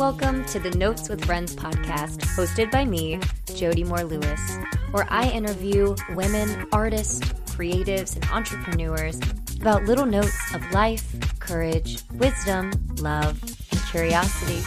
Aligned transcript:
Welcome 0.00 0.46
to 0.46 0.58
the 0.58 0.70
Notes 0.78 1.10
with 1.10 1.22
Friends 1.26 1.54
podcast, 1.54 2.20
hosted 2.34 2.70
by 2.70 2.86
me, 2.86 3.20
Jodi 3.54 3.84
Moore 3.84 4.02
Lewis, 4.02 4.56
where 4.92 5.06
I 5.10 5.28
interview 5.28 5.94
women, 6.14 6.66
artists, 6.72 7.20
creatives, 7.54 8.16
and 8.16 8.24
entrepreneurs 8.30 9.20
about 9.60 9.84
little 9.84 10.06
notes 10.06 10.54
of 10.54 10.62
life, 10.72 11.14
courage, 11.38 11.98
wisdom, 12.14 12.72
love, 13.00 13.42
and 13.72 13.80
curiosity. 13.90 14.62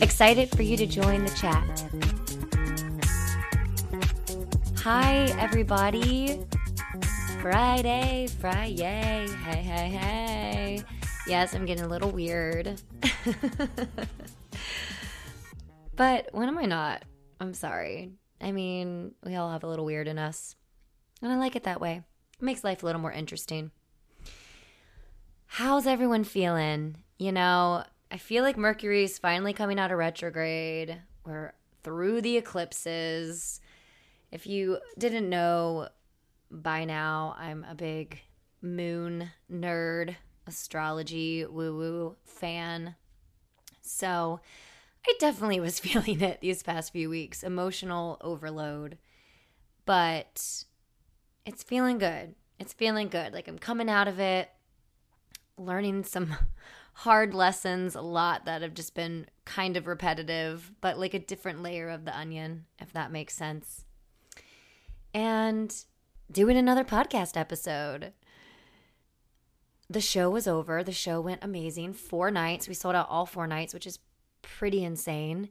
Excited 0.00 0.48
for 0.48 0.62
you 0.62 0.78
to 0.78 0.86
join 0.86 1.26
the 1.26 1.30
chat. 1.32 1.84
Hi, 4.78 5.26
everybody. 5.38 6.40
Friday, 7.42 8.28
Friday. 8.40 9.28
Hey, 9.44 9.62
hey, 9.62 9.88
hey. 9.90 10.84
Yes, 11.26 11.54
I'm 11.54 11.66
getting 11.66 11.84
a 11.84 11.88
little 11.88 12.10
weird. 12.10 12.80
but 16.00 16.30
when 16.32 16.48
am 16.48 16.56
I 16.56 16.64
not? 16.64 17.02
I'm 17.40 17.52
sorry. 17.52 18.12
I 18.40 18.52
mean, 18.52 19.12
we 19.22 19.36
all 19.36 19.52
have 19.52 19.64
a 19.64 19.66
little 19.66 19.84
weird 19.84 20.08
in 20.08 20.18
us. 20.18 20.56
And 21.20 21.30
I 21.30 21.36
like 21.36 21.56
it 21.56 21.64
that 21.64 21.82
way. 21.82 22.00
It 22.38 22.42
makes 22.42 22.64
life 22.64 22.82
a 22.82 22.86
little 22.86 23.02
more 23.02 23.12
interesting. 23.12 23.70
How's 25.44 25.86
everyone 25.86 26.24
feeling? 26.24 26.96
You 27.18 27.32
know, 27.32 27.84
I 28.10 28.16
feel 28.16 28.42
like 28.42 28.56
Mercury's 28.56 29.18
finally 29.18 29.52
coming 29.52 29.78
out 29.78 29.92
of 29.92 29.98
retrograde. 29.98 30.96
We're 31.26 31.52
through 31.82 32.22
the 32.22 32.38
eclipses. 32.38 33.60
If 34.32 34.46
you 34.46 34.78
didn't 34.96 35.28
know 35.28 35.90
by 36.50 36.86
now, 36.86 37.36
I'm 37.38 37.66
a 37.68 37.74
big 37.74 38.18
moon 38.62 39.32
nerd, 39.52 40.16
astrology, 40.46 41.44
woo 41.44 41.76
woo 41.76 42.16
fan. 42.24 42.94
So 43.82 44.40
I 45.06 45.14
definitely 45.18 45.60
was 45.60 45.78
feeling 45.80 46.20
it 46.20 46.40
these 46.40 46.62
past 46.62 46.92
few 46.92 47.10
weeks 47.10 47.42
emotional 47.42 48.18
overload. 48.20 48.98
But 49.86 50.64
it's 51.46 51.62
feeling 51.62 51.98
good. 51.98 52.34
It's 52.58 52.72
feeling 52.72 53.08
good. 53.08 53.32
Like 53.32 53.48
I'm 53.48 53.58
coming 53.58 53.88
out 53.88 54.08
of 54.08 54.20
it, 54.20 54.50
learning 55.56 56.04
some 56.04 56.36
hard 56.92 57.34
lessons, 57.34 57.94
a 57.94 58.02
lot 58.02 58.44
that 58.44 58.62
have 58.62 58.74
just 58.74 58.94
been 58.94 59.26
kind 59.44 59.76
of 59.76 59.86
repetitive, 59.86 60.70
but 60.80 60.98
like 60.98 61.14
a 61.14 61.18
different 61.18 61.62
layer 61.62 61.88
of 61.88 62.04
the 62.04 62.16
onion, 62.16 62.66
if 62.78 62.92
that 62.92 63.10
makes 63.10 63.34
sense. 63.34 63.84
And 65.14 65.74
doing 66.30 66.56
another 66.56 66.84
podcast 66.84 67.36
episode. 67.36 68.12
The 69.88 70.00
show 70.00 70.30
was 70.30 70.46
over. 70.46 70.84
The 70.84 70.92
show 70.92 71.20
went 71.20 71.42
amazing. 71.42 71.94
Four 71.94 72.30
nights. 72.30 72.68
We 72.68 72.74
sold 72.74 72.94
out 72.94 73.08
all 73.08 73.26
four 73.26 73.48
nights, 73.48 73.74
which 73.74 73.86
is 73.86 73.98
pretty 74.42 74.84
insane. 74.84 75.48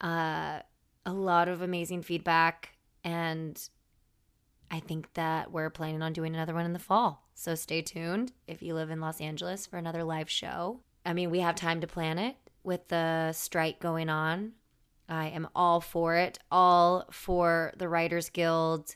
Uh, 0.00 0.60
a 1.06 1.12
lot 1.12 1.48
of 1.48 1.62
amazing 1.62 2.02
feedback. 2.02 2.76
And 3.04 3.60
I 4.70 4.80
think 4.80 5.12
that 5.14 5.50
we're 5.50 5.70
planning 5.70 6.02
on 6.02 6.12
doing 6.12 6.34
another 6.34 6.54
one 6.54 6.66
in 6.66 6.72
the 6.72 6.78
fall. 6.78 7.26
So 7.34 7.54
stay 7.54 7.82
tuned 7.82 8.32
if 8.46 8.62
you 8.62 8.74
live 8.74 8.90
in 8.90 9.00
Los 9.00 9.20
Angeles 9.20 9.66
for 9.66 9.78
another 9.78 10.04
live 10.04 10.30
show. 10.30 10.80
I 11.04 11.12
mean, 11.12 11.30
we 11.30 11.40
have 11.40 11.54
time 11.54 11.80
to 11.80 11.86
plan 11.86 12.18
it 12.18 12.36
with 12.62 12.88
the 12.88 13.32
strike 13.32 13.80
going 13.80 14.08
on. 14.08 14.52
I 15.08 15.28
am 15.28 15.48
all 15.56 15.80
for 15.80 16.14
it, 16.16 16.38
all 16.52 17.06
for 17.10 17.72
the 17.76 17.88
Writers 17.88 18.28
Guild. 18.28 18.94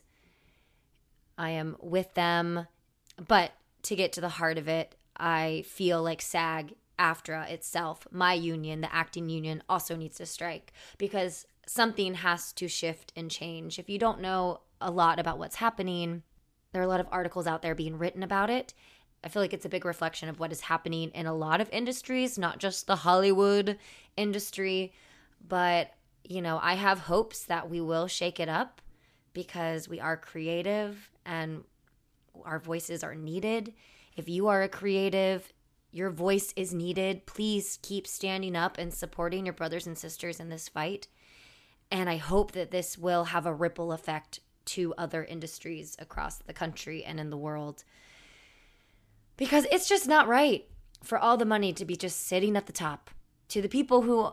I 1.37 1.51
am 1.51 1.77
with 1.81 2.15
them. 2.15 2.69
But 3.27 3.53
to 3.83 3.97
get 3.97 4.12
to 4.12 4.20
the 4.20 4.29
heart 4.29 4.59
of 4.59 4.69
it, 4.69 4.95
I 5.17 5.65
feel 5.67 6.03
like 6.03 6.23
SAG 6.23 6.75
AFTRA 6.98 7.50
itself, 7.50 8.06
my 8.11 8.34
union, 8.34 8.81
the 8.81 8.95
acting 8.95 9.28
union, 9.28 9.62
also 9.69 9.97
needs 9.97 10.17
to 10.19 10.27
strike 10.27 10.73
because 10.98 11.47
something 11.67 12.14
has 12.14 12.53
to 12.55 12.69
shift 12.69 13.12
and 13.17 13.31
change. 13.31 13.78
If 13.78 13.89
you 13.89 13.98
don't 13.98 14.20
know 14.20 14.61
a 14.81 14.91
lot 14.91 15.19
about 15.19 15.39
what's 15.39 15.57
happening, 15.57 16.23
there 16.73 16.83
are 16.83 16.85
a 16.85 16.89
lot 16.89 17.01
of 17.01 17.08
articles 17.11 17.46
out 17.46 17.63
there 17.63 17.74
being 17.74 17.98
written 17.98 18.23
about 18.23 18.51
it. 18.51 18.74
I 19.23 19.29
feel 19.29 19.41
like 19.41 19.55
it's 19.55 19.64
a 19.64 19.70
big 19.70 19.86
reflection 19.86 20.29
of 20.29 20.39
what 20.39 20.52
is 20.52 20.61
happening 20.61 21.11
in 21.14 21.27
a 21.27 21.35
lot 21.35 21.63
of 21.63 21.70
industries, 21.70 22.36
not 22.36 22.58
just 22.58 22.86
the 22.86 22.97
Hollywood 22.97 23.79
industry. 24.18 24.92
But, 25.48 25.92
you 26.24 26.42
know, 26.42 26.61
I 26.63 26.74
have 26.74 26.98
hopes 26.98 27.45
that 27.45 27.70
we 27.70 27.80
will 27.80 28.07
shake 28.07 28.39
it 28.39 28.51
up 28.51 28.83
because 29.33 29.89
we 29.89 29.98
are 29.98 30.18
creative 30.18 31.11
and 31.24 31.64
our 32.45 32.58
voices 32.58 33.02
are 33.02 33.14
needed. 33.14 33.73
If 34.14 34.29
you 34.29 34.48
are 34.48 34.63
a 34.63 34.68
creative, 34.68 35.51
your 35.94 36.10
voice 36.10 36.52
is 36.56 36.74
needed. 36.74 37.24
Please 37.24 37.78
keep 37.80 38.08
standing 38.08 38.56
up 38.56 38.78
and 38.78 38.92
supporting 38.92 39.46
your 39.46 39.52
brothers 39.52 39.86
and 39.86 39.96
sisters 39.96 40.40
in 40.40 40.48
this 40.48 40.68
fight. 40.68 41.06
And 41.88 42.10
I 42.10 42.16
hope 42.16 42.50
that 42.50 42.72
this 42.72 42.98
will 42.98 43.27
have 43.27 43.46
a 43.46 43.55
ripple 43.55 43.92
effect 43.92 44.40
to 44.64 44.92
other 44.98 45.22
industries 45.22 45.94
across 46.00 46.38
the 46.38 46.52
country 46.52 47.05
and 47.05 47.20
in 47.20 47.30
the 47.30 47.36
world. 47.36 47.84
Because 49.36 49.68
it's 49.70 49.88
just 49.88 50.08
not 50.08 50.27
right 50.27 50.66
for 51.05 51.16
all 51.16 51.36
the 51.36 51.44
money 51.44 51.72
to 51.72 51.84
be 51.84 51.94
just 51.94 52.26
sitting 52.26 52.56
at 52.56 52.66
the 52.66 52.72
top 52.72 53.11
to 53.50 53.62
the 53.62 53.68
people 53.68 54.02
who, 54.02 54.32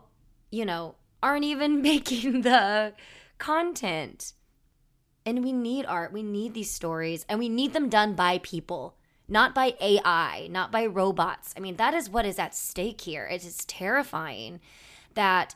you 0.49 0.65
know, 0.65 0.95
aren't 1.21 1.45
even 1.45 1.79
making 1.83 2.41
the 2.41 2.93
content. 3.37 4.33
And 5.27 5.43
we 5.43 5.51
need 5.51 5.85
art, 5.85 6.11
we 6.11 6.23
need 6.23 6.55
these 6.55 6.71
stories, 6.71 7.23
and 7.29 7.37
we 7.37 7.49
need 7.49 7.73
them 7.73 7.87
done 7.87 8.15
by 8.15 8.39
people 8.39 8.95
not 9.31 9.55
by 9.55 9.75
AI, 9.79 10.49
not 10.51 10.73
by 10.73 10.85
robots. 10.85 11.53
I 11.55 11.61
mean, 11.61 11.77
that 11.77 11.93
is 11.93 12.09
what 12.09 12.25
is 12.25 12.37
at 12.37 12.53
stake 12.53 12.99
here. 12.99 13.25
It 13.25 13.45
is 13.45 13.63
terrifying 13.63 14.59
that 15.13 15.55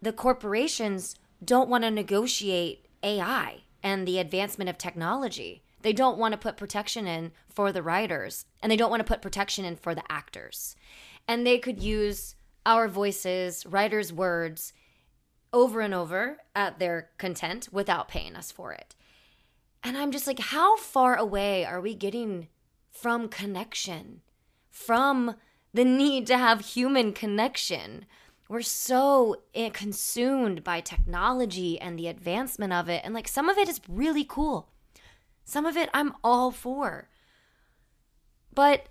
the 0.00 0.14
corporations 0.14 1.14
don't 1.44 1.68
want 1.68 1.84
to 1.84 1.90
negotiate 1.90 2.86
AI 3.02 3.64
and 3.82 4.08
the 4.08 4.18
advancement 4.18 4.70
of 4.70 4.78
technology. 4.78 5.62
They 5.82 5.92
don't 5.92 6.16
want 6.16 6.32
to 6.32 6.38
put 6.38 6.56
protection 6.56 7.06
in 7.06 7.32
for 7.50 7.70
the 7.70 7.82
writers 7.82 8.46
and 8.62 8.72
they 8.72 8.76
don't 8.76 8.90
want 8.90 9.00
to 9.00 9.04
put 9.04 9.20
protection 9.20 9.66
in 9.66 9.76
for 9.76 9.94
the 9.94 10.10
actors. 10.10 10.74
And 11.28 11.46
they 11.46 11.58
could 11.58 11.82
use 11.82 12.34
our 12.64 12.88
voices, 12.88 13.66
writers' 13.66 14.10
words 14.10 14.72
over 15.52 15.82
and 15.82 15.92
over 15.92 16.38
at 16.54 16.78
their 16.78 17.10
content 17.18 17.68
without 17.70 18.08
paying 18.08 18.36
us 18.36 18.50
for 18.50 18.72
it. 18.72 18.94
And 19.84 19.98
I'm 19.98 20.12
just 20.12 20.26
like, 20.26 20.38
how 20.38 20.78
far 20.78 21.14
away 21.14 21.66
are 21.66 21.80
we 21.80 21.94
getting 21.94 22.48
from 23.00 23.28
connection, 23.28 24.22
from 24.70 25.36
the 25.72 25.84
need 25.84 26.26
to 26.26 26.38
have 26.38 26.60
human 26.60 27.12
connection. 27.12 28.06
We're 28.48 28.62
so 28.62 29.42
eh, 29.54 29.70
consumed 29.70 30.64
by 30.64 30.80
technology 30.80 31.80
and 31.80 31.98
the 31.98 32.08
advancement 32.08 32.72
of 32.72 32.88
it. 32.88 33.02
And 33.04 33.12
like 33.12 33.28
some 33.28 33.48
of 33.48 33.58
it 33.58 33.68
is 33.68 33.80
really 33.88 34.24
cool. 34.24 34.70
Some 35.44 35.66
of 35.66 35.76
it 35.76 35.90
I'm 35.92 36.14
all 36.24 36.50
for. 36.50 37.08
But 38.54 38.88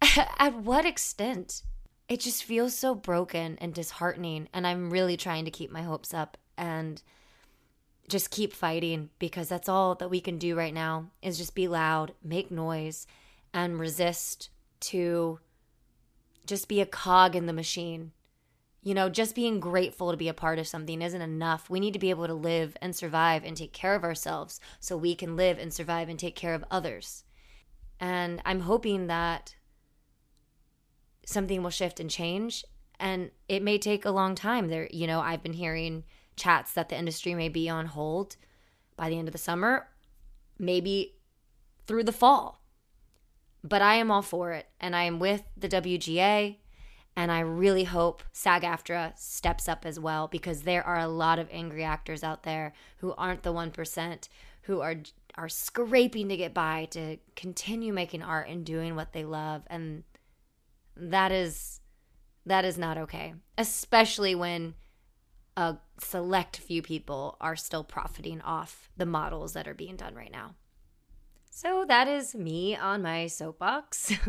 at 0.38 0.54
what 0.54 0.84
extent? 0.84 1.62
It 2.08 2.20
just 2.20 2.44
feels 2.44 2.74
so 2.74 2.94
broken 2.94 3.58
and 3.60 3.74
disheartening. 3.74 4.48
And 4.52 4.66
I'm 4.66 4.90
really 4.90 5.16
trying 5.16 5.44
to 5.44 5.50
keep 5.50 5.70
my 5.70 5.82
hopes 5.82 6.14
up 6.14 6.36
and 6.56 7.02
just 8.08 8.30
keep 8.30 8.52
fighting 8.52 9.10
because 9.18 9.48
that's 9.48 9.68
all 9.68 9.94
that 9.96 10.08
we 10.10 10.20
can 10.20 10.38
do 10.38 10.56
right 10.56 10.72
now 10.72 11.10
is 11.22 11.36
just 11.36 11.54
be 11.54 11.68
loud, 11.68 12.14
make 12.24 12.50
noise, 12.50 13.06
and 13.64 13.80
resist 13.80 14.50
to 14.78 15.40
just 16.46 16.68
be 16.68 16.80
a 16.80 16.86
cog 16.86 17.34
in 17.34 17.46
the 17.46 17.52
machine. 17.52 18.12
You 18.82 18.94
know, 18.94 19.08
just 19.08 19.34
being 19.34 19.58
grateful 19.58 20.12
to 20.12 20.16
be 20.16 20.28
a 20.28 20.34
part 20.34 20.60
of 20.60 20.68
something 20.68 21.02
isn't 21.02 21.20
enough. 21.20 21.68
We 21.68 21.80
need 21.80 21.92
to 21.94 21.98
be 21.98 22.10
able 22.10 22.28
to 22.28 22.34
live 22.34 22.76
and 22.80 22.94
survive 22.94 23.44
and 23.44 23.56
take 23.56 23.72
care 23.72 23.96
of 23.96 24.04
ourselves 24.04 24.60
so 24.78 24.96
we 24.96 25.16
can 25.16 25.34
live 25.34 25.58
and 25.58 25.72
survive 25.72 26.08
and 26.08 26.16
take 26.18 26.36
care 26.36 26.54
of 26.54 26.64
others. 26.70 27.24
And 27.98 28.40
I'm 28.44 28.60
hoping 28.60 29.08
that 29.08 29.56
something 31.26 31.60
will 31.60 31.70
shift 31.70 31.98
and 31.98 32.08
change. 32.08 32.64
And 33.00 33.32
it 33.48 33.64
may 33.64 33.76
take 33.76 34.04
a 34.04 34.12
long 34.12 34.36
time. 34.36 34.68
There, 34.68 34.88
you 34.92 35.08
know, 35.08 35.18
I've 35.18 35.42
been 35.42 35.52
hearing 35.52 36.04
chats 36.36 36.72
that 36.74 36.90
the 36.90 36.96
industry 36.96 37.34
may 37.34 37.48
be 37.48 37.68
on 37.68 37.86
hold 37.86 38.36
by 38.96 39.10
the 39.10 39.18
end 39.18 39.26
of 39.26 39.32
the 39.32 39.38
summer, 39.38 39.88
maybe 40.60 41.16
through 41.88 42.04
the 42.04 42.12
fall. 42.12 42.57
But 43.64 43.82
I 43.82 43.94
am 43.94 44.10
all 44.10 44.22
for 44.22 44.52
it, 44.52 44.68
and 44.80 44.94
I 44.94 45.04
am 45.04 45.18
with 45.18 45.42
the 45.56 45.68
WGA, 45.68 46.56
and 47.16 47.32
I 47.32 47.40
really 47.40 47.84
hope 47.84 48.22
SAG 48.32 48.62
AFTRA 48.62 49.18
steps 49.18 49.68
up 49.68 49.84
as 49.84 49.98
well 49.98 50.28
because 50.28 50.62
there 50.62 50.84
are 50.84 51.00
a 51.00 51.08
lot 51.08 51.38
of 51.38 51.48
angry 51.50 51.82
actors 51.82 52.22
out 52.22 52.44
there 52.44 52.72
who 52.98 53.12
aren't 53.18 53.42
the 53.42 53.52
1%, 53.52 54.28
who 54.62 54.80
are 54.80 54.96
are 55.38 55.48
scraping 55.48 56.28
to 56.28 56.36
get 56.36 56.52
by 56.52 56.86
to 56.90 57.16
continue 57.36 57.92
making 57.92 58.22
art 58.22 58.48
and 58.48 58.66
doing 58.66 58.96
what 58.96 59.12
they 59.12 59.24
love 59.24 59.62
and 59.68 60.02
that 60.96 61.30
is 61.30 61.80
that 62.44 62.64
is 62.64 62.76
not 62.76 62.98
okay 62.98 63.34
especially 63.56 64.34
when 64.34 64.74
a 65.56 65.76
select 66.00 66.56
few 66.56 66.82
people 66.82 67.36
are 67.40 67.54
still 67.54 67.84
profiting 67.84 68.40
off 68.40 68.90
the 68.96 69.06
models 69.06 69.52
that 69.52 69.68
are 69.68 69.74
being 69.74 69.94
done 69.94 70.14
right 70.14 70.32
now 70.32 70.56
so 71.60 71.84
that 71.88 72.06
is 72.06 72.36
me 72.36 72.76
on 72.76 73.02
my 73.02 73.26
soapbox. 73.26 74.12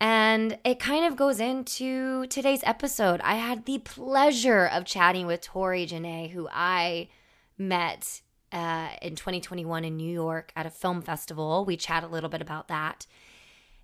And 0.00 0.58
it 0.64 0.78
kind 0.78 1.04
of 1.04 1.16
goes 1.16 1.40
into 1.40 2.26
today's 2.28 2.62
episode. 2.62 3.20
I 3.22 3.34
had 3.34 3.64
the 3.64 3.78
pleasure 3.78 4.66
of 4.66 4.84
chatting 4.84 5.26
with 5.26 5.40
Tauri 5.40 5.88
Janeé, 5.88 6.30
who 6.30 6.48
I 6.52 7.08
met 7.58 8.22
uh, 8.52 8.90
in 9.02 9.16
2021 9.16 9.84
in 9.84 9.96
New 9.96 10.08
York 10.08 10.52
at 10.54 10.66
a 10.66 10.70
film 10.70 11.02
festival. 11.02 11.64
We 11.64 11.76
chat 11.76 12.04
a 12.04 12.06
little 12.06 12.30
bit 12.30 12.40
about 12.40 12.68
that. 12.68 13.08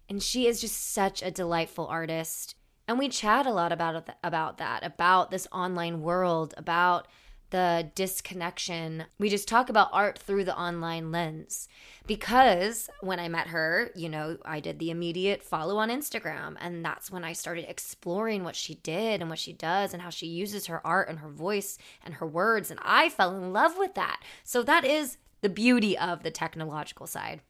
And 0.08 0.22
she 0.22 0.46
is 0.46 0.60
just 0.60 0.92
such 0.92 1.20
a 1.20 1.32
delightful 1.32 1.88
artist. 1.88 2.54
And 2.86 2.96
we 2.96 3.08
chat 3.08 3.44
a 3.44 3.52
lot 3.52 3.72
about 3.72 4.08
about 4.22 4.58
that, 4.58 4.84
about 4.84 5.32
this 5.32 5.48
online 5.50 6.00
world, 6.00 6.54
about 6.56 7.08
the 7.50 7.90
disconnection. 7.94 9.04
We 9.18 9.28
just 9.28 9.48
talk 9.48 9.68
about 9.68 9.90
art 9.92 10.18
through 10.18 10.44
the 10.44 10.58
online 10.58 11.12
lens. 11.12 11.68
Because 12.06 12.90
when 13.00 13.20
I 13.20 13.28
met 13.28 13.48
her, 13.48 13.90
you 13.94 14.08
know, 14.08 14.36
I 14.44 14.60
did 14.60 14.78
the 14.78 14.90
immediate 14.90 15.42
follow 15.42 15.78
on 15.78 15.88
Instagram. 15.88 16.56
And 16.60 16.84
that's 16.84 17.10
when 17.10 17.24
I 17.24 17.32
started 17.32 17.68
exploring 17.68 18.44
what 18.44 18.56
she 18.56 18.74
did 18.76 19.20
and 19.20 19.30
what 19.30 19.38
she 19.38 19.52
does 19.52 19.92
and 19.92 20.02
how 20.02 20.10
she 20.10 20.26
uses 20.26 20.66
her 20.66 20.84
art 20.86 21.08
and 21.08 21.20
her 21.20 21.30
voice 21.30 21.78
and 22.04 22.14
her 22.14 22.26
words. 22.26 22.70
And 22.70 22.80
I 22.82 23.08
fell 23.08 23.36
in 23.36 23.52
love 23.52 23.78
with 23.78 23.94
that. 23.94 24.22
So 24.42 24.62
that 24.64 24.84
is 24.84 25.18
the 25.40 25.48
beauty 25.48 25.96
of 25.96 26.22
the 26.22 26.30
technological 26.30 27.06
side. 27.06 27.40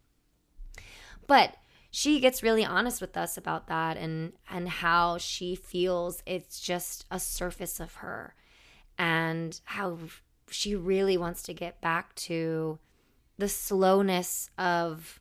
But 1.27 1.57
she 1.91 2.19
gets 2.19 2.43
really 2.43 2.65
honest 2.65 3.01
with 3.01 3.17
us 3.17 3.37
about 3.37 3.69
that 3.69 3.97
and 3.97 4.33
and 4.51 4.69
how 4.69 5.17
she 5.17 5.55
feels 5.55 6.25
it's 6.27 6.61
just 6.61 7.07
a 7.09 7.21
surface 7.21 7.79
of 7.79 7.95
her 7.95 8.35
and 8.99 9.61
how 9.65 9.99
she 10.51 10.75
really 10.75 11.17
wants 11.17 11.43
to 11.43 11.55
get 11.55 11.81
back 11.81 12.15
to 12.15 12.79
the 13.39 13.49
slowness 13.49 14.51
of 14.57 15.21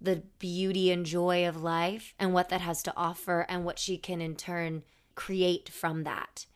the 0.00 0.22
beauty 0.38 0.90
and 0.90 1.06
joy 1.06 1.48
of 1.48 1.62
life 1.62 2.14
and 2.18 2.34
what 2.34 2.50
that 2.50 2.60
has 2.60 2.82
to 2.82 2.92
offer 2.96 3.46
and 3.48 3.64
what 3.64 3.78
she 3.78 3.96
can 3.96 4.20
in 4.20 4.36
turn 4.36 4.82
create 5.14 5.68
from 5.68 6.04
that 6.04 6.46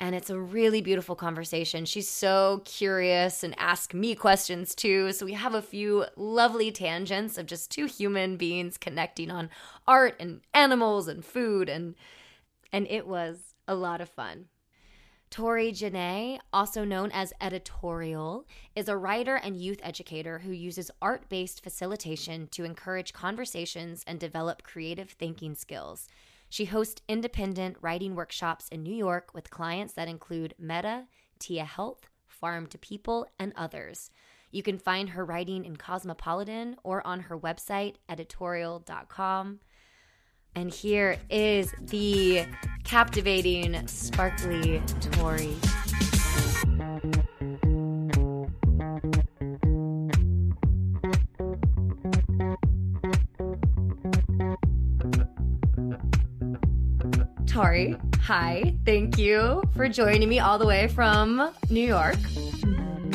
and 0.00 0.14
it's 0.14 0.30
a 0.30 0.40
really 0.40 0.80
beautiful 0.80 1.14
conversation. 1.14 1.84
She's 1.84 2.08
so 2.08 2.62
curious 2.64 3.44
and 3.44 3.54
asks 3.58 3.92
me 3.92 4.14
questions 4.14 4.74
too. 4.74 5.12
So 5.12 5.26
we 5.26 5.34
have 5.34 5.54
a 5.54 5.60
few 5.60 6.06
lovely 6.16 6.72
tangents 6.72 7.36
of 7.36 7.44
just 7.44 7.70
two 7.70 7.84
human 7.84 8.38
beings 8.38 8.78
connecting 8.78 9.30
on 9.30 9.50
art 9.86 10.16
and 10.18 10.40
animals 10.54 11.06
and 11.06 11.22
food 11.22 11.68
and 11.68 11.94
and 12.72 12.86
it 12.88 13.06
was 13.06 13.54
a 13.68 13.74
lot 13.74 14.00
of 14.00 14.08
fun. 14.08 14.46
Tauri 15.30 15.70
Janeé, 15.70 16.40
also 16.52 16.84
known 16.84 17.12
as 17.12 17.32
Editaurial, 17.40 18.44
is 18.74 18.88
a 18.88 18.96
writer 18.96 19.36
and 19.36 19.56
youth 19.56 19.78
educator 19.80 20.40
who 20.40 20.50
uses 20.50 20.90
art 21.00 21.28
based 21.28 21.62
facilitation 21.62 22.48
to 22.48 22.64
encourage 22.64 23.12
conversations 23.12 24.02
and 24.08 24.18
develop 24.18 24.64
creative 24.64 25.10
thinking 25.10 25.54
skills. 25.54 26.08
She 26.48 26.64
hosts 26.64 27.02
independent 27.08 27.76
writing 27.80 28.16
workshops 28.16 28.68
in 28.70 28.82
New 28.82 28.94
York 28.94 29.30
with 29.32 29.50
clients 29.50 29.92
that 29.92 30.08
include 30.08 30.54
Meta, 30.58 31.06
Tia 31.38 31.64
Health, 31.64 32.08
Farm 32.26 32.66
to 32.66 32.78
People, 32.78 33.24
and 33.38 33.52
others. 33.54 34.10
You 34.50 34.64
can 34.64 34.78
find 34.78 35.10
her 35.10 35.24
writing 35.24 35.64
in 35.64 35.76
Cosmopolitan 35.76 36.74
or 36.82 37.06
on 37.06 37.20
her 37.20 37.38
website, 37.38 37.96
Editaurial.com. 38.08 39.60
And 40.54 40.70
here 40.70 41.16
is 41.30 41.72
the 41.80 42.44
captivating, 42.84 43.86
sparkly 43.86 44.80
Tauri. 45.00 45.56
Tauri, 57.46 58.00
hi. 58.20 58.74
Thank 58.84 59.18
you 59.18 59.62
for 59.74 59.88
joining 59.88 60.28
me 60.28 60.38
all 60.38 60.58
the 60.58 60.66
way 60.66 60.88
from 60.88 61.52
New 61.68 61.86
York. 61.86 62.18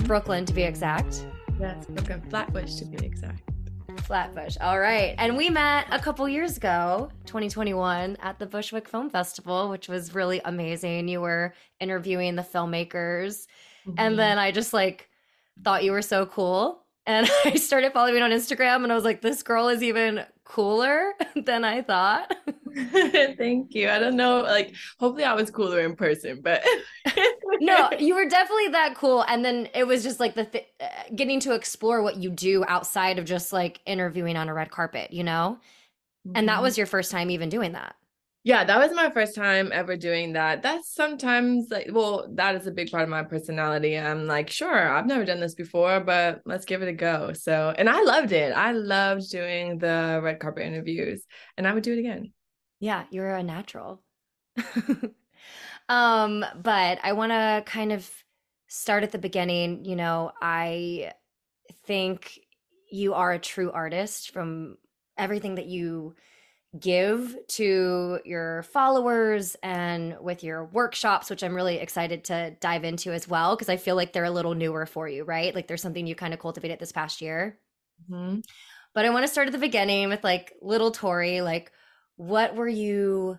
Brooklyn 0.03 0.45
to 0.45 0.53
be 0.53 0.63
exact. 0.63 1.25
Yes, 1.59 1.85
Brooklyn, 1.85 2.21
Flatbush 2.29 2.75
to 2.75 2.85
be 2.85 3.05
exact. 3.05 3.54
Flatbush. 3.97 4.57
All 4.61 4.79
right. 4.79 5.15
And 5.17 5.37
we 5.37 5.49
met 5.49 5.87
a 5.91 5.99
couple 5.99 6.27
years 6.27 6.57
ago, 6.57 7.09
2021, 7.25 8.17
at 8.21 8.39
the 8.39 8.45
Bushwick 8.45 8.87
Film 8.87 9.09
Festival, 9.09 9.69
which 9.69 9.87
was 9.87 10.15
really 10.15 10.41
amazing. 10.45 11.07
You 11.07 11.21
were 11.21 11.53
interviewing 11.79 12.35
the 12.35 12.41
filmmakers. 12.41 13.47
Mm-hmm. 13.87 13.93
And 13.97 14.19
then 14.19 14.37
I 14.37 14.51
just 14.51 14.73
like 14.73 15.09
thought 15.63 15.83
you 15.83 15.91
were 15.91 16.01
so 16.01 16.25
cool. 16.25 16.83
And 17.05 17.29
I 17.45 17.55
started 17.55 17.93
following 17.93 18.21
on 18.21 18.31
Instagram 18.31 18.83
and 18.83 18.91
I 18.91 18.95
was 18.95 19.03
like, 19.03 19.21
this 19.21 19.43
girl 19.43 19.67
is 19.69 19.83
even 19.83 20.25
cooler 20.45 21.13
than 21.35 21.65
I 21.65 21.81
thought. 21.81 22.33
Thank 22.75 23.73
you. 23.75 23.89
I 23.89 23.99
don't 23.99 24.15
know, 24.15 24.41
like 24.41 24.73
hopefully 24.99 25.25
I 25.25 25.33
was 25.33 25.51
cooler 25.51 25.81
in 25.81 25.95
person, 25.95 26.39
but 26.41 26.63
no, 27.59 27.89
you 27.99 28.15
were 28.15 28.29
definitely 28.29 28.69
that 28.69 28.95
cool. 28.95 29.25
And 29.27 29.43
then 29.43 29.67
it 29.73 29.85
was 29.85 30.03
just 30.03 30.19
like 30.19 30.35
the 30.35 30.45
th- 30.45 30.67
uh, 30.79 30.87
getting 31.15 31.39
to 31.41 31.53
explore 31.53 32.01
what 32.01 32.17
you 32.17 32.29
do 32.29 32.63
outside 32.67 33.19
of 33.19 33.25
just 33.25 33.51
like 33.51 33.81
interviewing 33.85 34.37
on 34.37 34.47
a 34.47 34.53
red 34.53 34.71
carpet, 34.71 35.11
you 35.11 35.23
know? 35.23 35.57
Mm-hmm. 36.25 36.37
And 36.37 36.47
that 36.47 36.55
mm-hmm. 36.55 36.63
was 36.63 36.77
your 36.77 36.87
first 36.87 37.11
time 37.11 37.29
even 37.31 37.49
doing 37.49 37.73
that. 37.73 37.95
Yeah, 38.45 38.63
that 38.63 38.77
was 38.77 38.95
my 38.95 39.09
first 39.09 39.33
time 39.33 39.71
ever 39.73 39.97
doing 39.97 40.33
that. 40.33 40.61
That's 40.61 40.93
sometimes 40.93 41.65
like, 41.71 41.87
well, 41.91 42.27
that 42.35 42.53
is 42.53 42.67
a 42.67 42.71
big 42.71 42.91
part 42.91 43.01
of 43.01 43.09
my 43.09 43.23
personality. 43.23 43.97
I'm 43.97 44.27
like, 44.27 44.51
sure, 44.51 44.87
I've 44.87 45.07
never 45.07 45.25
done 45.25 45.39
this 45.39 45.55
before, 45.55 45.99
but 45.99 46.41
let's 46.45 46.63
give 46.63 46.83
it 46.83 46.87
a 46.87 46.93
go. 46.93 47.33
So, 47.33 47.73
and 47.75 47.89
I 47.89 48.03
loved 48.03 48.31
it. 48.33 48.53
I 48.55 48.71
loved 48.73 49.31
doing 49.31 49.79
the 49.79 50.19
red 50.21 50.39
carpet 50.39 50.63
interviews, 50.63 51.25
and 51.57 51.67
I 51.67 51.73
would 51.73 51.81
do 51.81 51.93
it 51.93 51.99
again. 51.99 52.33
Yeah, 52.79 53.05
you're 53.09 53.35
a 53.35 53.41
natural. 53.41 54.03
um, 55.89 56.45
but 56.61 56.99
I 57.01 57.13
want 57.13 57.31
to 57.31 57.63
kind 57.65 57.91
of 57.91 58.07
start 58.67 59.01
at 59.01 59.11
the 59.11 59.17
beginning. 59.17 59.85
You 59.85 59.95
know, 59.95 60.33
I 60.39 61.13
think 61.87 62.39
you 62.91 63.15
are 63.15 63.31
a 63.31 63.39
true 63.39 63.71
artist 63.71 64.29
from 64.29 64.77
everything 65.17 65.55
that 65.55 65.65
you 65.65 66.13
give 66.79 67.35
to 67.47 68.19
your 68.25 68.63
followers 68.63 69.55
and 69.63 70.17
with 70.19 70.43
your 70.43 70.65
workshops, 70.65 71.29
which 71.29 71.43
I'm 71.43 71.55
really 71.55 71.77
excited 71.77 72.25
to 72.25 72.55
dive 72.59 72.83
into 72.83 73.11
as 73.11 73.27
well, 73.27 73.55
because 73.55 73.69
I 73.69 73.77
feel 73.77 73.95
like 73.95 74.13
they're 74.13 74.25
a 74.25 74.31
little 74.31 74.55
newer 74.55 74.85
for 74.85 75.07
you, 75.07 75.23
right? 75.23 75.53
Like 75.53 75.67
there's 75.67 75.81
something 75.81 76.07
you 76.07 76.15
kind 76.15 76.33
of 76.33 76.39
cultivated 76.39 76.79
this 76.79 76.91
past 76.91 77.21
year. 77.21 77.59
Mm-hmm. 78.09 78.39
But 78.93 79.05
I 79.05 79.09
want 79.09 79.25
to 79.25 79.31
start 79.31 79.47
at 79.47 79.51
the 79.51 79.59
beginning 79.59 80.09
with 80.09 80.23
like 80.23 80.53
little 80.61 80.91
Tauri, 80.91 81.43
like 81.43 81.71
what 82.17 82.55
were 82.55 82.67
you 82.67 83.37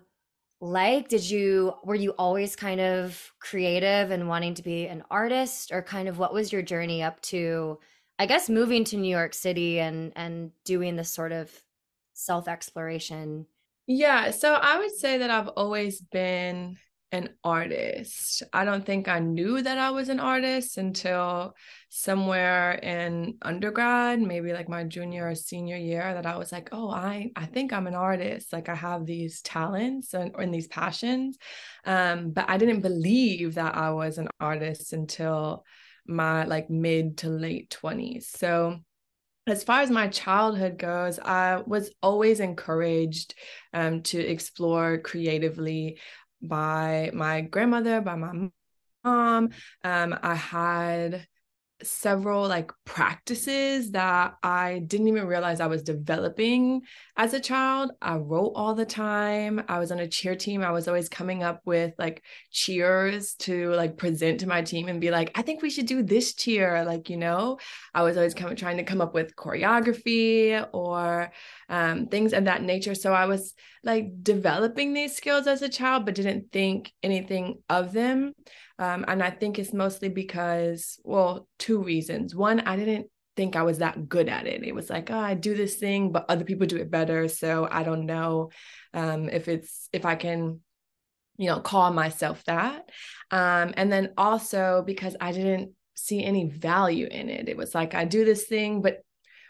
like? 0.61 1.09
Did 1.09 1.29
you, 1.29 1.73
were 1.83 1.95
you 1.95 2.11
always 2.11 2.55
kind 2.55 2.79
of 2.81 3.31
creative 3.39 4.11
and 4.11 4.27
wanting 4.27 4.55
to 4.55 4.63
be 4.63 4.87
an 4.87 5.03
artist 5.11 5.71
or 5.71 5.81
kind 5.81 6.07
of 6.07 6.17
what 6.17 6.33
was 6.33 6.51
your 6.51 6.61
journey 6.61 7.03
up 7.03 7.21
to, 7.23 7.79
I 8.17 8.25
guess, 8.25 8.49
moving 8.49 8.83
to 8.85 8.97
New 8.97 9.09
York 9.09 9.33
City 9.33 9.79
and, 9.79 10.13
and 10.15 10.51
doing 10.63 10.95
this 10.95 11.11
sort 11.11 11.31
of 11.31 11.51
self 12.17 12.47
exploration? 12.47 13.45
Yeah, 13.85 14.31
so 14.31 14.53
I 14.53 14.79
would 14.79 14.95
say 14.95 15.19
that 15.19 15.31
I've 15.31 15.47
always 15.47 16.01
been 16.01 16.77
an 17.13 17.29
artist. 17.41 18.43
I 18.51 18.65
don't 18.65 18.85
think 18.85 19.07
I 19.07 19.19
knew 19.19 19.61
that 19.61 19.77
I 19.77 19.91
was 19.91 20.09
an 20.09 20.19
artist 20.19 20.77
until 20.77 21.55
somewhere 21.87 22.73
in 22.73 23.37
undergrad, 23.41 24.19
maybe 24.19 24.51
like 24.51 24.67
my 24.67 24.83
junior 24.83 25.29
or 25.29 25.35
senior 25.35 25.77
year 25.77 26.13
that 26.13 26.25
I 26.25 26.35
was 26.35 26.51
like, 26.51 26.67
"Oh, 26.73 26.89
I 26.89 27.31
I 27.37 27.45
think 27.45 27.71
I'm 27.71 27.87
an 27.87 27.95
artist. 27.95 28.51
Like 28.51 28.67
I 28.67 28.75
have 28.75 29.05
these 29.05 29.41
talents 29.41 30.13
and, 30.13 30.35
and 30.37 30.53
these 30.53 30.67
passions." 30.67 31.37
Um, 31.85 32.31
but 32.31 32.49
I 32.49 32.57
didn't 32.57 32.81
believe 32.81 33.55
that 33.55 33.75
I 33.77 33.91
was 33.91 34.17
an 34.17 34.27
artist 34.41 34.91
until 34.91 35.63
my 36.05 36.43
like 36.43 36.69
mid 36.69 37.19
to 37.19 37.29
late 37.29 37.69
20s. 37.69 38.27
So 38.27 38.79
as 39.47 39.63
far 39.63 39.81
as 39.81 39.89
my 39.89 40.09
childhood 40.09 40.77
goes, 40.77 41.19
I 41.19 41.63
was 41.65 41.91
always 42.03 42.39
encouraged 42.41 43.33
um, 43.73 44.03
to 44.03 44.19
explore 44.19 44.97
creatively 44.99 45.99
by 46.41 47.11
my 47.13 47.41
grandmother, 47.41 48.01
by 48.01 48.15
my 48.15 48.49
mom. 49.03 49.49
Um, 49.83 50.19
I 50.21 50.35
had 50.35 51.27
several 51.83 52.47
like 52.47 52.71
practices 52.85 53.91
that 53.91 54.35
I 54.41 54.79
didn't 54.79 55.07
even 55.07 55.27
realize 55.27 55.59
I 55.59 55.67
was 55.67 55.83
developing 55.83 56.81
as 57.15 57.33
a 57.33 57.39
child. 57.39 57.91
I 58.01 58.15
wrote 58.15 58.53
all 58.55 58.73
the 58.73 58.85
time. 58.85 59.63
I 59.67 59.79
was 59.79 59.91
on 59.91 59.99
a 59.99 60.07
cheer 60.07 60.35
team. 60.35 60.63
I 60.63 60.71
was 60.71 60.87
always 60.87 61.07
coming 61.09 61.43
up 61.43 61.61
with 61.65 61.93
like 61.97 62.23
cheers 62.51 63.35
to 63.35 63.71
like 63.73 63.97
present 63.97 64.39
to 64.39 64.47
my 64.47 64.61
team 64.61 64.87
and 64.87 64.99
be 64.99 65.11
like, 65.11 65.31
I 65.37 65.41
think 65.43 65.61
we 65.61 65.69
should 65.69 65.85
do 65.85 66.01
this 66.01 66.33
cheer. 66.33 66.83
Like, 66.83 67.09
you 67.09 67.17
know, 67.17 67.59
I 67.93 68.03
was 68.03 68.17
always 68.17 68.33
coming 68.33 68.55
trying 68.55 68.77
to 68.77 68.83
come 68.83 69.01
up 69.01 69.13
with 69.13 69.35
choreography 69.35 70.67
or 70.73 71.31
um, 71.69 72.07
things 72.07 72.33
of 72.33 72.45
that 72.45 72.63
nature. 72.63 72.95
So 72.95 73.13
I 73.13 73.25
was 73.25 73.53
like 73.83 74.23
developing 74.23 74.93
these 74.93 75.15
skills 75.15 75.47
as 75.47 75.61
a 75.61 75.69
child, 75.69 76.05
but 76.05 76.15
didn't 76.15 76.51
think 76.51 76.91
anything 77.03 77.61
of 77.69 77.93
them. 77.93 78.33
Um, 78.79 79.05
and 79.07 79.23
I 79.23 79.29
think 79.31 79.57
it's 79.57 79.73
mostly 79.73 80.09
because, 80.09 80.99
well, 81.03 81.47
two 81.57 81.81
reasons. 81.81 82.35
One, 82.35 82.59
I 82.61 82.75
didn't 82.75 83.07
think 83.35 83.55
I 83.55 83.63
was 83.63 83.77
that 83.77 84.09
good 84.09 84.29
at 84.29 84.47
it. 84.47 84.63
It 84.63 84.75
was 84.75 84.89
like, 84.89 85.09
oh, 85.11 85.17
I 85.17 85.35
do 85.35 85.55
this 85.55 85.75
thing, 85.75 86.11
but 86.11 86.25
other 86.27 86.43
people 86.43 86.67
do 86.67 86.77
it 86.77 86.91
better. 86.91 87.27
So 87.27 87.67
I 87.71 87.83
don't 87.83 88.05
know 88.05 88.49
um, 88.93 89.29
if 89.29 89.47
it's 89.47 89.89
if 89.93 90.05
I 90.05 90.15
can, 90.15 90.59
you 91.37 91.47
know, 91.47 91.59
call 91.59 91.91
myself 91.93 92.43
that. 92.45 92.89
Um, 93.31 93.73
and 93.77 93.91
then 93.91 94.13
also 94.17 94.83
because 94.85 95.15
I 95.21 95.31
didn't 95.31 95.71
see 95.93 96.23
any 96.23 96.49
value 96.49 97.07
in 97.07 97.29
it. 97.29 97.47
It 97.47 97.57
was 97.57 97.73
like 97.73 97.93
I 97.93 98.05
do 98.05 98.25
this 98.25 98.45
thing, 98.45 98.81
but 98.81 99.01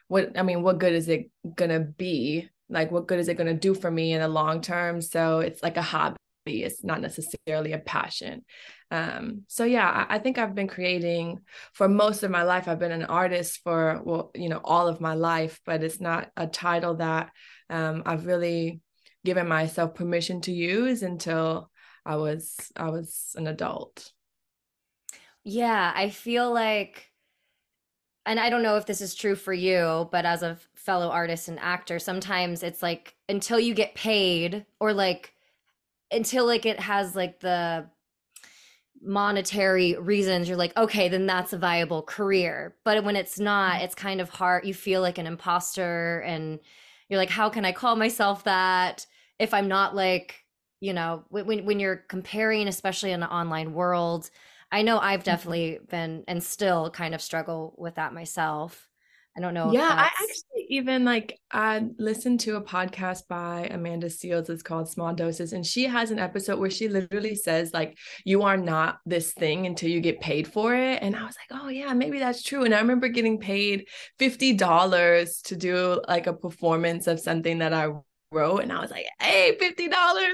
what 0.07 0.37
I 0.37 0.43
mean, 0.43 0.61
what 0.63 0.79
good 0.79 0.93
is 0.93 1.07
it 1.09 1.29
gonna 1.55 1.79
be? 1.79 2.49
Like, 2.69 2.91
what 2.91 3.07
good 3.07 3.19
is 3.19 3.27
it 3.27 3.37
gonna 3.37 3.53
do 3.53 3.73
for 3.73 3.89
me 3.89 4.13
in 4.13 4.21
the 4.21 4.27
long 4.27 4.61
term? 4.61 5.01
So 5.01 5.39
it's 5.39 5.63
like 5.63 5.77
a 5.77 5.81
hobby. 5.81 6.17
It's 6.45 6.83
not 6.83 7.01
necessarily 7.01 7.73
a 7.73 7.79
passion. 7.79 8.43
Um, 8.89 9.43
so 9.47 9.65
yeah, 9.65 10.05
I, 10.09 10.15
I 10.15 10.19
think 10.19 10.37
I've 10.37 10.55
been 10.55 10.67
creating 10.67 11.41
for 11.73 11.87
most 11.87 12.23
of 12.23 12.31
my 12.31 12.43
life. 12.43 12.67
I've 12.67 12.79
been 12.79 12.91
an 12.91 13.05
artist 13.05 13.59
for 13.63 14.01
well, 14.03 14.31
you 14.33 14.49
know, 14.49 14.61
all 14.63 14.87
of 14.87 15.01
my 15.01 15.13
life, 15.13 15.59
but 15.65 15.83
it's 15.83 15.99
not 15.99 16.31
a 16.37 16.47
title 16.47 16.95
that 16.95 17.31
um, 17.69 18.03
I've 18.05 18.25
really 18.25 18.81
given 19.25 19.47
myself 19.47 19.93
permission 19.95 20.39
to 20.41 20.53
use 20.53 21.03
until 21.03 21.69
I 22.05 22.15
was 22.15 22.55
I 22.75 22.89
was 22.89 23.35
an 23.35 23.47
adult. 23.47 24.11
Yeah, 25.43 25.91
I 25.95 26.09
feel 26.09 26.53
like 26.53 27.11
and 28.25 28.39
I 28.39 28.49
don't 28.49 28.61
know 28.63 28.75
if 28.75 28.85
this 28.85 28.99
is 28.99 29.15
true 29.15 29.35
for 29.35 29.53
you, 29.53 30.09
but 30.11 30.25
as 30.25 30.43
a 30.43 30.57
fellow 30.75 31.09
artist 31.09 31.47
and 31.47 31.57
actor, 31.59 31.97
sometimes 31.97 32.61
it's 32.61 32.83
like 32.83 33.15
until 33.29 33.59
you 33.59 33.73
get 33.73 33.95
paid 33.95 34.65
or 34.79 34.93
like 34.93 35.33
until 36.11 36.45
like 36.45 36.65
it 36.65 36.79
has 36.79 37.15
like 37.15 37.39
the 37.39 37.89
monetary 39.01 39.95
reasons 39.97 40.47
you're 40.47 40.57
like 40.57 40.75
okay 40.75 41.07
then 41.07 41.25
that's 41.25 41.53
a 41.53 41.57
viable 41.57 42.01
career 42.01 42.75
but 42.83 43.03
when 43.03 43.15
it's 43.15 43.39
not 43.39 43.75
mm-hmm. 43.75 43.85
it's 43.85 43.95
kind 43.95 44.19
of 44.19 44.29
hard 44.29 44.65
you 44.65 44.73
feel 44.73 45.01
like 45.01 45.17
an 45.17 45.27
imposter 45.27 46.19
and 46.21 46.59
you're 47.07 47.19
like 47.19 47.29
how 47.29 47.49
can 47.49 47.63
i 47.63 47.71
call 47.71 47.95
myself 47.95 48.43
that 48.43 49.05
if 49.39 49.53
i'm 49.53 49.67
not 49.67 49.95
like 49.95 50.43
you 50.79 50.93
know 50.93 51.23
when 51.29 51.65
when 51.65 51.79
you're 51.79 51.97
comparing 52.07 52.67
especially 52.67 53.11
in 53.11 53.21
an 53.21 53.29
online 53.29 53.73
world 53.73 54.29
i 54.71 54.81
know 54.81 54.97
i've 54.99 55.19
mm-hmm. 55.19 55.25
definitely 55.25 55.79
been 55.89 56.23
and 56.27 56.43
still 56.43 56.89
kind 56.89 57.13
of 57.13 57.21
struggle 57.21 57.75
with 57.77 57.95
that 57.95 58.13
myself 58.13 58.87
I 59.37 59.39
don't 59.39 59.53
know. 59.53 59.71
Yeah, 59.71 59.87
I 59.91 60.05
actually 60.05 60.56
even 60.67 61.05
like 61.05 61.39
I 61.51 61.87
listened 61.97 62.39
to 62.41 62.55
a 62.57 62.61
podcast 62.61 63.27
by 63.27 63.67
Amanda 63.71 64.07
Seales. 64.07 64.49
It's 64.49 64.63
called 64.63 64.89
Small 64.89 65.13
Doses, 65.13 65.53
and 65.53 65.65
she 65.65 65.85
has 65.85 66.11
an 66.11 66.19
episode 66.19 66.59
where 66.59 66.69
she 66.69 66.87
literally 66.87 67.35
says 67.35 67.73
like, 67.73 67.97
"You 68.25 68.43
are 68.43 68.57
not 68.57 68.99
this 69.05 69.33
thing 69.33 69.65
until 69.65 69.89
you 69.89 70.01
get 70.01 70.19
paid 70.19 70.47
for 70.47 70.75
it." 70.75 71.01
And 71.01 71.15
I 71.15 71.23
was 71.25 71.35
like, 71.37 71.61
"Oh 71.61 71.69
yeah, 71.69 71.93
maybe 71.93 72.19
that's 72.19 72.43
true." 72.43 72.63
And 72.63 72.73
I 72.73 72.79
remember 72.79 73.07
getting 73.07 73.39
paid 73.39 73.87
fifty 74.19 74.53
dollars 74.53 75.41
to 75.43 75.55
do 75.55 76.01
like 76.07 76.27
a 76.27 76.33
performance 76.33 77.07
of 77.07 77.19
something 77.19 77.59
that 77.59 77.73
I 77.73 77.89
wrote 78.31 78.59
and 78.59 78.73
I 78.73 78.81
was 78.81 78.91
like, 78.91 79.05
hey, 79.19 79.57
$50. 79.59 79.89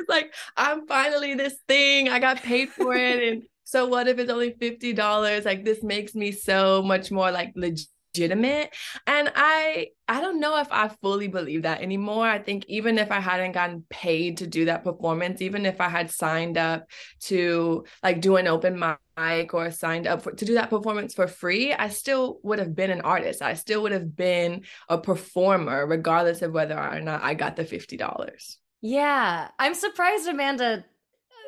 Like, 0.08 0.34
I'm 0.58 0.88
finally 0.88 1.36
this 1.36 1.56
thing. 1.68 2.10
I 2.10 2.20
got 2.20 2.42
paid 2.42 2.70
for 2.70 2.96
it. 2.96 3.24
And 3.34 3.44
so 3.66 3.88
what 3.88 4.08
if 4.08 4.20
it's 4.20 4.32
only 4.32 4.52
$50? 4.52 5.46
Like 5.46 5.63
this 5.63 5.84
makes 5.84 6.13
me 6.16 6.32
so 6.32 6.82
much 6.82 7.12
more 7.12 7.32
like 7.32 7.54
legit 7.56 7.88
legitimate. 8.13 8.74
And 9.08 9.32
i 9.36 9.88
i 10.08 10.22
don't 10.22 10.39
know 10.39 10.60
if 10.60 10.67
i 10.72 10.88
fully 11.01 11.27
believe 11.27 11.63
that 11.63 11.82
anymore. 11.82 12.25
I 12.27 12.39
think 12.39 12.65
even 12.67 12.98
if 12.98 13.12
i 13.12 13.20
hadn't 13.20 13.53
gotten 13.53 13.86
paid 13.89 14.38
to 14.38 14.48
do 14.48 14.65
that 14.65 14.84
performance 14.84 15.41
even 15.41 15.65
if 15.65 15.82
i 15.82 15.89
had 15.89 16.12
signed 16.12 16.58
up 16.58 16.89
to 17.22 17.86
like 18.01 18.22
do 18.22 18.36
an 18.36 18.48
open 18.48 18.79
mic 19.17 19.53
or 19.53 19.72
signed 19.72 20.08
up 20.08 20.22
for, 20.22 20.32
to 20.32 20.46
do 20.46 20.55
that 20.55 20.70
performance 20.70 21.13
for 21.13 21.27
free 21.27 21.74
i 21.74 21.89
still 21.89 22.39
would 22.43 22.60
have 22.60 22.75
been 22.75 22.91
an 22.91 23.01
artist. 23.01 23.41
I 23.41 23.53
still 23.53 23.84
would 23.84 23.91
have 23.91 24.15
been 24.15 24.63
a 24.89 24.98
performer 24.98 25.86
regardless 25.86 26.41
of 26.41 26.51
whether 26.51 26.79
or 26.79 27.00
not 27.00 27.24
i 27.24 27.34
got 27.34 27.55
the 27.55 27.65
$50 27.65 28.58
yeah. 28.86 29.48
I'm 29.58 29.75
surprised 29.75 30.27
amanda 30.27 30.84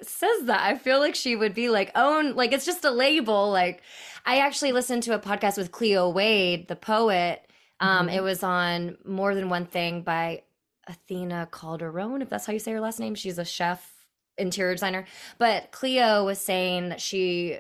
says 0.04 0.44
that. 0.44 0.62
I 0.62 0.78
feel 0.78 1.00
like 1.00 1.16
she 1.16 1.36
would 1.36 1.54
be 1.54 1.70
like, 1.70 1.92
own, 1.96 2.36
like 2.36 2.52
it's 2.52 2.66
just 2.66 2.86
a 2.86 2.92
label. 2.92 3.52
Like, 3.52 3.82
I 4.26 4.40
actually 4.40 4.72
listened 4.72 5.04
to 5.04 5.16
a 5.16 5.20
podcast 5.20 5.58
with 5.58 5.72
Cleo 5.72 6.10
Wade, 6.10 6.68
the 6.68 6.76
poet. 6.76 7.48
Um, 7.80 8.08
mm-hmm. 8.08 8.18
It 8.18 8.24
was 8.24 8.44
on 8.44 8.98
More 9.06 9.36
Than 9.36 9.50
One 9.50 9.66
Thing 9.66 10.02
by 10.02 10.44
Athena 10.88 11.50
Calderone, 11.52 12.22
if 12.22 12.30
that's 12.30 12.46
how 12.46 12.54
you 12.54 12.60
say 12.60 12.72
her 12.72 12.80
last 12.80 13.00
name. 13.00 13.16
She's 13.16 13.38
a 13.38 13.46
chef, 13.46 13.92
interior 14.38 14.74
designer. 14.74 15.06
But 15.38 15.72
Cleo 15.72 16.26
was 16.26 16.40
saying 16.40 16.90
that 16.90 17.02
she 17.02 17.60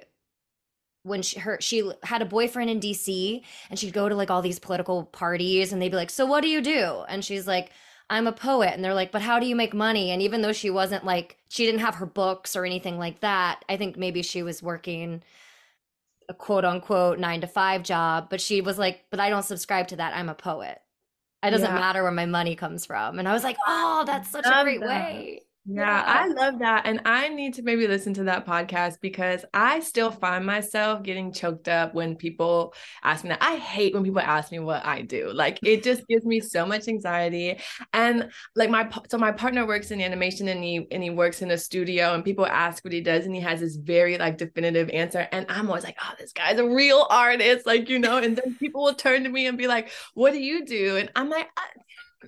when 1.03 1.21
she 1.21 1.39
her 1.39 1.59
she 1.61 1.91
had 2.01 2.23
a 2.23 2.25
boyfriend 2.25 2.69
in 2.69 2.79
DC 2.79 3.43
and 3.69 3.77
she'd 3.77 3.93
go 3.93 4.09
to 4.09 4.15
like 4.15 4.31
all 4.31 4.41
these 4.41 4.57
political 4.57 5.03
parties 5.03 5.71
and 5.71 5.81
they'd 5.81 5.89
be 5.89 5.97
like, 5.97 6.09
"So 6.09 6.25
what 6.25 6.41
do 6.41 6.49
you 6.49 6.61
do?" 6.61 7.03
And 7.07 7.23
she's 7.23 7.45
like, 7.45 7.71
I'm 8.09 8.27
a 8.27 8.31
poet. 8.31 8.73
And 8.73 8.83
they're 8.83 8.93
like, 8.93 9.11
but 9.11 9.21
how 9.21 9.39
do 9.39 9.47
you 9.47 9.55
make 9.55 9.73
money? 9.73 10.11
And 10.11 10.21
even 10.21 10.41
though 10.41 10.53
she 10.53 10.69
wasn't 10.69 11.05
like, 11.05 11.37
she 11.49 11.65
didn't 11.65 11.81
have 11.81 11.95
her 11.95 12.05
books 12.05 12.55
or 12.55 12.65
anything 12.65 12.99
like 12.99 13.21
that, 13.21 13.65
I 13.67 13.77
think 13.77 13.97
maybe 13.97 14.21
she 14.21 14.43
was 14.43 14.61
working 14.61 15.23
a 16.29 16.33
quote 16.33 16.65
unquote 16.65 17.19
nine 17.19 17.41
to 17.41 17.47
five 17.47 17.83
job, 17.83 18.27
but 18.29 18.41
she 18.41 18.61
was 18.61 18.77
like, 18.77 19.05
but 19.09 19.19
I 19.19 19.29
don't 19.29 19.43
subscribe 19.43 19.87
to 19.89 19.95
that. 19.97 20.15
I'm 20.15 20.29
a 20.29 20.35
poet. 20.35 20.81
It 21.43 21.51
doesn't 21.51 21.67
yeah. 21.67 21.79
matter 21.79 22.01
where 22.01 22.11
my 22.11 22.25
money 22.25 22.55
comes 22.55 22.85
from. 22.85 23.19
And 23.19 23.27
I 23.27 23.33
was 23.33 23.43
like, 23.43 23.57
oh, 23.67 24.03
that's 24.05 24.29
such 24.29 24.45
a 24.45 24.63
great 24.63 24.79
that. 24.81 24.87
way. 24.87 25.41
Yeah, 25.67 26.03
I 26.05 26.27
love 26.27 26.59
that. 26.59 26.83
And 26.85 27.01
I 27.05 27.27
need 27.27 27.55
to 27.55 27.63
maybe 27.63 27.87
listen 27.87 28.13
to 28.15 28.23
that 28.25 28.45
podcast 28.45 28.99
because 29.01 29.43
I 29.51 29.79
still 29.79 30.11
find 30.11 30.45
myself 30.45 31.01
getting 31.01 31.33
choked 31.33 31.67
up 31.67 31.95
when 31.95 32.15
people 32.15 32.75
ask 33.03 33.23
me 33.23 33.29
that. 33.29 33.41
I 33.41 33.55
hate 33.55 33.95
when 33.95 34.03
people 34.03 34.19
ask 34.21 34.51
me 34.51 34.59
what 34.59 34.85
I 34.85 35.01
do. 35.01 35.31
Like 35.33 35.57
it 35.63 35.81
just 35.81 36.07
gives 36.07 36.23
me 36.23 36.39
so 36.39 36.67
much 36.67 36.87
anxiety. 36.87 37.57
And 37.93 38.29
like 38.55 38.69
my 38.69 38.87
so 39.09 39.17
my 39.17 39.31
partner 39.31 39.65
works 39.65 39.89
in 39.89 40.01
animation 40.01 40.47
and 40.49 40.63
he 40.63 40.85
and 40.91 41.01
he 41.01 41.09
works 41.09 41.41
in 41.41 41.49
a 41.49 41.57
studio 41.57 42.13
and 42.13 42.23
people 42.23 42.45
ask 42.45 42.83
what 42.83 42.93
he 42.93 43.01
does 43.01 43.25
and 43.25 43.33
he 43.33 43.41
has 43.41 43.59
this 43.59 43.75
very 43.75 44.19
like 44.19 44.37
definitive 44.37 44.91
answer. 44.91 45.27
And 45.31 45.47
I'm 45.49 45.67
always 45.67 45.83
like, 45.83 45.97
oh, 45.99 46.13
this 46.19 46.31
guy's 46.31 46.59
a 46.59 46.67
real 46.67 47.07
artist, 47.09 47.65
like, 47.65 47.89
you 47.89 47.97
know, 47.97 48.17
and 48.17 48.37
then 48.37 48.53
people 48.59 48.83
will 48.83 48.93
turn 48.93 49.23
to 49.23 49.29
me 49.29 49.47
and 49.47 49.57
be 49.57 49.65
like, 49.65 49.89
what 50.13 50.31
do 50.31 50.37
you 50.39 50.63
do? 50.63 50.97
And 50.97 51.09
I'm 51.15 51.29
like, 51.31 51.49
uh, 51.57 51.61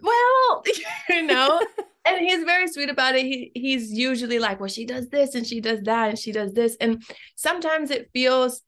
well, 0.01 0.63
you 1.09 1.23
know, 1.23 1.61
and 2.07 2.25
he's 2.25 2.43
very 2.43 2.67
sweet 2.67 2.89
about 2.89 3.15
it. 3.15 3.23
He 3.23 3.51
he's 3.53 3.91
usually 3.91 4.39
like, 4.39 4.59
well, 4.59 4.69
she 4.69 4.85
does 4.85 5.09
this 5.09 5.35
and 5.35 5.45
she 5.45 5.61
does 5.61 5.81
that 5.83 6.09
and 6.09 6.19
she 6.19 6.31
does 6.31 6.53
this. 6.53 6.75
And 6.79 7.03
sometimes 7.35 7.91
it 7.91 8.09
feels 8.13 8.61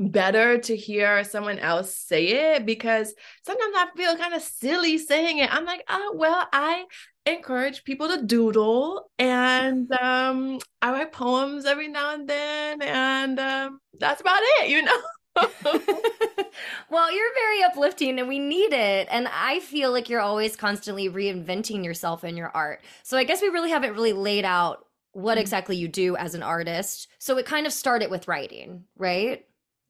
better 0.00 0.58
to 0.58 0.76
hear 0.76 1.24
someone 1.24 1.58
else 1.58 1.94
say 1.96 2.54
it 2.54 2.64
because 2.64 3.12
sometimes 3.44 3.74
I 3.76 3.88
feel 3.96 4.16
kind 4.16 4.34
of 4.34 4.42
silly 4.42 4.98
saying 4.98 5.38
it. 5.38 5.52
I'm 5.52 5.64
like, 5.64 5.84
oh 5.88 6.14
well, 6.16 6.46
I 6.52 6.84
encourage 7.26 7.84
people 7.84 8.08
to 8.08 8.22
doodle 8.22 9.10
and 9.18 9.90
um 10.00 10.58
I 10.80 10.92
write 10.92 11.12
poems 11.12 11.66
every 11.66 11.88
now 11.88 12.14
and 12.14 12.28
then 12.28 12.82
and 12.82 13.38
um 13.38 13.80
that's 13.98 14.20
about 14.20 14.40
it, 14.60 14.70
you 14.70 14.82
know. 14.82 15.00
well, 16.90 17.12
you're 17.12 17.34
very 17.34 17.62
uplifting 17.64 18.18
and 18.18 18.28
we 18.28 18.38
need 18.38 18.72
it. 18.72 19.08
And 19.10 19.28
I 19.28 19.60
feel 19.60 19.92
like 19.92 20.08
you're 20.08 20.20
always 20.20 20.56
constantly 20.56 21.08
reinventing 21.08 21.84
yourself 21.84 22.24
in 22.24 22.36
your 22.36 22.50
art. 22.54 22.82
So 23.02 23.16
I 23.16 23.24
guess 23.24 23.42
we 23.42 23.48
really 23.48 23.70
haven't 23.70 23.92
really 23.94 24.12
laid 24.12 24.44
out 24.44 24.84
what 25.12 25.32
mm-hmm. 25.32 25.40
exactly 25.40 25.76
you 25.76 25.88
do 25.88 26.16
as 26.16 26.34
an 26.34 26.42
artist. 26.42 27.08
So 27.18 27.38
it 27.38 27.46
kind 27.46 27.66
of 27.66 27.72
started 27.72 28.10
with 28.10 28.28
writing, 28.28 28.84
right? 28.96 29.44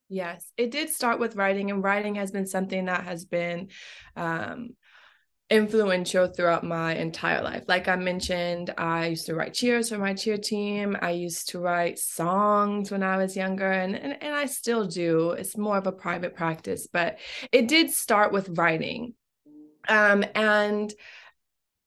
Yes, 0.09 0.51
it 0.57 0.71
did 0.71 0.89
start 0.89 1.21
with 1.21 1.37
writing, 1.37 1.71
and 1.71 1.85
writing 1.85 2.15
has 2.15 2.31
been 2.31 2.47
something 2.47 2.87
that 2.87 3.05
has 3.05 3.27
been 3.27 3.69
um, 4.17 4.71
influential 5.51 6.27
throughout 6.27 6.63
my 6.63 6.95
entire 6.95 7.43
life. 7.43 7.65
Like 7.69 7.89
I 7.89 7.97
mentioned, 7.97 8.75
I 8.77 9.07
used 9.07 9.27
to 9.27 9.35
write 9.35 9.55
cheers 9.55 9.89
for 9.89 9.99
my 9.99 10.15
cheer 10.15 10.37
team. 10.37 10.97
I 11.01 11.11
used 11.11 11.49
to 11.51 11.59
write 11.59 11.99
songs 11.99 12.91
when 12.91 13.03
I 13.03 13.17
was 13.17 13.37
younger, 13.37 13.71
and, 13.71 13.97
and, 13.97 14.23
and 14.23 14.35
I 14.35 14.47
still 14.47 14.87
do. 14.87 15.31
It's 15.31 15.57
more 15.57 15.79
of 15.79 15.87
a 15.87 15.93
private 15.93 16.35
practice, 16.35 16.87
but 16.93 17.19
it 17.51 17.69
did 17.69 17.91
start 17.91 18.33
with 18.33 18.59
writing. 18.59 19.15
Um, 19.89 20.23
and 20.35 20.93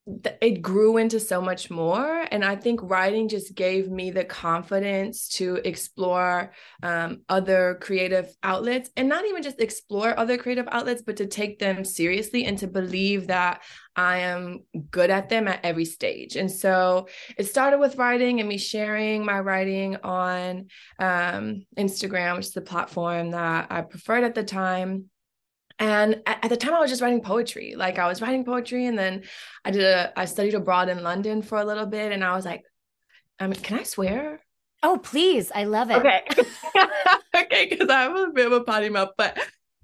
it 0.08 0.64
grew 0.64 0.98
into 0.98 1.20
so 1.20 1.40
much 1.40 1.70
more 1.70 2.26
and 2.32 2.44
i 2.44 2.56
think 2.56 2.80
writing 2.82 3.30
just 3.30 3.54
gave 3.54 3.92
me 3.92 4.10
the 4.10 4.24
confidence 4.24 5.28
to 5.28 5.58
explore 5.64 6.52
um, 6.82 7.22
other 7.30 7.78
creative 7.82 8.34
outlets 8.42 8.90
and 8.98 9.08
not 9.08 9.26
even 9.26 9.44
just 9.44 9.62
explore 9.62 10.18
other 10.18 10.38
creative 10.38 10.68
outlets 10.72 11.04
but 11.04 11.18
to 11.18 11.28
take 11.28 11.60
them 11.60 11.86
seriously 11.86 12.46
and 12.46 12.58
to 12.58 12.68
believe 12.68 13.28
that 13.28 13.62
i 13.96 14.18
am 14.20 14.62
good 14.90 15.12
at 15.12 15.30
them 15.30 15.48
at 15.48 15.60
every 15.64 15.86
stage. 15.86 16.38
And 16.38 16.50
so 16.50 17.08
it 17.38 17.44
started 17.44 17.80
with 17.80 17.98
writing 17.98 18.40
and 18.40 18.48
me 18.48 18.58
sharing 18.58 19.26
my 19.26 19.40
writing 19.40 19.98
on 19.98 20.68
um, 20.98 21.66
instagram 21.78 22.38
which 22.38 22.48
is 22.48 22.54
the 22.54 22.62
platform 22.62 23.32
that 23.32 23.68
i 23.70 23.82
preferred 23.82 24.24
at 24.24 24.34
the 24.34 24.44
time 24.44 25.10
and 25.82 26.22
at, 26.28 26.46
at, 26.46 26.50
the 26.50 26.56
time 26.56 26.74
i 26.76 26.80
was 26.80 26.92
just 26.92 27.02
writing 27.02 27.22
poetry. 27.22 27.74
Like 27.76 28.00
i 28.00 28.08
was 28.08 28.22
writing 28.22 28.46
poetry 28.46 28.86
and 28.86 28.98
then 28.98 29.24
i 29.66 29.72
did 29.72 29.84
a 29.84 30.14
i 30.16 30.26
studied 30.26 30.54
abroad 30.54 30.88
in 30.90 31.04
london 31.04 31.42
for 31.42 31.58
a 31.58 31.66
little 31.66 31.88
bit 31.88 32.12
and 32.12 32.24
i 32.24 32.36
was 32.36 32.46
like 32.46 32.64
I 33.40 33.48
mean, 33.48 33.60
can 33.60 33.80
i 33.80 33.84
swear? 33.84 34.40
Oh 34.84 35.00
please. 35.04 35.52
I 35.54 35.66
love 35.66 35.90
it. 35.90 35.98
Okay. 35.98 36.22
Okay 37.34 37.68
because 37.70 37.90
i'm 37.90 38.16
a 38.16 38.32
bit 38.32 38.46
of 38.46 38.52
a 38.52 38.62
potty 38.62 38.90
mouth 38.90 39.12
but 39.18 39.38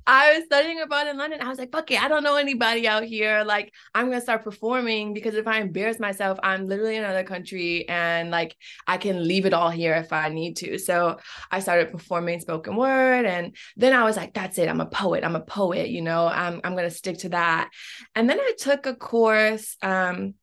I 0.08 0.36
was 0.36 0.46
studying 0.46 0.80
abroad 0.80 1.08
in 1.08 1.18
London. 1.18 1.42
I 1.42 1.50
was 1.50 1.60
like, 1.60 1.72
fuck 1.72 1.92
it, 1.92 2.02
I 2.02 2.08
don't 2.08 2.24
know 2.24 2.38
anybody 2.38 2.88
out 2.88 3.04
here. 3.04 3.44
Like, 3.46 3.74
I'm 3.94 4.06
gonna 4.06 4.22
start 4.22 4.46
performing 4.46 5.14
because 5.14 5.36
if 5.36 5.48
I 5.48 5.60
embarrass 5.60 6.00
myself, 6.00 6.40
I'm 6.42 6.66
literally 6.66 6.96
in 6.96 7.04
another 7.04 7.26
country 7.26 7.88
and 7.90 8.32
like 8.32 8.56
I 8.88 8.98
can 8.98 9.28
leave 9.28 9.46
it 9.46 9.54
all 9.54 9.70
here 9.70 9.96
if 9.96 10.14
I 10.14 10.30
need 10.30 10.56
to. 10.58 10.78
So 10.80 11.18
I 11.52 11.60
started 11.60 11.92
performing 11.92 12.40
spoken 12.40 12.78
word. 12.78 13.26
And 13.26 13.54
then 13.76 13.92
I 13.92 14.06
was 14.06 14.16
like, 14.16 14.34
that's 14.34 14.58
it. 14.58 14.70
I'm 14.70 14.80
a 14.80 14.86
poet. 14.86 15.26
I'm 15.26 15.36
a 15.36 15.42
poet, 15.42 15.90
you 15.90 16.02
know, 16.02 16.26
I'm 16.28 16.62
I'm 16.64 16.76
gonna 16.76 16.90
stick 16.90 17.18
to 17.20 17.30
that. 17.30 17.70
And 18.16 18.30
then 18.30 18.40
I 18.40 18.54
took 18.58 18.86
a 18.86 18.96
course 18.96 19.76
um 19.82 20.36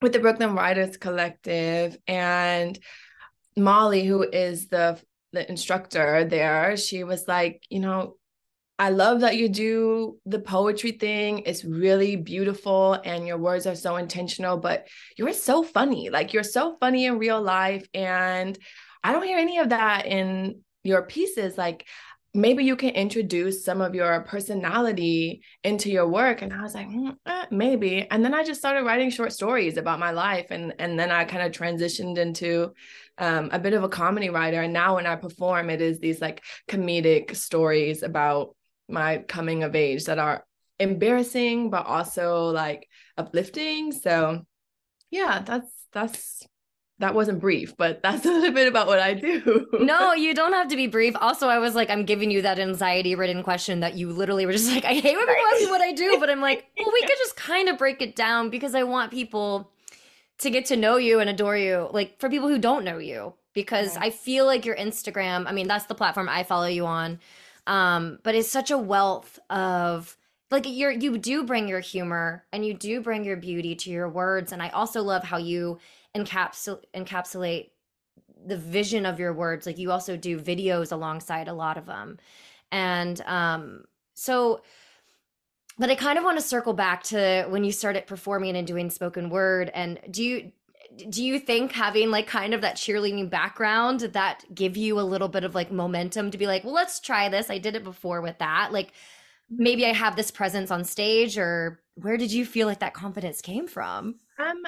with 0.00 0.12
the 0.12 0.18
Brooklyn 0.18 0.56
Writers 0.56 0.96
Collective 0.96 1.96
and 2.08 2.76
Molly, 3.56 4.04
who 4.04 4.22
is 4.28 4.66
the 4.66 5.00
the 5.32 5.48
instructor 5.48 6.24
there, 6.24 6.76
she 6.76 7.04
was 7.04 7.26
like, 7.26 7.62
you 7.70 7.80
know, 7.80 8.16
I 8.78 8.90
love 8.90 9.20
that 9.20 9.36
you 9.36 9.48
do 9.48 10.18
the 10.26 10.38
poetry 10.38 10.92
thing. 10.92 11.42
It's 11.46 11.64
really 11.64 12.16
beautiful 12.16 12.94
and 13.04 13.26
your 13.26 13.38
words 13.38 13.66
are 13.66 13.74
so 13.74 13.96
intentional, 13.96 14.56
but 14.56 14.88
you're 15.16 15.32
so 15.32 15.62
funny. 15.62 16.10
Like 16.10 16.32
you're 16.32 16.42
so 16.42 16.76
funny 16.80 17.06
in 17.06 17.18
real 17.18 17.40
life. 17.40 17.86
And 17.94 18.58
I 19.04 19.12
don't 19.12 19.24
hear 19.24 19.38
any 19.38 19.58
of 19.58 19.68
that 19.68 20.06
in 20.06 20.62
your 20.82 21.02
pieces. 21.02 21.56
Like 21.56 21.86
maybe 22.34 22.64
you 22.64 22.76
can 22.76 22.90
introduce 22.90 23.64
some 23.64 23.82
of 23.82 23.94
your 23.94 24.22
personality 24.22 25.42
into 25.62 25.90
your 25.90 26.08
work. 26.08 26.40
And 26.40 26.52
I 26.52 26.62
was 26.62 26.74
like, 26.74 26.88
mm, 26.88 27.14
eh, 27.26 27.44
maybe. 27.50 28.06
And 28.10 28.24
then 28.24 28.32
I 28.32 28.42
just 28.42 28.58
started 28.58 28.84
writing 28.84 29.10
short 29.10 29.32
stories 29.32 29.76
about 29.76 30.00
my 30.00 30.12
life. 30.12 30.46
And, 30.50 30.74
and 30.78 30.98
then 30.98 31.10
I 31.10 31.24
kind 31.24 31.42
of 31.42 31.52
transitioned 31.52 32.16
into 32.16 32.72
um, 33.18 33.50
a 33.52 33.58
bit 33.58 33.74
of 33.74 33.84
a 33.84 33.88
comedy 33.88 34.30
writer. 34.30 34.62
And 34.62 34.72
now 34.72 34.96
when 34.96 35.06
I 35.06 35.16
perform, 35.16 35.68
it 35.68 35.82
is 35.82 36.00
these 36.00 36.22
like 36.22 36.42
comedic 36.68 37.36
stories 37.36 38.02
about 38.02 38.56
my 38.92 39.18
coming 39.18 39.62
of 39.62 39.74
age 39.74 40.04
that 40.04 40.18
are 40.18 40.44
embarrassing 40.78 41.70
but 41.70 41.86
also 41.86 42.46
like 42.46 42.88
uplifting 43.16 43.92
so 43.92 44.44
yeah 45.10 45.42
that's 45.44 45.70
that's 45.92 46.46
that 47.02 47.14
wasn't 47.14 47.40
brief, 47.40 47.76
but 47.76 48.00
that's 48.00 48.24
a 48.26 48.30
little 48.30 48.52
bit 48.52 48.68
about 48.68 48.86
what 48.86 49.00
I 49.00 49.14
do. 49.14 49.66
no, 49.80 50.12
you 50.14 50.34
don't 50.34 50.52
have 50.52 50.68
to 50.68 50.76
be 50.76 50.86
brief. 50.86 51.14
Also, 51.20 51.48
I 51.48 51.58
was 51.58 51.74
like, 51.74 51.90
I'm 51.90 52.04
giving 52.04 52.30
you 52.30 52.42
that 52.42 52.58
anxiety 52.58 53.14
ridden 53.14 53.42
question 53.42 53.80
that 53.80 53.94
you 53.94 54.10
literally 54.10 54.46
were 54.46 54.52
just 54.52 54.70
like, 54.72 54.84
I 54.84 54.94
hate 54.94 55.16
when 55.16 55.26
people 55.26 55.44
ask 55.52 55.60
me 55.64 55.70
what 55.70 55.80
I 55.80 55.92
do, 55.92 56.16
but 56.18 56.30
I'm 56.30 56.40
like, 56.40 56.64
well, 56.78 56.92
we 56.92 57.00
could 57.02 57.18
just 57.18 57.36
kind 57.36 57.68
of 57.68 57.76
break 57.76 58.00
it 58.00 58.16
down 58.16 58.50
because 58.50 58.74
I 58.74 58.84
want 58.84 59.10
people 59.10 59.70
to 60.38 60.50
get 60.50 60.66
to 60.66 60.76
know 60.76 60.96
you 60.96 61.20
and 61.20 61.28
adore 61.28 61.56
you. 61.56 61.88
Like 61.92 62.18
for 62.20 62.30
people 62.30 62.48
who 62.48 62.58
don't 62.58 62.84
know 62.84 62.98
you, 62.98 63.34
because 63.52 63.96
I 63.96 64.10
feel 64.10 64.46
like 64.46 64.64
your 64.64 64.76
Instagram, 64.76 65.46
I 65.46 65.52
mean, 65.52 65.68
that's 65.68 65.86
the 65.86 65.94
platform 65.94 66.28
I 66.28 66.44
follow 66.44 66.66
you 66.66 66.86
on. 66.86 67.18
Um, 67.66 68.18
but 68.22 68.34
it's 68.34 68.50
such 68.50 68.70
a 68.70 68.78
wealth 68.78 69.38
of 69.50 70.16
like 70.50 70.64
you're 70.66 70.90
you 70.90 71.16
do 71.18 71.44
bring 71.44 71.68
your 71.68 71.80
humor 71.80 72.44
and 72.52 72.64
you 72.64 72.74
do 72.74 73.00
bring 73.00 73.24
your 73.24 73.36
beauty 73.36 73.74
to 73.76 73.90
your 73.90 74.08
words. 74.08 74.52
And 74.52 74.62
I 74.62 74.68
also 74.70 75.02
love 75.02 75.24
how 75.24 75.38
you 75.38 75.78
encapsul- 76.16 76.82
encapsulate 76.94 77.70
the 78.44 78.56
vision 78.56 79.06
of 79.06 79.18
your 79.18 79.32
words. 79.32 79.66
Like 79.66 79.78
you 79.78 79.92
also 79.92 80.16
do 80.16 80.38
videos 80.38 80.92
alongside 80.92 81.48
a 81.48 81.54
lot 81.54 81.78
of 81.78 81.86
them. 81.86 82.18
And 82.70 83.20
um, 83.22 83.84
so 84.14 84.62
but 85.78 85.90
I 85.90 85.94
kind 85.94 86.18
of 86.18 86.24
want 86.24 86.38
to 86.38 86.44
circle 86.44 86.74
back 86.74 87.02
to 87.04 87.46
when 87.48 87.64
you 87.64 87.72
started 87.72 88.06
performing 88.06 88.56
and 88.56 88.66
doing 88.66 88.90
spoken 88.90 89.30
word. 89.30 89.70
And 89.74 89.98
do 90.10 90.22
you 90.22 90.52
do 91.08 91.24
you 91.24 91.38
think 91.38 91.72
having 91.72 92.10
like 92.10 92.26
kind 92.26 92.54
of 92.54 92.60
that 92.60 92.76
cheerleading 92.76 93.30
background 93.30 94.00
that 94.00 94.44
give 94.54 94.76
you 94.76 94.98
a 94.98 95.02
little 95.02 95.28
bit 95.28 95.44
of 95.44 95.54
like 95.54 95.72
momentum 95.72 96.30
to 96.30 96.38
be 96.38 96.46
like, 96.46 96.64
well, 96.64 96.74
let's 96.74 97.00
try 97.00 97.28
this. 97.28 97.50
I 97.50 97.58
did 97.58 97.76
it 97.76 97.84
before 97.84 98.20
with 98.20 98.38
that. 98.38 98.72
Like 98.72 98.92
maybe 99.50 99.86
I 99.86 99.92
have 99.92 100.16
this 100.16 100.30
presence 100.30 100.70
on 100.70 100.84
stage 100.84 101.38
or 101.38 101.80
where 101.94 102.16
did 102.16 102.32
you 102.32 102.44
feel 102.44 102.66
like 102.66 102.80
that 102.80 102.94
confidence 102.94 103.40
came 103.40 103.66
from? 103.66 104.16
Um 104.38 104.62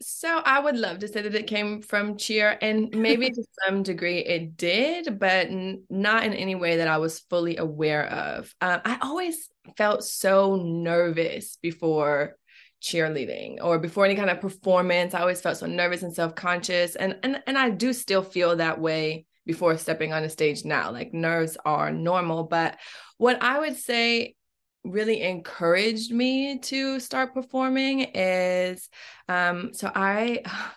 so 0.00 0.40
I 0.44 0.60
would 0.60 0.76
love 0.76 1.00
to 1.00 1.08
say 1.08 1.22
that 1.22 1.34
it 1.34 1.48
came 1.48 1.82
from 1.82 2.16
cheer 2.16 2.56
and 2.62 2.94
maybe 2.94 3.30
to 3.32 3.44
some 3.66 3.82
degree 3.82 4.18
it 4.18 4.56
did, 4.56 5.18
but 5.18 5.48
n- 5.48 5.82
not 5.90 6.24
in 6.24 6.34
any 6.34 6.54
way 6.54 6.76
that 6.76 6.86
I 6.86 6.98
was 6.98 7.18
fully 7.18 7.56
aware 7.56 8.06
of. 8.06 8.54
Um, 8.60 8.80
I 8.84 8.98
always 9.02 9.48
felt 9.76 10.04
so 10.04 10.54
nervous 10.54 11.58
before 11.60 12.36
cheerleading 12.82 13.58
or 13.62 13.78
before 13.78 14.04
any 14.04 14.14
kind 14.14 14.30
of 14.30 14.40
performance. 14.40 15.14
I 15.14 15.20
always 15.20 15.40
felt 15.40 15.58
so 15.58 15.66
nervous 15.66 16.02
and 16.02 16.14
self-conscious. 16.14 16.96
And 16.96 17.18
and 17.22 17.42
and 17.46 17.58
I 17.58 17.70
do 17.70 17.92
still 17.92 18.22
feel 18.22 18.56
that 18.56 18.80
way 18.80 19.26
before 19.46 19.76
stepping 19.78 20.12
on 20.12 20.24
a 20.24 20.28
stage 20.28 20.64
now. 20.64 20.90
Like 20.90 21.12
nerves 21.12 21.56
are 21.64 21.90
normal. 21.90 22.44
But 22.44 22.78
what 23.16 23.42
I 23.42 23.58
would 23.58 23.76
say 23.76 24.36
really 24.84 25.22
encouraged 25.22 26.12
me 26.12 26.58
to 26.58 27.00
start 27.00 27.34
performing 27.34 28.00
is 28.14 28.88
um 29.28 29.72
so 29.74 29.90
I 29.94 30.42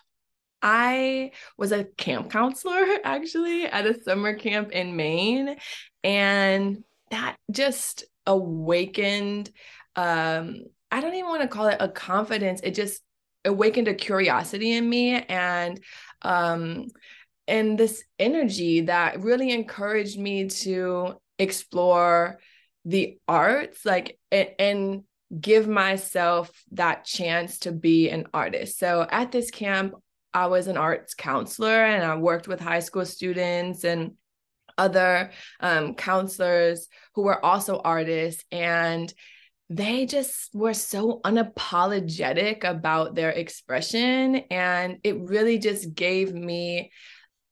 I 0.64 1.32
was 1.58 1.72
a 1.72 1.84
camp 1.84 2.30
counselor 2.30 2.86
actually 3.04 3.64
at 3.66 3.86
a 3.86 4.00
summer 4.02 4.34
camp 4.34 4.70
in 4.70 4.94
Maine 4.94 5.56
and 6.04 6.84
that 7.10 7.36
just 7.50 8.04
awakened 8.26 9.50
um 9.96 10.62
I 10.92 11.00
don't 11.00 11.14
even 11.14 11.30
want 11.30 11.42
to 11.42 11.48
call 11.48 11.66
it 11.68 11.78
a 11.80 11.88
confidence. 11.88 12.60
It 12.62 12.74
just 12.74 13.02
awakened 13.44 13.88
a 13.88 13.94
curiosity 13.94 14.72
in 14.72 14.88
me 14.88 15.14
and 15.14 15.80
um 16.22 16.86
and 17.48 17.76
this 17.76 18.04
energy 18.20 18.82
that 18.82 19.20
really 19.20 19.50
encouraged 19.50 20.16
me 20.16 20.48
to 20.48 21.14
explore 21.40 22.38
the 22.84 23.18
arts 23.26 23.84
like 23.84 24.18
and, 24.30 24.50
and 24.60 25.04
give 25.40 25.66
myself 25.66 26.52
that 26.72 27.04
chance 27.04 27.60
to 27.60 27.72
be 27.72 28.10
an 28.10 28.26
artist. 28.32 28.78
So 28.78 29.06
at 29.10 29.32
this 29.32 29.50
camp 29.50 29.94
I 30.34 30.46
was 30.46 30.66
an 30.66 30.76
arts 30.76 31.14
counselor 31.14 31.84
and 31.84 32.04
I 32.04 32.16
worked 32.16 32.46
with 32.46 32.60
high 32.60 32.80
school 32.80 33.06
students 33.06 33.84
and 33.84 34.12
other 34.78 35.30
um, 35.60 35.94
counselors 35.94 36.88
who 37.14 37.22
were 37.22 37.44
also 37.44 37.80
artists 37.84 38.44
and 38.50 39.12
they 39.76 40.06
just 40.06 40.54
were 40.54 40.74
so 40.74 41.20
unapologetic 41.24 42.64
about 42.64 43.14
their 43.14 43.30
expression. 43.30 44.36
And 44.50 44.98
it 45.02 45.18
really 45.20 45.58
just 45.58 45.94
gave 45.94 46.34
me 46.34 46.92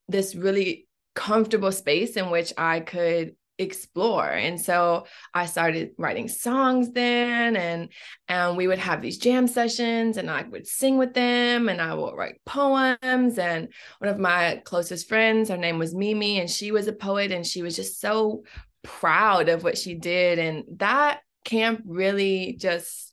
this 0.08 0.34
really 0.34 0.86
comfortable 1.14 1.72
space 1.72 2.16
in 2.16 2.30
which 2.30 2.52
I 2.56 2.80
could 2.80 3.36
explore 3.58 4.26
and 4.26 4.58
so 4.58 5.04
i 5.34 5.44
started 5.44 5.90
writing 5.98 6.28
songs 6.28 6.92
then 6.92 7.56
and 7.56 7.90
and 8.26 8.56
we 8.56 8.66
would 8.66 8.78
have 8.78 9.02
these 9.02 9.18
jam 9.18 9.46
sessions 9.46 10.16
and 10.16 10.30
i 10.30 10.42
would 10.44 10.66
sing 10.66 10.96
with 10.96 11.12
them 11.12 11.68
and 11.68 11.78
i 11.78 11.92
would 11.92 12.14
write 12.14 12.40
poems 12.46 13.38
and 13.38 13.68
one 13.98 14.08
of 14.08 14.18
my 14.18 14.62
closest 14.64 15.06
friends 15.10 15.50
her 15.50 15.58
name 15.58 15.78
was 15.78 15.94
mimi 15.94 16.40
and 16.40 16.48
she 16.48 16.72
was 16.72 16.88
a 16.88 16.92
poet 16.92 17.32
and 17.32 17.46
she 17.46 17.60
was 17.60 17.76
just 17.76 18.00
so 18.00 18.42
proud 18.82 19.50
of 19.50 19.62
what 19.62 19.76
she 19.76 19.94
did 19.94 20.38
and 20.38 20.64
that 20.78 21.20
camp 21.44 21.82
really 21.86 22.56
just 22.58 23.10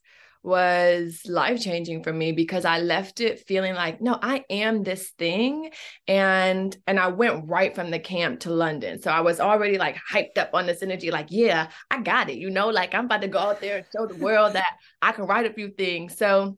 was 0.48 1.24
life 1.26 1.62
changing 1.62 2.02
for 2.02 2.14
me 2.14 2.32
because 2.32 2.64
I 2.64 2.80
left 2.80 3.20
it 3.20 3.42
feeling 3.42 3.74
like 3.74 4.00
no 4.00 4.18
I 4.22 4.46
am 4.50 4.82
this 4.82 5.10
thing. 5.10 5.72
And 6.08 6.76
and 6.88 7.00
I 7.00 7.08
went 7.08 7.50
right 7.50 7.76
from 7.76 7.92
the 7.92 8.00
camp 8.00 8.40
to 8.42 8.52
London. 8.52 9.02
So 9.02 9.12
I 9.12 9.20
was 9.20 9.42
already 9.42 9.78
like 9.78 9.98
hyped 10.10 10.38
up 10.38 10.52
on 10.54 10.66
this 10.66 10.82
energy 10.82 11.12
like 11.12 11.28
yeah 11.32 11.70
I 11.92 12.02
got 12.02 12.30
it 12.30 12.38
you 12.38 12.50
know 12.50 12.70
like 12.70 12.96
I'm 12.96 13.06
about 13.06 13.22
to 13.22 13.28
go 13.28 13.40
out 13.40 13.60
there 13.60 13.78
and 13.78 13.86
show 13.94 14.08
the 14.08 14.24
world 14.24 14.54
that 14.54 14.78
I 15.02 15.12
can 15.12 15.26
write 15.26 15.46
a 15.46 15.54
few 15.54 15.70
things. 15.70 16.18
So 16.18 16.58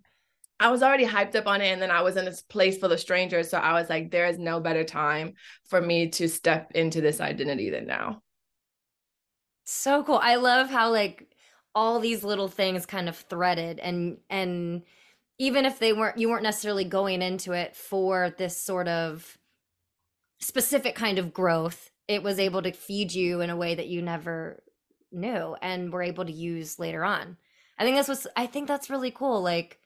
I 0.60 0.70
was 0.70 0.84
already 0.84 1.06
hyped 1.06 1.36
up 1.36 1.48
on 1.48 1.62
it 1.62 1.70
and 1.70 1.82
then 1.82 1.90
I 1.90 2.02
was 2.02 2.16
in 2.16 2.26
this 2.26 2.42
place 2.42 2.78
full 2.78 2.92
of 2.92 3.00
strangers. 3.00 3.50
So 3.50 3.58
I 3.58 3.74
was 3.74 3.90
like 3.90 4.12
there 4.12 4.28
is 4.28 4.38
no 4.38 4.60
better 4.60 4.84
time 4.84 5.34
for 5.68 5.82
me 5.82 6.10
to 6.12 6.28
step 6.28 6.74
into 6.76 7.02
this 7.02 7.20
identity 7.20 7.72
than 7.72 7.88
now. 7.88 8.22
So 9.66 10.04
cool. 10.04 10.20
I 10.22 10.36
love 10.36 10.70
how 10.70 10.92
like 10.92 11.29
all 11.80 12.02
these 12.02 12.26
little 12.26 12.50
things 12.50 12.86
kind 12.86 13.08
of 13.08 13.16
threaded 13.16 13.80
and 13.80 14.18
and 14.30 14.84
even 15.38 15.64
if 15.64 15.80
they 15.80 15.94
weren't 15.94 16.18
you 16.18 16.28
weren't 16.30 16.44
necessarily 16.44 16.84
going 16.84 17.22
into 17.22 17.54
it 17.54 17.74
for 17.74 18.36
this 18.38 18.58
sort 18.58 18.90
of 18.90 19.38
specific 20.42 20.94
kind 20.94 21.18
of 21.18 21.34
growth 21.34 21.90
it 22.10 22.22
was 22.22 22.38
able 22.38 22.62
to 22.62 22.74
feed 22.74 23.14
you 23.14 23.40
in 23.40 23.50
a 23.50 23.56
way 23.56 23.76
that 23.76 23.88
you 23.88 24.02
never 24.02 24.62
knew 25.10 25.56
and 25.62 25.94
were 25.94 26.02
able 26.02 26.26
to 26.26 26.34
use 26.34 26.80
later 26.80 27.06
on. 27.06 27.38
I 27.78 27.86
think 27.86 27.96
that's 27.96 28.10
what's 28.10 28.28
i 28.36 28.46
think 28.46 28.68
that's 28.68 28.90
really 28.90 29.10
cool 29.10 29.42
like 29.42 29.80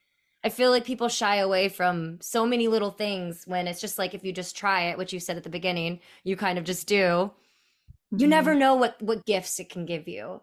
i 0.44 0.50
feel 0.50 0.72
like 0.72 0.84
people 0.84 1.10
shy 1.10 1.36
away 1.36 1.70
from 1.70 2.18
so 2.22 2.44
many 2.44 2.68
little 2.68 2.90
things 2.90 3.44
when 3.46 3.68
it's 3.68 3.82
just 3.82 4.00
like 4.00 4.16
if 4.16 4.24
you 4.24 4.34
just 4.34 4.58
try 4.58 4.86
it 4.90 4.98
which 4.98 5.14
you 5.14 5.20
said 5.20 5.38
at 5.38 5.44
the 5.44 5.58
beginning 5.60 6.00
you 6.24 6.36
kind 6.36 6.58
of 6.58 6.66
just 6.66 6.88
do. 6.88 7.30
You 8.10 8.18
mm-hmm. 8.18 8.30
never 8.30 8.56
know 8.56 8.74
what 8.74 9.00
what 9.00 9.28
gifts 9.28 9.60
it 9.60 9.70
can 9.70 9.86
give 9.86 10.08
you 10.08 10.42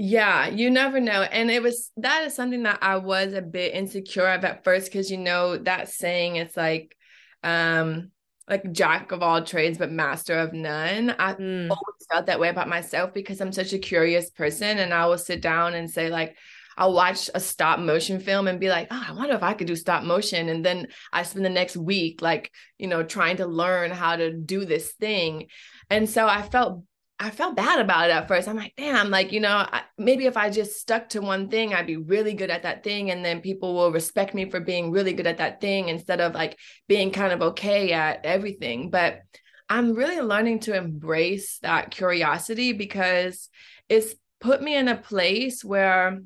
yeah, 0.00 0.46
you 0.46 0.70
never 0.70 1.00
know. 1.00 1.22
And 1.22 1.50
it 1.50 1.60
was 1.60 1.90
that 1.96 2.22
is 2.24 2.32
something 2.32 2.62
that 2.62 2.78
I 2.82 2.98
was 2.98 3.32
a 3.32 3.42
bit 3.42 3.74
insecure 3.74 4.28
of 4.28 4.44
at 4.44 4.62
first 4.62 4.86
because 4.86 5.10
you 5.10 5.18
know 5.18 5.56
that 5.56 5.88
saying 5.88 6.36
it's 6.36 6.56
like 6.56 6.96
um 7.42 8.12
like 8.48 8.70
jack 8.70 9.10
of 9.10 9.24
all 9.24 9.42
trades 9.42 9.76
but 9.76 9.90
master 9.90 10.38
of 10.38 10.52
none. 10.52 11.10
I 11.18 11.34
mm. 11.34 11.68
always 11.68 12.06
felt 12.08 12.26
that 12.26 12.38
way 12.38 12.48
about 12.48 12.68
myself 12.68 13.12
because 13.12 13.40
I'm 13.40 13.50
such 13.50 13.72
a 13.72 13.78
curious 13.78 14.30
person 14.30 14.78
and 14.78 14.94
I 14.94 15.06
will 15.06 15.18
sit 15.18 15.42
down 15.42 15.74
and 15.74 15.90
say 15.90 16.10
like 16.10 16.36
I'll 16.76 16.92
watch 16.92 17.28
a 17.34 17.40
stop 17.40 17.80
motion 17.80 18.20
film 18.20 18.46
and 18.46 18.60
be 18.60 18.68
like, 18.68 18.86
oh, 18.92 19.04
I 19.08 19.12
wonder 19.12 19.34
if 19.34 19.42
I 19.42 19.54
could 19.54 19.66
do 19.66 19.74
stop 19.74 20.04
motion. 20.04 20.48
And 20.48 20.64
then 20.64 20.86
I 21.12 21.24
spend 21.24 21.44
the 21.44 21.50
next 21.50 21.76
week, 21.76 22.22
like, 22.22 22.52
you 22.78 22.86
know, 22.86 23.02
trying 23.02 23.38
to 23.38 23.46
learn 23.46 23.90
how 23.90 24.14
to 24.14 24.32
do 24.32 24.64
this 24.64 24.92
thing. 24.92 25.48
And 25.90 26.08
so 26.08 26.28
I 26.28 26.42
felt 26.42 26.84
I 27.20 27.30
felt 27.30 27.56
bad 27.56 27.80
about 27.80 28.10
it 28.10 28.12
at 28.12 28.28
first. 28.28 28.46
I'm 28.46 28.56
like, 28.56 28.74
damn, 28.76 29.10
like, 29.10 29.32
you 29.32 29.40
know, 29.40 29.66
I, 29.72 29.82
maybe 29.96 30.26
if 30.26 30.36
I 30.36 30.50
just 30.50 30.78
stuck 30.78 31.08
to 31.10 31.20
one 31.20 31.48
thing, 31.48 31.74
I'd 31.74 31.86
be 31.86 31.96
really 31.96 32.32
good 32.32 32.50
at 32.50 32.62
that 32.62 32.84
thing. 32.84 33.10
And 33.10 33.24
then 33.24 33.40
people 33.40 33.74
will 33.74 33.90
respect 33.90 34.34
me 34.34 34.48
for 34.48 34.60
being 34.60 34.92
really 34.92 35.12
good 35.12 35.26
at 35.26 35.38
that 35.38 35.60
thing 35.60 35.88
instead 35.88 36.20
of 36.20 36.34
like 36.34 36.56
being 36.86 37.10
kind 37.10 37.32
of 37.32 37.42
okay 37.42 37.92
at 37.92 38.24
everything. 38.24 38.90
But 38.90 39.22
I'm 39.68 39.94
really 39.94 40.20
learning 40.20 40.60
to 40.60 40.76
embrace 40.76 41.58
that 41.58 41.90
curiosity 41.90 42.72
because 42.72 43.48
it's 43.88 44.14
put 44.40 44.62
me 44.62 44.76
in 44.76 44.86
a 44.86 44.96
place 44.96 45.64
where 45.64 46.20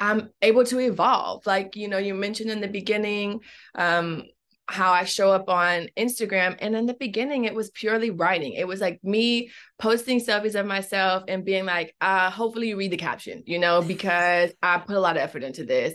I'm 0.00 0.30
able 0.40 0.64
to 0.64 0.78
evolve. 0.78 1.46
Like, 1.46 1.76
you 1.76 1.86
know, 1.86 1.98
you 1.98 2.14
mentioned 2.14 2.50
in 2.50 2.62
the 2.62 2.68
beginning, 2.68 3.40
um, 3.74 4.24
how 4.68 4.92
I 4.92 5.04
show 5.04 5.32
up 5.32 5.48
on 5.48 5.88
Instagram. 5.96 6.56
And 6.60 6.76
in 6.76 6.86
the 6.86 6.94
beginning, 6.94 7.44
it 7.44 7.54
was 7.54 7.70
purely 7.70 8.10
writing. 8.10 8.52
It 8.52 8.68
was 8.68 8.80
like 8.80 9.02
me 9.02 9.50
posting 9.78 10.20
selfies 10.20 10.58
of 10.58 10.66
myself 10.66 11.22
and 11.28 11.44
being 11.44 11.64
like, 11.64 11.94
uh, 12.00 12.30
hopefully 12.30 12.68
you 12.68 12.76
read 12.76 12.90
the 12.90 12.96
caption, 12.96 13.44
you 13.46 13.60
know, 13.60 13.80
because 13.80 14.50
I 14.60 14.78
put 14.78 14.96
a 14.96 15.00
lot 15.00 15.16
of 15.16 15.22
effort 15.22 15.44
into 15.44 15.64
this. 15.64 15.94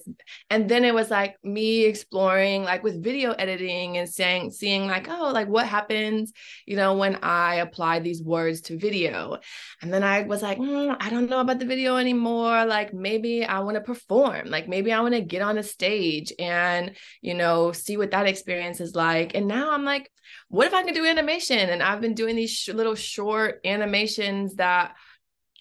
And 0.49 0.69
then 0.69 0.85
it 0.85 0.93
was 0.93 1.11
like 1.11 1.35
me 1.43 1.83
exploring 1.83 2.63
like 2.63 2.81
with 2.81 3.03
video 3.03 3.31
editing 3.33 3.97
and 3.97 4.07
saying, 4.07 4.51
seeing 4.51 4.87
like, 4.87 5.09
oh, 5.09 5.31
like 5.33 5.49
what 5.49 5.67
happens, 5.67 6.31
you 6.65 6.77
know, 6.77 6.95
when 6.95 7.19
I 7.21 7.55
apply 7.55 7.99
these 7.99 8.23
words 8.23 8.61
to 8.61 8.77
video. 8.77 9.39
And 9.81 9.93
then 9.93 10.03
I 10.03 10.21
was 10.21 10.41
like, 10.41 10.59
mm, 10.59 10.95
I 10.99 11.09
don't 11.09 11.29
know 11.29 11.41
about 11.41 11.59
the 11.59 11.65
video 11.65 11.97
anymore. 11.97 12.65
Like 12.65 12.93
maybe 12.93 13.43
I 13.43 13.59
want 13.59 13.75
to 13.75 13.81
perform, 13.81 14.47
like 14.47 14.69
maybe 14.69 14.93
I 14.93 15.01
want 15.01 15.13
to 15.15 15.21
get 15.21 15.41
on 15.41 15.57
a 15.57 15.63
stage 15.63 16.31
and, 16.39 16.93
you 17.21 17.33
know, 17.33 17.73
see 17.73 17.97
what 17.97 18.11
that 18.11 18.27
experience 18.27 18.79
is 18.79 18.95
like. 18.95 19.35
And 19.35 19.47
now 19.47 19.71
I'm 19.71 19.83
like, 19.83 20.09
what 20.53 20.67
if 20.67 20.73
I 20.75 20.83
can 20.83 20.93
do 20.93 21.03
animation? 21.03 21.57
And 21.57 21.81
I've 21.81 21.99
been 21.99 22.13
doing 22.13 22.35
these 22.35 22.51
sh- 22.51 22.69
little 22.69 22.93
short 22.93 23.59
animations 23.65 24.57
that 24.57 24.93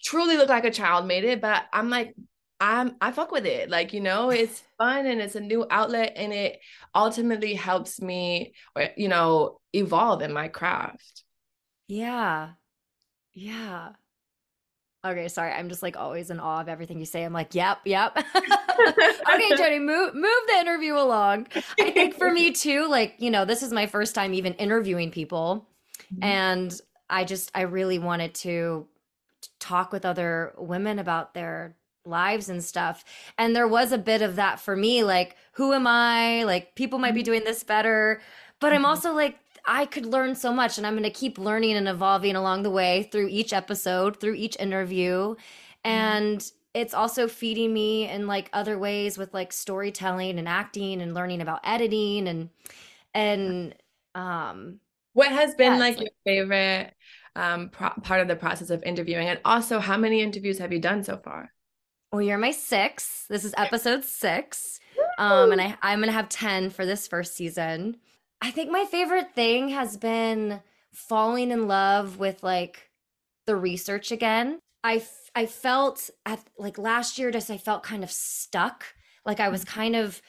truly 0.05 0.37
look 0.37 0.51
like 0.51 0.67
a 0.67 0.71
child 0.71 1.07
made 1.07 1.25
it, 1.25 1.41
but 1.41 1.65
I'm 1.73 1.89
like, 1.89 2.15
I'm 2.61 2.97
I 3.01 3.11
fuck 3.11 3.33
with 3.33 3.47
it. 3.47 3.71
Like, 3.71 3.95
you 3.95 4.03
know, 4.03 4.29
it's 4.31 4.63
fun 4.77 5.07
and 5.07 5.19
it's 5.23 5.35
a 5.35 5.41
new 5.41 5.65
outlet 5.71 6.13
and 6.17 6.31
it 6.31 6.61
ultimately 6.95 7.55
helps 7.55 8.03
me 8.03 8.53
eh, 8.77 8.91
you 8.99 9.09
know, 9.09 9.61
evolve 9.73 10.21
in 10.21 10.31
my 10.31 10.49
craft. 10.49 11.25
Yeah. 11.89 12.51
Yeah. 13.33 13.93
Okay, 15.05 15.27
sorry. 15.27 15.53
I'm 15.53 15.69
just 15.69 15.83
like 15.83 15.97
always 15.97 16.31
in 16.31 16.39
awe 16.39 16.61
of 16.61 16.69
everything 16.69 17.01
you 17.01 17.07
say. 17.07 17.25
I'm 17.25 17.33
like, 17.33 17.55
yep, 17.55 17.79
yep. 17.85 18.17
okay, 18.37 19.49
Jodi, 19.57 19.81
move 19.81 20.15
move 20.15 20.43
the 20.47 20.59
interview 20.61 20.95
along. 20.95 21.49
I 21.81 21.91
think 21.91 22.15
for 22.15 22.31
me 22.31 22.53
too, 22.53 22.89
like, 22.89 23.15
you 23.19 23.31
know, 23.31 23.45
this 23.45 23.63
is 23.63 23.73
my 23.73 23.87
first 23.87 24.15
time 24.15 24.33
even 24.33 24.55
interviewing 24.55 25.11
people. 25.11 25.67
Mm-hmm. 26.15 26.25
And 26.25 26.81
I 27.11 27.25
just 27.25 27.51
I 27.55 27.63
really 27.63 27.99
wanted 27.99 28.35
to 28.35 28.87
talk 29.59 29.91
with 29.91 30.05
other 30.05 30.55
women 30.57 31.01
about 31.01 31.35
their 31.35 31.75
lives 32.05 32.49
and 32.49 32.63
stuff. 32.63 33.05
And 33.37 33.57
there 33.57 33.69
was 33.69 33.91
a 33.91 33.99
bit 33.99 34.23
of 34.23 34.37
that 34.37 34.61
for 34.61 34.77
me, 34.77 35.03
like, 35.03 35.37
who 35.53 35.73
am 35.73 35.87
I? 35.87 36.45
Like, 36.45 36.77
people 36.77 37.01
might 37.01 37.13
be 37.13 37.21
mm-hmm. 37.21 37.27
doing 37.27 37.45
this 37.45 37.65
better. 37.65 38.21
But 38.61 38.73
I'm 38.73 38.79
mm-hmm. 38.79 38.87
also 38.87 39.13
like, 39.15 39.39
I 39.65 39.87
could 39.87 40.07
learn 40.07 40.35
so 40.35 40.53
much 40.53 40.79
and 40.79 40.87
I'm 40.87 40.95
going 40.95 41.05
to 41.05 41.11
keep 41.11 41.39
learning 41.39 41.77
and 41.77 41.89
evolving 41.89 42.37
along 42.37 42.63
the 42.63 42.71
way 42.71 43.09
through 43.13 43.29
each 43.29 43.53
episode, 43.53 44.19
through 44.19 44.35
each 44.35 44.57
interview. 44.59 45.35
Mm-hmm. 45.35 45.91
And 45.91 46.53
it's 46.75 46.95
also 46.95 47.29
feeding 47.29 47.73
me 47.73 48.09
in 48.09 48.27
like 48.27 48.49
other 48.53 48.79
ways 48.79 49.19
with 49.19 49.33
like 49.35 49.53
storytelling 49.53 50.39
and 50.39 50.49
acting 50.49 51.01
and 51.03 51.15
learning 51.15 51.41
about 51.41 51.61
editing 51.65 52.29
and 52.29 52.49
and 53.15 53.75
um 54.15 54.81
what 55.13 55.31
has 55.31 55.55
been 55.55 55.75
yeah, 55.75 55.79
like, 55.79 56.01
your 56.01 56.09
favorite 56.25 56.95
um 57.37 57.69
pro- 57.69 57.91
part 58.03 58.21
of 58.21 58.29
the 58.29 58.37
process 58.37 58.71
of 58.71 58.83
interviewing? 58.85 59.29
And 59.29 59.39
also 59.45 59.79
how 59.79 59.99
many 59.99 60.23
interviews 60.23 60.59
have 60.59 60.73
you 60.73 60.79
done 60.79 61.05
so 61.05 61.19
far? 61.19 61.53
Well 62.11 62.23
you're 62.23 62.39
my 62.39 62.53
six 62.53 63.27
this 63.29 63.45
is 63.45 63.55
episode 63.57 64.05
six. 64.05 64.81
Um 65.19 65.53
and 65.53 65.61
I, 65.61 65.77
i'm 65.83 66.01
gonna 66.01 66.13
have 66.13 66.29
10 66.31 66.71
for 66.71 66.87
this 66.87 67.07
first 67.07 67.37
season 67.37 67.99
I 68.43 68.51
think 68.51 68.71
my 68.71 68.85
favorite 68.85 69.35
thing 69.35 69.69
has 69.69 69.97
been 69.97 70.61
falling 70.93 71.53
in 71.53 71.69
love 71.69 72.19
with 72.19 72.43
like 72.43 72.91
the 73.47 73.57
research 73.57 74.11
again. 74.11 74.59
I 74.83 75.05
I 75.35 75.47
felt 75.47 76.11
at 76.27 76.41
like 76.59 76.77
last 76.77 77.19
year 77.19 77.31
just 77.31 77.51
I 77.51 77.57
felt 77.57 77.85
kind 77.85 78.03
of 78.03 78.11
stuck. 78.11 78.85
Like 79.25 79.39
I 79.39 79.49
was 79.49 79.65
kind 79.65 79.95
of 79.95 80.21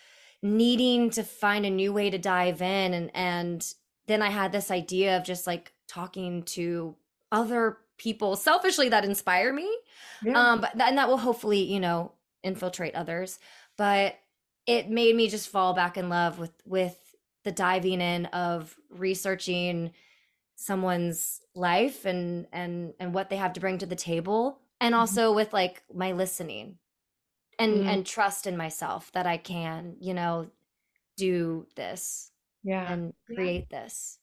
needing 0.44 1.10
to 1.10 1.24
find 1.24 1.66
a 1.66 1.70
new 1.72 1.92
way 1.92 2.12
to 2.12 2.18
dive 2.20 2.62
in 2.62 2.94
and 2.94 3.12
and 3.16 3.74
then 4.06 4.22
I 4.22 4.30
had 4.30 4.52
this 4.52 4.70
idea 4.70 5.18
of 5.18 5.24
just 5.24 5.48
like 5.48 5.74
talking 5.88 6.44
to 6.44 6.96
other 7.32 7.78
people 7.98 8.36
selfishly 8.36 8.90
that 8.90 9.06
inspire 9.06 9.52
me. 9.52 9.76
Yeah. 10.22 10.38
Um 10.38 10.62
but 10.62 10.80
and 10.80 11.00
that 11.00 11.08
will 11.08 11.18
hopefully, 11.18 11.64
you 11.64 11.80
know, 11.80 12.12
infiltrate 12.44 12.94
others. 12.94 13.40
But 13.76 14.20
it 14.68 14.90
made 14.90 15.16
me 15.16 15.30
just 15.30 15.50
fall 15.50 15.74
back 15.74 15.98
in 15.98 16.10
love 16.10 16.38
with 16.38 16.54
with 16.64 17.03
the 17.44 17.52
diving 17.52 18.02
in 18.02 18.26
of 18.28 18.76
researching 18.90 19.92
someone's 20.56 21.42
life 21.56 22.06
and 22.06 22.48
and 22.54 22.94
and 23.00 23.14
what 23.14 23.30
they 23.30 23.36
have 23.36 23.54
to 23.54 23.60
bring 23.60 23.78
to 23.80 23.86
the 23.86 23.96
table 23.96 24.60
and 24.80 24.94
mm-hmm. 24.94 25.00
also 25.00 25.28
mm-hmm. 25.28 25.36
with 25.38 25.54
like 25.54 25.82
my 25.94 26.12
listening 26.12 26.78
and 27.60 27.80
mm-hmm. 27.80 27.90
and 27.90 28.06
trust 28.06 28.48
in 28.48 28.58
myself 28.58 29.12
that 29.14 29.26
I 29.26 29.38
can, 29.38 29.96
you 30.00 30.14
know, 30.14 30.48
do 31.18 31.68
this. 31.76 32.32
Yeah. 32.64 32.92
And 32.92 33.14
create 33.26 33.68
yeah. 33.70 33.82
this. 33.84 34.20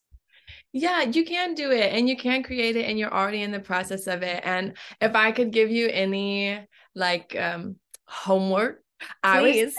Yeah, 0.73 1.03
you 1.03 1.25
can 1.25 1.53
do 1.53 1.71
it 1.71 1.93
and 1.93 2.09
you 2.09 2.17
can 2.17 2.43
create 2.43 2.75
it 2.75 2.85
and 2.85 2.97
you're 2.99 3.13
already 3.13 3.41
in 3.41 3.51
the 3.51 3.59
process 3.59 4.07
of 4.07 4.23
it. 4.23 4.41
And 4.43 4.73
if 4.99 5.15
I 5.15 5.31
could 5.31 5.51
give 5.51 5.69
you 5.69 5.87
any 5.87 6.59
like 6.95 7.35
um 7.39 7.77
homework, 8.05 8.83
Please. 8.99 9.13
I 9.23 9.41
was 9.41 9.75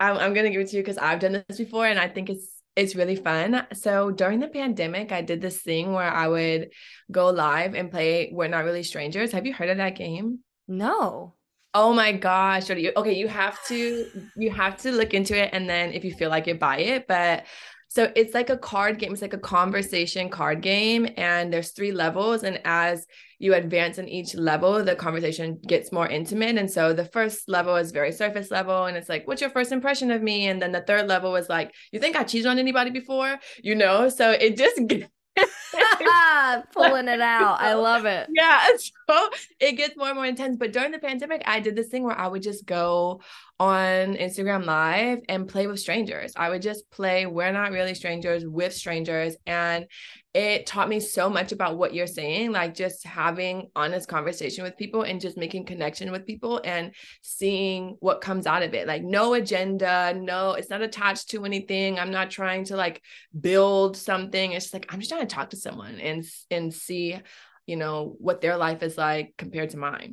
I'm, 0.00 0.16
I'm 0.18 0.34
gonna 0.34 0.50
give 0.50 0.60
it 0.60 0.68
to 0.68 0.76
you 0.76 0.82
because 0.82 0.98
I've 0.98 1.20
done 1.20 1.44
this 1.48 1.58
before 1.58 1.86
and 1.86 1.98
I 1.98 2.08
think 2.08 2.30
it's 2.30 2.59
it's 2.80 2.96
really 2.96 3.16
fun. 3.16 3.66
So 3.74 4.10
during 4.10 4.40
the 4.40 4.48
pandemic, 4.48 5.12
I 5.12 5.20
did 5.20 5.42
this 5.42 5.60
thing 5.60 5.92
where 5.92 6.10
I 6.10 6.26
would 6.28 6.70
go 7.12 7.28
live 7.28 7.74
and 7.74 7.90
play 7.90 8.30
We're 8.32 8.48
Not 8.48 8.64
Really 8.64 8.82
Strangers. 8.82 9.32
Have 9.32 9.44
you 9.44 9.52
heard 9.52 9.68
of 9.68 9.76
that 9.76 9.96
game? 9.96 10.38
No. 10.66 11.34
Oh 11.74 11.92
my 11.92 12.12
gosh. 12.12 12.70
You, 12.70 12.92
okay, 12.96 13.12
you 13.12 13.28
have 13.28 13.62
to 13.66 14.06
you 14.34 14.50
have 14.50 14.78
to 14.78 14.92
look 14.92 15.12
into 15.12 15.36
it 15.36 15.50
and 15.52 15.68
then 15.68 15.92
if 15.92 16.04
you 16.04 16.12
feel 16.14 16.30
like 16.30 16.48
it, 16.48 16.58
buy 16.58 16.78
it. 16.78 17.06
But 17.06 17.44
so 17.88 18.10
it's 18.16 18.32
like 18.32 18.48
a 18.48 18.56
card 18.56 18.98
game, 18.98 19.12
it's 19.12 19.20
like 19.20 19.34
a 19.34 19.38
conversation 19.38 20.30
card 20.30 20.62
game, 20.62 21.06
and 21.18 21.52
there's 21.52 21.72
three 21.72 21.92
levels. 21.92 22.44
And 22.44 22.60
as 22.64 23.06
you 23.40 23.54
advance 23.54 23.96
in 23.98 24.06
each 24.08 24.34
level, 24.34 24.84
the 24.84 24.94
conversation 24.94 25.58
gets 25.66 25.90
more 25.90 26.06
intimate. 26.06 26.58
And 26.58 26.70
so 26.70 26.92
the 26.92 27.06
first 27.06 27.48
level 27.48 27.74
is 27.76 27.90
very 27.90 28.12
surface 28.12 28.50
level, 28.50 28.84
and 28.84 28.96
it's 28.96 29.08
like, 29.08 29.26
what's 29.26 29.40
your 29.40 29.50
first 29.50 29.72
impression 29.72 30.10
of 30.10 30.22
me? 30.22 30.46
And 30.46 30.60
then 30.60 30.72
the 30.72 30.82
third 30.82 31.08
level 31.08 31.34
is 31.36 31.48
like, 31.48 31.74
you 31.90 31.98
think 31.98 32.16
I 32.16 32.22
cheated 32.22 32.46
on 32.46 32.58
anybody 32.58 32.90
before? 32.90 33.38
You 33.62 33.74
know, 33.74 34.10
so 34.10 34.30
it 34.30 34.58
just 34.58 34.76
pulling 36.72 37.08
it 37.08 37.20
out. 37.20 37.60
I 37.60 37.74
love 37.74 38.04
it. 38.04 38.28
Yeah. 38.32 38.60
So 39.10 39.28
it 39.58 39.72
gets 39.72 39.96
more 39.96 40.06
and 40.06 40.14
more 40.14 40.26
intense. 40.26 40.56
But 40.56 40.72
during 40.72 40.92
the 40.92 41.00
pandemic, 41.00 41.42
I 41.44 41.58
did 41.58 41.74
this 41.74 41.88
thing 41.88 42.04
where 42.04 42.16
I 42.16 42.28
would 42.28 42.42
just 42.42 42.64
go 42.64 43.22
on 43.60 44.14
Instagram 44.14 44.64
Live 44.64 45.18
and 45.28 45.46
play 45.46 45.66
with 45.66 45.78
strangers. 45.78 46.32
I 46.34 46.48
would 46.48 46.62
just 46.62 46.90
play 46.90 47.26
We're 47.26 47.52
Not 47.52 47.72
Really 47.72 47.94
Strangers 47.94 48.46
with 48.46 48.72
strangers. 48.72 49.36
And 49.46 49.84
it 50.32 50.64
taught 50.64 50.88
me 50.88 50.98
so 50.98 51.28
much 51.28 51.52
about 51.52 51.76
what 51.76 51.92
you're 51.92 52.06
saying, 52.06 52.52
like 52.52 52.74
just 52.74 53.04
having 53.04 53.68
honest 53.76 54.08
conversation 54.08 54.64
with 54.64 54.78
people 54.78 55.02
and 55.02 55.20
just 55.20 55.36
making 55.36 55.66
connection 55.66 56.10
with 56.10 56.24
people 56.24 56.62
and 56.64 56.94
seeing 57.20 57.96
what 58.00 58.22
comes 58.22 58.46
out 58.46 58.62
of 58.62 58.72
it. 58.72 58.86
Like 58.86 59.02
no 59.02 59.34
agenda, 59.34 60.14
no, 60.16 60.52
it's 60.52 60.70
not 60.70 60.80
attached 60.80 61.28
to 61.30 61.44
anything. 61.44 61.98
I'm 61.98 62.12
not 62.12 62.30
trying 62.30 62.64
to 62.66 62.76
like 62.76 63.02
build 63.38 63.94
something. 63.94 64.52
It's 64.52 64.72
like 64.72 64.86
I'm 64.88 65.00
just 65.00 65.10
trying 65.10 65.26
to 65.26 65.34
talk 65.34 65.50
to 65.50 65.56
someone 65.56 66.00
and 66.00 66.24
and 66.50 66.72
see, 66.72 67.20
you 67.66 67.76
know, 67.76 68.16
what 68.18 68.40
their 68.40 68.56
life 68.56 68.82
is 68.82 68.96
like 68.96 69.34
compared 69.36 69.70
to 69.70 69.76
mine. 69.76 70.12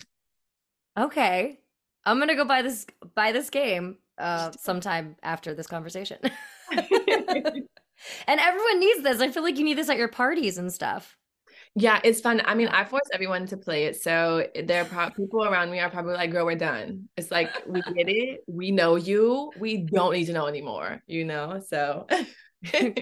Okay. 0.99 1.59
I'm 2.07 2.19
gonna 2.19 2.35
go 2.35 2.45
buy 2.45 2.61
this 2.61 2.85
buy 3.15 3.31
this 3.31 3.49
game 3.49 3.97
uh 4.17 4.51
sometime 4.57 5.15
after 5.21 5.53
this 5.53 5.67
conversation. 5.67 6.17
And 8.27 8.39
everyone 8.39 8.79
needs 8.79 9.01
this. 9.01 9.19
I 9.21 9.29
feel 9.29 9.41
like 9.41 9.57
you 9.57 9.63
need 9.63 9.77
this 9.77 9.89
at 9.89 9.97
your 9.97 10.07
parties 10.07 10.59
and 10.59 10.71
stuff. 10.71 11.17
Yeah, 11.75 11.99
it's 12.03 12.21
fun. 12.21 12.41
I 12.45 12.55
mean, 12.55 12.67
I 12.67 12.85
force 12.85 13.09
everyone 13.13 13.47
to 13.47 13.57
play 13.57 13.85
it. 13.85 14.01
So 14.01 14.47
there 14.63 14.83
are 14.83 14.85
pro- 14.85 15.09
people 15.09 15.43
around 15.43 15.71
me 15.71 15.79
are 15.79 15.89
probably 15.89 16.13
like, 16.13 16.31
girl, 16.31 16.45
we're 16.45 16.55
done. 16.55 17.09
It's 17.17 17.31
like, 17.31 17.49
we 17.67 17.81
get 17.81 18.07
it. 18.07 18.41
We 18.47 18.71
know 18.71 18.95
you. 18.95 19.51
We 19.59 19.77
don't 19.77 20.13
need 20.13 20.25
to 20.25 20.33
know 20.33 20.47
anymore, 20.47 21.01
you 21.07 21.25
know? 21.25 21.61
So. 21.67 22.07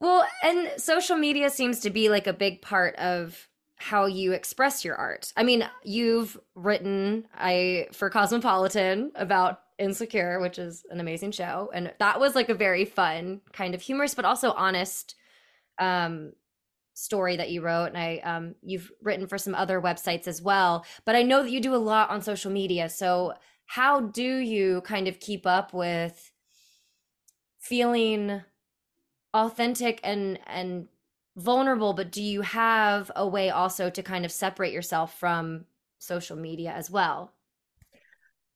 Well, 0.00 0.26
and 0.42 0.68
social 0.78 1.16
media 1.16 1.48
seems 1.48 1.78
to 1.80 1.90
be 1.90 2.08
like 2.08 2.26
a 2.26 2.32
big 2.32 2.60
part 2.60 2.96
of 2.96 3.48
how 3.82 4.06
you 4.06 4.32
express 4.32 4.84
your 4.84 4.94
art. 4.94 5.32
I 5.36 5.42
mean, 5.42 5.68
you've 5.82 6.38
written 6.54 7.26
I 7.34 7.88
for 7.92 8.10
Cosmopolitan 8.10 9.10
about 9.16 9.60
Insecure, 9.78 10.38
which 10.40 10.58
is 10.58 10.84
an 10.90 11.00
amazing 11.00 11.32
show, 11.32 11.68
and 11.74 11.92
that 11.98 12.20
was 12.20 12.36
like 12.36 12.48
a 12.48 12.54
very 12.54 12.84
fun, 12.84 13.40
kind 13.52 13.74
of 13.74 13.82
humorous 13.82 14.14
but 14.14 14.24
also 14.24 14.52
honest 14.52 15.16
um 15.78 16.32
story 16.94 17.36
that 17.36 17.50
you 17.50 17.62
wrote 17.62 17.86
and 17.86 17.96
I 17.96 18.18
um 18.18 18.54
you've 18.62 18.92
written 19.00 19.26
for 19.26 19.38
some 19.38 19.54
other 19.54 19.80
websites 19.80 20.28
as 20.28 20.40
well. 20.40 20.84
But 21.04 21.16
I 21.16 21.22
know 21.22 21.42
that 21.42 21.50
you 21.50 21.60
do 21.60 21.74
a 21.74 21.76
lot 21.76 22.10
on 22.10 22.22
social 22.22 22.52
media. 22.52 22.88
So 22.88 23.34
how 23.66 24.00
do 24.00 24.22
you 24.22 24.82
kind 24.82 25.08
of 25.08 25.18
keep 25.18 25.46
up 25.46 25.72
with 25.74 26.30
feeling 27.58 28.42
authentic 29.34 29.98
and 30.04 30.38
and 30.46 30.88
vulnerable 31.36 31.92
but 31.94 32.12
do 32.12 32.22
you 32.22 32.42
have 32.42 33.10
a 33.16 33.26
way 33.26 33.50
also 33.50 33.88
to 33.88 34.02
kind 34.02 34.24
of 34.24 34.32
separate 34.32 34.72
yourself 34.72 35.18
from 35.18 35.64
social 35.98 36.36
media 36.36 36.72
as 36.72 36.90
well? 36.90 37.32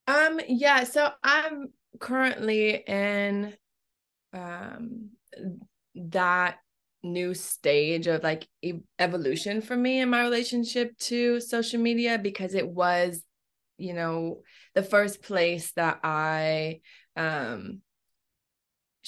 Um 0.07 0.41
yeah 0.47 0.85
so 0.85 1.11
i'm 1.23 1.73
currently 1.99 2.83
in 2.87 3.55
um 4.33 5.11
that 5.95 6.59
new 7.03 7.35
stage 7.35 8.07
of 8.07 8.23
like 8.23 8.47
evolution 8.99 9.61
for 9.61 9.77
me 9.77 10.01
in 10.01 10.11
my 10.11 10.23
relationship 10.23 10.97
to 10.99 11.41
social 11.41 11.81
media 11.81 12.19
because 12.19 12.55
it 12.55 12.69
was 12.69 13.23
you 13.79 13.95
know 13.95 14.43
the 14.75 14.83
first 14.83 15.23
place 15.23 15.73
that 15.73 16.01
i 16.03 16.81
um 17.17 17.81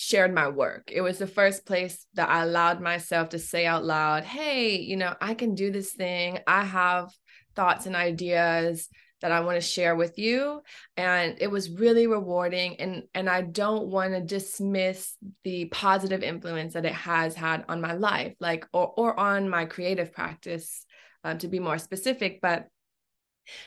shared 0.00 0.32
my 0.32 0.46
work. 0.46 0.92
It 0.92 1.00
was 1.00 1.18
the 1.18 1.26
first 1.26 1.66
place 1.66 2.06
that 2.14 2.28
I 2.28 2.44
allowed 2.44 2.80
myself 2.80 3.30
to 3.30 3.38
say 3.40 3.66
out 3.66 3.84
loud, 3.84 4.22
hey, 4.22 4.78
you 4.78 4.96
know, 4.96 5.12
I 5.20 5.34
can 5.34 5.56
do 5.56 5.72
this 5.72 5.92
thing. 5.92 6.38
I 6.46 6.62
have 6.62 7.10
thoughts 7.56 7.84
and 7.84 7.96
ideas 7.96 8.88
that 9.22 9.32
I 9.32 9.40
want 9.40 9.56
to 9.56 9.60
share 9.60 9.96
with 9.96 10.16
you 10.16 10.62
and 10.96 11.34
it 11.40 11.48
was 11.48 11.70
really 11.70 12.06
rewarding 12.06 12.76
and 12.76 13.02
and 13.12 13.28
I 13.28 13.42
don't 13.42 13.88
want 13.88 14.12
to 14.12 14.20
dismiss 14.20 15.16
the 15.42 15.64
positive 15.64 16.22
influence 16.22 16.74
that 16.74 16.84
it 16.84 16.92
has 16.92 17.34
had 17.34 17.64
on 17.68 17.80
my 17.80 17.94
life 17.94 18.36
like 18.38 18.68
or 18.72 18.94
or 18.96 19.18
on 19.18 19.50
my 19.50 19.64
creative 19.64 20.12
practice 20.12 20.86
um, 21.24 21.38
to 21.38 21.48
be 21.48 21.58
more 21.58 21.78
specific 21.78 22.38
but 22.40 22.68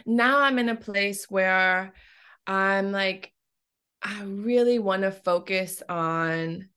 now 0.05 0.39
I'm 0.39 0.57
in 0.59 0.69
a 0.69 0.75
place 0.77 1.25
where 1.29 1.91
I'm 2.47 2.93
like 2.93 3.33
I 4.01 4.23
really 4.23 4.79
want 4.79 5.03
to 5.03 5.11
focus 5.11 5.83
on 5.87 6.69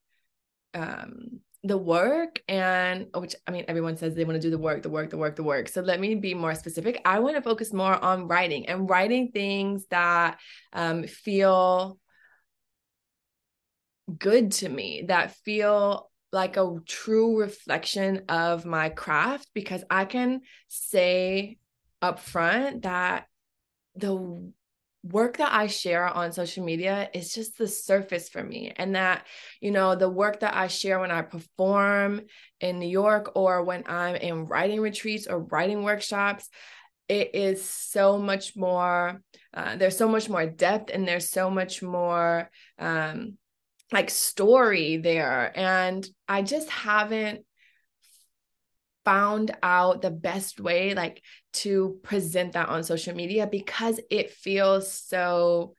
um, 0.75 1.41
the 1.63 1.79
work 1.79 2.43
and 2.47 3.07
which 3.15 3.35
I 3.47 3.51
mean 3.51 3.65
everyone 3.69 3.97
says 3.97 4.15
they 4.15 4.25
want 4.25 4.37
to 4.37 4.47
do 4.47 4.51
the 4.51 4.59
work, 4.59 4.83
the 4.83 4.91
work, 4.91 5.09
the 5.09 5.17
work, 5.17 5.37
the 5.37 5.43
work. 5.43 5.69
So 5.69 5.81
let 5.81 5.99
me 5.99 6.15
be 6.15 6.35
more 6.35 6.55
specific. 6.55 7.01
I 7.05 7.21
want 7.21 7.37
to 7.37 7.43
focus 7.43 7.73
more 7.73 7.95
on 7.95 8.29
writing 8.29 8.67
and 8.69 8.89
writing 8.89 9.31
things 9.33 9.87
that 9.91 10.39
um, 10.75 11.05
feel 11.05 11.99
good 14.19 14.53
to 14.53 14.69
me, 14.69 15.05
that 15.09 15.35
feel 15.37 16.11
like 16.33 16.59
a 16.59 16.77
true 16.85 17.41
reflection 17.41 18.25
of 18.29 18.67
my 18.67 18.91
craft 18.91 19.49
because 19.55 19.85
I 19.89 20.05
can 20.05 20.43
say 20.69 21.59
up 22.03 22.19
front 22.19 22.83
that 22.83 23.27
the 23.95 24.53
work 25.05 25.37
that 25.37 25.53
I 25.53 25.67
share 25.67 26.07
on 26.09 26.33
social 26.33 26.65
media 26.65 27.11
is 27.13 27.35
just 27.35 27.59
the 27.59 27.69
surface 27.69 28.31
for 28.31 28.43
me. 28.43 28.73
And 28.75 28.97
that, 28.97 29.27
you 29.61 29.71
know, 29.71 29.95
the 29.95 30.09
work 30.09 30.41
that 30.41 30.57
I 30.57 30.67
share 30.69 30.99
when 30.99 31.11
I 31.11 31.21
perform 31.21 32.23
in 32.61 32.79
New 32.79 32.89
York 32.89 33.33
or 33.35 33.63
when 33.63 33.85
I'm 33.87 34.17
in 34.17 34.47
writing 34.47 34.81
retreats 34.81 35.27
or 35.27 35.41
writing 35.41 35.83
workshops, 35.83 36.49
it 37.07 37.35
is 37.35 37.63
so 37.63 38.19
much 38.19 38.57
more, 38.57 39.21
uh, 39.53 39.77
there's 39.77 39.99
so 39.99 40.09
much 40.09 40.31
more 40.31 40.47
depth 40.47 40.91
and 40.91 41.07
there's 41.07 41.29
so 41.29 41.51
much 41.51 41.83
more 41.83 42.51
um, 42.79 43.37
like 43.93 44.09
story 44.09 44.97
there. 44.97 45.53
And 45.55 46.07
I 46.27 46.41
just 46.41 46.71
haven't 46.71 47.45
found 49.05 49.51
out 49.63 50.03
the 50.03 50.11
best 50.11 50.61
way 50.61 50.95
like 50.95 51.23
to 51.53 51.99
present 52.03 52.53
that 52.53 52.69
on 52.69 52.83
social 52.83 53.15
media 53.15 53.47
because 53.47 54.01
it 54.11 54.31
feels 54.31 54.91
so 54.91 55.75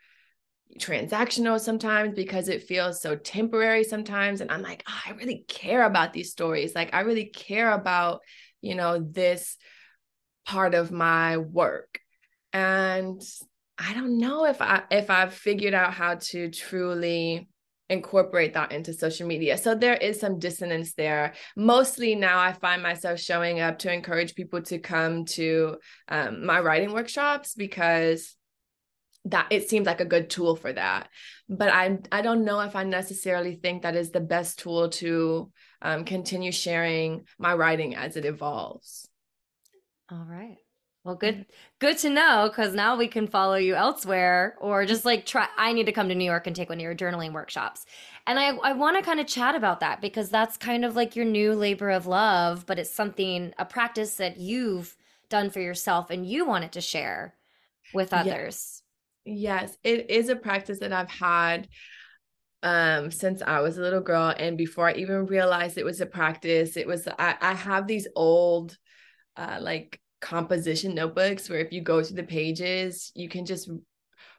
transactional 0.80 1.60
sometimes 1.60 2.14
because 2.16 2.50
it 2.50 2.64
feels 2.64 3.02
so 3.02 3.16
temporary 3.16 3.84
sometimes. 3.84 4.42
And 4.42 4.52
i'm 4.52 4.62
like 4.62 4.84
oh, 4.88 5.02
i 5.08 5.12
really 5.12 5.46
care 5.48 5.84
about 5.84 6.14
these 6.14 6.32
stories. 6.32 6.76
Like 6.76 6.94
i 6.94 7.02
really 7.02 7.26
care 7.26 7.72
about 7.72 8.22
you 8.62 8.76
know 8.76 9.00
this 9.00 9.58
part 10.46 10.74
of 10.74 10.92
my 10.92 11.38
work. 11.38 12.00
And 12.54 13.22
i 13.78 13.94
don't 13.94 14.18
know 14.18 14.46
if 14.46 14.62
i 14.62 14.84
if 14.90 15.10
i've 15.10 15.34
figured 15.34 15.74
out 15.74 15.94
how 15.94 16.16
to 16.16 16.50
truly 16.50 17.50
incorporate 17.90 18.54
that 18.54 18.72
into 18.72 18.94
social 18.94 19.28
media. 19.28 19.58
So 19.58 19.76
there 19.76 19.96
is 19.96 20.20
some 20.20 20.40
dissonance 20.40 20.94
there. 20.94 21.34
Mostly 21.56 22.16
now 22.16 22.40
I 22.40 22.54
find 22.54 22.82
myself 22.82 23.20
showing 23.20 23.60
up 23.60 23.80
to 23.80 23.94
encourage 23.94 24.36
people 24.36 24.62
to 24.64 24.80
come 24.80 25.26
to 25.26 25.78
um, 26.08 26.46
my 26.46 26.60
writing 26.60 26.94
workshops 26.94 27.54
because 27.54 28.36
that 29.26 29.48
it 29.50 29.70
seems 29.70 29.86
like 29.88 30.02
a 30.02 30.06
good 30.06 30.30
tool 30.30 30.56
for 30.56 30.72
that. 30.72 31.10
But 31.50 31.70
I 31.70 32.00
I 32.12 32.22
don't 32.22 32.46
know 32.46 32.60
if 32.62 32.76
I 32.76 32.84
necessarily 32.84 33.56
think 33.56 33.82
that 33.82 33.96
is 33.96 34.12
the 34.12 34.20
best 34.20 34.60
tool 34.60 34.90
to 34.90 35.52
um, 35.82 36.06
continue 36.06 36.52
sharing 36.52 37.26
my 37.38 37.54
writing 37.54 37.96
as 37.96 38.18
it 38.18 38.26
evolves. 38.26 39.08
All 40.12 40.26
right. 40.28 40.58
Well, 41.06 41.16
good 41.16 41.46
good 41.80 42.00
to 42.00 42.10
know 42.10 42.50
because 42.50 42.74
now 42.74 42.98
we 42.98 43.08
can 43.08 43.28
follow 43.28 43.56
you 43.58 43.76
elsewhere 43.76 44.58
or 44.60 44.86
just 44.88 45.06
like 45.06 45.26
try 45.28 45.48
I 45.56 45.72
need 45.72 45.86
to 45.86 45.94
come 45.94 46.10
to 46.10 46.16
New 46.16 46.26
York 46.26 46.48
and 46.48 46.56
take 46.56 46.68
one 46.70 46.80
of 46.80 46.84
your 46.84 46.96
journaling 46.96 47.32
workshops. 47.32 47.86
And 48.28 48.40
I 48.40 48.56
I 48.58 48.74
want 48.74 48.98
to 48.98 49.04
kind 49.04 49.20
of 49.20 49.28
chat 49.28 49.56
about 49.56 49.82
that 49.82 50.02
because 50.02 50.32
that's 50.32 50.58
kind 50.58 50.84
of 50.84 50.96
like 50.96 51.16
your 51.16 51.26
new 51.26 51.54
labor 51.54 51.92
of 51.92 52.08
love, 52.08 52.66
but 52.66 52.80
it's 52.80 52.90
something 52.90 53.54
a 53.60 53.66
practice 53.66 54.16
that 54.18 54.38
you've 54.38 54.98
done 55.30 55.52
for 55.52 55.60
yourself 55.62 56.10
and 56.10 56.26
you 56.28 56.46
wanted 56.46 56.74
to 56.74 56.82
share 56.82 57.36
with 57.94 58.14
others. 58.14 58.82
Yes, 59.26 59.72
yes 59.74 59.78
it 59.84 60.10
is 60.10 60.30
a 60.30 60.36
practice 60.36 60.80
that 60.80 60.94
I've 60.94 61.12
had 61.12 61.68
um 62.64 63.12
since 63.12 63.42
I 63.44 63.62
was 63.62 63.78
a 63.78 63.82
little 63.82 64.02
girl 64.02 64.34
and 64.38 64.58
before 64.58 64.90
I 64.90 64.94
even 64.94 65.28
realized 65.28 65.78
it 65.78 65.86
was 65.86 66.02
a 66.02 66.06
practice, 66.08 66.78
it 66.78 66.88
was 66.88 67.08
I 67.08 67.36
I 67.42 67.54
have 67.54 67.88
these 67.88 68.08
old 68.16 68.78
uh 69.38 69.60
like 69.62 70.00
composition 70.22 70.96
notebooks 70.96 71.50
where 71.50 71.60
if 71.60 71.72
you 71.72 71.82
go 71.82 72.04
through 72.04 72.18
the 72.18 72.24
pages, 72.24 73.12
you 73.16 73.30
can 73.30 73.46
just 73.46 73.70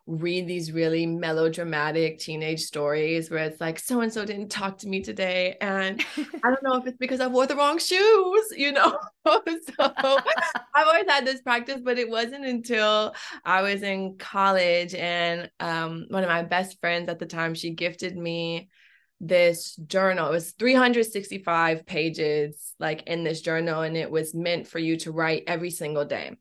read 0.07 0.47
these 0.47 0.71
really 0.71 1.05
melodramatic 1.05 2.19
teenage 2.21 2.61
stories 2.61 3.29
where 3.29 3.45
it's 3.45 3.61
like 3.61 3.77
so 3.77 4.01
and 4.01 4.13
so 4.13 4.25
didn't 4.25 4.49
talk 4.49 4.79
to 4.79 4.89
me 4.89 5.03
today 5.03 5.57
and 5.61 6.05
i 6.17 6.49
don't 6.49 6.63
know 6.63 6.77
if 6.77 6.87
it's 6.87 6.97
because 6.99 7.21
i 7.21 7.27
wore 7.27 7.47
the 7.47 7.57
wrong 7.57 7.79
shoes 7.79 8.53
you 8.57 8.71
know? 8.71 8.97
So 9.27 9.33
i've 9.79 10.87
always 10.87 11.07
had 11.09 11.27
this 11.27 11.43
practice 11.43 11.81
but 11.83 11.99
it 11.99 12.09
wasn't 12.09 12.45
until 12.45 13.13
i 13.45 13.63
was 13.63 13.83
in 13.83 14.17
college 14.19 14.95
and 14.95 15.51
um, 15.59 16.07
one 16.11 16.23
of 16.23 16.29
my 16.29 16.45
best 16.45 16.79
friends 16.81 17.09
at 17.09 17.19
the 17.19 17.27
time 17.27 17.55
she 17.55 17.71
gifted 17.71 18.17
me 18.17 18.69
this 19.21 19.77
journal. 19.77 20.29
It 20.29 20.33
was 20.33 20.53
365 20.53 21.87
pages, 21.87 22.75
like 22.79 23.05
in 23.07 23.25
this 23.25 23.41
journal, 23.41 23.83
and 23.83 23.97
it 23.97 24.11
was 24.11 24.35
meant 24.35 24.67
for 24.67 24.79
you 24.79 24.97
to 24.99 25.13
write 25.13 25.45
every 25.47 25.71
single 25.71 26.05
day. 26.05 26.37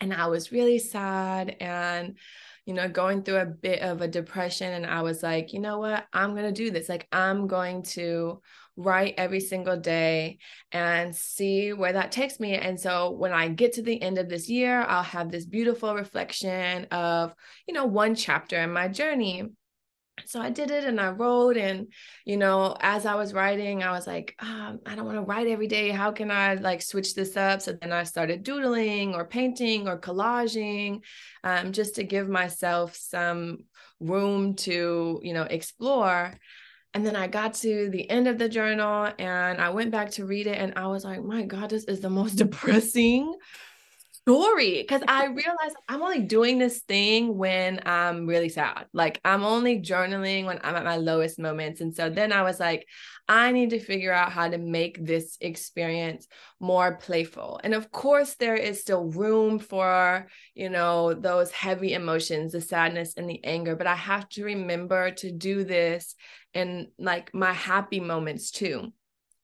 And 0.00 0.14
I 0.14 0.28
was 0.28 0.50
really 0.50 0.78
sad 0.78 1.56
and, 1.60 2.16
you 2.64 2.72
know, 2.72 2.88
going 2.88 3.22
through 3.22 3.36
a 3.36 3.46
bit 3.46 3.82
of 3.82 4.00
a 4.00 4.08
depression. 4.08 4.72
And 4.72 4.86
I 4.86 5.02
was 5.02 5.22
like, 5.22 5.52
you 5.52 5.60
know 5.60 5.78
what? 5.78 6.06
I'm 6.12 6.30
going 6.30 6.46
to 6.46 6.52
do 6.52 6.70
this. 6.70 6.88
Like, 6.88 7.06
I'm 7.12 7.46
going 7.46 7.82
to 7.82 8.40
write 8.76 9.14
every 9.18 9.40
single 9.40 9.76
day 9.76 10.38
and 10.72 11.14
see 11.14 11.74
where 11.74 11.92
that 11.92 12.12
takes 12.12 12.40
me. 12.40 12.54
And 12.54 12.80
so 12.80 13.10
when 13.10 13.32
I 13.32 13.48
get 13.48 13.74
to 13.74 13.82
the 13.82 14.00
end 14.00 14.16
of 14.16 14.30
this 14.30 14.48
year, 14.48 14.80
I'll 14.80 15.02
have 15.02 15.30
this 15.30 15.44
beautiful 15.44 15.94
reflection 15.94 16.86
of, 16.86 17.34
you 17.68 17.74
know, 17.74 17.84
one 17.84 18.14
chapter 18.14 18.56
in 18.56 18.72
my 18.72 18.88
journey 18.88 19.50
so 20.26 20.40
I 20.40 20.50
did 20.50 20.70
it 20.70 20.84
and 20.84 21.00
I 21.00 21.10
wrote 21.10 21.56
and 21.56 21.88
you 22.24 22.36
know 22.36 22.76
as 22.80 23.06
I 23.06 23.14
was 23.14 23.32
writing 23.32 23.82
I 23.82 23.92
was 23.92 24.06
like 24.06 24.34
oh, 24.40 24.78
I 24.86 24.94
don't 24.94 25.06
want 25.06 25.18
to 25.18 25.22
write 25.22 25.46
every 25.46 25.66
day. 25.66 25.90
How 25.90 26.12
can 26.12 26.30
I 26.30 26.54
like 26.54 26.82
switch 26.82 27.14
this 27.14 27.36
up? 27.36 27.62
So 27.62 27.72
then 27.72 27.92
I 27.92 28.04
started 28.04 28.42
doodling 28.42 29.14
or 29.14 29.24
painting 29.24 29.88
or 29.88 29.98
collaging 29.98 31.02
um, 31.44 31.72
just 31.72 31.96
to 31.96 32.04
give 32.04 32.28
myself 32.28 32.96
some 32.96 33.58
room 34.00 34.54
to 34.56 35.20
you 35.22 35.34
know 35.34 35.44
explore. 35.44 36.32
And 36.92 37.06
then 37.06 37.14
I 37.14 37.28
got 37.28 37.54
to 37.54 37.88
the 37.90 38.10
end 38.10 38.26
of 38.26 38.36
the 38.36 38.48
journal 38.48 39.12
and 39.16 39.60
I 39.60 39.70
went 39.70 39.92
back 39.92 40.10
to 40.12 40.24
read 40.24 40.48
it 40.48 40.58
and 40.58 40.72
I 40.76 40.88
was 40.88 41.04
like 41.04 41.22
my 41.22 41.42
god 41.42 41.70
this 41.70 41.84
is 41.84 42.00
the 42.00 42.10
most 42.10 42.34
depressing 42.44 43.34
story 44.30 44.82
because 44.82 45.02
I 45.08 45.26
realized 45.26 45.76
I'm 45.88 46.02
only 46.02 46.20
doing 46.20 46.58
this 46.58 46.80
thing 46.80 47.36
when 47.36 47.80
I'm 47.84 48.26
really 48.26 48.48
sad. 48.48 48.86
Like 48.92 49.20
I'm 49.24 49.42
only 49.42 49.80
journaling 49.80 50.44
when 50.44 50.60
I'm 50.62 50.76
at 50.76 50.84
my 50.84 50.96
lowest 50.96 51.38
moments. 51.38 51.80
And 51.80 51.94
so 51.94 52.08
then 52.10 52.32
I 52.32 52.42
was 52.42 52.60
like, 52.60 52.86
I 53.28 53.50
need 53.50 53.70
to 53.70 53.80
figure 53.80 54.12
out 54.12 54.30
how 54.30 54.48
to 54.48 54.58
make 54.58 55.04
this 55.04 55.36
experience 55.40 56.28
more 56.60 56.96
playful. 56.96 57.60
And 57.64 57.74
of 57.74 57.90
course, 57.90 58.34
there 58.34 58.56
is 58.56 58.80
still 58.80 59.04
room 59.04 59.58
for, 59.58 60.28
you 60.54 60.70
know, 60.70 61.12
those 61.14 61.50
heavy 61.50 61.94
emotions, 61.94 62.52
the 62.52 62.60
sadness 62.60 63.14
and 63.16 63.28
the 63.28 63.44
anger, 63.44 63.74
but 63.74 63.86
I 63.88 63.96
have 63.96 64.28
to 64.30 64.44
remember 64.44 65.10
to 65.10 65.32
do 65.32 65.64
this 65.64 66.14
in 66.54 66.88
like 66.98 67.34
my 67.34 67.52
happy 67.52 68.00
moments 68.00 68.50
too. 68.50 68.92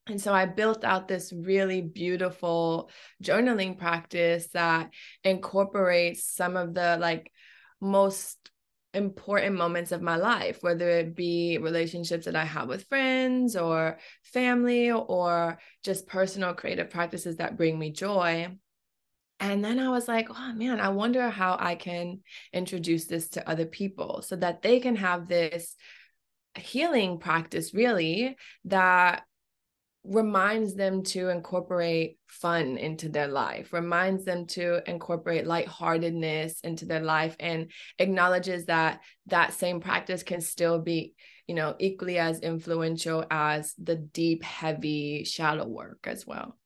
And 0.08 0.20
so 0.20 0.32
I 0.32 0.46
built 0.46 0.84
out 0.84 1.08
this 1.08 1.32
really 1.32 1.82
beautiful 1.82 2.90
journaling 3.22 3.76
practice 3.76 4.46
that 4.54 4.90
incorporates 5.24 6.24
some 6.24 6.56
of 6.56 6.74
the 6.74 6.96
like 7.00 7.32
most 7.80 8.50
important 8.94 9.56
moments 9.56 9.92
of 9.92 10.00
my 10.00 10.16
life, 10.16 10.62
whether 10.62 10.88
it 10.88 11.14
be 11.16 11.58
relationships 11.58 12.24
that 12.24 12.36
I 12.36 12.44
have 12.44 12.68
with 12.68 12.84
friends 12.84 13.56
or 13.56 13.98
family 14.22 14.90
or 14.90 15.58
just 15.82 16.06
personal 16.06 16.54
creative 16.54 16.88
practices 16.88 17.36
that 17.36 17.56
bring 17.56 17.78
me 17.78 17.90
joy. 17.90 18.56
And 19.38 19.62
then 19.62 19.78
I 19.78 19.90
was 19.90 20.08
like, 20.08 20.28
oh 20.30 20.52
man, 20.54 20.80
I 20.80 20.88
wonder 20.88 21.28
how 21.28 21.56
I 21.60 21.74
can 21.74 22.20
introduce 22.54 23.04
this 23.04 23.28
to 23.30 23.48
other 23.48 23.66
people 23.66 24.22
so 24.22 24.36
that 24.36 24.62
they 24.62 24.80
can 24.80 24.96
have 24.96 25.28
this 25.28 25.76
healing 26.54 27.18
practice, 27.18 27.74
really, 27.74 28.38
that 28.64 29.24
reminds 30.08 30.74
them 30.74 31.02
to 31.02 31.28
incorporate 31.28 32.18
fun 32.26 32.76
into 32.76 33.08
their 33.08 33.28
life, 33.28 33.72
reminds 33.72 34.24
them 34.24 34.46
to 34.46 34.80
incorporate 34.88 35.46
lightheartedness 35.46 36.60
into 36.60 36.84
their 36.84 37.00
life, 37.00 37.36
and 37.40 37.70
acknowledges 37.98 38.66
that 38.66 39.00
that 39.26 39.52
same 39.52 39.80
practice 39.80 40.22
can 40.22 40.40
still 40.40 40.78
be, 40.80 41.14
you 41.46 41.54
know, 41.54 41.74
equally 41.78 42.18
as 42.18 42.40
influential 42.40 43.24
as 43.30 43.74
the 43.82 43.96
deep, 43.96 44.42
heavy, 44.42 45.24
shallow 45.24 45.66
work 45.66 46.06
as 46.06 46.26
well. 46.26 46.56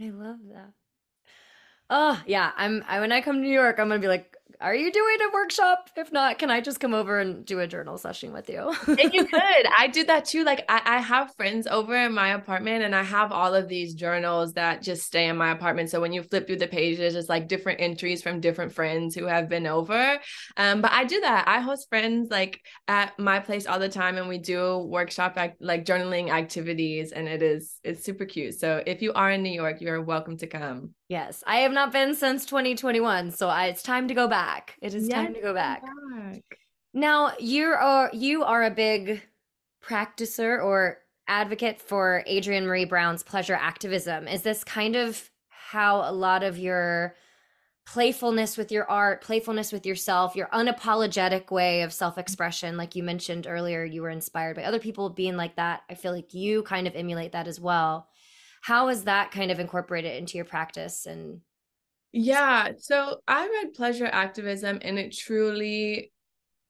I 0.00 0.10
love 0.10 0.38
that. 0.52 0.72
Oh 1.90 2.22
yeah, 2.24 2.52
I'm. 2.56 2.84
I, 2.86 3.00
when 3.00 3.10
I 3.10 3.20
come 3.20 3.36
to 3.36 3.42
New 3.42 3.52
York, 3.52 3.78
I'm 3.78 3.88
gonna 3.88 4.00
be 4.00 4.06
like, 4.06 4.36
are 4.60 4.74
you 4.74 4.92
doing 4.92 5.16
a 5.22 5.32
workshop? 5.32 5.88
If 5.96 6.12
not, 6.12 6.38
can 6.38 6.50
I 6.50 6.60
just 6.60 6.80
come 6.80 6.92
over 6.92 7.18
and 7.18 7.46
do 7.46 7.60
a 7.60 7.66
journal 7.66 7.96
session 7.96 8.32
with 8.32 8.50
you? 8.50 8.74
and 8.86 9.12
you 9.14 9.24
could. 9.26 9.66
I 9.78 9.88
do 9.90 10.04
that 10.04 10.26
too. 10.26 10.44
Like 10.44 10.64
I, 10.68 10.82
I 10.84 10.98
have 10.98 11.34
friends 11.36 11.66
over 11.66 11.96
in 11.96 12.12
my 12.12 12.34
apartment 12.34 12.84
and 12.84 12.94
I 12.94 13.02
have 13.02 13.32
all 13.32 13.54
of 13.54 13.68
these 13.68 13.94
journals 13.94 14.52
that 14.54 14.82
just 14.82 15.04
stay 15.04 15.28
in 15.28 15.36
my 15.36 15.50
apartment. 15.52 15.88
So 15.88 16.00
when 16.00 16.12
you 16.12 16.22
flip 16.22 16.46
through 16.46 16.58
the 16.58 16.68
pages, 16.68 17.14
it's 17.14 17.28
like 17.28 17.48
different 17.48 17.80
entries 17.80 18.22
from 18.22 18.40
different 18.40 18.72
friends 18.72 19.14
who 19.14 19.24
have 19.24 19.48
been 19.48 19.66
over. 19.66 20.18
Um, 20.58 20.82
but 20.82 20.92
I 20.92 21.04
do 21.04 21.20
that. 21.22 21.48
I 21.48 21.60
host 21.60 21.88
friends 21.88 22.30
like 22.30 22.60
at 22.86 23.18
my 23.18 23.40
place 23.40 23.66
all 23.66 23.78
the 23.78 23.88
time 23.88 24.18
and 24.18 24.28
we 24.28 24.38
do 24.38 24.78
workshop 24.78 25.34
act- 25.36 25.62
like 25.62 25.86
journaling 25.86 26.30
activities 26.30 27.12
and 27.12 27.28
it 27.28 27.42
is 27.42 27.78
it's 27.82 28.04
super 28.04 28.26
cute. 28.26 28.58
So 28.58 28.82
if 28.86 29.00
you 29.00 29.14
are 29.14 29.30
in 29.30 29.42
New 29.42 29.52
York, 29.52 29.80
you're 29.80 30.02
welcome 30.02 30.36
to 30.38 30.46
come. 30.46 30.94
Yes, 31.10 31.42
I 31.44 31.56
have 31.56 31.72
not 31.72 31.90
been 31.90 32.14
since 32.14 32.46
2021, 32.46 33.32
so 33.32 33.48
I, 33.48 33.66
it's 33.66 33.82
time 33.82 34.06
to 34.06 34.14
go 34.14 34.28
back. 34.28 34.76
It 34.80 34.94
is 34.94 35.08
yes, 35.08 35.16
time 35.16 35.34
to 35.34 35.40
go 35.40 35.52
back. 35.52 35.82
back. 35.82 36.58
Now 36.94 37.32
you 37.40 37.66
are 37.66 38.10
you 38.12 38.44
are 38.44 38.62
a 38.62 38.70
big 38.70 39.20
practicer 39.84 40.62
or 40.62 40.98
advocate 41.26 41.80
for 41.80 42.22
Adrienne 42.28 42.64
Maree 42.64 42.88
Brown's 42.88 43.24
pleasure 43.24 43.58
activism. 43.60 44.28
Is 44.28 44.42
this 44.42 44.62
kind 44.62 44.94
of 44.94 45.28
how 45.48 46.08
a 46.08 46.12
lot 46.12 46.44
of 46.44 46.58
your 46.58 47.16
playfulness 47.86 48.56
with 48.56 48.70
your 48.70 48.88
art, 48.88 49.20
playfulness 49.20 49.72
with 49.72 49.84
yourself, 49.84 50.36
your 50.36 50.46
unapologetic 50.52 51.50
way 51.50 51.82
of 51.82 51.92
self-expression, 51.92 52.76
like 52.76 52.94
you 52.94 53.02
mentioned 53.02 53.48
earlier, 53.48 53.84
you 53.84 54.02
were 54.02 54.10
inspired 54.10 54.54
by 54.54 54.62
other 54.62 54.78
people 54.78 55.10
being 55.10 55.36
like 55.36 55.56
that. 55.56 55.82
I 55.90 55.94
feel 55.94 56.12
like 56.12 56.34
you 56.34 56.62
kind 56.62 56.86
of 56.86 56.94
emulate 56.94 57.32
that 57.32 57.48
as 57.48 57.58
well 57.58 58.06
how 58.60 58.88
is 58.88 59.04
that 59.04 59.30
kind 59.30 59.50
of 59.50 59.58
incorporated 59.58 60.16
into 60.16 60.36
your 60.36 60.44
practice 60.44 61.06
and 61.06 61.40
yeah 62.12 62.68
so 62.78 63.18
i 63.28 63.46
read 63.46 63.74
pleasure 63.74 64.06
activism 64.06 64.78
and 64.82 64.98
it 64.98 65.16
truly 65.16 66.12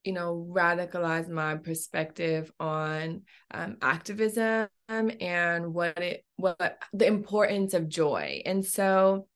you 0.04 0.12
know 0.12 0.46
radicalized 0.50 1.28
my 1.28 1.56
perspective 1.56 2.50
on 2.58 3.22
um, 3.50 3.76
activism 3.82 4.68
and 4.88 5.74
what 5.74 5.98
it 5.98 6.24
what 6.36 6.82
the 6.92 7.06
importance 7.06 7.74
of 7.74 7.88
joy. 7.88 8.42
And 8.44 8.64
so 8.64 9.26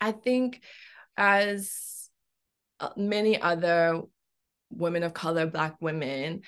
i 0.00 0.12
think 0.12 0.62
as 1.16 2.10
uh, 2.80 2.90
many 2.96 3.40
other 3.40 4.02
women 4.70 5.02
of 5.02 5.14
color 5.14 5.46
black 5.46 5.76
women 5.80 6.42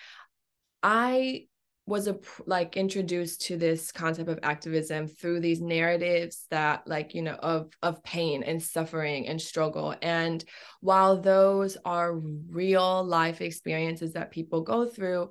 i 0.83 1.48
was 1.89 2.07
a 2.07 2.19
like 2.47 2.77
introduced 2.77 3.41
to 3.43 3.57
this 3.57 3.91
concept 3.91 4.29
of 4.29 4.39
activism 4.43 5.09
through 5.09 5.41
these 5.41 5.61
narratives 5.61 6.47
that 6.51 6.87
like 6.87 7.15
you 7.15 7.23
know 7.23 7.35
of 7.35 7.71
of 7.83 8.03
pain 8.05 8.43
and 8.43 8.63
suffering 8.63 9.27
and 9.27 9.41
struggle. 9.41 9.95
And 10.03 10.45
while 10.81 11.21
those 11.21 11.77
are 11.85 12.15
real 12.15 13.03
life 13.05 13.41
experiences 13.41 14.13
that 14.13 14.31
people 14.31 14.61
go 14.63 14.87
through 14.87 15.31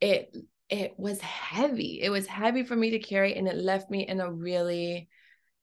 it 0.00 0.34
it 0.68 0.94
was 0.98 1.20
heavy. 1.20 2.00
It 2.02 2.10
was 2.10 2.26
heavy 2.26 2.64
for 2.64 2.74
me 2.74 2.90
to 2.90 2.98
carry 2.98 3.36
and 3.36 3.46
it 3.46 3.56
left 3.56 3.90
me 3.90 4.06
in 4.06 4.20
a 4.20 4.32
really 4.32 5.08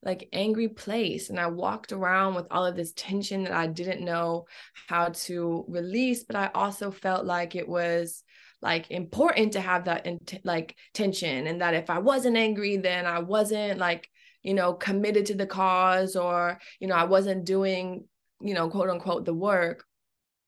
like 0.01 0.29
angry 0.33 0.67
place. 0.67 1.29
And 1.29 1.39
i 1.39 1.47
walked 1.47 1.93
around 1.93 2.35
with 2.35 2.47
all 2.51 2.65
of 2.65 2.75
this 2.75 2.93
tension 2.93 3.43
that 3.43 3.53
i 3.53 3.67
didn't 3.67 4.03
know 4.03 4.45
how 4.89 5.09
to 5.09 5.65
release 5.67 6.23
but 6.25 6.35
i 6.35 6.49
also 6.53 6.91
felt 6.91 7.25
like 7.25 7.55
it 7.55 7.67
was 7.67 8.23
like 8.63 8.89
important 8.89 9.53
to 9.53 9.61
have 9.61 9.85
that 9.85 10.07
in 10.07 10.19
like 10.43 10.75
tension 10.93 11.45
and 11.47 11.61
that 11.61 11.73
if 11.73 11.89
i 11.89 11.99
wasn't 11.99 12.35
angry 12.35 12.77
then 12.77 13.05
i 13.05 13.19
wasn't 13.19 13.77
like 13.77 14.09
you 14.41 14.53
know 14.53 14.73
committed 14.73 15.27
to 15.27 15.35
the 15.35 15.45
cause 15.45 16.15
or 16.15 16.59
you 16.79 16.87
know 16.87 16.95
i 16.95 17.03
wasn't 17.03 17.45
doing 17.45 18.05
you 18.41 18.53
know 18.53 18.69
quote 18.69 18.89
unquote 18.89 19.25
the 19.25 19.33
work. 19.33 19.85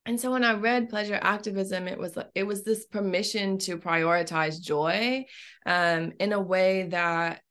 And 0.08 0.19
so 0.19 0.32
when 0.32 0.43
i 0.43 0.54
read 0.54 0.89
pleasure 0.89 1.19
activism 1.19 1.88
it 1.88 1.97
was 1.97 2.15
it 2.36 2.43
was 2.43 2.63
this 2.63 2.86
permission 2.86 3.58
to 3.60 3.78
prioritize 3.78 4.62
joy 4.62 5.25
um, 5.65 6.13
in 6.19 6.32
a 6.32 6.39
way 6.39 6.84
that 6.89 7.41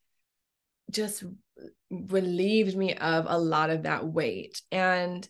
just 0.90 1.24
relieved 1.90 2.77
me 2.77 2.94
of 2.94 3.27
a 3.29 3.38
lot 3.38 3.70
of 3.70 3.83
that 3.85 4.07
weight. 4.07 4.62
And 4.70 5.29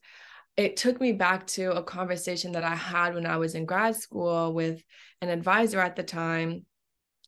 it 0.56 0.76
took 0.76 1.00
me 1.00 1.12
back 1.12 1.46
to 1.48 1.72
a 1.72 1.82
conversation 1.82 2.52
that 2.52 2.64
I 2.64 2.74
had 2.74 3.14
when 3.14 3.26
I 3.26 3.38
was 3.38 3.54
in 3.54 3.66
grad 3.66 3.96
school 3.96 4.52
with 4.54 4.82
an 5.20 5.28
advisor 5.28 5.80
at 5.80 5.96
the 5.96 6.02
time. 6.02 6.64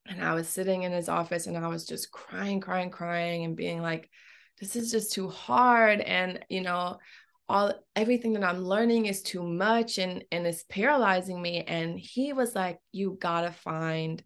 And 0.09 0.23
I 0.23 0.35
was 0.35 0.49
sitting 0.49 0.85
in 0.85 0.93
his 0.93 1.09
office 1.09 1.49
and 1.49 1.57
I 1.57 1.67
was 1.67 1.85
just 1.85 2.13
crying, 2.13 2.61
crying, 2.61 2.91
crying, 2.91 3.45
and 3.45 3.57
being 3.57 3.83
like, 3.83 4.09
this 4.61 4.77
is 4.77 4.93
just 4.93 5.13
too 5.13 5.29
hard. 5.29 6.01
And, 6.01 6.45
you 6.49 6.61
know, 6.61 6.99
all 7.49 7.75
everything 7.95 8.33
that 8.35 8.45
I'm 8.45 8.65
learning 8.65 9.07
is 9.07 9.23
too 9.23 9.43
much 9.43 9.99
and 9.99 10.25
and 10.31 10.47
it's 10.47 10.65
paralyzing 10.65 11.41
me. 11.41 11.63
And 11.63 11.99
he 11.99 12.33
was 12.33 12.55
like, 12.55 12.79
you 12.93 13.19
gotta 13.21 13.51
find, 13.51 14.23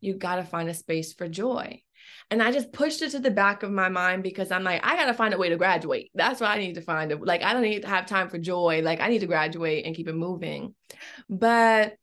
you 0.00 0.14
gotta 0.14 0.44
find 0.44 0.68
a 0.68 0.74
space 0.74 1.12
for 1.12 1.28
joy. 1.28 1.82
And 2.30 2.42
I 2.42 2.52
just 2.52 2.72
pushed 2.72 3.02
it 3.02 3.10
to 3.10 3.18
the 3.18 3.30
back 3.30 3.62
of 3.62 3.70
my 3.70 3.88
mind 3.88 4.22
because 4.22 4.50
I'm 4.50 4.64
like, 4.64 4.84
I 4.84 4.96
gotta 4.96 5.14
find 5.14 5.34
a 5.34 5.38
way 5.38 5.48
to 5.48 5.56
graduate. 5.56 6.10
That's 6.14 6.40
what 6.40 6.50
I 6.50 6.58
need 6.58 6.74
to 6.74 6.80
find. 6.80 7.12
Like, 7.20 7.42
I 7.42 7.52
don't 7.52 7.62
need 7.62 7.82
to 7.82 7.88
have 7.88 8.06
time 8.06 8.28
for 8.28 8.38
joy. 8.38 8.82
Like, 8.82 9.00
I 9.00 9.08
need 9.08 9.20
to 9.20 9.26
graduate 9.26 9.84
and 9.86 9.94
keep 9.94 10.08
it 10.08 10.14
moving. 10.14 10.74
But 11.28 11.96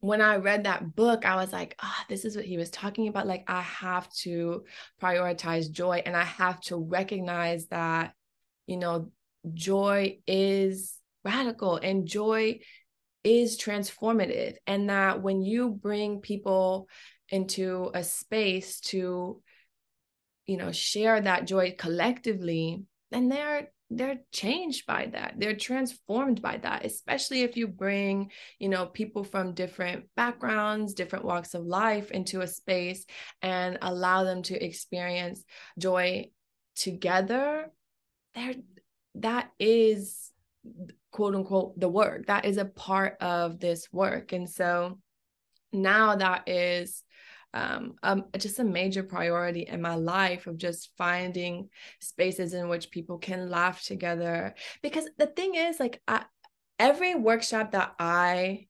when 0.00 0.20
I 0.20 0.36
read 0.36 0.64
that 0.64 0.94
book, 0.94 1.24
I 1.24 1.36
was 1.36 1.50
like, 1.50 1.76
ah, 1.80 1.98
oh, 1.98 2.04
this 2.10 2.26
is 2.26 2.36
what 2.36 2.44
he 2.44 2.58
was 2.58 2.68
talking 2.68 3.08
about. 3.08 3.26
Like, 3.26 3.44
I 3.48 3.62
have 3.62 4.12
to 4.20 4.64
prioritize 5.00 5.70
joy 5.70 6.02
and 6.04 6.14
I 6.14 6.24
have 6.24 6.60
to 6.62 6.76
recognize 6.76 7.66
that, 7.68 8.12
you 8.66 8.76
know, 8.76 9.10
joy 9.54 10.18
is 10.26 10.98
radical 11.24 11.76
and 11.76 12.06
joy 12.06 12.60
is 13.24 13.58
transformative. 13.58 14.56
And 14.66 14.90
that 14.90 15.22
when 15.22 15.42
you 15.42 15.70
bring 15.70 16.20
people 16.20 16.88
into 17.30 17.90
a 17.94 18.04
space 18.04 18.80
to 18.80 19.40
you 20.46 20.56
know 20.56 20.72
share 20.72 21.20
that 21.20 21.46
joy 21.46 21.74
collectively 21.78 22.82
then 23.10 23.28
they're 23.28 23.68
they're 23.90 24.20
changed 24.32 24.86
by 24.86 25.06
that. 25.12 25.34
They're 25.38 25.54
transformed 25.54 26.42
by 26.42 26.56
that 26.56 26.84
especially 26.84 27.42
if 27.42 27.56
you 27.56 27.68
bring 27.68 28.30
you 28.58 28.68
know 28.68 28.86
people 28.86 29.24
from 29.24 29.54
different 29.54 30.06
backgrounds 30.16 30.94
different 30.94 31.24
walks 31.24 31.54
of 31.54 31.64
life 31.64 32.10
into 32.10 32.40
a 32.40 32.46
space 32.46 33.04
and 33.42 33.78
allow 33.82 34.24
them 34.24 34.42
to 34.44 34.64
experience 34.64 35.44
joy 35.78 36.30
together 36.74 37.70
there 38.34 38.54
that 39.16 39.50
is 39.60 40.32
quote 41.10 41.34
unquote 41.34 41.78
the 41.78 41.88
work. 41.88 42.26
That 42.26 42.44
is 42.44 42.56
a 42.56 42.64
part 42.64 43.16
of 43.20 43.60
this 43.60 43.88
work. 43.92 44.32
And 44.32 44.48
so 44.48 44.98
now 45.72 46.16
that 46.16 46.48
is 46.48 47.02
um, 47.54 47.94
um, 48.02 48.24
just 48.36 48.58
a 48.58 48.64
major 48.64 49.04
priority 49.04 49.62
in 49.62 49.80
my 49.80 49.94
life 49.94 50.46
of 50.46 50.58
just 50.58 50.90
finding 50.98 51.70
spaces 52.00 52.52
in 52.52 52.68
which 52.68 52.90
people 52.90 53.18
can 53.18 53.48
laugh 53.48 53.82
together. 53.82 54.54
Because 54.82 55.08
the 55.16 55.28
thing 55.28 55.54
is, 55.54 55.78
like, 55.78 56.02
I, 56.08 56.24
every 56.78 57.14
workshop 57.14 57.70
that 57.70 57.94
I 57.98 58.66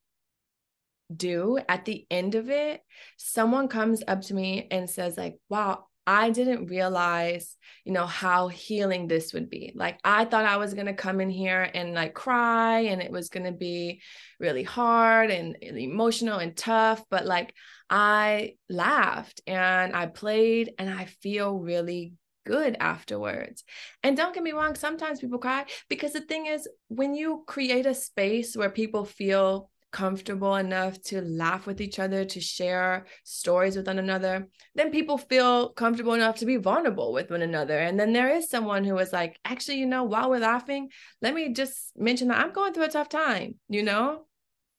do 1.14 1.58
at 1.68 1.86
the 1.86 2.06
end 2.10 2.34
of 2.34 2.50
it, 2.50 2.82
someone 3.16 3.68
comes 3.68 4.02
up 4.06 4.20
to 4.22 4.34
me 4.34 4.68
and 4.70 4.88
says, 4.88 5.16
like, 5.16 5.38
wow, 5.48 5.86
I 6.06 6.30
didn't 6.30 6.66
realize, 6.66 7.56
you 7.84 7.92
know, 7.92 8.06
how 8.06 8.48
healing 8.48 9.08
this 9.08 9.32
would 9.32 9.48
be. 9.48 9.72
Like 9.74 9.98
I 10.04 10.24
thought 10.24 10.44
I 10.44 10.58
was 10.58 10.74
going 10.74 10.86
to 10.86 10.94
come 10.94 11.20
in 11.20 11.30
here 11.30 11.62
and 11.62 11.94
like 11.94 12.14
cry 12.14 12.80
and 12.80 13.00
it 13.02 13.10
was 13.10 13.28
going 13.28 13.46
to 13.46 13.52
be 13.52 14.02
really 14.38 14.62
hard 14.62 15.30
and 15.30 15.56
emotional 15.62 16.38
and 16.38 16.56
tough, 16.56 17.04
but 17.10 17.26
like 17.26 17.54
I 17.88 18.54
laughed 18.68 19.40
and 19.46 19.94
I 19.94 20.06
played 20.06 20.72
and 20.78 20.90
I 20.90 21.06
feel 21.06 21.58
really 21.58 22.14
good 22.44 22.76
afterwards. 22.78 23.64
And 24.02 24.16
don't 24.16 24.34
get 24.34 24.42
me 24.42 24.52
wrong, 24.52 24.74
sometimes 24.74 25.20
people 25.20 25.38
cry 25.38 25.64
because 25.88 26.12
the 26.12 26.20
thing 26.20 26.46
is 26.46 26.68
when 26.88 27.14
you 27.14 27.44
create 27.46 27.86
a 27.86 27.94
space 27.94 28.56
where 28.56 28.70
people 28.70 29.04
feel 29.04 29.70
comfortable 29.94 30.56
enough 30.56 31.00
to 31.00 31.22
laugh 31.22 31.66
with 31.66 31.80
each 31.80 32.00
other, 32.00 32.24
to 32.24 32.40
share 32.40 33.06
stories 33.22 33.76
with 33.76 33.86
one 33.86 34.00
another, 34.00 34.48
then 34.74 34.90
people 34.90 35.16
feel 35.16 35.68
comfortable 35.68 36.14
enough 36.14 36.34
to 36.34 36.46
be 36.46 36.56
vulnerable 36.56 37.12
with 37.12 37.30
one 37.30 37.42
another. 37.42 37.78
And 37.78 37.98
then 37.98 38.12
there 38.12 38.28
is 38.28 38.50
someone 38.50 38.82
who 38.82 38.98
is 38.98 39.12
like, 39.12 39.38
actually, 39.44 39.78
you 39.78 39.86
know, 39.86 40.02
while 40.02 40.30
we're 40.30 40.40
laughing, 40.40 40.88
let 41.22 41.32
me 41.32 41.52
just 41.52 41.92
mention 41.96 42.26
that 42.28 42.44
I'm 42.44 42.52
going 42.52 42.74
through 42.74 42.86
a 42.86 42.88
tough 42.88 43.08
time, 43.08 43.54
you 43.68 43.84
know? 43.84 44.26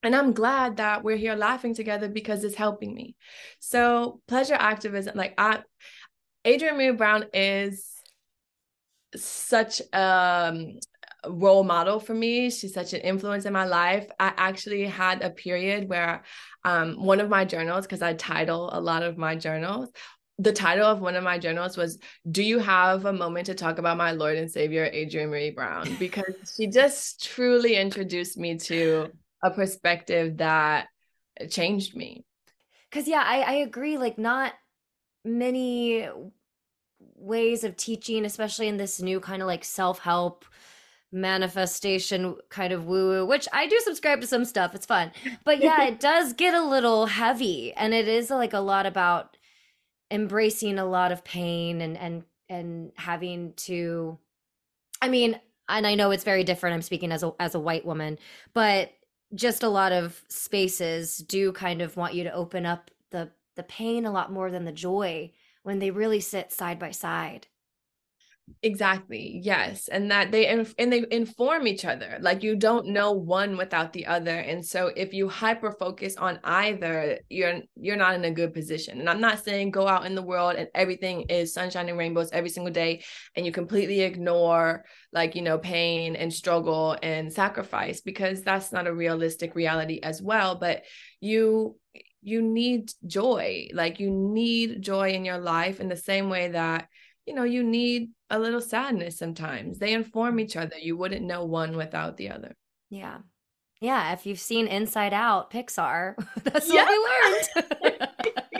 And 0.03 0.13
I'm 0.13 0.33
glad 0.33 0.77
that 0.77 1.01
we're 1.01 1.15
here 1.15 1.35
laughing 1.35 1.73
together 1.73 2.09
because 2.09 2.43
it's 2.43 2.55
helping 2.55 2.93
me. 2.93 3.15
So, 3.59 4.19
pleasure 4.27 4.53
activism, 4.53 5.15
like 5.15 5.33
I, 5.37 5.63
Adrienne 6.45 6.75
Maree 6.77 6.97
Brown 6.97 7.25
is 7.33 7.89
such 9.15 9.81
um 9.93 10.73
role 11.29 11.63
model 11.63 11.99
for 11.99 12.13
me. 12.13 12.49
She's 12.49 12.73
such 12.73 12.93
an 12.93 13.01
influence 13.01 13.45
in 13.45 13.53
my 13.53 13.65
life. 13.65 14.07
I 14.19 14.33
actually 14.37 14.85
had 14.85 15.21
a 15.23 15.29
period 15.29 15.89
where 15.89 16.23
um, 16.63 17.03
one 17.03 17.19
of 17.19 17.29
my 17.29 17.45
journals, 17.45 17.85
because 17.85 18.01
I 18.01 18.13
title 18.13 18.69
a 18.73 18.79
lot 18.79 19.03
of 19.03 19.17
my 19.17 19.35
journals, 19.35 19.89
the 20.37 20.51
title 20.51 20.85
of 20.85 20.99
one 20.99 21.15
of 21.15 21.23
my 21.23 21.37
journals 21.37 21.77
was 21.77 21.97
Do 22.29 22.43
you 22.43 22.59
have 22.59 23.05
a 23.05 23.13
moment 23.13 23.45
to 23.47 23.55
talk 23.55 23.77
about 23.77 23.97
my 23.97 24.11
Lord 24.11 24.37
and 24.37 24.51
Savior, 24.51 24.85
Adrienne 24.85 25.29
Maree 25.29 25.55
Brown? 25.55 25.95
Because 25.99 26.35
she 26.55 26.67
just 26.67 27.23
truly 27.23 27.75
introduced 27.75 28.37
me 28.37 28.57
to 28.57 29.11
a 29.43 29.51
perspective 29.51 30.37
that 30.37 30.87
changed 31.49 31.95
me. 31.95 32.25
Because, 32.89 33.07
yeah, 33.07 33.23
I, 33.25 33.41
I 33.41 33.53
agree. 33.55 33.97
Like, 33.97 34.17
not 34.17 34.53
many 35.23 36.07
ways 37.15 37.63
of 37.63 37.75
teaching, 37.77 38.25
especially 38.25 38.67
in 38.67 38.77
this 38.77 39.01
new 39.01 39.19
kind 39.19 39.41
of 39.41 39.47
like 39.47 39.63
self 39.63 39.99
help 39.99 40.45
manifestation 41.15 42.35
kind 42.49 42.73
of 42.73 42.85
woo 42.85 43.09
woo, 43.09 43.25
which 43.25 43.47
I 43.53 43.67
do 43.67 43.79
subscribe 43.79 44.21
to 44.21 44.27
some 44.27 44.45
stuff. 44.45 44.75
It's 44.75 44.85
fun. 44.85 45.11
But 45.45 45.61
yeah, 45.61 45.85
it 45.85 45.99
does 45.99 46.33
get 46.33 46.53
a 46.53 46.63
little 46.63 47.05
heavy 47.05 47.73
and 47.73 47.93
it 47.93 48.07
is 48.07 48.29
like 48.29 48.53
a 48.53 48.59
lot 48.59 48.85
about 48.85 49.37
embracing 50.11 50.77
a 50.77 50.85
lot 50.85 51.11
of 51.11 51.23
pain 51.23 51.81
and 51.81 51.97
and 51.97 52.23
and 52.49 52.91
having 52.95 53.53
to 53.53 54.19
I 55.01 55.09
mean, 55.09 55.39
and 55.69 55.87
I 55.87 55.95
know 55.95 56.11
it's 56.11 56.23
very 56.23 56.43
different. 56.43 56.73
I'm 56.73 56.81
speaking 56.81 57.11
as 57.11 57.23
a 57.23 57.33
as 57.39 57.55
a 57.55 57.59
white 57.59 57.85
woman, 57.85 58.19
but 58.53 58.91
just 59.33 59.63
a 59.63 59.69
lot 59.69 59.91
of 59.91 60.21
spaces 60.27 61.17
do 61.17 61.51
kind 61.51 61.81
of 61.81 61.97
want 61.97 62.13
you 62.13 62.23
to 62.25 62.33
open 62.33 62.65
up 62.65 62.91
the 63.11 63.31
the 63.55 63.63
pain 63.63 64.05
a 64.05 64.11
lot 64.11 64.31
more 64.31 64.51
than 64.51 64.65
the 64.65 64.71
joy 64.71 65.31
when 65.63 65.79
they 65.79 65.91
really 65.91 66.19
sit 66.19 66.51
side 66.51 66.77
by 66.77 66.91
side 66.91 67.47
exactly 68.61 69.39
yes 69.43 69.87
and 69.87 70.09
that 70.11 70.31
they 70.31 70.47
and 70.47 70.91
they 70.91 71.03
inform 71.09 71.67
each 71.67 71.83
other 71.83 72.17
like 72.21 72.43
you 72.43 72.55
don't 72.55 72.87
know 72.87 73.11
one 73.11 73.57
without 73.57 73.91
the 73.91 74.05
other 74.05 74.37
and 74.37 74.63
so 74.63 74.91
if 74.95 75.13
you 75.13 75.27
hyper 75.27 75.71
focus 75.71 76.15
on 76.17 76.39
either 76.43 77.19
you're 77.29 77.61
you're 77.75 77.95
not 77.95 78.13
in 78.13 78.23
a 78.25 78.31
good 78.31 78.53
position 78.53 78.99
and 78.99 79.09
i'm 79.09 79.21
not 79.21 79.43
saying 79.43 79.71
go 79.71 79.87
out 79.87 80.05
in 80.05 80.13
the 80.13 80.21
world 80.21 80.55
and 80.55 80.67
everything 80.75 81.21
is 81.23 81.53
sunshine 81.53 81.89
and 81.89 81.97
rainbows 81.97 82.29
every 82.31 82.49
single 82.49 82.73
day 82.73 83.03
and 83.35 83.45
you 83.45 83.51
completely 83.51 84.01
ignore 84.01 84.85
like 85.11 85.35
you 85.35 85.41
know 85.41 85.57
pain 85.57 86.15
and 86.15 86.31
struggle 86.31 86.95
and 87.01 87.33
sacrifice 87.33 88.01
because 88.01 88.43
that's 88.43 88.71
not 88.71 88.87
a 88.87 88.93
realistic 88.93 89.55
reality 89.55 89.99
as 90.03 90.21
well 90.21 90.55
but 90.55 90.83
you 91.19 91.75
you 92.21 92.41
need 92.41 92.91
joy 93.05 93.67
like 93.73 93.99
you 93.99 94.09
need 94.09 94.81
joy 94.81 95.11
in 95.11 95.25
your 95.25 95.37
life 95.37 95.79
in 95.79 95.89
the 95.89 95.95
same 95.95 96.29
way 96.29 96.49
that 96.49 96.87
you 97.25 97.33
know 97.33 97.43
you 97.43 97.63
need 97.63 98.09
a 98.29 98.39
little 98.39 98.61
sadness 98.61 99.17
sometimes. 99.17 99.79
They 99.79 99.93
inform 99.93 100.39
each 100.39 100.55
other. 100.55 100.77
You 100.77 100.97
wouldn't 100.97 101.25
know 101.25 101.45
one 101.45 101.75
without 101.75 102.17
the 102.17 102.29
other. 102.29 102.55
Yeah. 102.89 103.19
Yeah. 103.81 104.13
If 104.13 104.25
you've 104.25 104.39
seen 104.39 104.67
Inside 104.67 105.13
Out, 105.13 105.51
Pixar, 105.51 106.15
that's 106.43 106.71
yeah. 106.71 106.85
what 106.85 107.45
we 107.55 107.61
learned. 107.91 108.09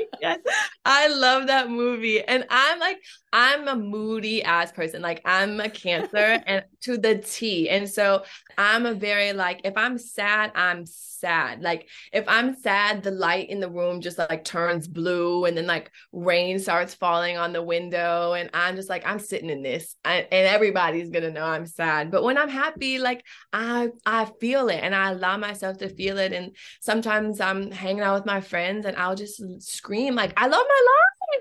yes. 0.21 0.39
I 0.83 1.07
love 1.07 1.47
that 1.47 1.69
movie. 1.69 2.21
And 2.21 2.45
I'm 2.49 2.79
like, 2.79 2.97
I'm 3.33 3.67
a 3.67 3.75
moody 3.75 4.43
ass 4.43 4.71
person. 4.71 5.01
Like 5.01 5.21
I'm 5.25 5.59
a 5.59 5.69
cancer 5.69 6.41
and 6.45 6.65
to 6.81 6.97
the 6.97 7.17
T. 7.17 7.69
And 7.69 7.89
so 7.89 8.23
I'm 8.57 8.85
a 8.85 8.93
very 8.93 9.33
like, 9.33 9.61
if 9.63 9.77
I'm 9.77 9.97
sad, 9.97 10.51
I'm 10.55 10.85
sad. 10.85 11.14
Like 11.61 11.89
if 12.13 12.25
I'm 12.27 12.55
sad, 12.55 13.03
the 13.03 13.11
light 13.11 13.49
in 13.49 13.59
the 13.59 13.69
room 13.69 14.01
just 14.01 14.17
like 14.17 14.43
turns 14.43 14.87
blue 14.87 15.45
and 15.45 15.57
then 15.57 15.67
like 15.67 15.91
rain 16.11 16.59
starts 16.59 16.93
falling 16.93 17.37
on 17.37 17.53
the 17.53 17.63
window. 17.63 18.33
And 18.33 18.49
I'm 18.53 18.75
just 18.75 18.89
like, 18.89 19.05
I'm 19.05 19.19
sitting 19.19 19.49
in 19.49 19.61
this 19.63 19.95
I, 20.05 20.27
and 20.31 20.47
everybody's 20.47 21.09
gonna 21.09 21.31
know 21.31 21.45
I'm 21.45 21.65
sad. 21.65 22.11
But 22.11 22.23
when 22.23 22.37
I'm 22.37 22.49
happy, 22.49 22.99
like 22.99 23.23
I 23.51 23.89
I 24.05 24.25
feel 24.39 24.69
it 24.69 24.79
and 24.81 24.95
I 24.95 25.11
allow 25.11 25.37
myself 25.37 25.77
to 25.79 25.89
feel 25.89 26.17
it. 26.17 26.33
And 26.33 26.55
sometimes 26.81 27.39
I'm 27.39 27.71
hanging 27.71 28.03
out 28.03 28.15
with 28.15 28.25
my 28.25 28.41
friends 28.41 28.85
and 28.85 28.95
I'll 28.97 29.15
just 29.15 29.41
scream 29.61 30.15
like, 30.15 30.33
I 30.37 30.47
love 30.47 30.65
my 30.67 30.81
life. 30.87 30.95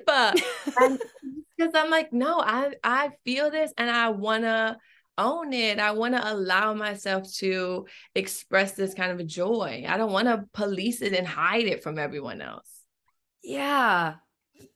because 1.57 1.73
I'm 1.75 1.91
like, 1.91 2.13
no, 2.13 2.41
I 2.41 2.75
I 2.83 3.11
feel 3.25 3.51
this 3.51 3.73
and 3.77 3.91
I 3.91 4.11
wanna 4.11 4.79
own 5.19 5.53
it. 5.53 5.79
I 5.79 5.93
want 5.93 6.15
to 6.15 6.33
allow 6.33 6.75
myself 6.75 7.33
to 7.35 7.87
express 8.15 8.73
this 8.73 8.95
kind 8.95 9.19
of 9.19 9.27
joy. 9.27 9.85
I 9.89 9.97
don't 9.97 10.13
want 10.13 10.29
to 10.29 10.45
police 10.53 11.03
it 11.03 11.13
and 11.13 11.27
hide 11.27 11.65
it 11.65 11.83
from 11.83 11.99
everyone 11.99 12.41
else. 12.41 12.69
Yeah. 13.43 14.15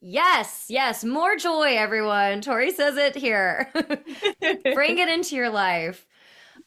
Yes, 0.01 0.65
yes, 0.69 1.03
more 1.03 1.35
joy, 1.35 1.75
everyone. 1.75 2.41
Tauri 2.41 2.71
says 2.71 2.97
it 2.97 3.15
here. 3.15 3.71
Bring 4.73 4.97
it 4.97 5.09
into 5.09 5.35
your 5.35 5.49
life. 5.49 6.05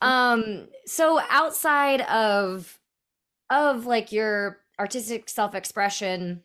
Um, 0.00 0.68
so 0.86 1.20
outside 1.30 2.00
of 2.02 2.78
of 3.50 3.86
like 3.86 4.12
your 4.12 4.60
artistic 4.78 5.28
self-expression 5.28 6.42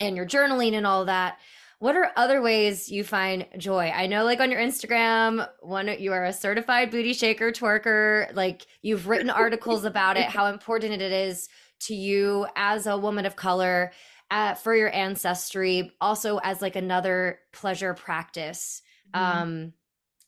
and 0.00 0.16
your 0.16 0.26
journaling 0.26 0.72
and 0.72 0.86
all 0.86 1.04
that, 1.04 1.38
what 1.80 1.96
are 1.96 2.12
other 2.14 2.42
ways 2.42 2.90
you 2.90 3.02
find 3.02 3.46
joy? 3.56 3.90
I 3.90 4.06
know, 4.06 4.22
like 4.24 4.38
on 4.40 4.50
your 4.50 4.60
Instagram, 4.60 5.48
one 5.60 5.88
you 5.98 6.12
are 6.12 6.26
a 6.26 6.32
certified 6.32 6.90
booty 6.90 7.14
shaker 7.14 7.50
twerker. 7.50 8.34
Like 8.34 8.66
you've 8.82 9.08
written 9.08 9.30
articles 9.30 9.84
about 9.84 10.18
it, 10.18 10.26
how 10.26 10.46
important 10.46 10.92
it 10.92 11.00
is 11.00 11.48
to 11.80 11.94
you 11.94 12.46
as 12.54 12.86
a 12.86 12.98
woman 12.98 13.24
of 13.24 13.34
color, 13.34 13.92
uh, 14.30 14.54
for 14.54 14.76
your 14.76 14.94
ancestry, 14.94 15.90
also 16.02 16.36
as 16.38 16.60
like 16.60 16.76
another 16.76 17.40
pleasure 17.52 17.94
practice. 17.94 18.82
Mm-hmm. 19.14 19.38
Um, 19.42 19.72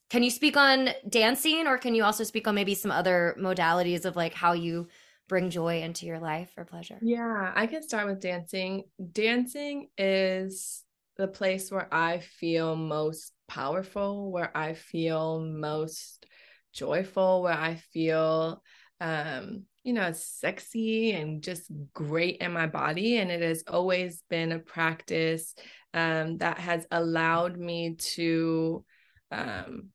can 0.09 0.23
you 0.23 0.31
speak 0.31 0.57
on 0.57 0.89
dancing, 1.07 1.67
or 1.67 1.77
can 1.77 1.95
you 1.95 2.03
also 2.03 2.25
speak 2.25 2.49
on 2.49 2.55
maybe 2.55 2.75
some 2.75 2.91
other 2.91 3.37
modalities 3.39 4.07
of 4.07 4.17
like 4.17 4.33
how 4.33 4.53
you 4.53 4.89
bring 5.29 5.51
joy 5.51 5.83
into 5.83 6.07
your 6.07 6.19
life 6.19 6.53
or 6.57 6.65
pleasure? 6.65 6.99
Yeah, 7.03 7.53
I 7.55 7.67
can 7.67 7.83
start 7.83 8.07
with 8.07 8.21
dancing. 8.21 8.85
Dancing 9.13 9.89
is 9.99 10.85
the 11.17 11.29
place 11.29 11.71
where 11.71 11.93
I 11.93 12.19
feel 12.19 12.77
most 12.77 13.33
powerful, 13.49 14.31
where 14.33 14.57
I 14.57 14.75
feel 14.75 15.41
most 15.41 16.27
joyful, 16.73 17.43
where 17.43 17.59
I 17.59 17.77
feel 17.93 18.63
um 19.01 19.65
you 19.83 19.93
know 19.93 20.13
sexy 20.13 21.11
and 21.11 21.43
just 21.43 21.71
great 21.93 22.39
in 22.39 22.53
my 22.53 22.67
body. 22.67 23.19
And 23.19 23.31
it 23.31 23.43
has 23.43 23.65
always 23.67 24.23
been 24.31 24.53
a 24.53 24.59
practice 24.59 25.55
um 25.95 26.39
that 26.39 26.59
has 26.59 26.87
allowed 26.91 27.57
me 27.59 27.97
to 27.97 28.85
um 29.31 29.89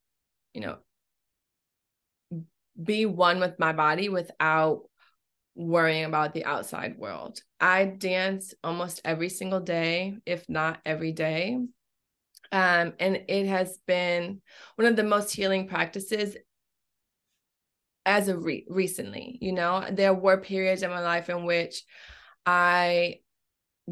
you 0.54 0.60
know 0.60 0.78
be 2.82 3.06
one 3.06 3.40
with 3.40 3.58
my 3.58 3.72
body 3.72 4.08
without 4.08 4.82
worrying 5.58 6.04
about 6.04 6.32
the 6.32 6.44
outside 6.44 6.96
world. 6.96 7.42
I 7.60 7.84
dance 7.84 8.54
almost 8.62 9.00
every 9.04 9.28
single 9.28 9.60
day, 9.60 10.16
if 10.24 10.48
not 10.48 10.78
every 10.86 11.10
day. 11.10 11.58
Um, 12.52 12.92
and 13.00 13.24
it 13.28 13.46
has 13.46 13.78
been 13.86 14.40
one 14.76 14.86
of 14.86 14.94
the 14.94 15.02
most 15.02 15.34
healing 15.34 15.66
practices 15.66 16.36
as 18.06 18.28
of 18.28 18.44
re- 18.44 18.66
recently. 18.68 19.36
You 19.40 19.52
know, 19.52 19.84
there 19.90 20.14
were 20.14 20.38
periods 20.38 20.82
in 20.84 20.90
my 20.90 21.00
life 21.00 21.28
in 21.28 21.44
which 21.44 21.82
I 22.46 23.16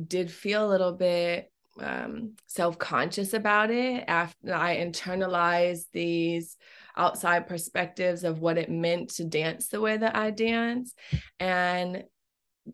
did 0.06 0.30
feel 0.30 0.64
a 0.64 0.70
little 0.70 0.92
bit 0.92 1.50
um, 1.80 2.36
self-conscious 2.46 3.34
about 3.34 3.70
it 3.72 4.04
after 4.06 4.54
I 4.54 4.76
internalized 4.76 5.86
these 5.92 6.56
outside 6.96 7.46
perspectives 7.46 8.24
of 8.24 8.40
what 8.40 8.58
it 8.58 8.70
meant 8.70 9.10
to 9.10 9.24
dance 9.24 9.68
the 9.68 9.80
way 9.80 9.96
that 9.96 10.16
I 10.16 10.30
dance 10.30 10.94
and 11.38 12.04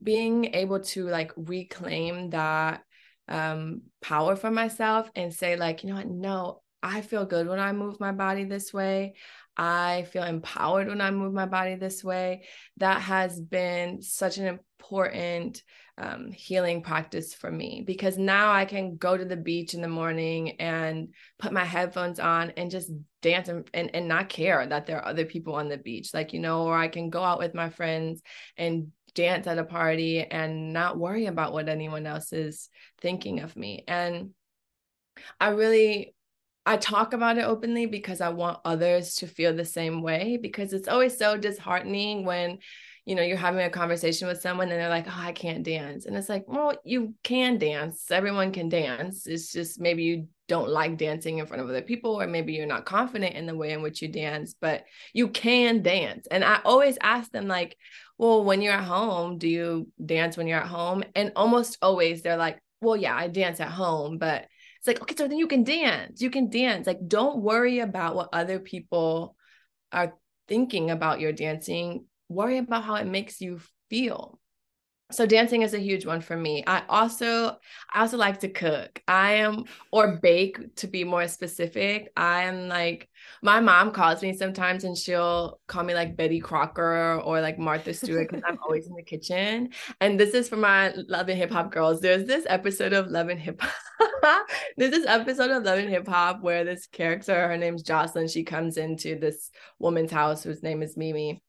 being 0.02 0.54
able 0.54 0.80
to 0.80 1.06
like 1.06 1.32
reclaim 1.36 2.30
that 2.30 2.82
um, 3.28 3.82
power 4.00 4.36
for 4.36 4.50
myself 4.50 5.10
and 5.14 5.32
say 5.32 5.56
like 5.56 5.82
you 5.82 5.90
know 5.90 5.96
what? 5.96 6.08
No 6.08 6.62
I 6.82 7.00
feel 7.00 7.24
good 7.24 7.46
when 7.46 7.60
I 7.60 7.72
move 7.72 8.00
my 8.00 8.12
body 8.12 8.44
this 8.44 8.72
way. 8.72 9.14
I 9.56 10.06
feel 10.10 10.24
empowered 10.24 10.88
when 10.88 11.00
I 11.00 11.10
move 11.10 11.32
my 11.32 11.46
body 11.46 11.76
this 11.76 12.02
way. 12.02 12.44
That 12.78 13.00
has 13.02 13.40
been 13.40 14.02
such 14.02 14.38
an 14.38 14.46
important 14.46 15.62
um, 15.98 16.32
healing 16.32 16.82
practice 16.82 17.34
for 17.34 17.50
me 17.50 17.84
because 17.86 18.18
now 18.18 18.52
I 18.52 18.64
can 18.64 18.96
go 18.96 19.16
to 19.16 19.24
the 19.24 19.36
beach 19.36 19.74
in 19.74 19.82
the 19.82 19.88
morning 19.88 20.60
and 20.60 21.14
put 21.38 21.52
my 21.52 21.64
headphones 21.64 22.18
on 22.18 22.50
and 22.56 22.70
just 22.70 22.90
dance 23.22 23.48
and, 23.48 23.68
and, 23.72 23.90
and 23.94 24.08
not 24.08 24.28
care 24.28 24.66
that 24.66 24.86
there 24.86 24.98
are 24.98 25.06
other 25.06 25.24
people 25.24 25.54
on 25.54 25.68
the 25.68 25.78
beach. 25.78 26.12
Like, 26.12 26.32
you 26.32 26.40
know, 26.40 26.64
or 26.64 26.76
I 26.76 26.88
can 26.88 27.08
go 27.08 27.22
out 27.22 27.38
with 27.38 27.54
my 27.54 27.70
friends 27.70 28.22
and 28.56 28.92
dance 29.14 29.46
at 29.46 29.58
a 29.58 29.64
party 29.64 30.22
and 30.22 30.72
not 30.72 30.98
worry 30.98 31.26
about 31.26 31.52
what 31.52 31.68
anyone 31.68 32.06
else 32.06 32.32
is 32.32 32.68
thinking 33.00 33.40
of 33.40 33.56
me. 33.56 33.84
And 33.88 34.30
I 35.40 35.50
really 35.50 36.14
I 36.64 36.76
talk 36.76 37.12
about 37.12 37.38
it 37.38 37.44
openly 37.44 37.86
because 37.86 38.20
I 38.20 38.28
want 38.28 38.60
others 38.64 39.16
to 39.16 39.26
feel 39.26 39.54
the 39.54 39.64
same 39.64 40.00
way 40.00 40.38
because 40.40 40.72
it's 40.72 40.86
always 40.86 41.18
so 41.18 41.36
disheartening 41.36 42.24
when 42.24 42.58
you 43.04 43.14
know 43.14 43.22
you're 43.22 43.36
having 43.36 43.64
a 43.64 43.70
conversation 43.70 44.28
with 44.28 44.40
someone 44.40 44.70
and 44.70 44.80
they're 44.80 44.88
like 44.88 45.06
oh 45.08 45.16
i 45.16 45.32
can't 45.32 45.64
dance. 45.64 46.06
And 46.06 46.16
it's 46.16 46.28
like 46.28 46.44
well 46.46 46.74
you 46.84 47.14
can 47.22 47.58
dance. 47.58 48.10
Everyone 48.10 48.52
can 48.52 48.68
dance. 48.68 49.26
It's 49.26 49.52
just 49.52 49.80
maybe 49.80 50.04
you 50.04 50.28
don't 50.48 50.68
like 50.68 50.98
dancing 50.98 51.38
in 51.38 51.46
front 51.46 51.62
of 51.62 51.68
other 51.68 51.82
people 51.82 52.20
or 52.20 52.26
maybe 52.26 52.52
you're 52.52 52.66
not 52.66 52.84
confident 52.84 53.34
in 53.34 53.46
the 53.46 53.56
way 53.56 53.72
in 53.72 53.80
which 53.80 54.02
you 54.02 54.08
dance 54.08 54.54
but 54.60 54.84
you 55.12 55.28
can 55.28 55.82
dance. 55.82 56.26
And 56.30 56.44
i 56.44 56.60
always 56.64 56.98
ask 57.02 57.30
them 57.32 57.48
like 57.48 57.76
well 58.18 58.44
when 58.44 58.62
you're 58.62 58.72
at 58.74 58.84
home 58.84 59.38
do 59.38 59.48
you 59.48 59.88
dance 60.04 60.36
when 60.36 60.46
you're 60.46 60.60
at 60.60 60.66
home? 60.68 61.02
And 61.14 61.32
almost 61.36 61.78
always 61.82 62.22
they're 62.22 62.36
like 62.36 62.60
well 62.80 62.96
yeah 62.96 63.16
i 63.16 63.28
dance 63.28 63.60
at 63.60 63.68
home 63.68 64.18
but 64.18 64.46
it's 64.78 64.88
like 64.88 65.00
okay 65.00 65.14
so 65.16 65.28
then 65.28 65.38
you 65.38 65.46
can 65.46 65.64
dance. 65.64 66.20
You 66.20 66.30
can 66.30 66.50
dance. 66.50 66.86
Like 66.86 67.06
don't 67.06 67.40
worry 67.40 67.78
about 67.78 68.16
what 68.16 68.30
other 68.32 68.58
people 68.58 69.36
are 69.92 70.14
thinking 70.48 70.90
about 70.90 71.20
your 71.20 71.32
dancing 71.32 72.06
worry 72.32 72.58
about 72.58 72.84
how 72.84 72.94
it 72.96 73.06
makes 73.06 73.40
you 73.40 73.60
feel. 73.90 74.38
So 75.12 75.26
dancing 75.26 75.60
is 75.60 75.74
a 75.74 75.78
huge 75.78 76.06
one 76.06 76.22
for 76.22 76.36
me. 76.36 76.64
I 76.66 76.82
also 76.88 77.58
i 77.92 78.00
also 78.00 78.16
like 78.16 78.40
to 78.40 78.48
cook. 78.48 79.02
I 79.06 79.34
am 79.34 79.64
or 79.92 80.16
bake 80.22 80.74
to 80.76 80.86
be 80.86 81.04
more 81.04 81.28
specific. 81.28 82.10
I 82.16 82.44
am 82.44 82.68
like 82.68 83.10
my 83.42 83.60
mom 83.60 83.90
calls 83.90 84.22
me 84.22 84.32
sometimes 84.34 84.84
and 84.84 84.96
she'll 84.96 85.60
call 85.66 85.84
me 85.84 85.92
like 85.94 86.16
betty 86.16 86.40
crocker 86.40 87.20
or 87.20 87.42
like 87.42 87.58
martha 87.58 87.92
stewart 87.92 88.30
because 88.30 88.42
i'm 88.48 88.58
always 88.64 88.86
in 88.86 88.94
the 88.94 89.02
kitchen. 89.02 89.70
And 90.00 90.18
this 90.18 90.32
is 90.32 90.48
for 90.48 90.56
my 90.56 90.94
love 91.08 91.28
and 91.28 91.38
hip 91.38 91.50
hop 91.50 91.70
girls. 91.70 92.00
There's 92.00 92.24
this 92.24 92.46
episode 92.48 92.94
of 92.94 93.08
love 93.08 93.28
and 93.28 93.40
hip 93.40 93.60
hop 93.60 94.48
there's 94.76 94.90
this 94.92 95.06
episode 95.06 95.50
of 95.50 95.62
love 95.64 95.78
and 95.78 95.90
hip 95.90 96.08
hop 96.08 96.42
where 96.42 96.64
this 96.64 96.86
character 96.86 97.48
her 97.48 97.56
name's 97.56 97.82
joseline 97.82 98.32
she 98.32 98.44
comes 98.44 98.76
into 98.76 99.18
this 99.18 99.50
woman's 99.78 100.12
house 100.12 100.42
whose 100.42 100.62
name 100.62 100.82
is 100.82 100.96
mimi 100.96 101.42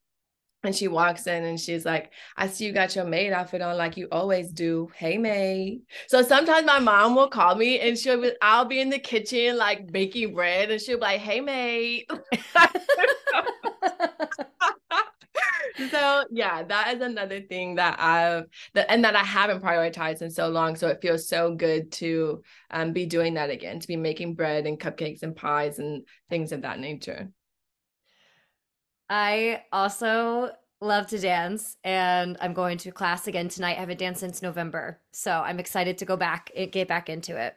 and 0.63 0.75
she 0.75 0.87
walks 0.87 1.27
in 1.27 1.43
and 1.43 1.59
she's 1.59 1.85
like, 1.85 2.11
I 2.37 2.47
see 2.47 2.65
you 2.65 2.71
got 2.71 2.95
your 2.95 3.03
maid 3.03 3.33
outfit 3.33 3.61
on 3.61 3.77
like 3.77 3.97
you 3.97 4.07
always 4.11 4.49
do. 4.49 4.89
Hey, 4.95 5.17
maid. 5.17 5.81
So 6.07 6.21
sometimes 6.21 6.65
my 6.65 6.79
mom 6.79 7.15
will 7.15 7.27
call 7.27 7.55
me 7.55 7.81
and 7.81 7.97
she'll 7.97 8.21
be, 8.21 8.31
I'll 8.41 8.63
be 8.65 8.79
in 8.79 8.89
the 8.89 8.99
kitchen 8.99 9.57
like 9.57 9.91
baking 9.91 10.33
bread 10.33 10.71
and 10.71 10.81
she'll 10.81 10.97
be 10.97 11.01
like, 11.01 11.19
hey, 11.19 11.41
maid. 11.41 12.05
so 15.91 16.23
yeah, 16.31 16.63
that 16.63 16.95
is 16.95 17.01
another 17.01 17.41
thing 17.41 17.75
that 17.75 17.99
I've 17.99 18.45
that 18.73 18.89
and 18.89 19.03
that 19.03 19.17
I 19.17 19.23
haven't 19.23 19.61
prioritized 19.61 20.21
in 20.21 20.31
so 20.31 20.47
long. 20.47 20.77
So 20.77 20.87
it 20.87 21.01
feels 21.01 21.27
so 21.27 21.55
good 21.55 21.91
to 21.93 22.41
um, 22.71 22.93
be 22.93 23.05
doing 23.05 23.33
that 23.33 23.49
again, 23.49 23.81
to 23.81 23.87
be 23.87 23.97
making 23.97 24.35
bread 24.35 24.65
and 24.65 24.79
cupcakes 24.79 25.23
and 25.23 25.35
pies 25.35 25.79
and 25.79 26.07
things 26.29 26.53
of 26.53 26.61
that 26.61 26.79
nature. 26.79 27.29
I 29.13 29.61
also 29.71 30.49
love 30.81 31.05
to 31.05 31.19
dance 31.19 31.77
and 31.83 32.35
I'm 32.41 32.53
going 32.53 32.79
to 32.79 32.91
class 32.91 33.27
again 33.27 33.47
tonight. 33.47 33.77
I 33.77 33.81
haven't 33.81 33.99
danced 33.99 34.21
since 34.21 34.41
November. 34.41 34.99
So 35.11 35.31
I'm 35.31 35.59
excited 35.59 35.99
to 35.99 36.05
go 36.05 36.17
back 36.17 36.49
and 36.57 36.71
get 36.71 36.87
back 36.87 37.09
into 37.09 37.39
it. 37.39 37.55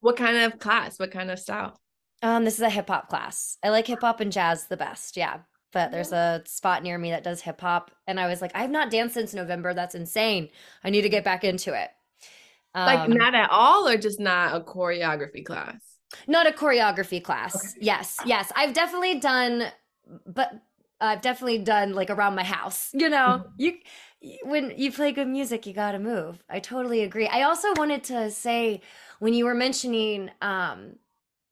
What 0.00 0.16
kind 0.16 0.38
of 0.38 0.58
class? 0.58 0.98
What 0.98 1.10
kind 1.10 1.30
of 1.30 1.38
style? 1.38 1.78
Um, 2.22 2.46
this 2.46 2.54
is 2.54 2.62
a 2.62 2.70
hip 2.70 2.88
hop 2.88 3.10
class. 3.10 3.58
I 3.62 3.68
like 3.68 3.86
hip 3.86 4.00
hop 4.00 4.20
and 4.20 4.32
jazz 4.32 4.68
the 4.68 4.78
best. 4.78 5.18
Yeah. 5.18 5.40
But 5.70 5.92
there's 5.92 6.12
a 6.12 6.42
spot 6.46 6.82
near 6.82 6.96
me 6.96 7.10
that 7.10 7.24
does 7.24 7.42
hip 7.42 7.60
hop. 7.60 7.90
And 8.06 8.18
I 8.18 8.26
was 8.26 8.40
like, 8.40 8.52
I've 8.54 8.70
not 8.70 8.90
danced 8.90 9.16
since 9.16 9.34
November. 9.34 9.74
That's 9.74 9.94
insane. 9.94 10.48
I 10.82 10.88
need 10.88 11.02
to 11.02 11.10
get 11.10 11.24
back 11.24 11.44
into 11.44 11.78
it. 11.78 11.90
Um, 12.74 12.86
like 12.86 13.08
not 13.10 13.34
at 13.34 13.50
all, 13.50 13.86
or 13.86 13.98
just 13.98 14.18
not 14.18 14.56
a 14.56 14.60
choreography 14.64 15.44
class? 15.44 15.76
Not 16.26 16.46
a 16.46 16.52
choreography 16.52 17.22
class. 17.22 17.54
Okay. 17.54 17.84
Yes. 17.84 18.16
Yes. 18.24 18.50
I've 18.56 18.72
definitely 18.72 19.20
done 19.20 19.66
but 20.26 20.52
I've 21.00 21.20
definitely 21.20 21.58
done 21.58 21.94
like 21.94 22.10
around 22.10 22.34
my 22.34 22.44
house. 22.44 22.90
You 22.92 23.08
know, 23.08 23.44
mm-hmm. 23.44 23.48
you 23.58 23.72
when 24.44 24.72
you 24.76 24.90
play 24.90 25.12
good 25.12 25.28
music, 25.28 25.66
you 25.66 25.72
got 25.72 25.92
to 25.92 25.98
move. 25.98 26.42
I 26.48 26.60
totally 26.60 27.02
agree. 27.02 27.28
I 27.28 27.42
also 27.42 27.68
wanted 27.76 28.04
to 28.04 28.30
say 28.30 28.80
when 29.18 29.34
you 29.34 29.44
were 29.44 29.54
mentioning 29.54 30.30
um 30.40 30.96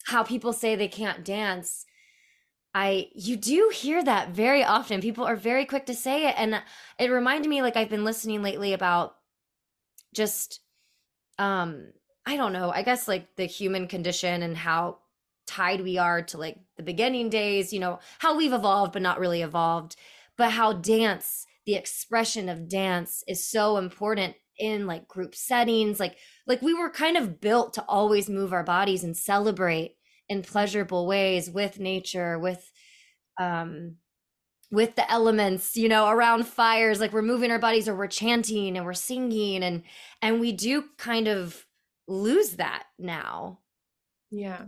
how 0.04 0.22
people 0.22 0.52
say 0.52 0.74
they 0.74 0.88
can't 0.88 1.24
dance, 1.24 1.86
I 2.74 3.08
you 3.14 3.36
do 3.36 3.70
hear 3.74 4.02
that 4.02 4.30
very 4.30 4.64
often. 4.64 5.00
People 5.00 5.24
are 5.24 5.36
very 5.36 5.64
quick 5.66 5.86
to 5.86 5.94
say 5.94 6.28
it 6.28 6.34
and 6.38 6.62
it 6.98 7.10
reminded 7.10 7.48
me 7.48 7.62
like 7.62 7.76
I've 7.76 7.90
been 7.90 8.04
listening 8.04 8.42
lately 8.42 8.72
about 8.72 9.16
just 10.14 10.60
um 11.38 11.92
I 12.26 12.36
don't 12.36 12.54
know, 12.54 12.70
I 12.70 12.82
guess 12.82 13.06
like 13.06 13.36
the 13.36 13.44
human 13.44 13.86
condition 13.86 14.42
and 14.42 14.56
how 14.56 14.98
tied 15.46 15.80
we 15.80 15.98
are 15.98 16.22
to 16.22 16.38
like 16.38 16.58
the 16.76 16.82
beginning 16.82 17.30
days, 17.30 17.72
you 17.72 17.80
know, 17.80 18.00
how 18.18 18.36
we've 18.36 18.52
evolved 18.52 18.92
but 18.92 19.02
not 19.02 19.18
really 19.18 19.42
evolved, 19.42 19.96
but 20.36 20.50
how 20.50 20.72
dance, 20.72 21.46
the 21.66 21.74
expression 21.74 22.48
of 22.48 22.68
dance 22.68 23.24
is 23.26 23.48
so 23.48 23.76
important 23.76 24.36
in 24.58 24.86
like 24.86 25.08
group 25.08 25.34
settings. 25.34 25.98
Like 26.00 26.16
like 26.46 26.62
we 26.62 26.74
were 26.74 26.90
kind 26.90 27.16
of 27.16 27.40
built 27.40 27.74
to 27.74 27.84
always 27.88 28.28
move 28.28 28.52
our 28.52 28.64
bodies 28.64 29.04
and 29.04 29.16
celebrate 29.16 29.96
in 30.28 30.42
pleasurable 30.42 31.06
ways 31.06 31.50
with 31.50 31.78
nature, 31.78 32.38
with 32.38 32.70
um 33.40 33.96
with 34.70 34.96
the 34.96 35.10
elements 35.10 35.76
you 35.76 35.88
know 35.88 36.08
around 36.08 36.46
fires 36.46 37.00
like 37.00 37.12
we're 37.12 37.22
moving 37.22 37.50
our 37.50 37.58
bodies 37.58 37.88
or 37.88 37.94
we're 37.94 38.06
chanting 38.06 38.76
and 38.76 38.84
we're 38.84 38.92
singing 38.92 39.62
and 39.62 39.82
and 40.20 40.40
we 40.40 40.52
do 40.52 40.84
kind 40.98 41.28
of 41.28 41.64
lose 42.08 42.56
that 42.56 42.84
now 42.98 43.58
yeah. 44.34 44.64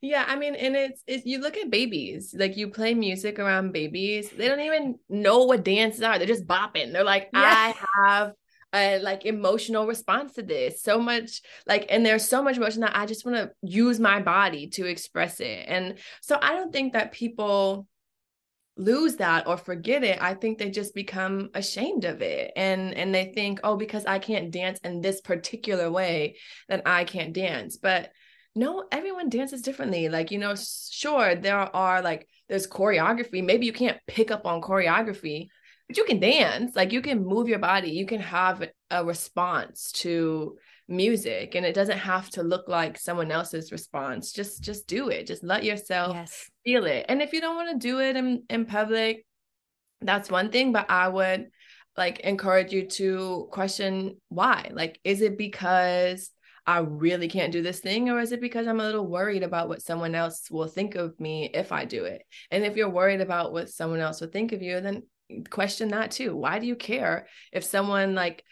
Yeah. 0.00 0.24
I 0.26 0.36
mean, 0.36 0.54
and 0.54 0.74
it's, 0.74 1.02
it's, 1.06 1.26
you 1.26 1.40
look 1.40 1.56
at 1.56 1.70
babies, 1.70 2.34
like 2.36 2.56
you 2.56 2.68
play 2.68 2.94
music 2.94 3.38
around 3.38 3.72
babies, 3.72 4.30
they 4.30 4.48
don't 4.48 4.60
even 4.60 4.98
know 5.08 5.44
what 5.44 5.64
dances 5.64 6.02
are. 6.02 6.18
They're 6.18 6.26
just 6.26 6.46
bopping. 6.46 6.92
They're 6.92 7.04
like, 7.04 7.28
yeah. 7.32 7.74
I 7.74 7.74
have 8.06 8.32
a 8.72 8.98
like 9.00 9.26
emotional 9.26 9.86
response 9.86 10.34
to 10.34 10.42
this. 10.42 10.82
So 10.82 10.98
much 10.98 11.42
like, 11.66 11.86
and 11.90 12.04
there's 12.04 12.26
so 12.26 12.42
much 12.42 12.56
emotion 12.56 12.80
that 12.80 12.96
I 12.96 13.04
just 13.04 13.26
want 13.26 13.36
to 13.36 13.50
use 13.62 14.00
my 14.00 14.22
body 14.22 14.68
to 14.68 14.86
express 14.86 15.40
it. 15.40 15.66
And 15.68 15.98
so 16.22 16.38
I 16.40 16.54
don't 16.54 16.72
think 16.72 16.94
that 16.94 17.12
people 17.12 17.86
lose 18.76 19.16
that 19.16 19.46
or 19.46 19.58
forget 19.58 20.02
it 20.02 20.22
i 20.22 20.32
think 20.32 20.56
they 20.56 20.70
just 20.70 20.94
become 20.94 21.50
ashamed 21.52 22.04
of 22.06 22.22
it 22.22 22.50
and 22.56 22.94
and 22.94 23.14
they 23.14 23.26
think 23.34 23.60
oh 23.62 23.76
because 23.76 24.06
i 24.06 24.18
can't 24.18 24.50
dance 24.50 24.78
in 24.84 25.02
this 25.02 25.20
particular 25.20 25.90
way 25.90 26.36
then 26.68 26.80
i 26.86 27.04
can't 27.04 27.34
dance 27.34 27.76
but 27.76 28.10
no, 28.54 28.84
everyone 28.90 29.28
dances 29.28 29.62
differently. 29.62 30.08
Like, 30.08 30.30
you 30.30 30.38
know, 30.38 30.54
sure, 30.56 31.34
there 31.34 31.58
are 31.58 32.02
like, 32.02 32.28
there's 32.48 32.66
choreography. 32.66 33.44
Maybe 33.44 33.66
you 33.66 33.72
can't 33.72 33.98
pick 34.06 34.30
up 34.30 34.46
on 34.46 34.60
choreography, 34.60 35.48
but 35.86 35.96
you 35.96 36.04
can 36.04 36.20
dance. 36.20 36.74
Like, 36.74 36.92
you 36.92 37.00
can 37.00 37.24
move 37.24 37.48
your 37.48 37.60
body. 37.60 37.90
You 37.90 38.06
can 38.06 38.20
have 38.20 38.68
a 38.90 39.04
response 39.04 39.92
to 39.92 40.58
music 40.90 41.54
and 41.54 41.64
it 41.64 41.72
doesn't 41.72 41.98
have 41.98 42.28
to 42.28 42.42
look 42.42 42.68
like 42.68 42.98
someone 42.98 43.30
else's 43.30 43.70
response 43.70 44.32
just 44.32 44.60
just 44.60 44.88
do 44.88 45.08
it 45.08 45.24
just 45.24 45.44
let 45.44 45.62
yourself 45.62 46.16
yes. 46.16 46.50
feel 46.64 46.84
it 46.84 47.06
and 47.08 47.22
if 47.22 47.32
you 47.32 47.40
don't 47.40 47.54
want 47.54 47.70
to 47.70 47.88
do 47.88 48.00
it 48.00 48.16
in 48.16 48.42
in 48.50 48.66
public 48.66 49.24
that's 50.00 50.28
one 50.28 50.50
thing 50.50 50.72
but 50.72 50.90
i 50.90 51.06
would 51.06 51.48
like 51.96 52.18
encourage 52.20 52.72
you 52.72 52.86
to 52.86 53.46
question 53.52 54.16
why 54.30 54.68
like 54.72 54.98
is 55.04 55.20
it 55.20 55.38
because 55.38 56.30
I 56.70 56.78
really 56.78 57.26
can't 57.26 57.52
do 57.52 57.62
this 57.62 57.80
thing? 57.80 58.10
Or 58.10 58.20
is 58.20 58.30
it 58.30 58.40
because 58.40 58.68
I'm 58.68 58.78
a 58.78 58.84
little 58.84 59.06
worried 59.06 59.42
about 59.42 59.68
what 59.68 59.82
someone 59.82 60.14
else 60.14 60.48
will 60.52 60.68
think 60.68 60.94
of 60.94 61.18
me 61.18 61.50
if 61.52 61.72
I 61.72 61.84
do 61.84 62.04
it? 62.04 62.22
And 62.52 62.64
if 62.64 62.76
you're 62.76 62.88
worried 62.88 63.20
about 63.20 63.52
what 63.52 63.70
someone 63.70 63.98
else 63.98 64.20
will 64.20 64.28
think 64.28 64.52
of 64.52 64.62
you, 64.62 64.80
then 64.80 65.02
question 65.50 65.88
that 65.88 66.12
too. 66.12 66.36
Why 66.36 66.60
do 66.60 66.68
you 66.68 66.76
care 66.76 67.26
if 67.50 67.64
someone 67.64 68.14
like, 68.14 68.44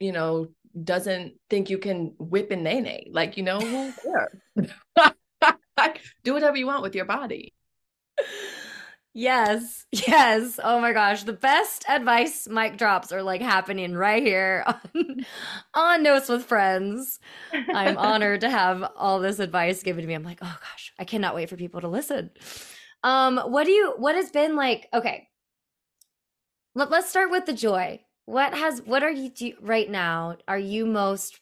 you 0.00 0.10
know, 0.10 0.48
doesn't 0.82 1.34
think 1.48 1.70
you 1.70 1.78
can 1.78 2.14
whip 2.18 2.50
and 2.50 2.64
nae 2.64 2.80
nae. 2.80 3.04
Like, 3.12 3.36
you 3.36 3.44
know, 3.44 3.60
who 3.60 3.92
cares? 4.02 5.12
Do 6.24 6.34
whatever 6.34 6.56
you 6.56 6.66
want 6.66 6.82
with 6.82 6.96
your 6.96 7.04
body. 7.04 7.54
Yes, 9.18 9.86
yes. 9.92 10.60
Oh 10.62 10.78
my 10.78 10.92
gosh, 10.92 11.22
the 11.22 11.32
best 11.32 11.86
advice 11.88 12.46
mic 12.46 12.76
drops 12.76 13.12
are 13.12 13.22
like 13.22 13.40
happening 13.40 13.94
right 13.94 14.22
here 14.22 14.62
on, 14.94 15.24
on 15.72 16.02
Notes 16.02 16.28
with 16.28 16.44
Friends. 16.44 17.18
I'm 17.50 17.96
honored 17.96 18.42
to 18.42 18.50
have 18.50 18.84
all 18.94 19.18
this 19.20 19.38
advice 19.38 19.82
given 19.82 20.02
to 20.02 20.06
me. 20.06 20.12
I'm 20.12 20.22
like, 20.22 20.40
oh 20.42 20.58
gosh, 20.60 20.92
I 20.98 21.04
cannot 21.04 21.34
wait 21.34 21.48
for 21.48 21.56
people 21.56 21.80
to 21.80 21.88
listen. 21.88 22.30
Um, 23.02 23.38
what 23.38 23.64
do 23.64 23.70
you? 23.70 23.94
What 23.96 24.16
has 24.16 24.30
been 24.30 24.54
like? 24.54 24.86
Okay, 24.92 25.28
Let, 26.74 26.90
let's 26.90 27.08
start 27.08 27.30
with 27.30 27.46
the 27.46 27.54
joy. 27.54 28.02
What 28.26 28.52
has? 28.52 28.82
What 28.82 29.02
are 29.02 29.10
you 29.10 29.30
do, 29.30 29.54
right 29.62 29.88
now? 29.90 30.36
Are 30.46 30.58
you 30.58 30.84
most 30.84 31.40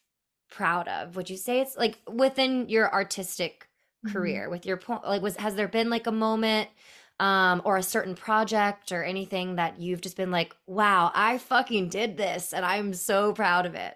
proud 0.48 0.86
of? 0.86 1.16
Would 1.16 1.28
you 1.28 1.36
say 1.36 1.58
it's 1.60 1.76
like 1.76 1.98
within 2.08 2.68
your 2.68 2.92
artistic 2.92 3.68
career, 4.06 4.42
mm-hmm. 4.42 4.52
with 4.52 4.64
your 4.64 4.76
point? 4.76 5.02
Like, 5.04 5.22
was 5.22 5.34
has 5.38 5.56
there 5.56 5.66
been 5.66 5.90
like 5.90 6.06
a 6.06 6.12
moment? 6.12 6.68
Um, 7.20 7.62
or 7.64 7.76
a 7.76 7.82
certain 7.82 8.14
project 8.14 8.92
or 8.92 9.04
anything 9.04 9.56
that 9.56 9.80
you've 9.80 10.00
just 10.00 10.16
been 10.16 10.30
like, 10.30 10.54
wow, 10.66 11.10
I 11.14 11.38
fucking 11.38 11.88
did 11.88 12.16
this 12.16 12.52
and 12.52 12.64
I'm 12.64 12.92
so 12.92 13.32
proud 13.32 13.66
of 13.66 13.74
it? 13.74 13.94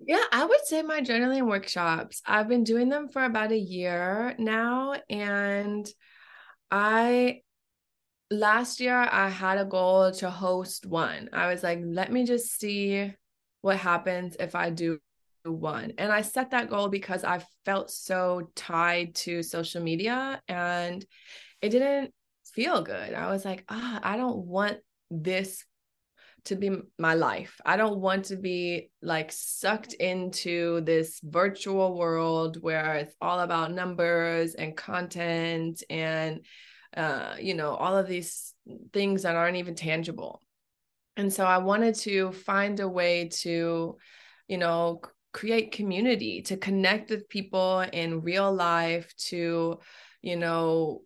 Yeah, 0.00 0.24
I 0.32 0.44
would 0.44 0.64
say 0.64 0.82
my 0.82 1.02
journaling 1.02 1.46
workshops. 1.46 2.22
I've 2.26 2.48
been 2.48 2.64
doing 2.64 2.88
them 2.88 3.08
for 3.08 3.22
about 3.22 3.52
a 3.52 3.58
year 3.58 4.34
now. 4.38 4.94
And 5.10 5.86
I, 6.70 7.42
last 8.30 8.80
year, 8.80 8.96
I 8.96 9.28
had 9.28 9.58
a 9.58 9.66
goal 9.66 10.10
to 10.12 10.30
host 10.30 10.86
one. 10.86 11.28
I 11.32 11.48
was 11.48 11.62
like, 11.62 11.80
let 11.84 12.10
me 12.10 12.24
just 12.24 12.58
see 12.58 13.12
what 13.60 13.76
happens 13.76 14.36
if 14.40 14.54
I 14.54 14.70
do 14.70 14.98
one. 15.44 15.92
And 15.98 16.10
I 16.10 16.22
set 16.22 16.50
that 16.52 16.70
goal 16.70 16.88
because 16.88 17.22
I 17.22 17.44
felt 17.66 17.90
so 17.90 18.50
tied 18.54 19.14
to 19.16 19.42
social 19.42 19.82
media 19.82 20.40
and 20.48 21.04
it 21.62 21.70
didn't 21.70 22.12
feel 22.54 22.82
good. 22.82 23.14
I 23.14 23.30
was 23.30 23.44
like, 23.44 23.64
ah, 23.68 24.00
I 24.02 24.16
don't 24.16 24.38
want 24.38 24.78
this 25.10 25.64
to 26.46 26.56
be 26.56 26.70
my 26.98 27.14
life. 27.14 27.60
I 27.64 27.76
don't 27.76 28.00
want 28.00 28.26
to 28.26 28.36
be 28.36 28.90
like 29.02 29.30
sucked 29.32 29.92
into 29.94 30.80
this 30.82 31.20
virtual 31.22 31.98
world 31.98 32.62
where 32.62 32.94
it's 32.94 33.14
all 33.20 33.40
about 33.40 33.72
numbers 33.72 34.54
and 34.54 34.76
content 34.76 35.82
and 35.90 36.44
uh 36.96 37.36
you 37.38 37.54
know 37.54 37.74
all 37.74 37.96
of 37.96 38.08
these 38.08 38.54
things 38.92 39.22
that 39.22 39.36
aren't 39.36 39.58
even 39.58 39.74
tangible. 39.74 40.42
And 41.16 41.32
so 41.32 41.44
I 41.44 41.58
wanted 41.58 41.94
to 41.96 42.32
find 42.32 42.80
a 42.80 42.88
way 42.88 43.28
to 43.42 43.96
you 44.48 44.58
know 44.58 45.02
create 45.32 45.72
community, 45.72 46.42
to 46.42 46.56
connect 46.56 47.10
with 47.10 47.28
people 47.28 47.80
in 47.80 48.22
real 48.22 48.52
life 48.52 49.14
to 49.28 49.78
you 50.22 50.36
know 50.36 51.02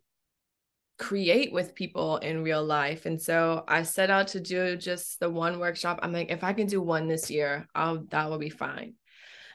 create 0.98 1.52
with 1.52 1.74
people 1.74 2.18
in 2.18 2.42
real 2.42 2.64
life. 2.64 3.06
And 3.06 3.20
so 3.20 3.64
I 3.66 3.82
set 3.82 4.10
out 4.10 4.28
to 4.28 4.40
do 4.40 4.76
just 4.76 5.20
the 5.20 5.30
one 5.30 5.58
workshop. 5.58 6.00
I'm 6.02 6.12
like, 6.12 6.30
if 6.30 6.44
I 6.44 6.52
can 6.52 6.66
do 6.66 6.80
one 6.80 7.08
this 7.08 7.30
year, 7.30 7.68
I'll 7.74 8.04
that 8.10 8.30
will 8.30 8.38
be 8.38 8.50
fine. 8.50 8.94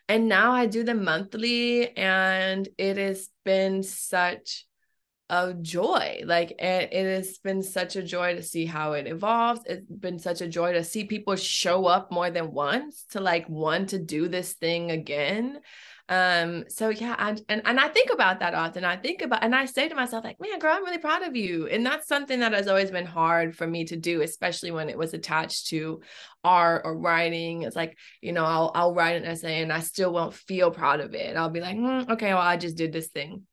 And 0.08 0.28
now 0.28 0.52
I 0.52 0.66
do 0.66 0.84
them 0.84 1.04
monthly 1.04 1.96
and 1.96 2.68
it 2.78 2.98
has 2.98 3.30
been 3.46 3.84
such 3.84 4.66
a 5.30 5.54
joy. 5.54 6.24
Like 6.26 6.52
it, 6.52 6.90
it 6.92 7.16
has 7.16 7.38
been 7.38 7.62
such 7.62 7.96
a 7.96 8.02
joy 8.02 8.36
to 8.36 8.42
see 8.42 8.66
how 8.66 8.94
it 8.94 9.08
evolves. 9.08 9.62
It's 9.66 9.86
been 9.86 10.18
such 10.18 10.42
a 10.42 10.48
joy 10.48 10.74
to 10.74 10.84
see 10.84 11.06
people 11.06 11.36
show 11.36 11.86
up 11.86 12.12
more 12.12 12.32
than 12.32 12.52
once 12.52 13.06
to 13.12 13.22
like 13.22 13.48
want 13.48 13.90
to 13.90 14.00
do 14.00 14.28
this 14.28 14.54
thing 14.54 14.90
again 14.90 15.60
um 16.10 16.66
so 16.68 16.90
yeah 16.90 17.16
and, 17.20 17.42
and 17.50 17.62
and 17.66 17.80
i 17.80 17.88
think 17.88 18.12
about 18.12 18.40
that 18.40 18.56
often. 18.56 18.84
I 18.84 18.98
think 18.98 19.22
about 19.22 19.44
and 19.44 19.56
i 19.56 19.66
say 19.66 19.88
to 19.88 19.94
myself 19.94 20.24
like 20.24 20.42
man 20.42 20.58
girl 20.58 20.74
i'm 20.76 20.84
really 20.84 20.98
proud 20.98 21.22
of 21.22 21.36
you. 21.36 21.68
And 21.68 21.86
that's 21.86 22.08
something 22.08 22.40
that 22.40 22.52
has 22.52 22.68
always 22.68 22.90
been 22.90 23.06
hard 23.06 23.56
for 23.56 23.68
me 23.68 23.86
to 23.86 23.96
do 23.96 24.22
especially 24.22 24.72
when 24.72 24.90
it 24.90 24.98
was 24.98 25.14
attached 25.14 25.68
to 25.68 26.02
art 26.44 26.82
or 26.84 26.98
writing. 26.98 27.62
It's 27.62 27.76
like 27.76 27.96
you 28.22 28.32
know 28.32 28.44
i'll 28.44 28.72
i'll 28.74 28.96
write 28.96 29.18
an 29.18 29.26
essay 29.26 29.62
and 29.62 29.72
i 29.72 29.80
still 29.82 30.12
won't 30.12 30.34
feel 30.34 30.72
proud 30.72 31.00
of 31.00 31.14
it. 31.14 31.38
I'll 31.38 31.50
be 31.50 31.62
like 31.62 31.78
mm, 31.78 32.10
okay 32.10 32.34
well 32.34 32.42
i 32.42 32.58
just 32.58 32.76
did 32.76 32.92
this 32.92 33.08
thing. 33.08 33.44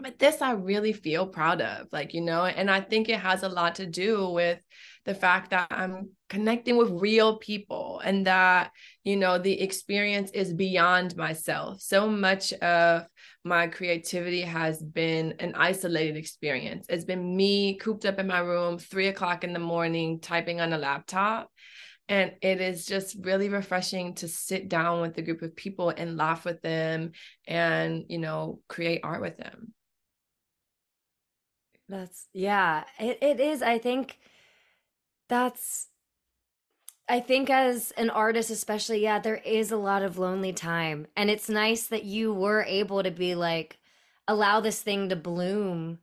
But 0.00 0.18
this 0.18 0.42
i 0.42 0.52
really 0.52 0.92
feel 0.92 1.26
proud 1.28 1.60
of 1.60 1.86
like 1.92 2.14
you 2.14 2.20
know 2.20 2.44
and 2.44 2.68
i 2.68 2.80
think 2.80 3.08
it 3.08 3.20
has 3.20 3.44
a 3.44 3.48
lot 3.48 3.76
to 3.76 3.86
do 3.86 4.28
with 4.30 4.58
the 5.04 5.14
fact 5.14 5.50
that 5.50 5.66
I'm 5.70 6.10
connecting 6.28 6.76
with 6.76 6.90
real 6.90 7.38
people 7.38 8.00
and 8.04 8.26
that, 8.26 8.70
you 9.02 9.16
know, 9.16 9.36
the 9.36 9.60
experience 9.60 10.30
is 10.30 10.52
beyond 10.52 11.16
myself. 11.16 11.80
So 11.80 12.08
much 12.08 12.52
of 12.54 13.06
my 13.44 13.66
creativity 13.66 14.42
has 14.42 14.80
been 14.80 15.34
an 15.40 15.54
isolated 15.56 16.16
experience. 16.16 16.86
It's 16.88 17.04
been 17.04 17.36
me 17.36 17.74
cooped 17.78 18.04
up 18.04 18.20
in 18.20 18.28
my 18.28 18.38
room, 18.38 18.78
three 18.78 19.08
o'clock 19.08 19.42
in 19.42 19.52
the 19.52 19.58
morning, 19.58 20.20
typing 20.20 20.60
on 20.60 20.72
a 20.72 20.78
laptop. 20.78 21.50
And 22.08 22.32
it 22.40 22.60
is 22.60 22.86
just 22.86 23.16
really 23.20 23.48
refreshing 23.48 24.14
to 24.16 24.28
sit 24.28 24.68
down 24.68 25.00
with 25.00 25.18
a 25.18 25.22
group 25.22 25.42
of 25.42 25.56
people 25.56 25.90
and 25.90 26.16
laugh 26.16 26.44
with 26.44 26.62
them 26.62 27.12
and, 27.46 28.04
you 28.08 28.18
know, 28.18 28.60
create 28.68 29.00
art 29.02 29.20
with 29.20 29.36
them. 29.36 29.72
That's, 31.88 32.26
yeah, 32.32 32.84
it, 33.00 33.18
it 33.20 33.40
is. 33.40 33.62
I 33.62 33.78
think 33.78 34.16
that's 35.32 35.88
I 37.08 37.20
think 37.20 37.50
as 37.50 37.90
an 37.92 38.10
artist, 38.10 38.48
especially, 38.48 39.02
yeah, 39.02 39.18
there 39.18 39.36
is 39.36 39.72
a 39.72 39.76
lot 39.76 40.02
of 40.02 40.18
lonely 40.18 40.52
time. 40.52 41.08
And 41.16 41.28
it's 41.28 41.48
nice 41.48 41.86
that 41.88 42.04
you 42.04 42.32
were 42.32 42.62
able 42.62 43.02
to 43.02 43.10
be 43.10 43.34
like, 43.34 43.78
allow 44.28 44.60
this 44.60 44.80
thing 44.80 45.08
to 45.08 45.16
bloom 45.16 45.98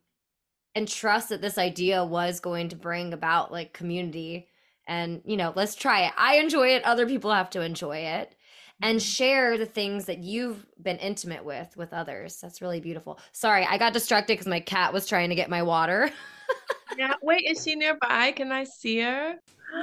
and 0.76 0.88
trust 0.88 1.30
that 1.30 1.42
this 1.42 1.58
idea 1.58 2.04
was 2.04 2.42
going 2.42 2.70
to 2.70 2.76
bring 2.76 3.14
about 3.14 3.52
like 3.52 3.74
community. 3.74 4.50
And, 4.88 5.22
you 5.26 5.38
know, 5.38 5.54
let's 5.56 5.74
try 5.74 6.02
it. 6.02 6.14
I 6.18 6.36
enjoy 6.36 6.76
it. 6.76 6.84
Other 6.84 7.08
people 7.08 7.32
have 7.32 7.50
to 7.52 7.62
enjoy 7.62 7.98
it 7.98 8.36
and 8.82 9.00
mm-hmm. 9.00 9.04
share 9.04 9.58
the 9.58 9.66
things 9.66 10.06
that 10.06 10.20
you've 10.20 10.66
been 10.82 10.98
intimate 10.98 11.44
with 11.44 11.76
with 11.78 11.94
others. 11.94 12.38
That's 12.42 12.62
really 12.62 12.80
beautiful. 12.80 13.20
Sorry, 13.32 13.66
I 13.66 13.78
got 13.78 13.94
distracted 13.94 14.34
because 14.34 14.48
my 14.48 14.60
cat 14.60 14.94
was 14.94 15.08
trying 15.08 15.30
to 15.30 15.36
get 15.36 15.50
my 15.50 15.64
water. 15.64 16.12
yeah. 16.98 17.14
Wait, 17.22 17.46
is 17.50 17.64
she 17.64 17.76
nearby? 17.76 18.32
Can 18.32 18.52
I 18.52 18.64
see 18.64 19.00
her? 19.02 19.36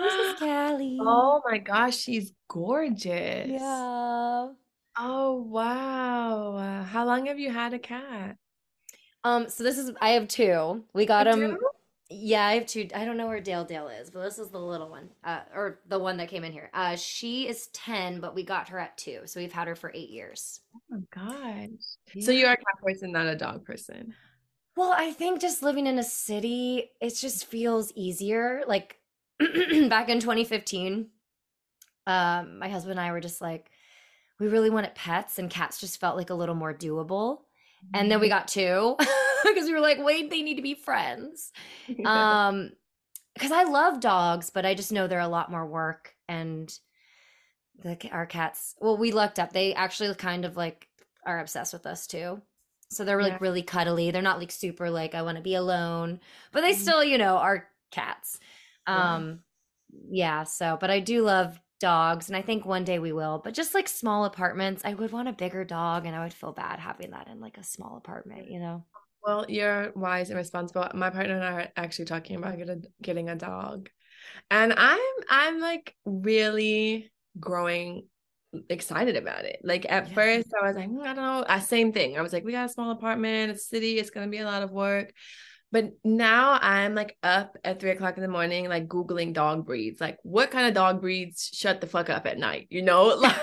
This 0.03 0.15
is 0.15 0.35
Callie. 0.39 0.99
Oh 1.01 1.43
my 1.49 1.59
gosh, 1.59 1.97
she's 1.97 2.33
gorgeous. 2.49 3.49
Yeah. 3.49 4.49
Oh 4.99 5.47
wow. 5.49 6.85
How 6.91 7.05
long 7.05 7.27
have 7.27 7.39
you 7.39 7.51
had 7.51 7.75
a 7.75 7.79
cat? 7.79 8.37
Um, 9.25 9.49
so 9.49 9.65
this 9.65 9.77
is 9.77 9.91
I 10.01 10.11
have 10.11 10.29
two. 10.29 10.85
We 10.95 11.05
got 11.05 11.25
them. 11.25 11.59
Yeah, 12.09 12.47
I 12.47 12.55
have 12.55 12.67
two. 12.67 12.89
I 12.95 13.05
don't 13.05 13.17
know 13.17 13.27
where 13.27 13.41
Dale 13.41 13.65
Dale 13.65 13.89
is, 13.89 14.11
but 14.11 14.23
this 14.23 14.39
is 14.39 14.51
the 14.51 14.61
little 14.61 14.89
one, 14.89 15.09
uh, 15.25 15.41
or 15.53 15.81
the 15.89 15.99
one 15.99 16.17
that 16.19 16.29
came 16.29 16.45
in 16.45 16.53
here. 16.53 16.71
Uh, 16.73 16.95
she 16.95 17.49
is 17.49 17.67
ten, 17.69 18.21
but 18.21 18.33
we 18.33 18.45
got 18.45 18.69
her 18.69 18.79
at 18.79 18.97
two, 18.97 19.23
so 19.25 19.41
we've 19.41 19.53
had 19.53 19.67
her 19.67 19.75
for 19.75 19.91
eight 19.93 20.11
years. 20.11 20.61
Oh 20.77 20.81
my 20.89 21.01
gosh! 21.11 21.69
Yeah. 22.15 22.25
So 22.25 22.31
you're 22.31 22.53
a 22.53 22.57
cat 22.57 22.81
person, 22.81 23.11
not 23.11 23.27
a 23.27 23.35
dog 23.35 23.65
person. 23.65 24.15
Well, 24.77 24.95
I 24.97 25.13
think 25.13 25.41
just 25.41 25.65
living 25.65 25.89
in 25.89 25.99
a 25.99 26.05
city, 26.05 26.91
it 27.01 27.17
just 27.17 27.47
feels 27.47 27.93
easier. 27.97 28.63
Like 28.69 28.99
back 29.41 30.09
in 30.09 30.21
2015, 30.21 31.09
um, 32.07 32.59
my 32.61 32.69
husband 32.69 32.93
and 32.93 33.01
I 33.01 33.11
were 33.11 33.21
just 33.21 33.41
like, 33.41 33.69
we 34.39 34.47
really 34.47 34.71
wanted 34.71 34.95
pets, 34.95 35.41
and 35.41 35.51
cats 35.51 35.81
just 35.81 35.99
felt 35.99 36.17
like 36.17 36.31
a 36.31 36.35
little 36.35 36.55
more 36.55 36.73
doable. 36.73 37.39
And 37.95 38.11
then 38.11 38.21
we 38.21 38.29
mm-hmm. 38.29 38.39
got 38.39 38.49
two 38.49 38.97
because 39.45 39.67
we 39.67 39.73
were 39.73 39.81
like, 39.81 39.99
wait, 40.03 40.31
they 40.31 40.43
need 40.43 40.57
to 40.57 40.63
be 40.63 40.75
friends. 40.75 41.53
Um, 42.05 42.73
because 43.35 43.53
I 43.53 43.65
love 43.65 44.01
dogs, 44.01 44.49
but 44.49 44.65
I 44.65 44.73
just 44.75 44.93
know 44.93 45.07
they're 45.07 45.21
a 45.21 45.29
lot 45.29 45.51
more 45.51 45.67
work. 45.67 46.15
And 46.27 46.73
the 47.83 47.99
our 48.11 48.25
cats, 48.25 48.75
well, 48.81 48.97
we 48.97 49.13
looked 49.13 49.39
up. 49.39 49.53
They 49.53 49.75
actually 49.75 50.15
kind 50.15 50.47
of 50.47 50.57
like 50.57 50.89
are 51.27 51.41
obsessed 51.41 51.75
with 51.75 51.85
us 51.85 52.07
too. 52.07 52.41
So 52.91 53.05
they're 53.05 53.21
like 53.21 53.33
yeah. 53.33 53.39
really 53.41 53.63
cuddly. 53.63 54.11
They're 54.11 54.23
not 54.23 54.39
like 54.39 54.51
super 54.51 54.91
like 54.91 55.15
I 55.15 55.23
want 55.23 55.37
to 55.37 55.43
be 55.43 55.55
alone, 55.55 56.21
but 56.53 56.63
they 56.63 56.73
mm-hmm. 56.73 56.81
still, 56.81 57.05
you 57.05 57.19
know, 57.19 57.37
are 57.37 57.69
cats. 57.91 58.39
Um 58.87 59.41
yeah. 59.91 60.39
yeah, 60.39 60.45
so 60.45 60.79
but 60.81 60.91
I 60.91 61.01
do 61.01 61.23
love 61.23 61.61
dogs 61.81 62.29
and 62.29 62.37
I 62.37 62.43
think 62.43 62.65
one 62.65 62.85
day 62.85 62.99
we 62.99 63.13
will, 63.13 63.41
but 63.43 63.55
just 63.55 63.75
like 63.75 63.89
small 63.89 64.25
apartments, 64.25 64.83
I 64.85 64.95
would 64.95 65.13
want 65.13 65.29
a 65.29 65.33
bigger 65.33 65.65
dog 65.65 66.07
and 66.07 66.15
I 66.15 66.23
would 66.23 66.33
feel 66.33 66.53
bad 66.53 66.79
having 66.79 67.11
that 67.11 67.29
in 67.29 67.41
like 67.41 67.59
a 67.59 67.65
small 67.65 67.97
apartment, 67.97 68.51
you 68.51 68.61
know. 68.61 68.85
Well, 69.27 69.45
you're 69.49 69.91
wise 69.97 70.31
and 70.31 70.39
responsible. 70.39 70.89
My 70.95 71.11
partner 71.11 71.35
and 71.35 71.45
I 71.45 71.53
are 71.53 71.69
actually 71.77 72.05
talking 72.05 72.37
about 72.37 72.57
getting 73.03 73.29
a 73.29 73.35
dog. 73.35 73.89
And 74.53 74.73
I'm 74.77 75.01
I'm 75.29 75.61
like 75.61 75.97
really 76.05 77.11
growing 77.41 78.07
excited 78.69 79.17
about 79.17 79.45
it. 79.45 79.59
Like 79.65 79.85
at 79.91 80.09
yeah. 80.09 80.15
first, 80.15 80.49
I 80.55 80.67
was 80.69 80.77
like, 80.77 80.89
mm, 80.89 81.03
I 81.03 81.15
don't 81.15 81.17
know. 81.17 81.45
I, 81.49 81.59
same 81.59 81.93
thing. 81.93 82.17
I 82.17 82.23
was 82.23 82.33
like, 82.33 82.45
we 82.45 82.53
got 82.53 82.67
a 82.67 82.73
small 82.73 82.93
apartment, 82.93 83.51
a 83.51 83.59
city. 83.59 83.99
It's 83.99 84.11
gonna 84.11 84.29
be 84.29 84.39
a 84.39 84.45
lot 84.45 84.63
of 84.63 84.71
work. 84.71 85.13
But 85.73 85.93
now 86.05 86.59
I'm 86.63 86.95
like 86.95 87.17
up 87.25 87.57
at 87.65 87.81
three 87.81 87.91
o'clock 87.91 88.17
in 88.17 88.23
the 88.23 88.29
morning, 88.29 88.69
like 88.69 88.87
googling 88.87 89.33
dog 89.33 89.67
breeds. 89.67 90.01
Like, 90.01 90.19
what 90.23 90.53
kind 90.53 90.69
of 90.69 90.75
dog 90.75 91.01
breeds 91.01 91.51
shut 91.53 91.81
the 91.81 91.89
fuck 91.89 92.09
up 92.09 92.27
at 92.27 92.39
night? 92.39 92.69
You 92.71 92.83
know, 92.83 93.07
like, 93.17 93.37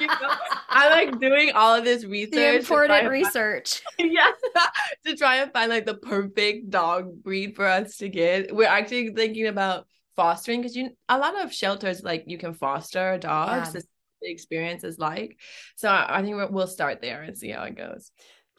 you 0.00 0.06
know, 0.06 0.34
I'm 0.68 0.90
like 0.90 1.20
doing 1.20 1.52
all 1.52 1.74
of 1.74 1.84
this 1.84 2.04
research. 2.04 2.32
The 2.32 2.56
important 2.56 3.08
research. 3.10 3.82
Yeah. 3.98 4.30
to 5.06 5.16
try 5.16 5.36
and 5.36 5.52
find 5.52 5.70
like 5.70 5.86
the 5.86 5.94
perfect 5.94 6.70
dog 6.70 7.22
breed 7.22 7.56
for 7.56 7.66
us 7.66 7.96
to 7.98 8.08
get. 8.08 8.54
We're 8.54 8.68
actually 8.68 9.10
thinking 9.10 9.46
about 9.46 9.86
fostering 10.16 10.60
because 10.60 10.76
you 10.76 10.90
a 11.08 11.18
lot 11.18 11.42
of 11.42 11.52
shelters 11.52 12.02
like 12.02 12.24
you 12.26 12.38
can 12.38 12.54
foster 12.54 13.18
dogs. 13.18 13.74
Yeah. 13.74 13.80
The 14.22 14.30
experience 14.30 14.84
is 14.84 14.98
like. 14.98 15.38
So 15.76 15.88
I, 15.88 16.18
I 16.18 16.22
think 16.22 16.36
we'll 16.50 16.66
start 16.66 17.00
there 17.00 17.22
and 17.22 17.38
see 17.38 17.50
how 17.50 17.62
it 17.62 17.76
goes. 17.76 18.10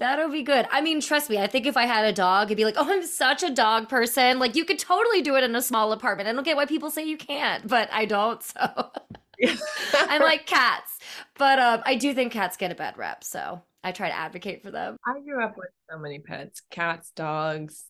That'll 0.02 0.32
be 0.32 0.42
good. 0.42 0.68
I 0.72 0.82
mean, 0.82 1.00
trust 1.00 1.30
me, 1.30 1.38
I 1.38 1.46
think 1.46 1.68
if 1.68 1.78
I 1.78 1.86
had 1.86 2.06
a 2.06 2.12
dog, 2.12 2.48
it'd 2.48 2.58
be 2.58 2.66
like, 2.66 2.74
oh, 2.76 2.92
I'm 2.92 3.06
such 3.06 3.44
a 3.44 3.52
dog 3.52 3.88
person. 3.88 4.40
Like, 4.40 4.56
you 4.56 4.66
could 4.66 4.80
totally 4.80 5.22
do 5.22 5.36
it 5.36 5.44
in 5.44 5.56
a 5.56 5.62
small 5.62 5.92
apartment. 5.92 6.28
I 6.28 6.34
don't 6.34 6.44
get 6.44 6.56
why 6.56 6.66
people 6.66 6.90
say 6.90 7.06
you 7.06 7.18
can't, 7.18 7.68
but 7.68 7.88
I 7.92 8.06
don't. 8.06 8.44
So 9.42 9.56
I'm 10.08 10.22
like 10.22 10.46
cats. 10.46 11.00
But 11.38 11.58
um, 11.58 11.82
I 11.84 11.96
do 11.96 12.14
think 12.14 12.32
cats 12.32 12.58
get 12.58 12.72
a 12.72 12.76
bad 12.76 12.96
rep. 12.98 13.24
So 13.24 13.64
I 13.84 13.92
try 13.92 14.10
to 14.10 14.16
advocate 14.16 14.62
for 14.62 14.72
them. 14.72 14.98
I 15.06 15.20
grew 15.22 15.44
up 15.44 15.58
with 15.58 15.70
so 15.90 15.98
many 15.98 16.20
pets 16.20 16.62
cats, 16.70 17.12
dogs, 17.16 17.86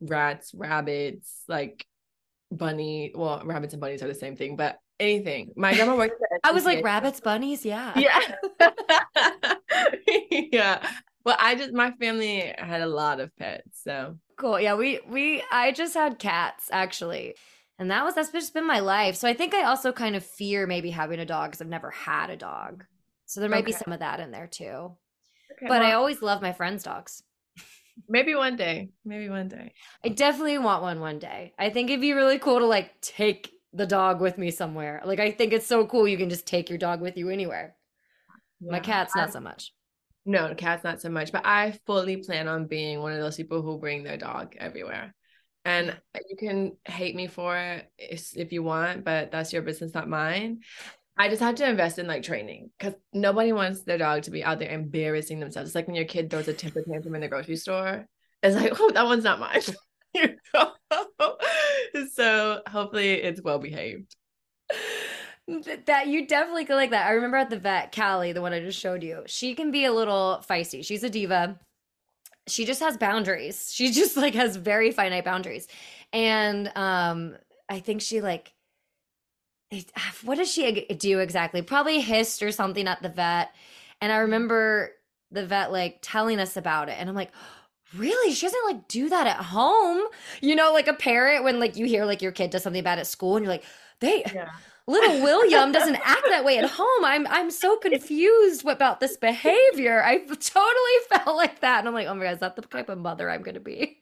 rats, 0.00 0.52
rabbits, 0.54 1.42
like 1.48 1.86
bunny. 2.50 3.12
Well, 3.14 3.42
rabbits 3.44 3.74
and 3.74 3.80
bunnies 3.80 4.02
are 4.02 4.08
the 4.08 4.14
same 4.14 4.36
thing, 4.36 4.56
but 4.56 4.78
anything. 4.98 5.52
My 5.56 5.74
grandma 5.74 5.96
worked 5.96 6.22
I 6.44 6.52
was 6.52 6.64
like, 6.64 6.84
rabbits, 6.84 7.20
bunnies? 7.20 7.64
Yeah. 7.64 7.92
Yeah. 7.98 8.20
yeah. 10.30 10.88
Well, 11.24 11.36
I 11.38 11.54
just 11.54 11.72
my 11.72 11.90
family 11.92 12.54
had 12.56 12.80
a 12.80 12.86
lot 12.86 13.20
of 13.20 13.34
pets, 13.36 13.82
so 13.82 14.16
cool. 14.36 14.58
Yeah, 14.58 14.74
we 14.74 15.00
we 15.08 15.42
I 15.50 15.72
just 15.72 15.94
had 15.94 16.18
cats 16.18 16.68
actually. 16.72 17.34
And 17.78 17.90
that 17.90 18.04
was 18.04 18.14
that's 18.14 18.32
just 18.32 18.54
been 18.54 18.66
my 18.66 18.80
life. 18.80 19.14
So 19.16 19.28
I 19.28 19.34
think 19.34 19.54
I 19.54 19.64
also 19.64 19.92
kind 19.92 20.16
of 20.16 20.24
fear 20.24 20.66
maybe 20.66 20.90
having 20.90 21.20
a 21.20 21.26
dog 21.26 21.50
because 21.50 21.60
I've 21.60 21.68
never 21.68 21.90
had 21.90 22.30
a 22.30 22.36
dog. 22.36 22.84
So 23.26 23.40
there 23.40 23.48
might 23.48 23.58
okay. 23.58 23.66
be 23.66 23.72
some 23.72 23.92
of 23.92 24.00
that 24.00 24.20
in 24.20 24.30
there 24.30 24.46
too. 24.46 24.96
Okay, 25.58 25.66
but 25.66 25.80
well, 25.80 25.90
I 25.90 25.94
always 25.94 26.22
love 26.22 26.40
my 26.40 26.52
friends' 26.52 26.84
dogs. 26.84 27.22
Maybe 28.08 28.34
one 28.34 28.54
day. 28.54 28.90
Maybe 29.04 29.28
one 29.28 29.48
day. 29.48 29.72
I 30.04 30.10
definitely 30.10 30.58
want 30.58 30.82
one 30.82 31.00
one 31.00 31.18
day. 31.18 31.52
I 31.58 31.70
think 31.70 31.90
it'd 31.90 32.00
be 32.00 32.12
really 32.12 32.38
cool 32.38 32.60
to 32.60 32.66
like 32.66 33.00
take 33.00 33.52
the 33.72 33.86
dog 33.86 34.20
with 34.20 34.38
me 34.38 34.52
somewhere. 34.52 35.02
Like 35.04 35.18
I 35.18 35.32
think 35.32 35.52
it's 35.52 35.66
so 35.66 35.84
cool 35.84 36.06
you 36.06 36.16
can 36.16 36.30
just 36.30 36.46
take 36.46 36.68
your 36.68 36.78
dog 36.78 37.00
with 37.00 37.16
you 37.16 37.28
anywhere. 37.28 37.74
Yeah, 38.60 38.72
My 38.72 38.80
cat's 38.80 39.16
not 39.16 39.30
I, 39.30 39.32
so 39.32 39.40
much. 39.40 39.72
No, 40.24 40.54
cats 40.54 40.84
not 40.84 41.00
so 41.00 41.08
much, 41.08 41.32
but 41.32 41.44
I 41.44 41.78
fully 41.86 42.18
plan 42.18 42.48
on 42.48 42.66
being 42.66 43.00
one 43.00 43.12
of 43.12 43.18
those 43.18 43.36
people 43.36 43.62
who 43.62 43.78
bring 43.78 44.04
their 44.04 44.16
dog 44.16 44.54
everywhere. 44.58 45.14
And 45.64 45.98
you 46.28 46.36
can 46.36 46.76
hate 46.86 47.14
me 47.14 47.26
for 47.26 47.56
it 47.56 47.90
if 47.98 48.52
you 48.52 48.62
want, 48.62 49.04
but 49.04 49.30
that's 49.30 49.52
your 49.52 49.62
business, 49.62 49.92
not 49.92 50.08
mine. 50.08 50.60
I 51.18 51.28
just 51.28 51.42
have 51.42 51.56
to 51.56 51.68
invest 51.68 51.98
in 51.98 52.06
like 52.06 52.22
training 52.22 52.70
because 52.78 52.94
nobody 53.12 53.52
wants 53.52 53.82
their 53.82 53.98
dog 53.98 54.22
to 54.22 54.30
be 54.30 54.44
out 54.44 54.58
there 54.58 54.70
embarrassing 54.70 55.40
themselves. 55.40 55.70
It's 55.70 55.74
like 55.74 55.86
when 55.86 55.96
your 55.96 56.04
kid 56.04 56.30
throws 56.30 56.48
a 56.48 56.52
temper 56.52 56.82
tantrum 56.82 57.14
in 57.14 57.20
the 57.20 57.28
grocery 57.28 57.56
store. 57.56 58.06
It's 58.42 58.54
like, 58.54 58.78
oh, 58.78 58.90
that 58.92 59.04
one's 59.06 59.24
not 59.24 59.40
mine. 59.40 59.62
so 62.12 62.62
hopefully 62.68 63.14
it's 63.14 63.42
well 63.42 63.58
behaved 63.58 64.16
that 65.86 66.08
you 66.08 66.26
definitely 66.26 66.64
go 66.64 66.74
like 66.74 66.90
that. 66.90 67.06
I 67.06 67.12
remember 67.12 67.38
at 67.38 67.50
the 67.50 67.58
vet, 67.58 67.94
Callie, 67.94 68.32
the 68.32 68.42
one 68.42 68.52
I 68.52 68.60
just 68.60 68.78
showed 68.78 69.02
you, 69.02 69.22
she 69.26 69.54
can 69.54 69.70
be 69.70 69.84
a 69.86 69.92
little 69.92 70.44
feisty. 70.48 70.84
She's 70.84 71.02
a 71.02 71.10
diva. 71.10 71.58
She 72.46 72.64
just 72.64 72.80
has 72.80 72.96
boundaries. 72.96 73.70
She 73.72 73.90
just 73.92 74.16
like 74.16 74.34
has 74.34 74.56
very 74.56 74.90
finite 74.90 75.24
boundaries. 75.24 75.66
And 76.12 76.70
um 76.76 77.36
I 77.68 77.80
think 77.80 78.02
she 78.02 78.20
like 78.20 78.52
Ah, 79.72 80.14
what 80.24 80.38
does 80.38 80.50
she 80.50 80.86
do 80.86 81.18
exactly? 81.18 81.62
Probably 81.62 82.00
hissed 82.00 82.42
or 82.42 82.52
something 82.52 82.86
at 82.88 83.02
the 83.02 83.08
vet. 83.08 83.54
And 84.00 84.12
I 84.12 84.18
remember 84.18 84.92
the 85.30 85.46
vet 85.46 85.72
like 85.72 85.98
telling 86.00 86.40
us 86.40 86.56
about 86.56 86.88
it. 86.88 86.96
And 86.98 87.08
I'm 87.08 87.14
like, 87.14 87.32
really? 87.94 88.32
She 88.32 88.46
doesn't 88.46 88.66
like 88.66 88.88
do 88.88 89.08
that 89.10 89.26
at 89.26 89.36
home. 89.36 90.02
You 90.40 90.56
know, 90.56 90.72
like 90.72 90.88
a 90.88 90.94
parent 90.94 91.44
when 91.44 91.60
like 91.60 91.76
you 91.76 91.86
hear 91.86 92.04
like 92.04 92.22
your 92.22 92.32
kid 92.32 92.50
does 92.50 92.62
something 92.62 92.82
bad 92.82 92.98
at 92.98 93.06
school 93.06 93.36
and 93.36 93.44
you're 93.44 93.52
like, 93.52 93.64
they 94.00 94.24
yeah 94.34 94.50
little 94.88 95.22
William 95.22 95.70
doesn't 95.70 96.00
act 96.02 96.24
that 96.28 96.44
way 96.44 96.58
at 96.58 96.68
home. 96.68 97.04
I'm 97.04 97.26
I'm 97.28 97.50
so 97.50 97.76
confused 97.82 98.66
about 98.66 98.98
this 98.98 99.16
behavior. 99.16 100.02
I 100.02 100.18
totally 100.18 100.98
felt 101.10 101.36
like 101.36 101.60
that. 101.60 101.80
And 101.80 101.88
I'm 101.88 101.94
like, 101.94 102.08
oh 102.08 102.14
my 102.14 102.24
god, 102.24 102.34
is 102.34 102.40
that 102.40 102.56
the 102.56 102.62
type 102.62 102.88
of 102.88 102.98
mother 102.98 103.30
I'm 103.30 103.42
gonna 103.42 103.60
be? 103.60 104.00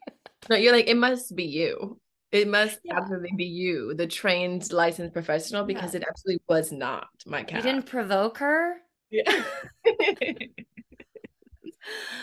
no, 0.49 0.57
you're 0.57 0.73
like, 0.73 0.89
it 0.89 0.97
must 0.97 1.37
be 1.37 1.45
you. 1.45 2.01
It 2.33 2.49
must 2.49 2.81
yeah. 2.85 2.97
absolutely 2.97 3.33
be 3.37 3.45
you, 3.45 3.95
the 3.95 4.07
trained 4.07 4.73
licensed 4.73 5.13
professional, 5.13 5.65
because 5.65 5.95
yeah. 5.95 6.01
it 6.01 6.07
absolutely 6.09 6.43
was 6.49 6.73
not 6.73 7.07
my 7.25 7.43
cat. 7.43 7.59
You 7.59 7.71
didn't 7.71 7.87
provoke 7.87 8.39
her? 8.39 8.77
Yeah. 9.11 9.45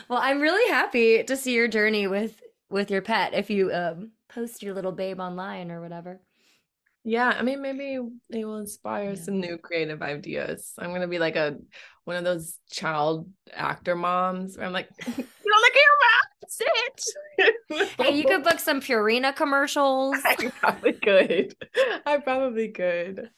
well, 0.09 0.19
I'm 0.21 0.41
really 0.41 0.69
happy 0.71 1.23
to 1.23 1.37
see 1.37 1.53
your 1.53 1.67
journey 1.67 2.07
with 2.07 2.41
with 2.69 2.91
your 2.91 3.01
pet 3.01 3.33
if 3.33 3.49
you 3.49 3.71
um 3.71 4.11
post 4.29 4.63
your 4.63 4.73
little 4.73 4.91
babe 4.91 5.19
online 5.19 5.71
or 5.71 5.81
whatever. 5.81 6.19
Yeah, 7.05 7.29
I 7.37 7.41
mean, 7.41 7.61
maybe 7.61 7.99
they 8.29 8.45
will 8.45 8.57
inspire 8.57 9.09
yeah. 9.11 9.21
some 9.21 9.39
new 9.39 9.57
creative 9.57 10.01
ideas. 10.01 10.73
I'm 10.77 10.91
gonna 10.91 11.07
be 11.07 11.19
like 11.19 11.35
a 11.35 11.57
one 12.05 12.17
of 12.17 12.23
those 12.23 12.57
child 12.71 13.29
actor 13.53 13.95
moms 13.95 14.57
where 14.57 14.65
I'm 14.65 14.73
like, 14.73 14.89
you 16.59 16.65
know, 16.65 16.71
look 16.79 16.89
at 16.89 17.05
your 17.07 17.47
mouth, 17.49 17.87
sit. 17.87 18.05
hey, 18.05 18.17
you 18.17 18.23
could 18.23 18.43
book 18.43 18.59
some 18.59 18.81
Purina 18.81 19.35
commercials. 19.35 20.15
I 20.25 20.51
probably 20.59 20.93
could. 20.93 21.55
I 22.05 22.17
probably 22.17 22.69
could. 22.69 23.29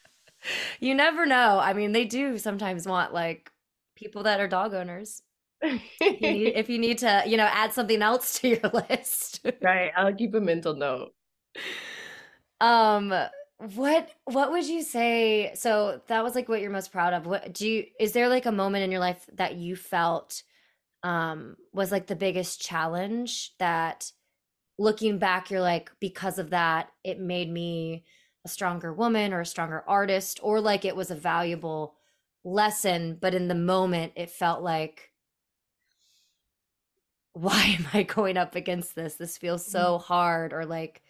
You 0.80 0.96
never 0.96 1.26
know. 1.26 1.60
I 1.60 1.74
mean, 1.74 1.92
they 1.92 2.06
do 2.06 2.38
sometimes 2.38 2.88
want 2.88 3.14
like 3.14 3.52
people 3.96 4.24
that 4.24 4.40
are 4.40 4.48
dog 4.48 4.74
owners. 4.74 5.22
you 5.64 5.80
need, 6.02 6.54
if 6.56 6.70
you 6.70 6.78
need 6.78 7.00
to, 7.00 7.24
you 7.26 7.38
know, 7.38 7.50
add 7.52 7.74
something 7.74 8.02
else 8.02 8.40
to 8.40 8.50
your 8.50 8.72
list. 8.90 9.46
right. 9.62 9.92
I'll 9.96 10.14
keep 10.14 10.36
a 10.36 10.42
mental 10.42 10.76
note. 10.76 11.14
Um 12.62 13.14
what 13.58 14.10
what 14.26 14.52
would 14.52 14.66
you 14.66 14.84
say? 14.84 15.54
So 15.56 16.02
that 16.08 16.24
was 16.24 16.36
like 16.36 16.50
what 16.50 16.62
you're 16.62 16.72
most 16.72 16.92
proud 16.92 17.14
of. 17.14 17.26
What 17.26 17.54
do 17.54 17.68
you 17.68 17.86
is 18.00 18.12
there 18.12 18.30
like 18.30 18.46
a 18.46 18.52
moment 18.52 18.84
in 18.84 18.92
your 18.92 19.00
life 19.00 19.28
that 19.34 19.56
you 19.56 19.76
felt 19.76 20.44
um 21.06 21.56
was 21.72 21.92
like 21.92 22.08
the 22.08 22.16
biggest 22.16 22.60
challenge 22.60 23.54
that 23.60 24.12
looking 24.78 25.20
back 25.20 25.52
you're 25.52 25.62
like 25.62 25.92
because 26.02 26.40
of 26.40 26.50
that 26.50 26.90
it 27.04 27.20
made 27.20 27.50
me 27.50 28.04
a 28.44 28.50
stronger 28.50 28.92
woman 28.92 29.32
or 29.32 29.42
a 29.42 29.46
stronger 29.46 29.84
artist 29.88 30.40
or 30.42 30.60
like 30.60 30.84
it 30.84 30.96
was 30.96 31.12
a 31.12 31.16
valuable 31.16 31.96
lesson 32.44 33.18
but 33.22 33.36
in 33.36 33.48
the 33.48 33.56
moment 33.56 34.12
it 34.16 34.30
felt 34.30 34.64
like 34.64 35.12
why 37.34 37.76
am 37.78 37.86
i 37.94 38.02
going 38.02 38.38
up 38.38 38.56
against 38.56 38.96
this? 38.96 39.16
This 39.16 39.38
feels 39.38 39.62
mm-hmm. 39.64 39.72
so 39.72 39.98
hard 40.00 40.54
or 40.54 40.66
like 40.66 41.04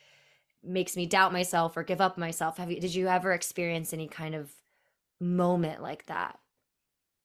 makes 0.63 0.97
me 0.97 1.05
doubt 1.05 1.31
myself 1.31 1.77
or 1.77 1.83
give 1.83 2.01
up 2.01 2.17
myself. 2.17 2.57
Have 2.57 2.71
you 2.71 2.81
did 2.81 2.95
you 2.95 3.07
ever 3.07 3.31
experience 3.31 3.93
any 3.93 4.07
kind 4.07 4.35
of 4.35 4.51
moment 5.21 5.81
like 5.81 6.07
that 6.07 6.37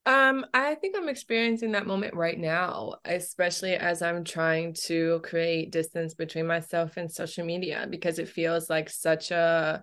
um 0.06 0.46
i 0.54 0.74
think 0.76 0.96
i'm 0.96 1.08
experiencing 1.08 1.72
that 1.72 1.86
moment 1.86 2.14
right 2.14 2.38
now 2.38 2.94
especially 3.04 3.74
as 3.74 4.02
i'm 4.02 4.24
trying 4.24 4.72
to 4.72 5.20
create 5.22 5.72
distance 5.72 6.14
between 6.14 6.46
myself 6.46 6.96
and 6.96 7.10
social 7.10 7.44
media 7.44 7.86
because 7.90 8.18
it 8.18 8.28
feels 8.28 8.70
like 8.70 8.88
such 8.88 9.30
a 9.30 9.82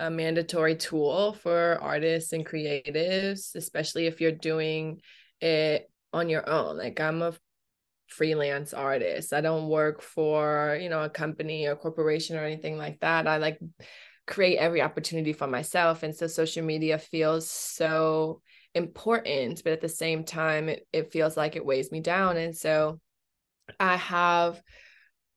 a 0.00 0.10
mandatory 0.10 0.76
tool 0.76 1.32
for 1.32 1.78
artists 1.80 2.32
and 2.32 2.46
creatives 2.46 3.54
especially 3.54 4.06
if 4.06 4.20
you're 4.20 4.30
doing 4.30 5.00
it 5.40 5.90
on 6.12 6.28
your 6.28 6.48
own 6.48 6.76
like 6.76 7.00
i'm 7.00 7.22
a 7.22 7.32
freelance 8.08 8.72
artist. 8.72 9.32
I 9.32 9.40
don't 9.40 9.68
work 9.68 10.02
for, 10.02 10.78
you 10.80 10.88
know, 10.88 11.02
a 11.02 11.10
company 11.10 11.66
or 11.66 11.76
corporation 11.76 12.36
or 12.36 12.44
anything 12.44 12.76
like 12.76 13.00
that. 13.00 13.26
I 13.26 13.36
like 13.36 13.58
create 14.26 14.56
every 14.56 14.82
opportunity 14.82 15.32
for 15.32 15.46
myself. 15.46 16.02
And 16.02 16.14
so 16.14 16.26
social 16.26 16.64
media 16.64 16.98
feels 16.98 17.50
so 17.50 18.40
important, 18.74 19.62
but 19.64 19.72
at 19.72 19.80
the 19.80 19.88
same 19.88 20.24
time, 20.24 20.68
it, 20.68 20.86
it 20.92 21.12
feels 21.12 21.36
like 21.36 21.56
it 21.56 21.64
weighs 21.64 21.90
me 21.92 22.00
down. 22.00 22.36
And 22.36 22.56
so 22.56 23.00
I 23.78 23.96
have, 23.96 24.60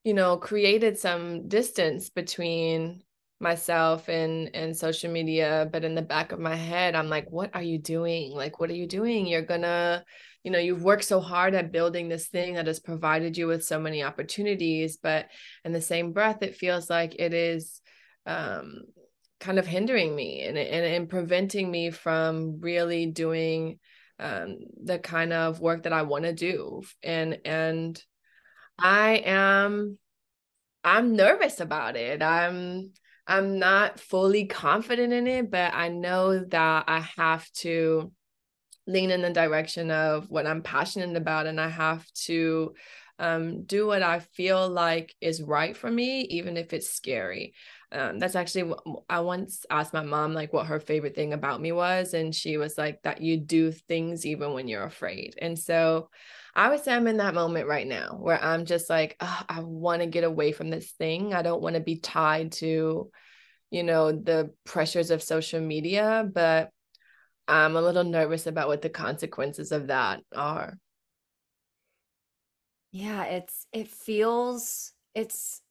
you 0.04 0.14
know, 0.14 0.38
created 0.38 0.98
some 0.98 1.48
distance 1.48 2.10
between 2.10 3.04
myself 3.42 4.08
and 4.08 4.52
and 4.54 4.78
social 4.78 5.12
media 5.12 5.68
but 5.72 5.84
in 5.84 5.96
the 5.96 6.02
back 6.02 6.32
of 6.32 6.40
my 6.40 6.56
head 6.56 6.94
i'm 6.94 7.10
like 7.10 7.30
what 7.32 7.50
are 7.56 7.64
you 7.64 7.80
doing 7.80 8.32
like 8.34 8.60
what 8.60 8.70
are 8.70 8.76
you 8.76 8.86
doing 8.86 9.26
you're 9.26 9.42
gonna 9.42 10.04
you 10.44 10.52
know 10.52 10.60
you've 10.60 10.84
worked 10.84 11.04
so 11.04 11.20
hard 11.20 11.56
at 11.56 11.72
building 11.72 12.08
this 12.08 12.28
thing 12.28 12.54
that 12.54 12.68
has 12.68 12.80
provided 12.80 13.36
you 13.36 13.48
with 13.48 13.66
so 13.66 13.80
many 13.80 14.04
opportunities 14.04 14.98
but 15.02 15.26
in 15.66 15.72
the 15.72 15.82
same 15.82 16.14
breath 16.14 16.44
it 16.44 16.56
feels 16.56 16.88
like 16.88 17.16
it 17.18 17.34
is 17.34 17.82
um, 18.28 18.82
kind 19.42 19.60
of 19.60 19.68
hindering 19.68 20.16
me 20.16 20.44
and, 20.44 20.58
and, 20.58 20.86
and 20.86 21.10
preventing 21.10 21.70
me 21.70 21.90
from 21.90 22.60
really 22.62 23.08
doing 23.08 23.80
um, 24.20 24.60
the 24.84 25.00
kind 25.00 25.34
of 25.34 25.60
work 25.60 25.84
that 25.84 25.94
I 25.94 26.04
want 26.04 26.26
to 26.26 26.34
do 26.34 26.84
and 27.04 27.40
and 27.44 28.02
I 28.78 29.24
am 29.26 29.98
I'm 30.84 31.16
nervous 31.16 31.60
about 31.60 31.96
it 31.96 32.22
I'm 32.22 32.94
I'm 33.26 33.58
not 33.58 34.00
fully 34.00 34.46
confident 34.46 35.12
in 35.12 35.26
it 35.26 35.50
but 35.50 35.74
I 35.74 35.90
know 35.90 36.44
that 36.46 36.86
I 36.88 37.00
have 37.18 37.50
to 37.54 38.12
lean 38.86 39.10
in 39.10 39.24
the 39.24 39.32
direction 39.32 39.90
of 39.90 40.30
what 40.30 40.46
I'm 40.46 40.62
passionate 40.62 41.18
about 41.18 41.48
and 41.48 41.60
I 41.60 41.70
have 41.70 42.06
to 42.26 42.74
um, 43.18 43.64
do 43.66 43.86
what 43.86 44.02
I 44.02 44.20
feel 44.20 44.68
like 44.68 45.16
is 45.22 45.44
right 45.44 45.78
for 45.78 45.90
me, 45.90 46.22
even 46.22 46.58
if 46.58 46.74
it's 46.74 46.90
scary. 46.90 47.54
Um, 47.94 48.20
that's 48.20 48.36
actually 48.36 48.74
I 49.10 49.20
once 49.20 49.66
asked 49.70 49.94
my 49.94 50.02
mom 50.02 50.34
like 50.34 50.54
what 50.54 50.68
her 50.68 50.80
favorite 50.80 51.14
thing 51.16 51.34
about 51.34 51.60
me 51.60 51.72
was, 51.72 52.14
and 52.14 52.34
she 52.34 52.58
was 52.58 52.78
like 52.78 53.02
that 53.04 53.22
you 53.22 53.38
do 53.38 53.72
things 53.72 54.26
even 54.26 54.54
when 54.54 54.68
you're 54.68 54.86
afraid. 54.86 55.36
And 55.42 55.60
so 55.60 56.10
I 56.56 56.70
would 56.70 56.84
say 56.84 56.94
I'm 56.94 57.08
in 57.08 57.18
that 57.18 57.34
moment 57.34 57.68
right 57.68 57.88
now 57.88 58.18
where 58.20 58.42
I'm 58.42 58.66
just 58.66 58.90
like, 58.90 59.18
I 59.20 59.60
want 59.62 60.02
to 60.02 60.08
get 60.08 60.24
away 60.24 60.52
from 60.52 60.70
this 60.70 60.92
thing. 60.92 61.34
I 61.34 61.42
don't 61.42 61.62
want 61.62 61.76
to 61.76 61.82
be 61.82 61.98
tied 61.98 62.54
to, 62.54 63.12
you 63.72 63.84
know, 63.84 64.12
the 64.12 64.54
pressures 64.66 65.12
of 65.12 65.24
social 65.24 65.60
media, 65.60 66.30
but 66.34 66.70
I'm 67.48 67.76
a 67.76 67.82
little 67.82 68.04
nervous 68.04 68.48
about 68.48 68.68
what 68.68 68.82
the 68.82 68.90
consequences 68.90 69.72
of 69.72 69.88
that 69.88 70.22
are. 70.34 70.78
Yeah, 72.92 73.24
it's 73.24 73.66
it 73.72 73.88
feels 73.88 74.94
it's 75.16 75.62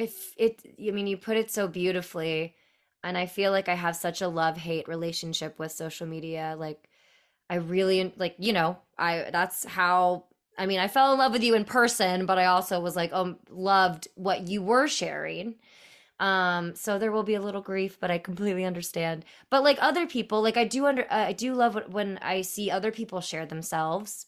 if 0.00 0.34
it 0.36 0.62
I 0.78 0.90
mean 0.90 1.06
you 1.06 1.16
put 1.16 1.36
it 1.36 1.50
so 1.50 1.68
beautifully 1.68 2.54
and 3.02 3.16
I 3.16 3.26
feel 3.26 3.50
like 3.50 3.68
I 3.68 3.74
have 3.74 3.96
such 3.96 4.20
a 4.20 4.28
love-hate 4.28 4.88
relationship 4.88 5.58
with 5.58 5.72
social 5.72 6.06
media 6.06 6.54
like 6.58 6.88
I 7.48 7.56
really 7.56 8.12
like 8.16 8.36
you 8.38 8.52
know, 8.52 8.78
I 8.98 9.28
that's 9.32 9.64
how 9.64 10.24
I 10.58 10.66
mean, 10.66 10.78
I 10.78 10.88
fell 10.88 11.12
in 11.12 11.18
love 11.18 11.32
with 11.32 11.42
you 11.42 11.54
in 11.54 11.64
person, 11.64 12.26
but 12.26 12.38
I 12.38 12.46
also 12.46 12.80
was 12.80 12.94
like, 12.94 13.12
um, 13.14 13.38
loved 13.48 14.08
what 14.14 14.46
you 14.46 14.62
were 14.62 14.88
sharing. 14.88 15.54
Um, 16.18 16.74
so 16.74 16.98
there 16.98 17.12
will 17.12 17.22
be 17.22 17.34
a 17.34 17.40
little 17.40 17.62
grief, 17.62 17.98
but 17.98 18.10
I 18.10 18.18
completely 18.18 18.66
understand. 18.66 19.24
But 19.48 19.62
like 19.62 19.78
other 19.80 20.06
people, 20.06 20.42
like 20.42 20.58
I 20.58 20.64
do 20.64 20.84
under, 20.84 21.04
uh, 21.04 21.28
I 21.28 21.32
do 21.32 21.54
love 21.54 21.78
when 21.88 22.18
I 22.20 22.42
see 22.42 22.70
other 22.70 22.92
people 22.92 23.22
share 23.22 23.46
themselves 23.46 24.26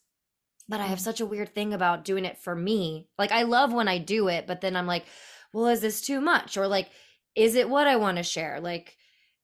but 0.68 0.80
I 0.80 0.86
have 0.86 0.98
mm. 0.98 1.02
such 1.02 1.20
a 1.20 1.26
weird 1.26 1.54
thing 1.54 1.74
about 1.74 2.04
doing 2.04 2.24
it 2.24 2.38
for 2.38 2.54
me. 2.54 3.06
Like 3.18 3.32
I 3.32 3.42
love 3.42 3.72
when 3.72 3.88
I 3.88 3.98
do 3.98 4.28
it, 4.28 4.46
but 4.46 4.60
then 4.60 4.76
I'm 4.76 4.86
like, 4.86 5.04
well, 5.52 5.66
is 5.66 5.80
this 5.80 6.00
too 6.00 6.20
much? 6.20 6.56
Or 6.56 6.66
like, 6.66 6.88
is 7.34 7.54
it 7.54 7.68
what 7.68 7.86
I 7.86 7.96
want 7.96 8.18
to 8.18 8.22
share? 8.22 8.60
Like, 8.60 8.96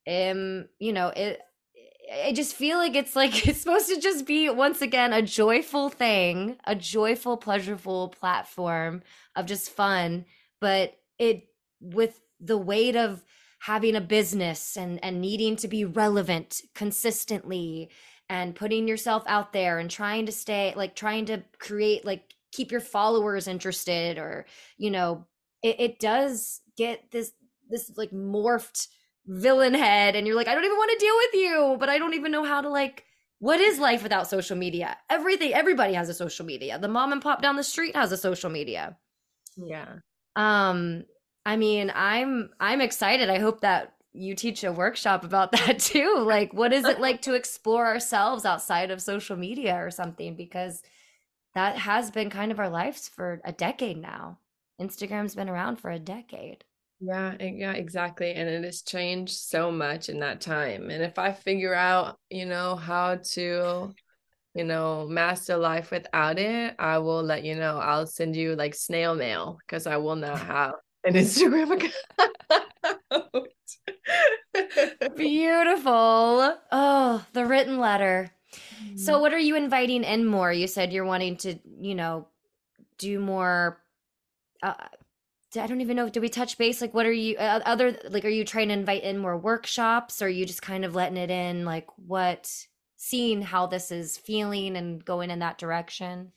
um, 0.06 0.66
you 0.78 0.92
know, 0.92 1.09
it 1.09 1.40
I 2.11 2.32
just 2.32 2.54
feel 2.54 2.78
like 2.78 2.94
it's 2.94 3.14
like 3.14 3.46
it's 3.48 3.61
supposed 3.61 3.88
to 3.88 4.00
just 4.00 4.26
be 4.26 4.48
once 4.50 4.82
again 4.82 5.12
a 5.12 5.22
joyful 5.22 5.88
thing, 5.88 6.56
a 6.64 6.74
joyful, 6.74 7.36
pleasurable 7.36 8.09
platform 8.09 9.02
of 9.36 9.46
just 9.46 9.70
fun, 9.70 10.24
but 10.61 10.96
it 11.18 11.48
with 11.80 12.20
the 12.40 12.59
weight 12.59 12.96
of 12.96 13.24
having 13.61 13.96
a 13.96 14.00
business 14.00 14.76
and 14.76 15.02
and 15.02 15.20
needing 15.20 15.56
to 15.56 15.68
be 15.68 15.84
relevant 15.84 16.62
consistently 16.74 17.90
and 18.28 18.54
putting 18.54 18.86
yourself 18.86 19.24
out 19.26 19.52
there 19.52 19.78
and 19.78 19.90
trying 19.90 20.26
to 20.26 20.32
stay 20.32 20.72
like 20.76 20.94
trying 20.94 21.24
to 21.26 21.42
create 21.59 22.04
like 22.04 22.34
keep 22.52 22.70
your 22.70 22.80
followers 22.80 23.48
interested 23.48 24.18
or 24.18 24.46
you 24.76 24.90
know 24.90 25.26
it, 25.62 25.76
it 25.78 25.98
does 25.98 26.61
get 26.76 27.11
this 27.11 27.32
this 27.68 27.90
like 27.96 28.11
morphed 28.11 28.88
villain 29.26 29.74
head 29.74 30.16
and 30.16 30.26
you're 30.26 30.36
like 30.36 30.48
i 30.48 30.54
don't 30.54 30.64
even 30.64 30.76
want 30.76 30.90
to 30.90 31.04
deal 31.04 31.16
with 31.16 31.34
you 31.34 31.76
but 31.78 31.88
i 31.88 31.98
don't 31.98 32.14
even 32.14 32.32
know 32.32 32.44
how 32.44 32.61
to 32.61 32.68
like 32.68 33.04
what 33.40 33.61
is 33.61 33.78
life 33.78 34.02
without 34.02 34.28
social 34.28 34.56
media 34.56 34.96
everything 35.11 35.52
everybody 35.52 35.92
has 35.92 36.09
a 36.09 36.14
social 36.14 36.46
media 36.46 36.78
the 36.78 36.88
mom 36.88 37.12
and 37.12 37.22
pop 37.22 37.42
down 37.42 37.56
the 37.56 37.64
street 37.64 37.94
has 37.94 38.11
a 38.11 38.16
social 38.16 38.48
media 38.48 38.96
yeah 39.56 39.96
um 40.36 41.04
i 41.44 41.56
mean 41.56 41.92
i'm 41.94 42.48
i'm 42.59 42.80
excited 42.80 43.28
i 43.28 43.38
hope 43.38 43.61
that 43.61 43.92
you 44.18 44.34
teach 44.34 44.64
a 44.64 44.72
workshop 44.72 45.24
about 45.24 45.52
that 45.52 45.78
too. 45.78 46.16
Like, 46.18 46.52
what 46.52 46.72
is 46.72 46.84
it 46.84 47.00
like 47.09 47.22
to 47.22 47.34
explore 47.34 47.86
ourselves 47.86 48.44
outside 48.44 48.90
of 48.90 49.00
social 49.00 49.36
media 49.36 49.76
or 49.76 49.90
something? 49.90 50.36
Because 50.36 50.82
that 51.54 51.76
has 51.76 52.11
been 52.11 52.30
kind 52.30 52.52
of 52.52 52.59
our 52.59 52.68
lives 52.68 53.09
for 53.09 53.40
a 53.44 53.52
decade 53.52 53.98
now. 53.98 54.38
Instagram's 54.81 55.35
been 55.35 55.49
around 55.49 55.76
for 55.76 55.91
a 55.91 55.99
decade. 55.99 56.64
Yeah, 57.01 57.35
yeah, 57.41 57.72
exactly. 57.72 58.33
And 58.33 58.49
it 58.49 58.64
has 58.64 58.83
changed 58.83 59.37
so 59.37 59.70
much 59.70 60.09
in 60.09 60.18
that 60.20 60.41
time. 60.41 60.91
And 60.91 61.03
if 61.03 61.18
I 61.18 61.33
figure 61.33 61.74
out, 61.74 62.18
you 62.29 62.45
know, 62.45 62.74
how 62.74 63.16
to, 63.35 63.95
you 64.55 64.64
know, 64.64 65.07
master 65.07 65.57
life 65.57 65.93
without 65.93 66.39
it, 66.39 66.74
I 66.79 66.99
will 66.99 67.22
let 67.22 67.45
you 67.45 67.55
know. 67.55 67.79
I'll 67.79 68.07
send 68.07 68.35
you 68.35 68.57
like 68.57 68.74
snail 68.74 69.14
mail 69.14 69.59
because 69.64 69.87
I 69.87 69.97
will 69.99 70.16
not 70.16 70.41
have 70.41 70.74
an 71.05 71.14
Instagram 71.14 71.76
account. 71.76 71.95
Beautiful. 75.16 76.57
Oh, 76.72 77.26
the 77.33 77.47
written 77.47 77.79
letter. 77.79 78.33
So, 78.97 79.12
mm-hmm. 79.12 79.20
what 79.20 79.33
are 79.33 79.39
you 79.39 79.55
inviting 79.57 80.05
in 80.05 80.26
more? 80.26 80.53
You 80.53 80.66
said 80.66 80.93
you're 80.93 81.05
wanting 81.05 81.37
to, 81.39 81.59
you 81.81 81.95
know, 81.95 82.26
do 82.99 83.20
more. 83.20 83.81
Uh, 84.62 84.74
I 85.56 85.66
don't 85.66 85.80
even 85.80 85.96
know. 85.96 86.09
Do 86.09 86.20
we 86.20 86.28
touch 86.28 86.59
base? 86.59 86.80
Like, 86.80 86.92
what 86.92 87.06
are 87.06 87.12
you 87.12 87.36
uh, 87.36 87.61
other 87.64 87.96
like? 88.11 88.24
Are 88.24 88.30
you 88.30 88.44
trying 88.44 88.68
to 88.68 88.74
invite 88.74 89.02
in 89.02 89.18
more 89.18 89.36
workshops? 89.36 90.20
Or 90.20 90.26
are 90.26 90.28
you 90.28 90.44
just 90.44 90.62
kind 90.62 90.84
of 90.84 90.94
letting 90.94 91.16
it 91.16 91.30
in? 91.30 91.64
Like, 91.64 91.86
what 91.96 92.52
seeing 92.96 93.40
how 93.42 93.66
this 93.66 93.90
is 93.90 94.18
feeling 94.18 94.76
and 94.76 95.04
going 95.04 95.30
in 95.30 95.38
that 95.38 95.59
direction? 95.59 96.32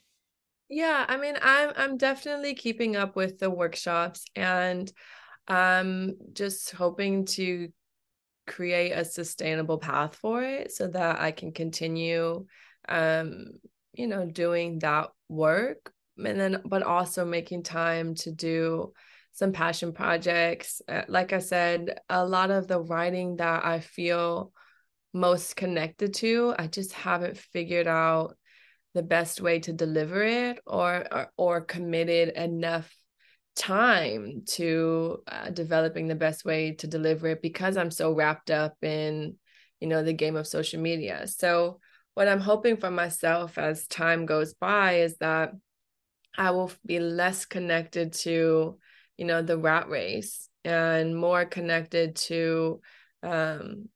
Yeah, 0.70 1.06
I 1.08 1.18
mean, 1.18 1.36
I'm 1.42 1.74
I'm 1.76 1.98
definitely 1.98 2.56
keeping 2.56 2.96
up 2.96 3.16
with 3.16 3.40
the 3.40 3.50
workshops 3.50 4.26
and 4.36 4.92
I'm 5.48 6.16
just 6.34 6.72
hoping 6.72 7.26
to 7.26 7.70
create 8.48 8.92
a 8.92 9.04
sustainable 9.04 9.78
path 9.78 10.16
for 10.16 10.44
it 10.44 10.72
so 10.72 10.88
that 10.88 11.20
I 11.20 11.32
can 11.32 11.52
continue 11.52 12.46
um 12.90 13.46
you 13.94 14.08
know 14.08 14.26
doing 14.26 14.80
that 14.80 15.10
work 15.30 15.94
and 16.18 16.40
then 16.40 16.62
but 16.66 16.84
also 16.84 17.26
making 17.26 17.64
time 17.64 18.16
to 18.16 18.32
do 18.32 18.92
some 19.32 19.52
passion 19.52 19.94
projects 19.94 20.82
uh, 20.88 21.04
like 21.08 21.34
I 21.34 21.40
said 21.40 22.00
a 22.10 22.26
lot 22.26 22.52
of 22.52 22.68
the 22.68 22.80
writing 22.80 23.38
that 23.38 23.66
I 23.66 23.80
feel 23.80 24.52
most 25.14 25.56
connected 25.56 26.14
to 26.16 26.54
I 26.58 26.68
just 26.68 26.94
haven't 26.94 27.38
figured 27.38 27.88
out 27.88 28.36
the 28.94 29.04
best 29.04 29.42
way 29.42 29.60
to 29.60 29.74
deliver 29.74 30.24
it 30.24 30.60
or 30.66 31.06
or, 31.12 31.32
or 31.38 31.62
committed 31.62 32.30
enough 32.30 32.94
time 33.56 34.44
to 34.48 35.18
uh, 35.28 35.50
developing 35.50 36.08
the 36.08 36.16
best 36.16 36.46
way 36.46 36.74
to 36.74 36.88
deliver 36.88 37.28
it 37.28 37.42
because 37.42 37.78
I'm 37.78 37.92
so 37.92 38.14
wrapped 38.14 38.52
up 38.52 38.76
in 38.82 39.36
you 39.80 39.88
know 39.88 40.04
the 40.04 40.14
game 40.14 40.36
of 40.36 40.48
social 40.48 40.82
media. 40.82 41.28
So 41.28 41.80
what 42.14 42.28
I'm 42.28 42.40
hoping 42.40 42.78
for 42.78 42.92
myself 42.92 43.58
as 43.58 43.88
time 43.88 44.26
goes 44.26 44.54
by 44.54 45.00
is 45.00 45.18
that 45.18 45.52
I 46.38 46.52
will 46.52 46.72
be 46.86 47.00
less 47.00 47.46
connected 47.46 48.14
to 48.14 48.78
you 49.18 49.26
know 49.26 49.42
the 49.42 49.58
rat 49.58 49.90
race 49.90 50.50
and 50.64 51.16
more 51.16 51.46
connected 51.46 52.16
to 52.16 52.82
um 53.24 53.90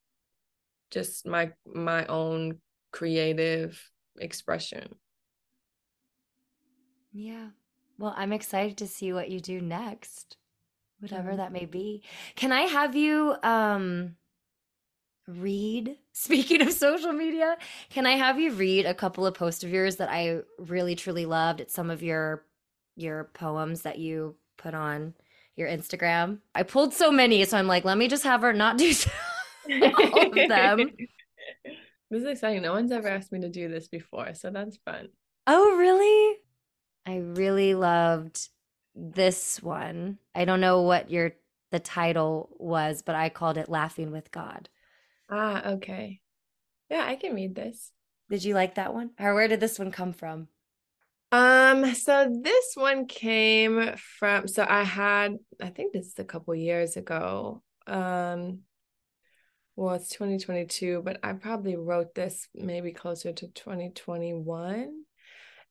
just 0.92 1.26
my 1.26 1.52
my 1.66 2.06
own 2.06 2.60
creative 2.92 3.82
expression. 4.20 4.96
Yeah. 7.12 7.50
Well, 7.98 8.14
I'm 8.16 8.34
excited 8.34 8.78
to 8.78 8.88
see 8.88 9.14
what 9.14 9.30
you 9.30 9.40
do 9.40 9.62
next, 9.62 10.38
whatever 11.00 11.30
mm-hmm. 11.30 11.38
that 11.38 11.52
may 11.52 11.66
be. 11.66 12.04
Can 12.36 12.52
I 12.52 12.62
have 12.62 12.96
you 12.96 13.36
um 13.42 14.16
read. 15.28 15.98
Speaking 16.12 16.62
of 16.62 16.72
social 16.72 17.12
media 17.12 17.58
can 17.90 18.06
i 18.06 18.12
have 18.12 18.40
you 18.40 18.52
read 18.52 18.86
a 18.86 18.94
couple 18.94 19.26
of 19.26 19.34
posts 19.34 19.64
of 19.64 19.70
yours 19.70 19.98
that 19.98 20.10
i 20.10 20.40
really 20.60 20.96
truly 20.96 21.26
loved? 21.26 21.62
It's 21.62 21.74
some 21.74 21.90
of 21.90 22.04
your 22.04 22.46
your 22.96 23.26
poems 23.34 23.82
that 23.82 24.00
you 24.00 24.36
put 24.58 24.74
on 24.74 25.14
your 25.56 25.68
instagram. 25.68 26.40
I 26.54 26.64
pulled 26.64 26.94
so 26.94 27.12
many 27.12 27.44
so 27.46 27.58
i'm 27.58 27.68
like 27.68 27.86
let 27.86 27.98
me 27.98 28.08
just 28.08 28.24
have 28.24 28.42
her 28.42 28.54
not 28.54 28.78
do 28.78 28.94
all 29.72 30.28
of 30.28 30.34
them. 30.34 30.92
This 32.12 32.22
is 32.22 32.30
exciting. 32.30 32.62
No 32.62 32.72
one's 32.72 32.92
ever 32.92 33.08
asked 33.08 33.32
me 33.32 33.42
to 33.42 33.50
do 33.50 33.68
this 33.68 33.88
before 33.88 34.36
so 34.36 34.52
that's 34.52 34.78
fun. 34.78 35.10
Oh 35.48 35.76
really? 35.76 36.38
I 37.06 37.18
really 37.18 37.74
loved 37.74 38.50
this 38.96 39.62
one. 39.62 40.18
I 40.34 40.46
don't 40.46 40.62
know 40.62 40.82
what 40.84 41.12
your 41.12 41.34
the 41.72 41.80
title 41.80 42.50
was, 42.58 43.02
but 43.02 43.16
I 43.16 43.30
called 43.30 43.58
it 43.58 43.70
Laughing 43.70 44.12
with 44.12 44.32
God. 44.32 44.70
Ah, 45.30 45.72
okay. 45.74 46.22
Yeah, 46.90 47.06
I 47.06 47.16
can 47.16 47.34
read 47.34 47.56
this. 47.56 47.92
Did 48.30 48.44
you 48.44 48.54
like 48.54 48.76
that 48.76 48.94
one? 48.94 49.12
Or 49.20 49.34
where 49.34 49.48
did 49.48 49.60
this 49.60 49.80
one 49.80 49.92
come 49.92 50.14
from? 50.14 50.48
Um, 51.32 51.94
so 51.96 52.32
this 52.42 52.74
one 52.76 53.08
came 53.08 53.96
from 53.98 54.48
so 54.48 54.66
I 54.68 54.84
had 54.84 55.38
I 55.62 55.70
think 55.70 55.92
this 55.92 56.08
is 56.08 56.20
a 56.20 56.24
couple 56.24 56.56
years 56.56 56.98
ago. 56.98 57.62
Um 57.88 58.60
well, 59.76 59.96
it's 59.96 60.08
2022, 60.10 61.02
but 61.04 61.20
I 61.22 61.34
probably 61.34 61.76
wrote 61.76 62.16
this 62.16 62.48
maybe 62.56 62.92
closer 62.94 63.34
to 63.34 63.48
2021 63.48 65.04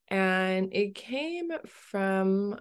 and 0.09 0.75
it 0.75 0.95
came 0.95 1.51
from 1.67 2.61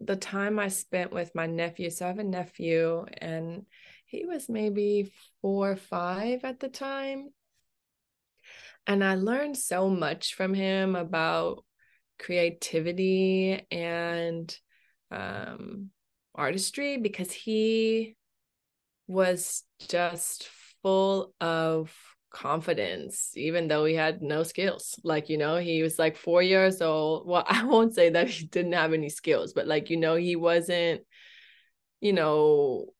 the 0.00 0.16
time 0.16 0.58
I 0.58 0.68
spent 0.68 1.12
with 1.12 1.34
my 1.34 1.46
nephew. 1.46 1.90
So 1.90 2.04
I 2.04 2.08
have 2.08 2.18
a 2.18 2.24
nephew, 2.24 3.06
and 3.18 3.64
he 4.08 4.24
was 4.26 4.48
maybe 4.48 5.12
four 5.42 5.72
or 5.72 5.76
five 5.76 6.44
at 6.44 6.60
the 6.60 6.68
time. 6.68 7.28
And 8.86 9.04
I 9.04 9.16
learned 9.16 9.56
so 9.56 9.90
much 9.90 10.34
from 10.34 10.54
him 10.54 10.96
about 10.96 11.64
creativity 12.18 13.66
and 13.70 14.54
um, 15.10 15.90
artistry 16.34 16.96
because 16.96 17.30
he 17.30 18.16
was 19.06 19.62
just 19.88 20.48
full 20.82 21.34
of 21.40 21.92
confidence 22.30 23.32
even 23.36 23.68
though 23.68 23.86
he 23.86 23.94
had 23.94 24.20
no 24.20 24.42
skills 24.42 25.00
like 25.02 25.30
you 25.30 25.38
know 25.38 25.56
he 25.56 25.82
was 25.82 25.98
like 25.98 26.14
4 26.14 26.42
years 26.42 26.82
old 26.82 27.26
well 27.26 27.42
I 27.48 27.64
won't 27.64 27.94
say 27.94 28.10
that 28.10 28.28
he 28.28 28.46
didn't 28.46 28.74
have 28.74 28.92
any 28.92 29.08
skills 29.08 29.54
but 29.54 29.66
like 29.66 29.88
you 29.88 29.96
know 29.96 30.14
he 30.14 30.36
wasn't 30.36 31.00
you 32.00 32.12
know 32.12 32.92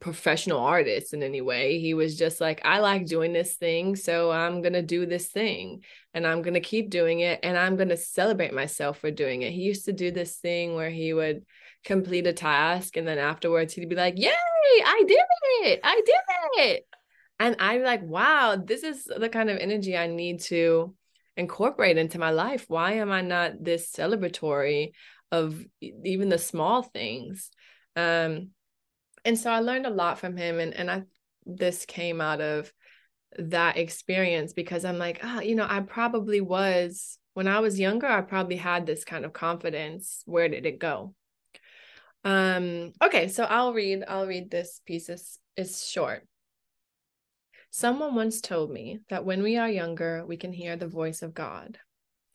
professional 0.00 0.60
artist 0.60 1.14
in 1.14 1.22
any 1.22 1.40
way. 1.40 1.78
He 1.78 1.94
was 1.94 2.16
just 2.16 2.40
like, 2.40 2.60
I 2.64 2.78
like 2.80 3.06
doing 3.06 3.32
this 3.32 3.54
thing, 3.54 3.96
so 3.96 4.30
I'm 4.30 4.62
going 4.62 4.72
to 4.74 4.82
do 4.82 5.06
this 5.06 5.28
thing 5.28 5.84
and 6.12 6.26
I'm 6.26 6.42
going 6.42 6.54
to 6.54 6.60
keep 6.60 6.90
doing 6.90 7.20
it 7.20 7.40
and 7.42 7.56
I'm 7.56 7.76
going 7.76 7.88
to 7.88 7.96
celebrate 7.96 8.54
myself 8.54 8.98
for 8.98 9.10
doing 9.10 9.42
it. 9.42 9.52
He 9.52 9.62
used 9.62 9.86
to 9.86 9.92
do 9.92 10.10
this 10.10 10.36
thing 10.36 10.74
where 10.74 10.90
he 10.90 11.12
would 11.12 11.44
complete 11.84 12.26
a 12.26 12.32
task 12.32 12.96
and 12.96 13.06
then 13.06 13.18
afterwards 13.18 13.74
he'd 13.74 13.88
be 13.88 13.96
like, 13.96 14.18
Yay, 14.18 14.30
I 14.84 15.04
did 15.06 15.18
it! 15.62 15.80
I 15.82 16.02
did 16.04 16.64
it! 16.64 16.86
And 17.40 17.56
I'm 17.58 17.82
like, 17.82 18.02
wow, 18.02 18.56
this 18.62 18.82
is 18.82 19.04
the 19.04 19.28
kind 19.28 19.50
of 19.50 19.58
energy 19.58 19.96
I 19.96 20.06
need 20.06 20.40
to 20.42 20.94
incorporate 21.36 21.98
into 21.98 22.18
my 22.18 22.30
life. 22.30 22.64
Why 22.68 22.92
am 22.92 23.10
I 23.10 23.22
not 23.22 23.62
this 23.62 23.92
celebratory 23.92 24.92
of 25.32 25.64
even 25.80 26.28
the 26.28 26.38
small 26.38 26.82
things? 26.82 27.50
Um, 27.96 28.50
and 29.24 29.38
so 29.38 29.50
I 29.50 29.60
learned 29.60 29.86
a 29.86 29.90
lot 29.90 30.18
from 30.18 30.36
him 30.36 30.58
and 30.58 30.74
and 30.74 30.90
I 30.90 31.02
this 31.46 31.84
came 31.84 32.20
out 32.20 32.40
of 32.40 32.72
that 33.38 33.76
experience 33.76 34.52
because 34.52 34.84
I'm 34.84 34.98
like, 34.98 35.20
oh, 35.22 35.40
you 35.40 35.54
know, 35.54 35.66
I 35.68 35.80
probably 35.80 36.40
was 36.40 37.18
when 37.34 37.48
I 37.48 37.58
was 37.58 37.80
younger, 37.80 38.06
I 38.06 38.20
probably 38.22 38.56
had 38.56 38.86
this 38.86 39.04
kind 39.04 39.24
of 39.24 39.32
confidence. 39.32 40.22
Where 40.24 40.48
did 40.48 40.66
it 40.66 40.78
go? 40.78 41.14
Um, 42.22 42.92
okay, 43.02 43.28
so 43.28 43.44
I'll 43.44 43.74
read, 43.74 44.04
I'll 44.08 44.26
read 44.26 44.50
this 44.50 44.80
piece. 44.86 45.08
It's, 45.08 45.38
it's 45.56 45.86
short. 45.86 46.26
Someone 47.70 48.14
once 48.14 48.40
told 48.40 48.70
me 48.70 49.00
that 49.10 49.24
when 49.24 49.42
we 49.42 49.58
are 49.58 49.68
younger, 49.68 50.24
we 50.24 50.36
can 50.36 50.52
hear 50.52 50.76
the 50.76 50.86
voice 50.86 51.22
of 51.22 51.34
God. 51.34 51.78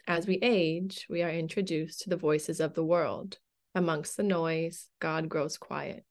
As 0.06 0.28
we 0.28 0.36
age, 0.42 1.08
we 1.10 1.24
are 1.24 1.32
introduced 1.32 2.02
to 2.02 2.10
the 2.10 2.18
voices 2.18 2.60
of 2.60 2.74
the 2.74 2.84
world. 2.84 3.38
Amongst 3.74 4.18
the 4.18 4.24
noise, 4.24 4.90
God 5.00 5.30
grows 5.30 5.58
quiet. 5.58 6.04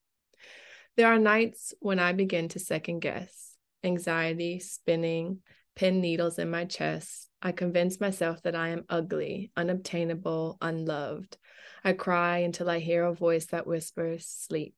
There 0.99 1.07
are 1.07 1.19
nights 1.21 1.75
when 1.79 2.01
I 2.01 2.13
begin 2.13 2.49
to 2.49 2.59
second 2.59 2.99
guess, 2.99 3.55
anxiety 3.85 4.59
spinning, 4.59 5.43
pin 5.77 6.01
needles 6.01 6.41
in 6.41 6.51
my 6.51 6.65
chest. 6.65 7.29
I 7.41 7.53
convince 7.53 8.01
myself 8.01 8.43
that 8.43 8.57
I 8.57 8.71
am 8.71 8.85
ugly, 8.89 9.53
unobtainable, 9.57 10.59
unloved. 10.61 11.37
I 11.85 11.93
cry 11.93 12.39
until 12.39 12.69
I 12.69 12.81
hear 12.81 13.05
a 13.05 13.15
voice 13.15 13.47
that 13.47 13.65
whispers, 13.65 14.27
sleep, 14.27 14.75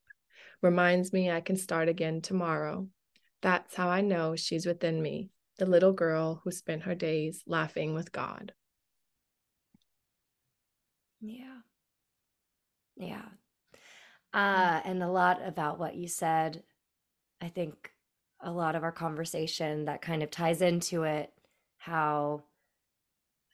reminds 0.60 1.10
me 1.10 1.30
I 1.30 1.40
can 1.40 1.56
start 1.56 1.88
again 1.88 2.20
tomorrow. 2.20 2.86
That's 3.40 3.74
how 3.74 3.88
I 3.88 4.02
know 4.02 4.36
she's 4.36 4.66
within 4.66 5.00
me, 5.00 5.30
the 5.56 5.64
little 5.64 5.94
girl 5.94 6.42
who 6.44 6.50
spent 6.50 6.82
her 6.82 6.94
days 6.94 7.42
laughing 7.46 7.94
with 7.94 8.12
God. 8.12 8.52
Yeah. 11.22 11.60
Yeah. 12.98 13.24
Uh, 14.32 14.80
and 14.84 15.02
a 15.02 15.08
lot 15.08 15.40
about 15.44 15.78
what 15.78 15.96
you 15.96 16.06
said. 16.06 16.62
I 17.40 17.48
think 17.48 17.92
a 18.40 18.50
lot 18.50 18.76
of 18.76 18.84
our 18.84 18.92
conversation 18.92 19.86
that 19.86 20.02
kind 20.02 20.22
of 20.22 20.30
ties 20.30 20.62
into 20.62 21.02
it 21.02 21.32
how 21.78 22.42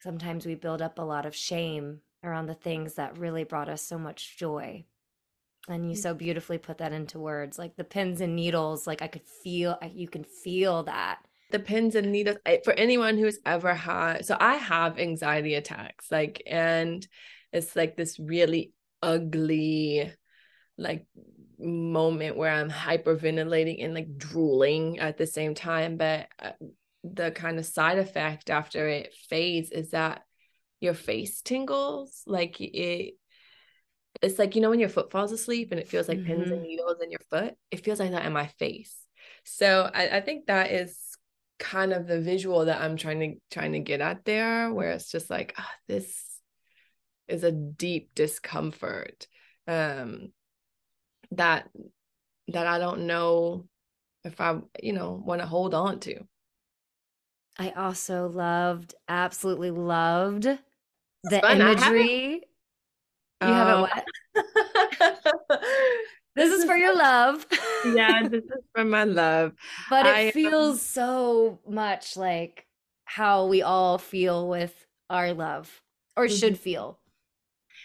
sometimes 0.01 0.45
we 0.45 0.55
build 0.55 0.81
up 0.81 0.99
a 0.99 1.03
lot 1.03 1.25
of 1.25 1.35
shame 1.35 2.01
around 2.23 2.45
the 2.45 2.53
things 2.53 2.95
that 2.95 3.17
really 3.17 3.43
brought 3.43 3.69
us 3.69 3.81
so 3.81 3.97
much 3.97 4.37
joy. 4.37 4.85
And 5.69 5.89
you 5.89 5.95
so 5.95 6.13
beautifully 6.13 6.57
put 6.57 6.77
that 6.77 6.93
into 6.93 7.19
words 7.19 7.57
like 7.57 7.75
the 7.75 7.83
pins 7.83 8.21
and 8.21 8.35
needles. 8.35 8.87
Like 8.87 9.01
I 9.01 9.07
could 9.07 9.25
feel, 9.43 9.77
you 9.91 10.07
can 10.07 10.23
feel 10.23 10.83
that. 10.83 11.19
The 11.51 11.59
pins 11.59 11.95
and 11.95 12.11
needles 12.11 12.37
for 12.63 12.73
anyone 12.73 13.17
who's 13.17 13.39
ever 13.45 13.73
had. 13.73 14.25
So 14.25 14.37
I 14.39 14.55
have 14.55 14.99
anxiety 14.99 15.55
attacks, 15.55 16.11
like, 16.11 16.43
and 16.45 17.05
it's 17.53 17.75
like 17.75 17.95
this 17.95 18.19
really 18.19 18.73
ugly 19.01 20.11
like 20.77 21.05
moment 21.59 22.37
where 22.37 22.51
I'm 22.51 22.69
hyperventilating 22.69 23.83
and 23.83 23.93
like 23.93 24.17
drooling 24.17 24.99
at 24.99 25.17
the 25.17 25.27
same 25.27 25.55
time. 25.55 25.97
But 25.97 26.27
uh, 26.39 26.51
the 27.03 27.31
kind 27.31 27.57
of 27.59 27.65
side 27.65 27.97
effect 27.97 28.49
after 28.49 28.87
it 28.87 29.13
fades 29.29 29.71
is 29.71 29.91
that 29.91 30.21
your 30.79 30.93
face 30.93 31.41
tingles. 31.41 32.21
Like 32.25 32.59
it, 32.61 33.15
it's 34.21 34.39
like, 34.39 34.55
you 34.55 34.61
know, 34.61 34.69
when 34.69 34.79
your 34.79 34.89
foot 34.89 35.11
falls 35.11 35.31
asleep 35.31 35.71
and 35.71 35.79
it 35.79 35.87
feels 35.87 36.07
like 36.07 36.19
mm-hmm. 36.19 36.27
pins 36.27 36.51
and 36.51 36.59
mm-hmm. 36.59 36.63
needles 36.63 36.97
in 37.01 37.11
your 37.11 37.21
foot, 37.29 37.55
it 37.71 37.83
feels 37.83 37.99
like 37.99 38.11
that 38.11 38.25
in 38.25 38.33
my 38.33 38.47
face. 38.59 38.95
So 39.43 39.89
I, 39.93 40.17
I 40.17 40.21
think 40.21 40.47
that 40.47 40.71
is 40.71 40.97
kind 41.59 41.91
of 41.91 42.05
the 42.05 42.21
visual 42.21 42.65
that 42.65 42.81
I'm 42.81 42.97
trying 42.97 43.19
to 43.19 43.35
trying 43.49 43.71
to 43.71 43.79
get 43.79 44.01
at 44.01 44.25
there, 44.25 44.71
where 44.71 44.91
it's 44.91 45.11
just 45.11 45.29
like, 45.29 45.55
oh, 45.57 45.69
this 45.87 46.23
is 47.27 47.43
a 47.43 47.51
deep 47.51 48.11
discomfort. 48.13 49.27
Um, 49.67 50.31
that 51.31 51.69
that 52.49 52.67
I 52.67 52.79
don't 52.79 53.07
know 53.07 53.65
if 54.23 54.39
I, 54.39 54.57
you 54.81 54.93
know, 54.93 55.21
want 55.25 55.41
to 55.41 55.47
hold 55.47 55.73
on 55.73 55.99
to. 56.01 56.23
I 57.59 57.71
also 57.71 58.27
loved, 58.27 58.93
absolutely 59.07 59.71
loved 59.71 60.47
the 61.23 61.39
fun. 61.39 61.61
imagery. 61.61 62.43
You 63.41 63.47
haven't 63.47 63.81
what? 63.81 64.05
this 66.35 66.51
is 66.51 66.65
for 66.65 66.75
your 66.75 66.95
love. 66.95 67.45
yeah, 67.85 68.27
this 68.29 68.43
is 68.43 68.63
for 68.73 68.85
my 68.85 69.03
love. 69.03 69.53
But 69.89 70.05
it 70.05 70.15
I, 70.15 70.27
um 70.27 70.31
feels 70.31 70.75
um, 70.75 70.77
so 70.77 71.59
much 71.67 72.15
like 72.15 72.67
how 73.05 73.47
we 73.47 73.61
all 73.61 73.97
feel 73.97 74.47
with 74.47 74.85
our 75.09 75.33
love 75.33 75.81
or 76.15 76.25
mm-hmm. 76.25 76.35
should 76.35 76.59
feel. 76.59 76.99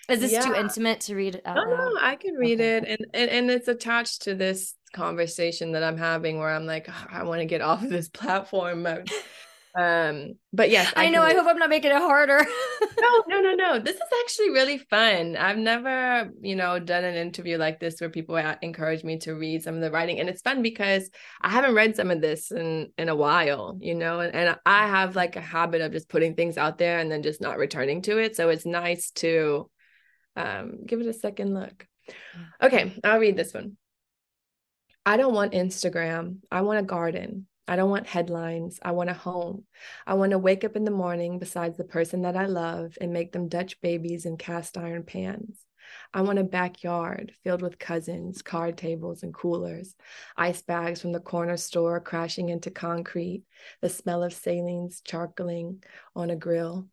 Is 0.09 0.21
this 0.21 0.33
yeah. 0.33 0.41
too 0.41 0.55
intimate 0.55 1.01
to 1.03 1.15
read 1.15 1.41
out 1.45 1.57
no, 1.57 1.65
No, 1.65 1.97
I 2.01 2.17
can 2.17 2.35
read 2.35 2.61
okay. 2.61 2.77
it, 2.77 2.85
and, 2.89 3.07
and 3.15 3.31
and 3.31 3.51
it's 3.51 3.69
attached 3.69 4.23
to 4.23 4.35
this 4.35 4.75
conversation 4.93 5.73
that 5.73 5.85
I'm 5.85 5.97
having, 5.97 6.39
where 6.39 6.51
I'm 6.51 6.67
like, 6.67 6.89
oh, 6.89 7.07
I 7.11 7.23
want 7.23 7.41
to 7.41 7.47
get 7.47 7.61
off 7.61 7.83
of 7.83 7.91
this 7.91 8.09
platform. 8.09 8.85
um, 9.77 10.35
but 10.53 10.71
yes, 10.71 10.93
I, 10.97 11.07
I 11.07 11.09
know. 11.11 11.23
I 11.23 11.35
hope 11.35 11.47
I'm 11.47 11.59
not 11.59 11.71
making 11.71 11.93
it 11.93 11.99
harder. 11.99 12.39
no, 13.01 13.23
no, 13.29 13.41
no, 13.41 13.55
no. 13.55 13.79
This 13.79 13.95
is 13.95 14.03
actually 14.25 14.51
really 14.51 14.79
fun. 14.79 15.37
I've 15.37 15.57
never, 15.57 16.31
you 16.41 16.57
know, 16.57 16.81
done 16.81 17.05
an 17.05 17.15
interview 17.15 17.57
like 17.57 17.79
this 17.79 18.01
where 18.01 18.11
people 18.11 18.37
encourage 18.37 19.05
me 19.05 19.19
to 19.19 19.35
read 19.35 19.63
some 19.63 19.77
of 19.77 19.83
the 19.83 19.91
writing, 19.93 20.19
and 20.19 20.29
it's 20.29 20.43
fun 20.43 20.63
because 20.63 21.11
I 21.41 21.51
haven't 21.51 21.75
read 21.77 21.95
some 21.95 22.11
of 22.11 22.21
this 22.21 22.51
in 22.51 22.91
in 22.99 23.09
a 23.09 23.17
while, 23.17 23.79
you 23.81 23.95
know, 23.95 24.19
and, 24.19 24.35
and 24.35 24.59
I 24.67 24.89
have 24.89 25.15
like 25.15 25.37
a 25.37 25.41
habit 25.41 25.81
of 25.81 25.93
just 25.93 26.09
putting 26.09 26.35
things 26.35 26.59
out 26.59 26.79
there 26.79 26.99
and 26.99 27.11
then 27.11 27.23
just 27.23 27.41
not 27.41 27.57
returning 27.57 28.03
to 28.03 28.19
it. 28.19 28.35
So 28.35 28.49
it's 28.49 28.67
nice 28.67 29.13
to 29.13 29.71
um, 30.37 30.85
give 30.87 31.01
it 31.01 31.07
a 31.07 31.13
second 31.13 31.55
look. 31.55 31.87
Okay, 32.63 32.95
I'll 33.05 33.19
read 33.19 33.37
this 33.37 33.55
one. 33.55 33.77
I 35.05 35.17
don't 35.17 35.35
want 35.35 35.53
Instagram. 35.53 36.39
I 36.51 36.61
want 36.63 36.79
a 36.79 36.85
garden. 36.85 37.47
I 37.67 37.77
don't 37.77 37.91
want 37.91 38.07
headlines. 38.07 38.79
I 38.83 38.93
want 38.93 39.11
a 39.11 39.15
home. 39.15 39.65
I 40.07 40.15
want 40.15 40.33
to 40.33 40.39
wake 40.39 40.65
up 40.65 40.77
in 40.77 40.85
the 40.85 40.91
morning 40.91 41.39
beside 41.39 41.77
the 41.77 41.85
person 41.85 42.23
that 42.23 42.37
I 42.37 42.47
love 42.47 42.97
and 43.01 43.13
make 43.13 43.33
them 43.33 43.49
Dutch 43.49 43.81
babies 43.81 44.27
in 44.27 44.37
cast 44.37 44.77
iron 44.77 45.05
pans. 45.05 45.65
I 46.15 46.23
want 46.23 46.39
a 46.39 46.45
backyard 46.45 47.33
filled 47.43 47.63
with 47.63 47.79
cousins, 47.79 48.43
card 48.43 48.79
tables, 48.79 49.23
and 49.23 49.35
coolers, 49.35 49.95
ice 50.37 50.63
bags 50.63 51.01
from 51.01 51.13
the 51.13 51.21
corner 51.21 51.57
store 51.57 52.01
crashing 52.01 52.49
into 52.49 52.71
concrete, 52.71 53.45
the 53.81 53.89
smell 53.89 54.23
of 54.23 54.33
salines 54.33 55.03
charcoaling 55.03 55.83
on 56.15 56.31
a 56.31 56.37
grill, 56.37 56.89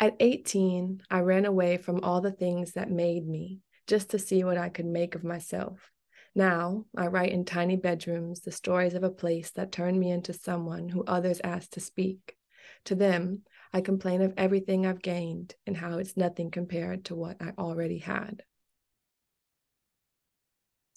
at 0.00 0.16
18, 0.20 1.02
I 1.10 1.20
ran 1.20 1.44
away 1.44 1.76
from 1.76 2.00
all 2.02 2.20
the 2.20 2.32
things 2.32 2.72
that 2.72 2.90
made 2.90 3.26
me 3.26 3.60
just 3.86 4.10
to 4.10 4.18
see 4.18 4.44
what 4.44 4.58
I 4.58 4.68
could 4.68 4.86
make 4.86 5.14
of 5.14 5.24
myself. 5.24 5.90
Now, 6.34 6.84
I 6.96 7.08
write 7.08 7.32
in 7.32 7.44
tiny 7.44 7.76
bedrooms 7.76 8.40
the 8.40 8.52
stories 8.52 8.94
of 8.94 9.02
a 9.02 9.10
place 9.10 9.50
that 9.52 9.72
turned 9.72 9.98
me 9.98 10.10
into 10.10 10.32
someone 10.32 10.88
who 10.88 11.02
others 11.04 11.40
asked 11.42 11.72
to 11.72 11.80
speak. 11.80 12.36
To 12.84 12.94
them, 12.94 13.42
I 13.72 13.80
complain 13.80 14.22
of 14.22 14.34
everything 14.36 14.86
I've 14.86 15.02
gained 15.02 15.54
and 15.66 15.76
how 15.76 15.98
it's 15.98 16.16
nothing 16.16 16.50
compared 16.50 17.06
to 17.06 17.16
what 17.16 17.38
I 17.40 17.52
already 17.58 17.98
had. 17.98 18.44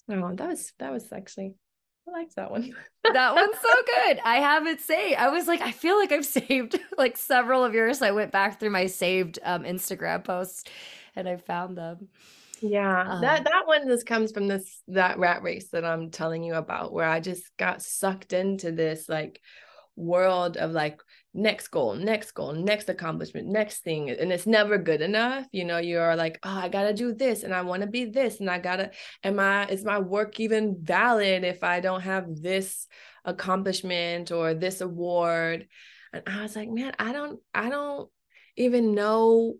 Oh, 0.09 0.35
that 0.35 0.47
was 0.47 0.73
that 0.79 0.91
was 0.91 1.11
actually 1.11 1.55
I 2.07 2.11
liked 2.11 2.35
that 2.35 2.51
one. 2.51 2.73
that 3.13 3.35
one's 3.35 3.57
so 3.61 3.73
good. 4.05 4.19
I 4.23 4.37
have 4.37 4.65
it 4.67 4.81
saved. 4.81 5.17
I 5.19 5.29
was 5.29 5.47
like, 5.47 5.61
I 5.61 5.71
feel 5.71 5.97
like 5.97 6.11
I've 6.11 6.25
saved 6.41 6.79
like 6.97 7.17
several 7.17 7.63
of 7.63 7.73
yours. 7.73 8.01
I 8.01 8.11
went 8.11 8.31
back 8.31 8.59
through 8.59 8.71
my 8.71 8.87
saved 8.87 9.39
um, 9.43 9.63
Instagram 9.63 10.23
posts 10.23 10.63
and 11.15 11.27
I 11.27 11.37
found 11.37 11.77
them. 11.77 12.07
Yeah, 12.61 13.13
um, 13.13 13.21
that 13.21 13.43
that 13.43 13.65
one 13.65 13.87
just 13.87 14.05
comes 14.05 14.31
from 14.31 14.47
this 14.47 14.83
that 14.87 15.17
rat 15.17 15.41
race 15.41 15.69
that 15.69 15.83
I'm 15.83 16.11
telling 16.11 16.43
you 16.43 16.53
about, 16.53 16.93
where 16.93 17.09
I 17.09 17.19
just 17.19 17.43
got 17.57 17.81
sucked 17.81 18.33
into 18.33 18.71
this 18.71 19.09
like 19.09 19.41
world 19.95 20.57
of 20.57 20.71
like 20.71 21.01
next 21.33 21.69
goal, 21.69 21.95
next 21.95 22.31
goal, 22.31 22.53
next 22.53 22.89
accomplishment, 22.89 23.47
next 23.47 23.83
thing. 23.83 24.09
And 24.09 24.31
it's 24.31 24.45
never 24.45 24.77
good 24.77 25.01
enough. 25.01 25.45
You 25.51 25.65
know, 25.65 25.77
you're 25.77 26.15
like, 26.15 26.39
oh, 26.43 26.49
I 26.49 26.69
gotta 26.69 26.93
do 26.93 27.13
this 27.13 27.43
and 27.43 27.53
I 27.53 27.61
wanna 27.61 27.87
be 27.87 28.05
this 28.05 28.39
and 28.39 28.49
I 28.49 28.59
gotta, 28.59 28.91
am 29.23 29.39
I, 29.39 29.67
is 29.67 29.85
my 29.85 29.99
work 29.99 30.39
even 30.39 30.77
valid 30.81 31.43
if 31.43 31.63
I 31.63 31.79
don't 31.79 32.01
have 32.01 32.25
this 32.41 32.87
accomplishment 33.23 34.31
or 34.31 34.53
this 34.53 34.81
award? 34.81 35.67
And 36.13 36.23
I 36.27 36.43
was 36.43 36.55
like, 36.55 36.69
man, 36.69 36.93
I 36.99 37.13
don't, 37.13 37.39
I 37.53 37.69
don't 37.69 38.09
even 38.57 38.93
know 38.93 39.55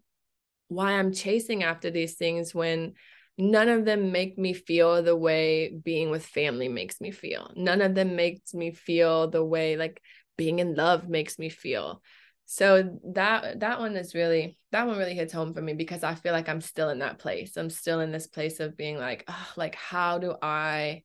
why 0.68 0.94
I'm 0.94 1.14
chasing 1.14 1.64
after 1.64 1.90
these 1.90 2.16
things 2.16 2.54
when 2.54 2.94
none 3.38 3.70
of 3.70 3.86
them 3.86 4.12
make 4.12 4.38
me 4.38 4.54
feel 4.54 5.02
the 5.02 5.16
way 5.16 5.74
being 5.84 6.10
with 6.10 6.26
family 6.26 6.68
makes 6.68 7.02
me 7.02 7.12
feel. 7.12 7.52
None 7.56 7.82
of 7.82 7.96
them 7.96 8.16
makes 8.16 8.54
me 8.54 8.72
feel 8.72 9.30
the 9.30 9.44
way 9.44 9.78
like 9.78 10.02
being 10.38 10.60
in 10.60 10.76
love 10.76 11.08
makes 11.10 11.38
me 11.38 11.50
feel. 11.50 12.02
So 12.46 13.00
that 13.14 13.62
that 13.62 13.80
one 13.80 13.96
is 13.96 14.14
really 14.14 14.58
that 14.72 14.86
one 14.86 14.98
really 14.98 15.14
hits 15.14 15.32
home 15.32 15.54
for 15.54 15.62
me 15.62 15.74
because 15.74 16.04
i 16.04 16.16
feel 16.16 16.34
like 16.34 16.50
i'm 16.50 16.60
still 16.60 16.90
in 16.90 17.00
that 17.00 17.18
place. 17.18 17.56
I'm 17.56 17.70
still 17.70 18.02
in 18.02 18.12
this 18.12 18.28
place 18.28 18.60
of 18.60 18.76
being 18.76 18.98
like 18.98 19.24
oh, 19.30 19.48
like 19.56 19.76
how 19.76 20.18
do 20.18 20.36
i 20.42 21.04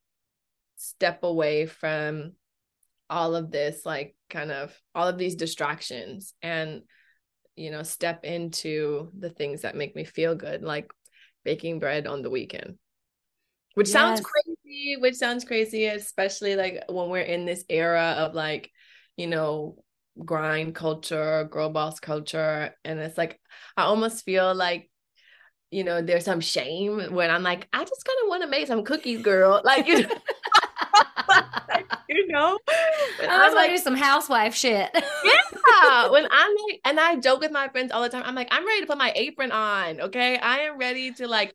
step 0.74 1.22
away 1.22 1.66
from 1.66 2.32
all 3.08 3.36
of 3.36 3.52
this 3.52 3.86
like 3.86 4.16
kind 4.28 4.50
of 4.50 4.74
all 4.94 5.06
of 5.06 5.18
these 5.18 5.36
distractions 5.36 6.34
and 6.42 6.82
you 7.54 7.70
know 7.70 7.84
step 7.84 8.24
into 8.24 9.10
the 9.16 9.30
things 9.30 9.62
that 9.62 9.76
make 9.76 9.94
me 9.94 10.02
feel 10.02 10.34
good 10.34 10.62
like 10.62 10.90
baking 11.44 11.78
bread 11.78 12.08
on 12.08 12.22
the 12.22 12.30
weekend. 12.30 12.76
Which 13.74 13.86
yes. 13.86 13.92
sounds 13.92 14.20
crazy 14.20 14.96
which 14.98 15.14
sounds 15.14 15.44
crazy 15.44 15.86
especially 15.86 16.56
like 16.56 16.82
when 16.88 17.08
we're 17.08 17.20
in 17.20 17.44
this 17.44 17.64
era 17.68 18.16
of 18.18 18.34
like 18.34 18.72
you 19.16 19.26
know, 19.26 19.76
grind 20.24 20.74
culture, 20.74 21.46
girl 21.50 21.70
boss 21.70 22.00
culture. 22.00 22.74
And 22.84 22.98
it's 22.98 23.18
like, 23.18 23.40
I 23.76 23.82
almost 23.82 24.24
feel 24.24 24.54
like, 24.54 24.90
you 25.70 25.84
know, 25.84 26.00
there's 26.00 26.24
some 26.24 26.40
shame 26.40 27.12
when 27.12 27.30
I'm 27.30 27.42
like, 27.42 27.68
I 27.72 27.84
just 27.84 28.04
kind 28.04 28.18
of 28.22 28.28
want 28.28 28.42
to 28.42 28.48
make 28.48 28.66
some 28.66 28.84
cookies, 28.84 29.22
girl. 29.22 29.60
Like, 29.64 29.86
you 29.86 30.02
know, 30.02 30.08
you 32.08 32.28
know? 32.28 32.58
I 33.20 33.46
am 33.46 33.54
like, 33.54 33.70
do 33.70 33.78
some 33.78 33.96
housewife 33.96 34.54
shit. 34.54 34.90
yeah. 34.94 36.08
When 36.08 36.24
I'm 36.30 36.54
like, 36.68 36.80
and 36.84 37.00
I 37.00 37.16
joke 37.16 37.40
with 37.40 37.50
my 37.50 37.68
friends 37.68 37.92
all 37.92 38.02
the 38.02 38.08
time, 38.08 38.22
I'm 38.24 38.34
like, 38.34 38.48
I'm 38.50 38.66
ready 38.66 38.82
to 38.82 38.86
put 38.86 38.98
my 38.98 39.12
apron 39.14 39.52
on. 39.52 40.00
Okay. 40.02 40.38
I 40.38 40.60
am 40.60 40.78
ready 40.78 41.12
to 41.14 41.26
like 41.26 41.54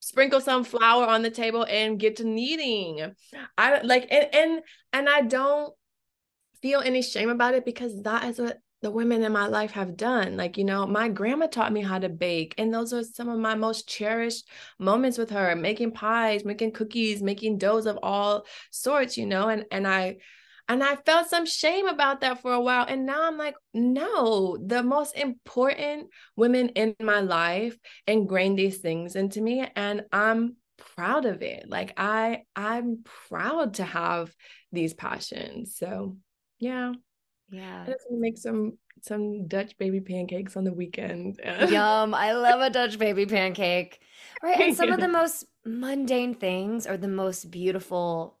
sprinkle 0.00 0.40
some 0.40 0.64
flour 0.64 1.06
on 1.06 1.22
the 1.22 1.30
table 1.30 1.66
and 1.68 1.98
get 1.98 2.16
to 2.16 2.24
kneading. 2.24 3.14
I 3.56 3.80
like 3.82 4.08
and 4.10 4.28
and 4.32 4.60
and 4.92 5.08
I 5.08 5.22
don't 5.22 5.72
feel 6.62 6.80
any 6.80 7.02
shame 7.02 7.30
about 7.30 7.54
it 7.54 7.64
because 7.64 8.02
that 8.02 8.24
is 8.24 8.38
what 8.38 8.58
the 8.80 8.90
women 8.90 9.22
in 9.22 9.32
my 9.32 9.46
life 9.46 9.72
have 9.72 9.96
done. 9.96 10.36
Like, 10.36 10.56
you 10.56 10.64
know, 10.64 10.86
my 10.86 11.08
grandma 11.08 11.46
taught 11.46 11.72
me 11.72 11.82
how 11.82 11.98
to 11.98 12.08
bake, 12.08 12.54
and 12.58 12.72
those 12.72 12.92
are 12.92 13.02
some 13.02 13.28
of 13.28 13.38
my 13.38 13.54
most 13.54 13.88
cherished 13.88 14.48
moments 14.78 15.18
with 15.18 15.30
her, 15.30 15.56
making 15.56 15.92
pies, 15.92 16.44
making 16.44 16.72
cookies, 16.72 17.22
making 17.22 17.58
doughs 17.58 17.86
of 17.86 17.98
all 18.02 18.46
sorts, 18.70 19.16
you 19.16 19.26
know, 19.26 19.48
and 19.48 19.64
and 19.72 19.86
I 19.86 20.18
and 20.68 20.84
I 20.84 20.96
felt 20.96 21.28
some 21.28 21.46
shame 21.46 21.86
about 21.86 22.20
that 22.20 22.42
for 22.42 22.52
a 22.52 22.60
while. 22.60 22.84
And 22.86 23.06
now 23.06 23.26
I'm 23.26 23.38
like, 23.38 23.56
no, 23.72 24.58
the 24.58 24.82
most 24.82 25.16
important 25.16 26.08
women 26.36 26.68
in 26.70 26.94
my 27.00 27.20
life 27.20 27.76
ingrained 28.06 28.58
these 28.58 28.78
things 28.78 29.16
into 29.16 29.40
me. 29.40 29.66
And 29.74 30.04
I'm 30.12 30.56
proud 30.94 31.24
of 31.24 31.42
it. 31.42 31.68
Like 31.68 31.94
I 31.96 32.42
I'm 32.54 33.02
proud 33.28 33.74
to 33.74 33.84
have 33.84 34.32
these 34.70 34.92
passions. 34.92 35.76
So 35.76 36.18
yeah. 36.58 36.92
Yeah. 37.50 37.84
Just 37.86 38.06
make 38.10 38.38
some 38.38 38.78
some 39.02 39.46
Dutch 39.46 39.76
baby 39.78 40.00
pancakes 40.00 40.56
on 40.56 40.64
the 40.64 40.72
weekend. 40.72 41.40
Yum. 41.68 42.14
I 42.14 42.32
love 42.32 42.60
a 42.60 42.70
Dutch 42.70 42.98
baby 42.98 43.26
pancake. 43.26 44.00
Right. 44.42 44.60
And 44.60 44.76
some 44.76 44.90
of 44.90 45.00
the 45.00 45.08
most 45.20 45.44
mundane 45.64 46.34
things 46.34 46.86
are 46.86 46.96
the 46.96 47.08
most 47.08 47.50
beautiful, 47.50 48.38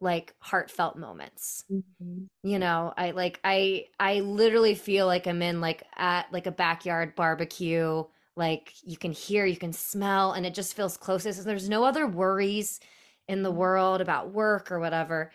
like 0.00 0.34
heartfelt 0.38 0.96
moments. 0.96 1.64
Mm-hmm. 1.70 2.24
You 2.42 2.58
know, 2.58 2.92
I 2.96 3.12
like 3.12 3.40
I 3.42 3.86
I 3.98 4.20
literally 4.20 4.74
feel 4.74 5.06
like 5.06 5.26
I'm 5.26 5.42
in 5.42 5.60
like 5.60 5.82
at 5.96 6.32
like 6.32 6.46
a 6.46 6.52
backyard 6.52 7.14
barbecue. 7.14 8.04
Like 8.36 8.74
you 8.82 8.98
can 8.98 9.12
hear, 9.12 9.46
you 9.46 9.56
can 9.56 9.72
smell, 9.72 10.32
and 10.32 10.44
it 10.44 10.54
just 10.54 10.76
feels 10.76 10.98
closest. 10.98 11.38
And 11.38 11.48
there's 11.48 11.70
no 11.70 11.84
other 11.84 12.06
worries 12.06 12.80
in 13.28 13.42
the 13.42 13.48
mm-hmm. 13.48 13.58
world 13.58 14.00
about 14.00 14.32
work 14.32 14.70
or 14.70 14.78
whatever. 14.78 15.32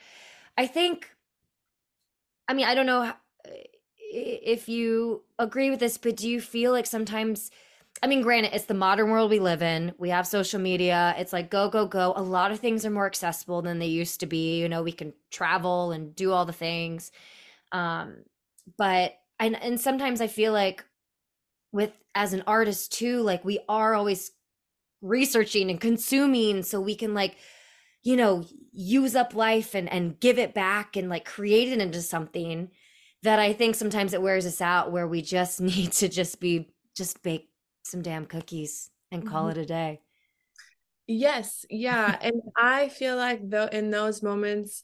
I 0.58 0.68
think 0.68 1.11
I 2.52 2.54
mean, 2.54 2.66
I 2.66 2.76
don't 2.76 2.86
know 2.86 3.14
if 3.96 4.68
you 4.68 5.24
agree 5.40 5.70
with 5.70 5.80
this, 5.80 5.98
but 5.98 6.18
do 6.18 6.28
you 6.28 6.42
feel 6.42 6.74
like 6.74 6.86
sometimes, 6.86 7.50
I 8.04 8.08
mean, 8.08 8.22
granted, 8.22 8.54
it's 8.54 8.66
the 8.66 8.74
modern 8.74 9.10
world 9.10 9.32
we 9.32 9.40
live 9.40 9.62
in. 9.62 9.94
We 9.98 10.10
have 10.10 10.28
social 10.28 10.60
media. 10.60 11.16
It's 11.18 11.32
like 11.32 11.50
go, 11.50 11.70
go, 11.70 11.88
go. 11.88 12.12
A 12.14 12.22
lot 12.22 12.52
of 12.52 12.60
things 12.60 12.86
are 12.86 12.90
more 12.90 13.06
accessible 13.06 13.62
than 13.62 13.80
they 13.80 13.86
used 13.86 14.20
to 14.20 14.26
be. 14.26 14.60
You 14.60 14.68
know, 14.68 14.84
we 14.84 14.92
can 14.92 15.14
travel 15.32 15.94
and 15.94 16.14
do 16.14 16.34
all 16.34 16.44
the 16.44 16.52
things. 16.52 17.14
Um, 17.72 18.26
but, 18.78 19.14
and, 19.40 19.56
and 19.64 19.80
sometimes 19.80 20.20
I 20.20 20.28
feel 20.28 20.52
like 20.52 20.84
with, 21.72 21.94
as 22.16 22.34
an 22.34 22.44
artist 22.48 22.92
too, 22.92 23.22
like 23.22 23.46
we 23.46 23.60
are 23.70 23.94
always 23.94 24.34
researching 25.02 25.70
and 25.70 25.80
consuming 25.80 26.64
so 26.64 26.82
we 26.82 26.96
can 26.96 27.14
like, 27.14 27.38
you 28.04 28.16
know 28.16 28.44
use 28.72 29.16
up 29.16 29.36
life 29.36 29.76
and 29.76 29.92
and 29.92 30.20
give 30.20 30.40
it 30.40 30.54
back 30.54 30.96
and 30.96 31.10
like 31.10 31.26
create 31.26 31.70
it 31.70 31.80
into 31.80 32.02
something 32.02 32.70
that 33.24 33.40
i 33.40 33.54
think 33.54 33.76
sometimes 33.76 34.14
it 34.14 34.22
wears 34.22 34.46
us 34.46 34.62
out 34.62 34.92
where 34.92 35.08
we 35.08 35.22
just 35.22 35.62
need 35.62 35.92
to 35.92 36.08
just 36.08 36.40
be 36.40 36.70
just 36.96 37.22
bake 37.24 37.50
some 37.84 38.02
damn 38.02 38.26
cookies 38.26 38.90
and 39.12 39.28
call 39.28 39.50
mm-hmm. 39.50 39.60
it 39.60 39.64
a 39.64 39.66
day. 39.66 40.02
Yes. 41.08 41.66
Yeah. 41.70 42.18
And 42.22 42.42
i 42.56 42.90
feel 42.90 43.18
like 43.18 43.42
though 43.50 43.66
in 43.66 43.90
those 43.90 44.24
moments 44.24 44.84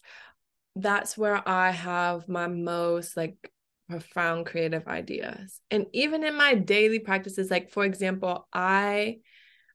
that's 0.75 1.17
where 1.17 1.47
i 1.47 1.71
have 1.71 2.27
my 2.27 2.47
most 2.47 3.17
like 3.17 3.51
profound 3.89 4.45
creative 4.45 4.87
ideas. 4.87 5.61
And 5.71 5.85
even 5.93 6.25
in 6.25 6.35
my 6.35 6.55
daily 6.55 6.99
practices 6.99 7.49
like 7.49 7.71
for 7.71 7.85
example 7.85 8.47
i 8.51 9.19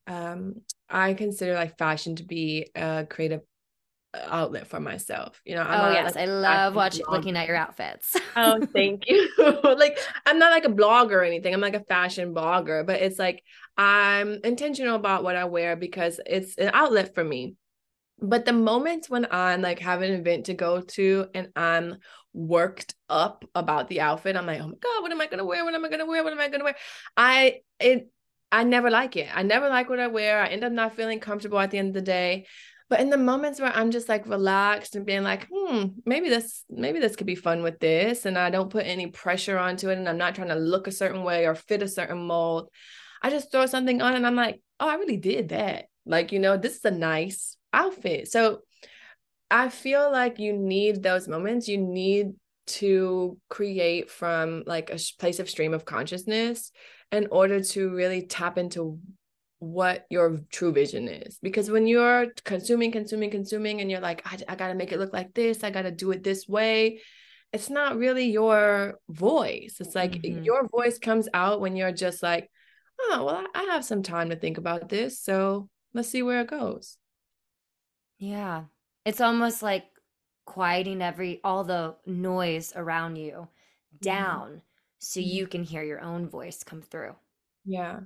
um 0.07 0.57
I 0.93 1.15
consider 1.15 1.55
like 1.55 1.79
fashion 1.79 2.17
to 2.17 2.25
be 2.25 2.71
a 2.75 3.07
creative 3.09 3.41
uh, 4.15 4.27
outlet 4.31 4.67
for 4.67 4.79
myself. 4.79 5.41
You 5.45 5.55
know, 5.55 5.63
I'm 5.63 5.91
oh 5.91 5.93
yes, 5.93 6.15
like, 6.15 6.29
I 6.29 6.31
love 6.31 6.75
watching 6.75 7.05
looking 7.09 7.37
at 7.37 7.47
your 7.47 7.57
outfits. 7.57 8.15
oh, 8.37 8.61
thank 8.73 9.09
you. 9.09 9.29
like 9.65 9.99
I'm 10.27 10.39
not 10.39 10.53
like 10.53 10.67
a 10.67 10.69
blogger 10.69 11.13
or 11.13 11.25
anything. 11.25 11.55
I'm 11.55 11.61
like 11.61 11.75
a 11.75 11.85
fashion 11.85 12.35
blogger, 12.35 12.87
but 12.87 13.01
it's 13.01 13.19
like 13.19 13.43
I'm 13.77 14.39
intentional 14.45 14.97
about 14.97 15.25
what 15.25 15.35
I 15.35 15.47
wear 15.47 15.77
because 15.77 16.21
it's 16.27 16.57
an 16.59 16.71
outlet 16.75 17.15
for 17.15 17.25
me. 17.25 17.57
But 18.21 18.45
the 18.45 18.53
moments 18.53 19.09
when 19.09 19.27
I'm 19.31 19.63
like 19.63 19.79
have 19.81 20.03
an 20.03 20.13
event 20.13 20.47
to 20.47 20.55
go 20.55 20.81
to 20.81 21.27
and 21.35 21.49
I'm 21.57 21.97
worked 22.35 22.95
up 23.09 23.45
about 23.55 23.89
the 23.89 24.03
outfit, 24.03 24.37
I'm 24.37 24.47
like, 24.47 24.61
oh 24.61 24.69
my 24.69 24.75
God, 24.75 25.03
what 25.03 25.11
am 25.11 25.21
I 25.21 25.27
gonna 25.27 25.45
wear? 25.45 25.65
What 25.65 25.75
am 25.75 25.85
I 25.85 25.89
gonna 25.89 26.07
wear? 26.07 26.23
What 26.23 26.33
am 26.33 26.41
I 26.41 26.49
gonna 26.49 26.65
wear? 26.65 26.77
I 27.17 27.61
it 27.81 28.11
I 28.53 28.65
never 28.65 28.91
like 28.91 29.17
it. 29.17 29.29
I 29.35 29.43
never 29.43 29.69
like 29.71 29.89
what 29.89 29.99
I 29.99 30.09
wear. 30.09 30.41
I 30.41 30.49
end 30.49 30.63
up 30.63 30.73
not 30.73 30.95
feeling 30.95 31.19
comfortable 31.21 31.59
at 31.59 31.71
the 31.71 31.79
end 31.79 31.89
of 31.89 31.95
the 31.95 32.03
day. 32.03 32.47
But 32.91 33.01
in 33.01 33.09
the 33.09 33.17
moments 33.17 33.59
where 33.59 33.73
I'm 33.75 33.91
just 33.91 34.11
like 34.11 34.29
relaxed 34.29 34.95
and 34.95 35.07
being 35.07 35.23
like, 35.23 35.49
hmm, 35.51 35.87
maybe 36.05 36.29
this, 36.29 36.63
maybe 36.69 37.01
this 37.01 37.17
could 37.17 37.27
be 37.27 37.35
fun 37.35 37.63
with 37.63 37.81
this, 37.81 38.27
and 38.27 38.37
I 38.37 38.51
don't 38.51 38.69
put 38.69 38.85
any 38.85 39.07
pressure 39.07 39.57
onto 39.57 39.89
it, 39.89 39.97
and 39.97 40.07
I'm 40.07 40.19
not 40.19 40.35
trying 40.35 40.49
to 40.49 40.57
look 40.57 40.87
a 40.87 40.93
certain 40.93 41.25
way 41.25 41.47
or 41.47 41.55
fit 41.55 41.83
a 41.83 41.89
certain 41.89 42.19
mold. 42.19 42.69
I 43.23 43.31
just 43.31 43.51
throw 43.51 43.65
something 43.65 44.03
on, 44.03 44.15
and 44.15 44.27
I'm 44.27 44.37
like, 44.37 44.61
oh, 44.79 44.89
I 44.89 44.97
really 44.97 45.17
did 45.17 45.49
that. 45.49 45.87
Like, 46.05 46.33
you 46.33 46.39
know, 46.39 46.59
this 46.59 46.77
is 46.77 46.85
a 46.85 46.91
nice 46.91 47.57
outfit. 47.73 48.31
So 48.31 48.61
I 49.51 49.71
feel 49.71 50.13
like 50.13 50.39
you 50.39 50.53
need 50.53 51.03
those 51.03 51.27
moments. 51.27 51.69
You 51.69 51.79
need 51.79 52.35
to 52.67 53.39
create 53.49 54.11
from 54.11 54.65
like 54.67 54.91
a 54.91 54.99
place 55.19 55.41
of 55.41 55.49
stream 55.49 55.73
of 55.73 55.87
consciousness 55.87 56.71
in 57.13 57.29
order 57.31 57.63
to 57.63 57.91
really 57.91 58.27
tap 58.27 58.59
into 58.59 58.99
what 59.59 60.07
your 60.11 60.41
true 60.51 60.73
vision 60.73 61.07
is. 61.07 61.39
Because 61.41 61.71
when 61.71 61.87
you're 61.87 62.27
consuming 62.45 62.91
consuming 62.91 63.31
consuming 63.31 63.81
and 63.81 63.91
you're 63.91 64.01
like 64.01 64.23
I, 64.27 64.39
I 64.49 64.57
gotta 64.57 64.75
make 64.75 64.91
it 64.91 64.99
look 64.99 65.13
like 65.13 65.35
this 65.35 65.63
i 65.63 65.71
gotta 65.71 65.93
do 65.93 66.11
it 66.11 66.25
this 66.25 66.49
way 66.49 67.01
it's 67.53 67.69
not 67.69 67.99
really 67.99 68.31
your 68.31 68.99
voice. 69.11 69.77
It's 69.79 69.95
like 69.95 70.13
mm-hmm. 70.13 70.43
your 70.43 70.67
voice 70.69 70.99
comes 70.99 71.29
out 71.35 71.61
when 71.61 71.77
you're 71.77 71.93
just 71.93 72.23
like 72.23 72.51
oh 72.99 73.25
well 73.25 73.47
I, 73.55 73.61
I 73.61 73.63
have 73.73 73.85
some 73.85 74.03
time 74.03 74.31
to 74.31 74.37
think 74.37 74.59
about 74.59 74.89
this 74.89 75.21
so 75.21 75.69
let's 75.93 76.09
see 76.09 76.23
where 76.23 76.41
it 76.41 76.49
goes. 76.49 76.97
Yeah. 78.19 78.65
It's 79.05 79.21
almost 79.21 79.63
like 79.63 79.85
quieting 80.47 81.03
every 81.03 81.41
all 81.45 81.65
the 81.65 81.97
noise 82.07 82.73
around 82.75 83.17
you 83.17 83.33
mm-hmm. 83.33 83.97
down. 84.01 84.49
mm-hmm 84.49 84.59
so 85.03 85.21
you 85.21 85.47
can 85.49 85.65
hear 85.65 85.83
your 85.83 86.01
own 86.01 86.29
voice 86.29 86.63
come 86.63 86.81
through. 86.81 87.15
Yeah. 87.65 88.01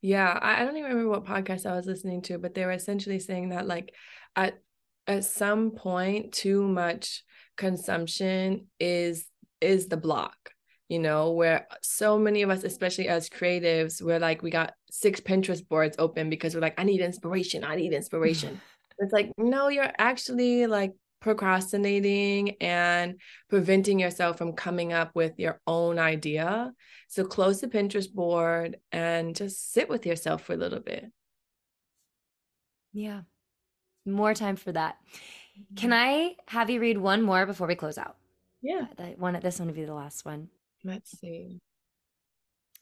Yeah. 0.00 0.38
I, 0.40 0.62
I 0.62 0.64
don't 0.64 0.76
even 0.76 0.90
remember 0.90 1.10
what 1.10 1.24
podcast 1.24 1.66
I 1.66 1.76
was 1.76 1.86
listening 1.86 2.22
to, 2.22 2.38
but 2.38 2.54
they 2.54 2.64
were 2.64 2.72
essentially 2.72 3.18
saying 3.18 3.50
that 3.50 3.66
like 3.66 3.94
at 4.34 4.58
at 5.06 5.24
some 5.24 5.72
point 5.72 6.32
too 6.32 6.66
much 6.66 7.24
consumption 7.56 8.66
is 8.80 9.26
is 9.60 9.88
the 9.88 9.96
block 9.96 10.52
you 10.88 10.98
know 10.98 11.32
where 11.32 11.66
so 11.82 12.18
many 12.18 12.42
of 12.42 12.50
us 12.50 12.62
especially 12.62 13.08
as 13.08 13.28
creatives 13.28 14.00
we're 14.00 14.20
like 14.20 14.42
we 14.42 14.50
got 14.50 14.74
six 14.90 15.18
pinterest 15.18 15.66
boards 15.66 15.96
open 15.98 16.30
because 16.30 16.54
we're 16.54 16.60
like 16.60 16.78
i 16.78 16.84
need 16.84 17.00
inspiration 17.00 17.64
i 17.64 17.74
need 17.74 17.92
inspiration 17.92 18.60
it's 18.98 19.12
like 19.12 19.32
no 19.38 19.68
you're 19.68 19.90
actually 19.98 20.66
like 20.66 20.92
procrastinating 21.20 22.56
and 22.60 23.20
preventing 23.48 23.98
yourself 23.98 24.38
from 24.38 24.52
coming 24.52 24.92
up 24.92 25.10
with 25.14 25.38
your 25.38 25.60
own 25.66 25.98
idea 25.98 26.72
so 27.08 27.24
close 27.24 27.60
the 27.60 27.68
pinterest 27.68 28.12
board 28.12 28.76
and 28.92 29.34
just 29.34 29.72
sit 29.72 29.88
with 29.88 30.06
yourself 30.06 30.42
for 30.42 30.52
a 30.52 30.56
little 30.56 30.80
bit 30.80 31.06
yeah 32.92 33.22
more 34.06 34.32
time 34.32 34.56
for 34.56 34.72
that 34.72 34.96
can 35.76 35.90
mm-hmm. 35.90 36.08
i 36.08 36.36
have 36.46 36.70
you 36.70 36.80
read 36.80 36.98
one 36.98 37.22
more 37.22 37.46
before 37.46 37.66
we 37.66 37.74
close 37.74 37.98
out 37.98 38.16
yeah 38.62 38.86
I 38.98 39.16
want 39.18 39.40
this 39.42 39.58
one 39.58 39.68
to 39.68 39.74
be 39.74 39.84
the 39.84 39.94
last 39.94 40.24
one 40.24 40.48
Let's 40.84 41.18
see. 41.18 41.60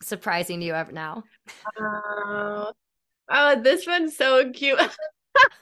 Surprising 0.02 0.60
you 0.60 0.74
ever 0.74 0.92
now? 0.92 1.24
Uh, 1.80 2.72
oh, 3.30 3.60
this 3.62 3.86
one's 3.86 4.16
so 4.16 4.50
cute. 4.52 4.78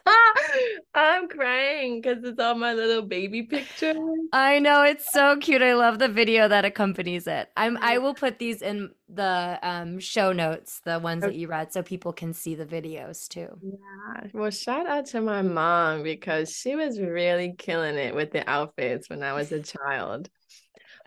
I'm 0.94 1.28
crying 1.28 2.00
because 2.00 2.22
it's 2.24 2.38
all 2.38 2.54
my 2.54 2.74
little 2.74 3.02
baby 3.02 3.42
pictures. 3.42 3.96
I 4.32 4.58
know 4.58 4.82
it's 4.82 5.10
so 5.12 5.36
cute. 5.38 5.62
I 5.62 5.74
love 5.74 5.98
the 5.98 6.08
video 6.08 6.48
that 6.48 6.64
accompanies 6.64 7.26
it. 7.26 7.50
I'm 7.56 7.78
I 7.80 7.98
will 7.98 8.14
put 8.14 8.38
these 8.38 8.62
in 8.62 8.90
the 9.08 9.58
um, 9.62 9.98
show 9.98 10.32
notes, 10.32 10.80
the 10.84 10.98
ones 10.98 11.24
okay. 11.24 11.32
that 11.32 11.38
you 11.38 11.48
read, 11.48 11.72
so 11.72 11.82
people 11.82 12.12
can 12.12 12.32
see 12.32 12.54
the 12.54 12.66
videos 12.66 13.28
too. 13.28 13.48
Yeah. 13.62 14.28
Well, 14.32 14.50
shout 14.50 14.86
out 14.86 15.06
to 15.06 15.20
my 15.20 15.42
mom 15.42 16.02
because 16.02 16.50
she 16.50 16.76
was 16.76 17.00
really 17.00 17.54
killing 17.56 17.96
it 17.96 18.14
with 18.14 18.32
the 18.32 18.48
outfits 18.48 19.08
when 19.08 19.22
I 19.22 19.32
was 19.32 19.52
a 19.52 19.60
child. 19.60 20.28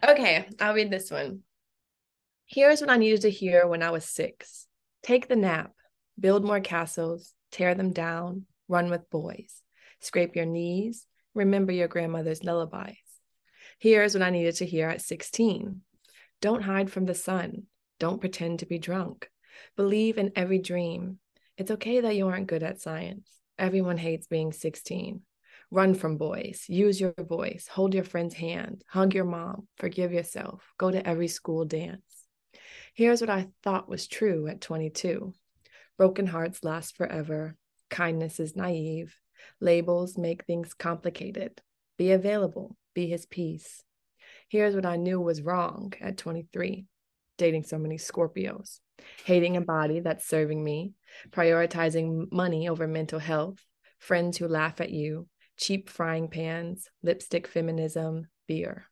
Okay, 0.08 0.48
I'll 0.60 0.74
read 0.74 0.92
this 0.92 1.10
one. 1.10 1.42
Here's 2.46 2.82
what 2.82 2.90
I 2.90 2.98
needed 2.98 3.22
to 3.22 3.30
hear 3.30 3.68
when 3.68 3.84
I 3.84 3.92
was 3.92 4.06
six 4.06 4.68
take 5.04 5.28
the 5.28 5.36
nap, 5.36 5.72
build 6.20 6.44
more 6.44 6.60
castles, 6.60 7.34
tear 7.52 7.76
them 7.76 7.94
down, 7.94 8.46
run 8.68 8.90
with 8.90 9.10
boys, 9.10 9.62
scrape 10.00 10.36
your 10.36 10.46
knees, 10.46 11.06
remember 11.34 11.72
your 11.72 11.88
grandmother's 11.88 12.44
lullabies. 12.44 12.96
Here's 13.80 14.14
what 14.14 14.24
I 14.24 14.30
needed 14.30 14.56
to 14.58 14.66
hear 14.66 14.90
at 14.90 15.02
16 15.02 15.82
don't 16.40 16.62
hide 16.62 16.92
from 16.92 17.06
the 17.06 17.16
sun, 17.16 17.64
don't 18.00 18.20
pretend 18.20 18.60
to 18.60 18.68
be 18.68 18.78
drunk, 18.78 19.30
believe 19.76 20.18
in 20.18 20.32
every 20.36 20.60
dream. 20.60 21.20
It's 21.58 21.72
okay 21.72 22.02
that 22.02 22.16
you 22.16 22.28
aren't 22.28 22.48
good 22.48 22.62
at 22.62 22.80
science. 22.80 23.28
Everyone 23.58 23.98
hates 23.98 24.28
being 24.28 24.52
16. 24.52 25.22
Run 25.72 25.96
from 25.96 26.18
boys, 26.18 26.66
use 26.68 27.02
your 27.02 27.14
voice, 27.18 27.68
hold 27.68 27.94
your 27.94 28.04
friend's 28.04 28.36
hand, 28.36 28.84
hug 28.88 29.16
your 29.16 29.26
mom, 29.26 29.68
forgive 29.78 30.14
yourself, 30.14 30.64
go 30.78 30.92
to 30.92 31.06
every 31.06 31.28
school 31.28 31.66
dance. 31.66 32.02
Here's 32.94 33.20
what 33.20 33.30
I 33.30 33.48
thought 33.64 33.90
was 33.90 34.08
true 34.08 34.48
at 34.48 34.62
22 34.62 35.34
broken 35.98 36.28
hearts 36.28 36.64
last 36.64 36.96
forever, 36.96 37.56
kindness 37.90 38.40
is 38.40 38.56
naive, 38.56 39.16
labels 39.60 40.18
make 40.18 40.46
things 40.46 40.74
complicated. 40.74 41.62
Be 41.98 42.12
available, 42.12 42.78
be 42.94 43.08
his 43.08 43.26
peace. 43.26 43.84
Here's 44.50 44.76
what 44.76 44.86
I 44.86 44.96
knew 44.96 45.20
was 45.20 45.42
wrong 45.42 45.94
at 46.02 46.18
23 46.18 46.86
dating 47.38 47.64
so 47.64 47.78
many 47.78 47.98
Scorpios, 47.98 48.80
hating 49.24 49.58
a 49.58 49.62
body 49.62 50.00
that's 50.00 50.28
serving 50.28 50.64
me, 50.64 50.94
prioritizing 51.30 52.32
money 52.32 52.68
over 52.68 52.88
mental 52.88 53.20
health, 53.20 53.64
friends 54.00 54.38
who 54.38 54.48
laugh 54.48 54.82
at 54.82 54.90
you, 54.90 55.28
cheap 55.58 55.90
frying 55.90 56.28
pans, 56.28 56.90
lipstick 57.04 57.48
feminism, 57.48 58.28
beer. 58.48 58.88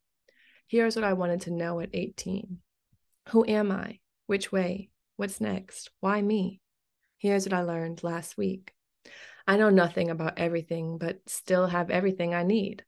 Here's 0.67 0.95
what 0.95 1.05
I 1.05 1.13
wanted 1.13 1.41
to 1.41 1.51
know 1.51 1.80
at 1.80 1.89
18 1.93 2.59
Who 3.30 3.45
am 3.45 3.72
I? 3.72 3.99
Which 4.27 4.51
way? 4.51 4.89
What's 5.15 5.41
next? 5.41 5.89
Why 5.99 6.22
me? 6.22 6.61
Here's 7.17 7.45
what 7.45 7.53
I 7.53 7.61
learned 7.61 8.03
last 8.03 8.38
week. 8.38 8.74
I 9.48 9.57
know 9.57 9.69
nothing 9.69 10.10
about 10.10 10.38
everything, 10.38 10.98
but 10.98 11.19
still 11.27 11.68
have 11.68 11.90
everything 11.90 12.34
I 12.34 12.44
need. 12.44 12.84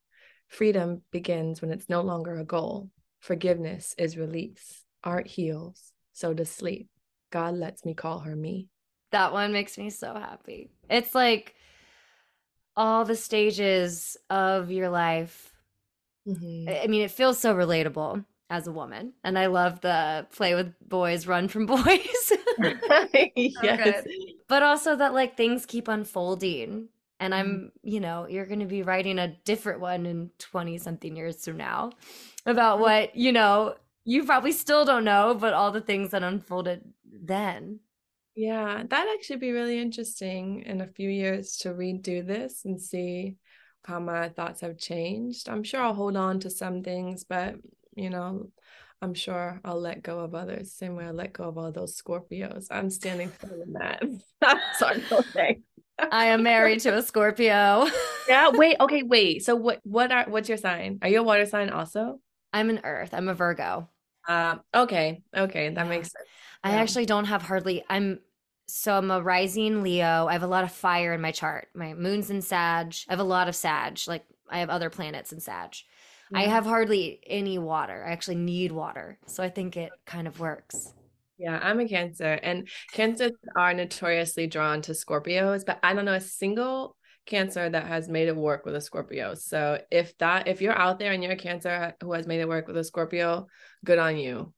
Freedom 0.48 1.02
begins 1.12 1.62
when 1.62 1.72
it's 1.72 1.90
no 1.90 2.02
longer 2.02 2.38
a 2.38 2.46
goal. 2.46 2.90
Forgiveness 3.20 3.94
is 3.98 4.18
release. 4.18 4.84
Art 5.04 5.28
heals. 5.28 5.92
So 6.14 6.34
does 6.34 6.50
sleep. 6.50 6.90
God 7.32 7.56
lets 7.56 7.86
me 7.86 7.94
call 7.94 8.20
her 8.20 8.36
me. 8.36 8.70
That 9.12 9.34
one 9.34 9.54
makes 9.54 9.78
me 9.78 9.90
so 9.90 10.14
happy. 10.14 10.72
It's 10.90 11.14
like 11.14 11.56
all 12.76 13.06
the 13.06 13.16
stages 13.16 14.18
of 14.30 14.72
your 14.72 14.90
life. 14.90 15.54
Mm-hmm. 16.28 16.70
I 16.84 16.88
mean, 16.88 17.02
it 17.02 17.12
feels 17.12 17.38
so 17.38 17.54
relatable 17.56 18.24
as 18.50 18.68
a 18.68 18.72
woman. 18.72 19.14
And 19.24 19.38
I 19.38 19.48
love 19.48 19.82
the 19.82 20.28
play 20.32 20.56
with 20.56 20.74
boys, 20.88 21.28
run 21.28 21.48
from 21.48 21.66
boys. 21.66 21.84
yes. 23.36 24.08
But 24.48 24.64
also 24.64 24.96
that 24.96 25.14
like 25.14 25.36
things 25.36 25.66
keep 25.66 25.88
unfolding. 25.88 26.90
And 27.20 27.34
I'm, 27.34 27.48
mm-hmm. 27.48 27.88
you 27.90 28.00
know, 28.00 28.28
you're 28.28 28.46
going 28.46 28.60
to 28.60 28.66
be 28.66 28.84
writing 28.84 29.20
a 29.20 29.36
different 29.44 29.80
one 29.80 30.06
in 30.06 30.30
20 30.40 30.78
something 30.78 31.16
years 31.16 31.44
from 31.44 31.58
now 31.58 31.92
about 32.46 32.76
mm-hmm. 32.76 32.84
what, 32.84 33.16
you 33.16 33.32
know, 33.32 33.76
you 34.06 34.24
probably 34.24 34.54
still 34.54 34.86
don't 34.86 35.04
know, 35.04 35.36
but 35.38 35.54
all 35.54 35.72
the 35.72 35.82
things 35.82 36.12
that 36.12 36.24
unfolded 36.24 36.82
then. 37.06 37.80
Yeah, 38.36 38.84
that'd 38.88 39.14
actually 39.14 39.38
be 39.38 39.52
really 39.52 39.80
interesting 39.80 40.62
in 40.62 40.80
a 40.80 40.88
few 40.88 41.10
years 41.10 41.58
to 41.58 41.70
redo 41.70 42.26
this 42.26 42.66
and 42.66 42.80
see 42.80 43.36
how 43.84 44.00
my 44.00 44.30
thoughts 44.30 44.62
have 44.62 44.78
changed. 44.78 45.50
I'm 45.50 45.64
sure 45.64 45.82
I'll 45.82 45.94
hold 45.94 46.16
on 46.16 46.40
to 46.42 46.50
some 46.50 46.84
things, 46.84 47.24
but 47.24 47.56
you 47.98 48.10
know, 48.10 48.50
I'm 49.02 49.14
sure 49.14 49.60
I'll 49.66 49.80
let 49.80 50.02
go 50.02 50.20
of 50.20 50.34
others. 50.34 50.72
Same 50.72 50.96
way 50.96 51.06
I 51.06 51.12
let 51.12 51.34
go 51.34 51.46
of 51.46 51.58
all 51.58 51.72
those 51.72 52.00
Scorpios. 52.02 52.68
I'm 52.72 52.90
standing 52.90 53.30
firm 53.30 53.62
in 53.62 53.74
that. 53.74 54.04
Sorry, 54.78 55.04
okay. 55.12 55.60
I 56.00 56.26
am 56.28 56.44
married 56.44 56.80
to 56.82 56.96
a 56.96 57.02
Scorpio. 57.02 57.88
yeah. 58.30 58.50
Wait. 58.50 58.78
Okay. 58.80 59.04
Wait. 59.04 59.44
So 59.44 59.56
what? 59.56 59.80
What 59.84 60.12
are? 60.12 60.26
What's 60.28 60.48
your 60.48 60.58
sign? 60.58 61.00
Are 61.02 61.10
you 61.10 61.20
a 61.20 61.24
water 61.24 61.46
sign 61.46 61.70
also? 61.70 62.20
I'm 62.54 62.70
an 62.70 62.82
Earth. 62.84 63.14
I'm 63.14 63.28
a 63.28 63.34
Virgo. 63.34 63.90
Um. 64.28 64.62
Uh, 64.74 64.82
okay. 64.84 65.22
Okay. 65.36 65.70
That 65.70 65.86
yeah. 65.86 65.90
makes 65.90 66.12
sense. 66.12 66.26
I 66.64 66.72
yeah. 66.72 66.82
actually 66.82 67.06
don't 67.06 67.26
have 67.26 67.42
hardly. 67.42 67.84
I'm 67.90 68.20
so 68.68 68.98
I'm 68.98 69.12
a 69.12 69.22
rising 69.22 69.82
Leo. 69.82 70.28
I 70.28 70.34
have 70.34 70.44
a 70.44 70.48
lot 70.48 70.64
of 70.64 70.72
fire 70.72 71.14
in 71.14 71.22
my 71.22 71.32
chart. 71.32 71.68
My 71.74 71.94
moon's 71.94 72.30
in 72.30 72.42
Sag. 72.42 72.96
I 73.08 73.14
have 73.14 73.20
a 73.20 73.24
lot 73.24 73.48
of 73.48 73.56
Sag. 73.56 74.00
Like 74.08 74.26
I 74.50 74.60
have 74.60 74.70
other 74.70 74.90
planets 74.90 75.32
in 75.32 75.40
Sag. 75.40 75.76
I 76.34 76.44
have 76.44 76.66
hardly 76.66 77.20
any 77.26 77.58
water. 77.58 78.04
I 78.06 78.12
actually 78.12 78.36
need 78.36 78.72
water. 78.72 79.18
So 79.28 79.44
I 79.44 79.50
think 79.50 79.78
it 79.78 79.92
kind 80.06 80.28
of 80.28 80.40
works. 80.40 80.94
Yeah, 81.38 81.60
I'm 81.62 81.80
a 81.80 81.88
Cancer, 81.88 82.40
and 82.42 82.68
Cancers 82.94 83.34
are 83.56 83.74
notoriously 83.74 84.48
drawn 84.48 84.82
to 84.84 84.94
Scorpios, 84.94 85.64
but 85.66 85.80
I 85.84 85.94
don't 85.94 86.06
know 86.06 86.14
a 86.14 86.22
single 86.22 86.96
Cancer 87.28 87.70
that 87.70 87.86
has 87.86 88.10
made 88.10 88.28
it 88.28 88.36
work 88.36 88.66
with 88.66 88.76
a 88.76 88.82
Scorpio. 88.82 89.36
So 89.36 89.80
if 89.92 90.18
that, 90.18 90.48
if 90.48 90.62
you're 90.62 90.78
out 90.78 90.98
there 90.98 91.12
and 91.12 91.22
you're 91.22 91.34
a 91.34 91.38
Cancer 91.38 91.94
who 92.02 92.14
has 92.14 92.26
made 92.26 92.40
it 92.40 92.48
work 92.48 92.68
with 92.68 92.78
a 92.78 92.84
Scorpio, 92.84 93.48
good 93.86 94.00
on 94.00 94.18
you. 94.18 94.54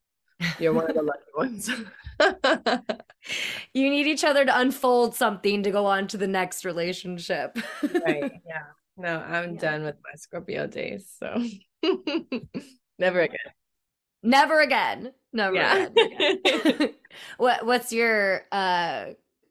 You're 0.57 0.71
one 0.71 0.89
of 0.89 0.95
the 0.95 1.01
lucky 1.01 1.19
ones. 1.35 1.69
you 3.73 3.89
need 3.89 4.07
each 4.07 4.23
other 4.23 4.45
to 4.45 4.57
unfold 4.57 5.15
something 5.15 5.63
to 5.63 5.71
go 5.71 5.85
on 5.85 6.07
to 6.07 6.17
the 6.17 6.27
next 6.27 6.63
relationship. 6.63 7.57
right. 8.05 8.31
Yeah. 8.47 8.63
No, 8.99 9.17
I'm 9.17 9.53
yeah. 9.53 9.61
done 9.61 9.84
with 9.84 9.95
my 10.03 10.11
Scorpio 10.15 10.67
days. 10.67 11.09
So 11.17 11.41
never 12.99 13.21
again. 13.21 13.38
Never 14.21 14.59
again. 14.59 15.13
Never 15.31 15.55
yeah. 15.55 15.88
again. 15.88 16.89
what 17.38 17.65
what's 17.65 17.93
your 17.93 18.41
uh 18.51 19.05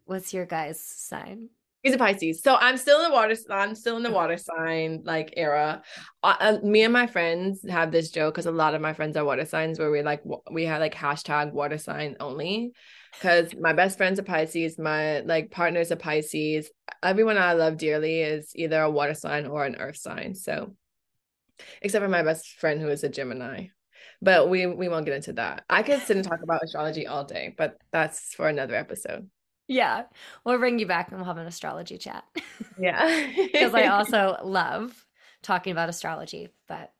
what's 0.04 0.34
your 0.34 0.44
guy's 0.44 0.78
sign? 0.80 1.48
He's 1.82 1.94
a 1.94 1.98
Pisces. 1.98 2.42
So 2.42 2.56
I'm 2.56 2.76
still 2.76 2.98
in 3.02 3.10
the 3.10 3.14
water. 3.14 3.34
I'm 3.50 3.74
still 3.74 3.96
in 3.96 4.02
the 4.02 4.10
water 4.10 4.36
sign 4.36 5.02
like 5.04 5.32
era. 5.36 5.82
Uh, 6.22 6.34
uh, 6.38 6.58
me 6.62 6.82
and 6.82 6.92
my 6.92 7.06
friends 7.06 7.66
have 7.66 7.90
this 7.90 8.10
joke 8.10 8.34
because 8.34 8.46
a 8.46 8.52
lot 8.52 8.74
of 8.74 8.82
my 8.82 8.92
friends 8.92 9.16
are 9.16 9.24
water 9.24 9.46
signs 9.46 9.78
where 9.78 9.90
we 9.90 10.02
like 10.02 10.22
we 10.50 10.66
have 10.66 10.80
like 10.80 10.94
hashtag 10.94 11.52
water 11.52 11.78
sign 11.78 12.16
only. 12.20 12.72
Because 13.12 13.54
my 13.58 13.72
best 13.72 13.96
friend's 13.96 14.18
a 14.18 14.22
Pisces, 14.22 14.78
my 14.78 15.20
like 15.20 15.50
partner's 15.50 15.90
a 15.90 15.96
Pisces. 15.96 16.70
Everyone 17.02 17.38
I 17.38 17.54
love 17.54 17.76
dearly 17.76 18.20
is 18.20 18.52
either 18.54 18.80
a 18.80 18.90
water 18.90 19.14
sign 19.14 19.46
or 19.46 19.64
an 19.64 19.76
earth 19.76 19.96
sign. 19.96 20.34
So, 20.34 20.74
except 21.82 22.02
for 22.02 22.08
my 22.08 22.22
best 22.22 22.46
friend 22.58 22.80
who 22.80 22.88
is 22.88 23.04
a 23.04 23.08
Gemini, 23.08 23.68
but 24.20 24.48
we 24.48 24.66
we 24.66 24.88
won't 24.88 25.06
get 25.06 25.14
into 25.14 25.32
that. 25.34 25.64
I 25.68 25.82
could 25.82 26.02
sit 26.02 26.16
and 26.16 26.24
talk 26.24 26.42
about 26.42 26.62
astrology 26.62 27.06
all 27.06 27.24
day, 27.24 27.54
but 27.56 27.78
that's 27.92 28.34
for 28.34 28.48
another 28.48 28.74
episode. 28.74 29.28
Yeah. 29.68 30.04
We'll 30.44 30.58
bring 30.58 30.78
you 30.78 30.86
back 30.86 31.08
and 31.08 31.18
we'll 31.18 31.26
have 31.26 31.36
an 31.36 31.46
astrology 31.46 31.98
chat. 31.98 32.24
Yeah. 32.80 33.32
Because 33.34 33.74
I 33.74 33.86
also 33.88 34.36
love 34.44 35.04
talking 35.42 35.72
about 35.72 35.88
astrology. 35.88 36.48
But 36.68 36.92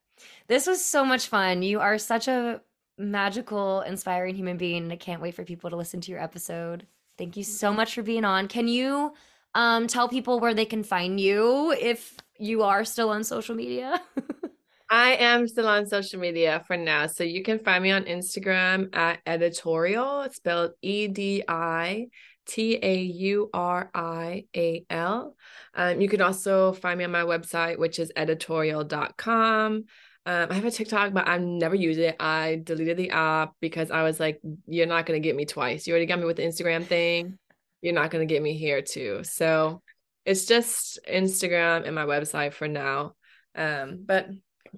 this 0.49 0.67
was 0.67 0.85
so 0.85 1.05
much 1.05 1.29
fun. 1.29 1.63
You 1.63 1.79
are 1.79 1.99
such 1.99 2.27
a 2.27 2.61
magical, 2.99 3.83
inspiring 3.83 4.35
human 4.35 4.57
being. 4.57 4.85
And 4.85 4.93
I 4.93 4.97
can't 4.97 5.23
wait 5.23 5.35
for 5.35 5.45
people 5.45 5.71
to 5.71 5.77
listen 5.77 6.01
to 6.03 6.11
your 6.11 6.21
episode. 6.21 6.87
Thank 7.17 7.37
you 7.37 7.45
so 7.45 7.73
much 7.73 7.95
for 7.95 8.03
being 8.03 8.25
on. 8.25 8.49
Can 8.49 8.69
you 8.69 9.13
um, 9.55 9.87
tell 9.87 10.09
people 10.09 10.41
where 10.41 10.55
they 10.55 10.65
can 10.65 10.83
find 10.83 11.21
you 11.21 11.73
if 11.73 12.17
you 12.39 12.63
are 12.63 12.85
still 12.85 13.11
on 13.11 13.25
social 13.25 13.55
media? 13.55 14.01
I 14.91 15.15
am 15.17 15.47
still 15.47 15.69
on 15.69 15.87
social 15.87 16.19
media 16.19 16.63
for 16.67 16.77
now. 16.77 17.07
So 17.07 17.25
you 17.25 17.43
can 17.43 17.59
find 17.59 17.83
me 17.83 17.91
on 17.91 18.05
Instagram 18.05 18.95
at 18.97 19.23
Editaurial. 19.27 20.25
It's 20.27 20.37
spelled 20.37 20.73
E 20.81 21.09
D 21.09 21.45
I 21.47 22.07
T 22.47 22.79
A 22.83 22.97
U 22.97 23.51
R 23.53 23.91
I 23.95 24.45
A 24.57 24.85
L. 24.89 25.37
Um, 25.75 26.01
you 26.01 26.09
can 26.09 26.23
also 26.23 26.73
find 26.73 26.99
me 26.99 27.05
on 27.05 27.11
my 27.11 27.23
website, 27.23 27.79
which 27.79 27.99
is 27.99 28.13
Editaurial.com. 28.17 29.85
Um, 30.29 30.49
I 30.51 30.55
have 30.57 30.65
a 30.67 30.71
TikTok, 30.71 31.15
but 31.15 31.27
I 31.27 31.39
never 31.39 31.75
use 31.75 31.97
it. 31.97 32.15
I 32.21 32.61
deleted 32.63 32.99
the 32.99 33.09
app 33.13 33.55
because 33.63 33.91
I 33.91 34.03
was 34.03 34.21
like, 34.21 34.43
you're 34.67 34.87
not 34.87 35.07
going 35.07 35.21
to 35.21 35.27
get 35.27 35.35
me 35.35 35.47
twice. 35.47 35.87
You 35.87 35.95
already 35.95 36.05
got 36.05 36.19
me 36.19 36.27
with 36.27 36.37
the 36.37 36.43
Instagram 36.43 36.85
thing. 36.85 37.39
You're 37.81 37.95
not 37.95 38.11
going 38.11 38.29
to 38.29 38.31
get 38.33 38.43
me 38.43 38.53
here 38.53 38.83
too. 38.83 39.21
So 39.23 39.81
it's 40.27 40.45
just 40.45 40.99
Instagram 41.11 41.87
and 41.87 41.95
my 41.95 42.05
website 42.05 42.53
for 42.53 42.69
now. 42.69 43.15
Um, 43.55 44.05
but 44.05 44.29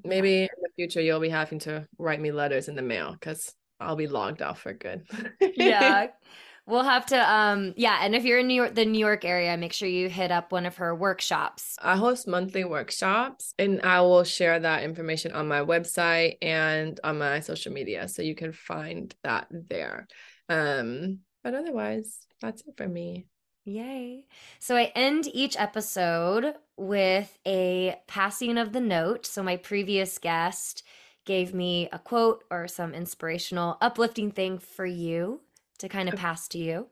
maybe 0.05 0.43
in 0.43 0.49
the 0.63 0.71
future, 0.77 1.01
you'll 1.01 1.19
be 1.19 1.29
having 1.29 1.59
to 1.61 1.85
write 1.99 2.21
me 2.21 2.31
letters 2.31 2.69
in 2.69 2.77
the 2.77 2.83
mail 2.83 3.11
because 3.11 3.53
I'll 3.81 3.97
be 3.97 4.07
logged 4.07 4.43
off 4.43 4.61
for 4.61 4.73
good. 4.73 5.03
yeah. 5.41 6.07
We'll 6.67 6.85
have 6.85 7.07
to 7.07 7.33
um 7.33 7.75
yeah, 7.77 7.99
and 8.03 8.15
if 8.15 8.25
you're 8.25 8.39
in 8.39 8.47
New 8.47 8.55
York 8.55 8.75
the 8.75 8.85
New 8.85 8.99
York 8.99 9.25
area, 9.25 9.57
make 9.57 9.73
sure 9.73 9.89
you 9.89 10.09
hit 10.09 10.31
up 10.31 10.53
one 10.53 10.67
of 10.67 10.77
her 10.77 10.95
workshops. 10.95 11.77
I 11.81 11.97
host 11.97 12.29
monthly 12.29 12.65
workshops 12.65 13.55
and 13.59 13.81
I 13.83 14.01
will 14.03 14.25
share 14.25 14.59
that 14.61 14.85
information 14.85 15.33
on 15.33 15.49
my 15.49 15.61
website 15.61 16.37
and 16.43 16.99
on 17.03 17.19
my 17.19 17.41
social 17.41 17.73
media 17.73 18.09
so 18.09 18.23
you 18.23 18.35
can 18.35 18.53
find 18.53 19.15
that 19.25 19.49
there. 19.51 20.07
Um 20.49 21.21
but 21.43 21.55
otherwise, 21.55 22.19
that's 22.41 22.63
it 22.63 22.77
for 22.77 22.87
me. 22.87 23.27
Yay. 23.65 24.27
So 24.59 24.77
I 24.77 24.93
end 24.95 25.29
each 25.33 25.57
episode 25.59 26.55
with 26.77 27.39
a 27.47 27.97
passing 28.07 28.59
of 28.59 28.73
the 28.73 28.81
note. 28.81 29.27
So 29.27 29.43
my 29.43 29.57
previous 29.57 30.19
guest 30.19 30.83
gave 31.25 31.55
me 31.55 31.89
a 31.93 31.99
quote 31.99 32.45
or 32.51 32.67
some 32.67 32.95
inspirational, 32.95 33.77
uplifting 33.81 34.31
thing 34.31 34.59
for 34.59 34.87
you 34.87 35.41
to 35.81 35.89
kind 35.89 36.09
of 36.09 36.17
pass 36.17 36.49
to 36.49 36.59
you. 36.59 36.87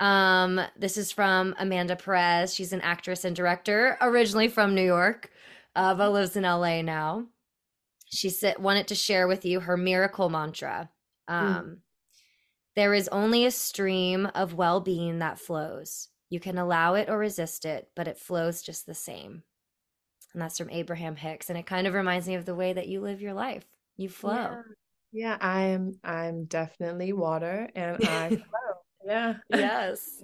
Um, 0.00 0.60
this 0.76 0.96
is 0.96 1.12
from 1.12 1.54
Amanda 1.58 1.96
Perez. 1.96 2.54
She's 2.54 2.72
an 2.72 2.82
actress 2.82 3.24
and 3.24 3.34
director, 3.34 3.96
originally 4.00 4.48
from 4.48 4.74
New 4.74 4.84
York, 4.84 5.30
uh, 5.74 5.94
but 5.94 6.12
lives 6.12 6.36
in 6.36 6.42
LA 6.42 6.82
now. 6.82 7.26
She 8.06 8.30
said, 8.30 8.58
wanted 8.58 8.88
to 8.88 8.94
share 8.94 9.26
with 9.26 9.44
you 9.44 9.60
her 9.60 9.76
miracle 9.76 10.28
mantra. 10.28 10.90
Hmm. 11.28 11.34
Um, 11.34 11.64
mm. 11.64 11.76
There 12.76 12.92
is 12.92 13.08
only 13.08 13.46
a 13.46 13.50
stream 13.50 14.26
of 14.34 14.54
well 14.54 14.80
being 14.80 15.18
that 15.20 15.38
flows. 15.38 16.08
You 16.28 16.40
can 16.40 16.58
allow 16.58 16.94
it 16.94 17.08
or 17.08 17.18
resist 17.18 17.64
it, 17.64 17.88
but 17.94 18.06
it 18.06 18.18
flows 18.18 18.60
just 18.60 18.84
the 18.84 18.94
same. 18.94 19.42
And 20.34 20.42
that's 20.42 20.58
from 20.58 20.68
Abraham 20.70 21.16
Hicks. 21.16 21.48
And 21.48 21.58
it 21.58 21.64
kind 21.64 21.86
of 21.86 21.94
reminds 21.94 22.28
me 22.28 22.34
of 22.34 22.44
the 22.44 22.54
way 22.54 22.74
that 22.74 22.88
you 22.88 23.00
live 23.00 23.22
your 23.22 23.32
life. 23.32 23.64
You 23.96 24.10
flow. 24.10 24.34
Yeah. 24.34 24.62
Yeah, 25.16 25.38
I'm 25.40 25.98
I'm 26.04 26.44
definitely 26.44 27.14
water 27.14 27.70
and 27.74 28.06
I 28.06 28.28
flow. 28.28 28.74
Yeah. 29.06 29.34
Yes. 29.48 30.22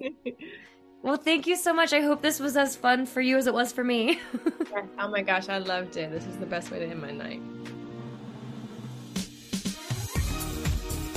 well, 1.03 1.17
thank 1.17 1.47
you 1.47 1.57
so 1.57 1.73
much. 1.73 1.95
I 1.95 2.03
hope 2.03 2.21
this 2.21 2.39
was 2.39 2.59
as 2.59 2.77
fun 2.77 3.07
for 3.07 3.23
you 3.23 3.39
as 3.39 3.47
it 3.47 3.55
was 3.55 3.73
for 3.73 3.83
me. 3.83 4.21
oh 4.99 5.09
my 5.09 5.23
gosh, 5.23 5.49
I 5.49 5.59
loved 5.59 5.97
it. 5.97 6.11
This 6.11 6.27
is 6.27 6.37
the 6.37 6.45
best 6.45 6.71
way 6.71 6.81
to 6.81 6.85
end 6.85 7.01
my 7.01 7.11
night. 7.11 7.41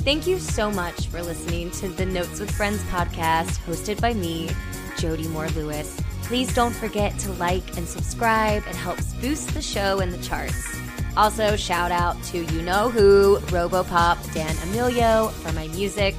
Thank 0.05 0.25
you 0.25 0.39
so 0.39 0.71
much 0.71 1.07
for 1.07 1.21
listening 1.21 1.69
to 1.71 1.89
the 1.89 2.05
Notes 2.05 2.39
with 2.39 2.51
Friends 2.51 2.81
podcast 2.83 3.57
hosted 3.65 3.99
by 3.99 4.13
me, 4.13 4.51
Jodi 4.97 5.27
Moore 5.27 5.49
Lewis. 5.49 5.99
Please 6.23 6.53
don't 6.53 6.73
forget 6.73 7.19
to 7.19 7.33
like 7.33 7.75
and 7.75 7.85
subscribe. 7.85 8.63
It 8.67 8.75
helps 8.75 9.13
boost 9.15 9.53
the 9.53 9.61
show 9.61 9.99
in 9.99 10.11
the 10.11 10.19
charts. 10.19 10.84
Also, 11.17 11.55
shout 11.55 11.91
out 11.91 12.21
to 12.23 12.39
you 12.39 12.61
know 12.61 12.89
who, 12.89 13.39
Robopop, 13.47 14.33
Dan 14.33 14.55
Emilio 14.63 15.29
for 15.29 15.51
my 15.53 15.67
music. 15.69 16.15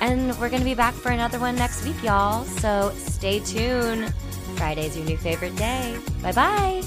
And 0.00 0.38
we're 0.38 0.48
going 0.48 0.60
to 0.60 0.64
be 0.64 0.74
back 0.74 0.94
for 0.94 1.10
another 1.10 1.38
one 1.38 1.56
next 1.56 1.84
week, 1.84 2.02
y'all. 2.02 2.44
So 2.44 2.92
stay 2.96 3.40
tuned. 3.40 4.12
Friday's 4.56 4.96
your 4.96 5.06
new 5.06 5.16
favorite 5.16 5.56
day. 5.56 5.96
Bye 6.22 6.32
bye. 6.32 6.82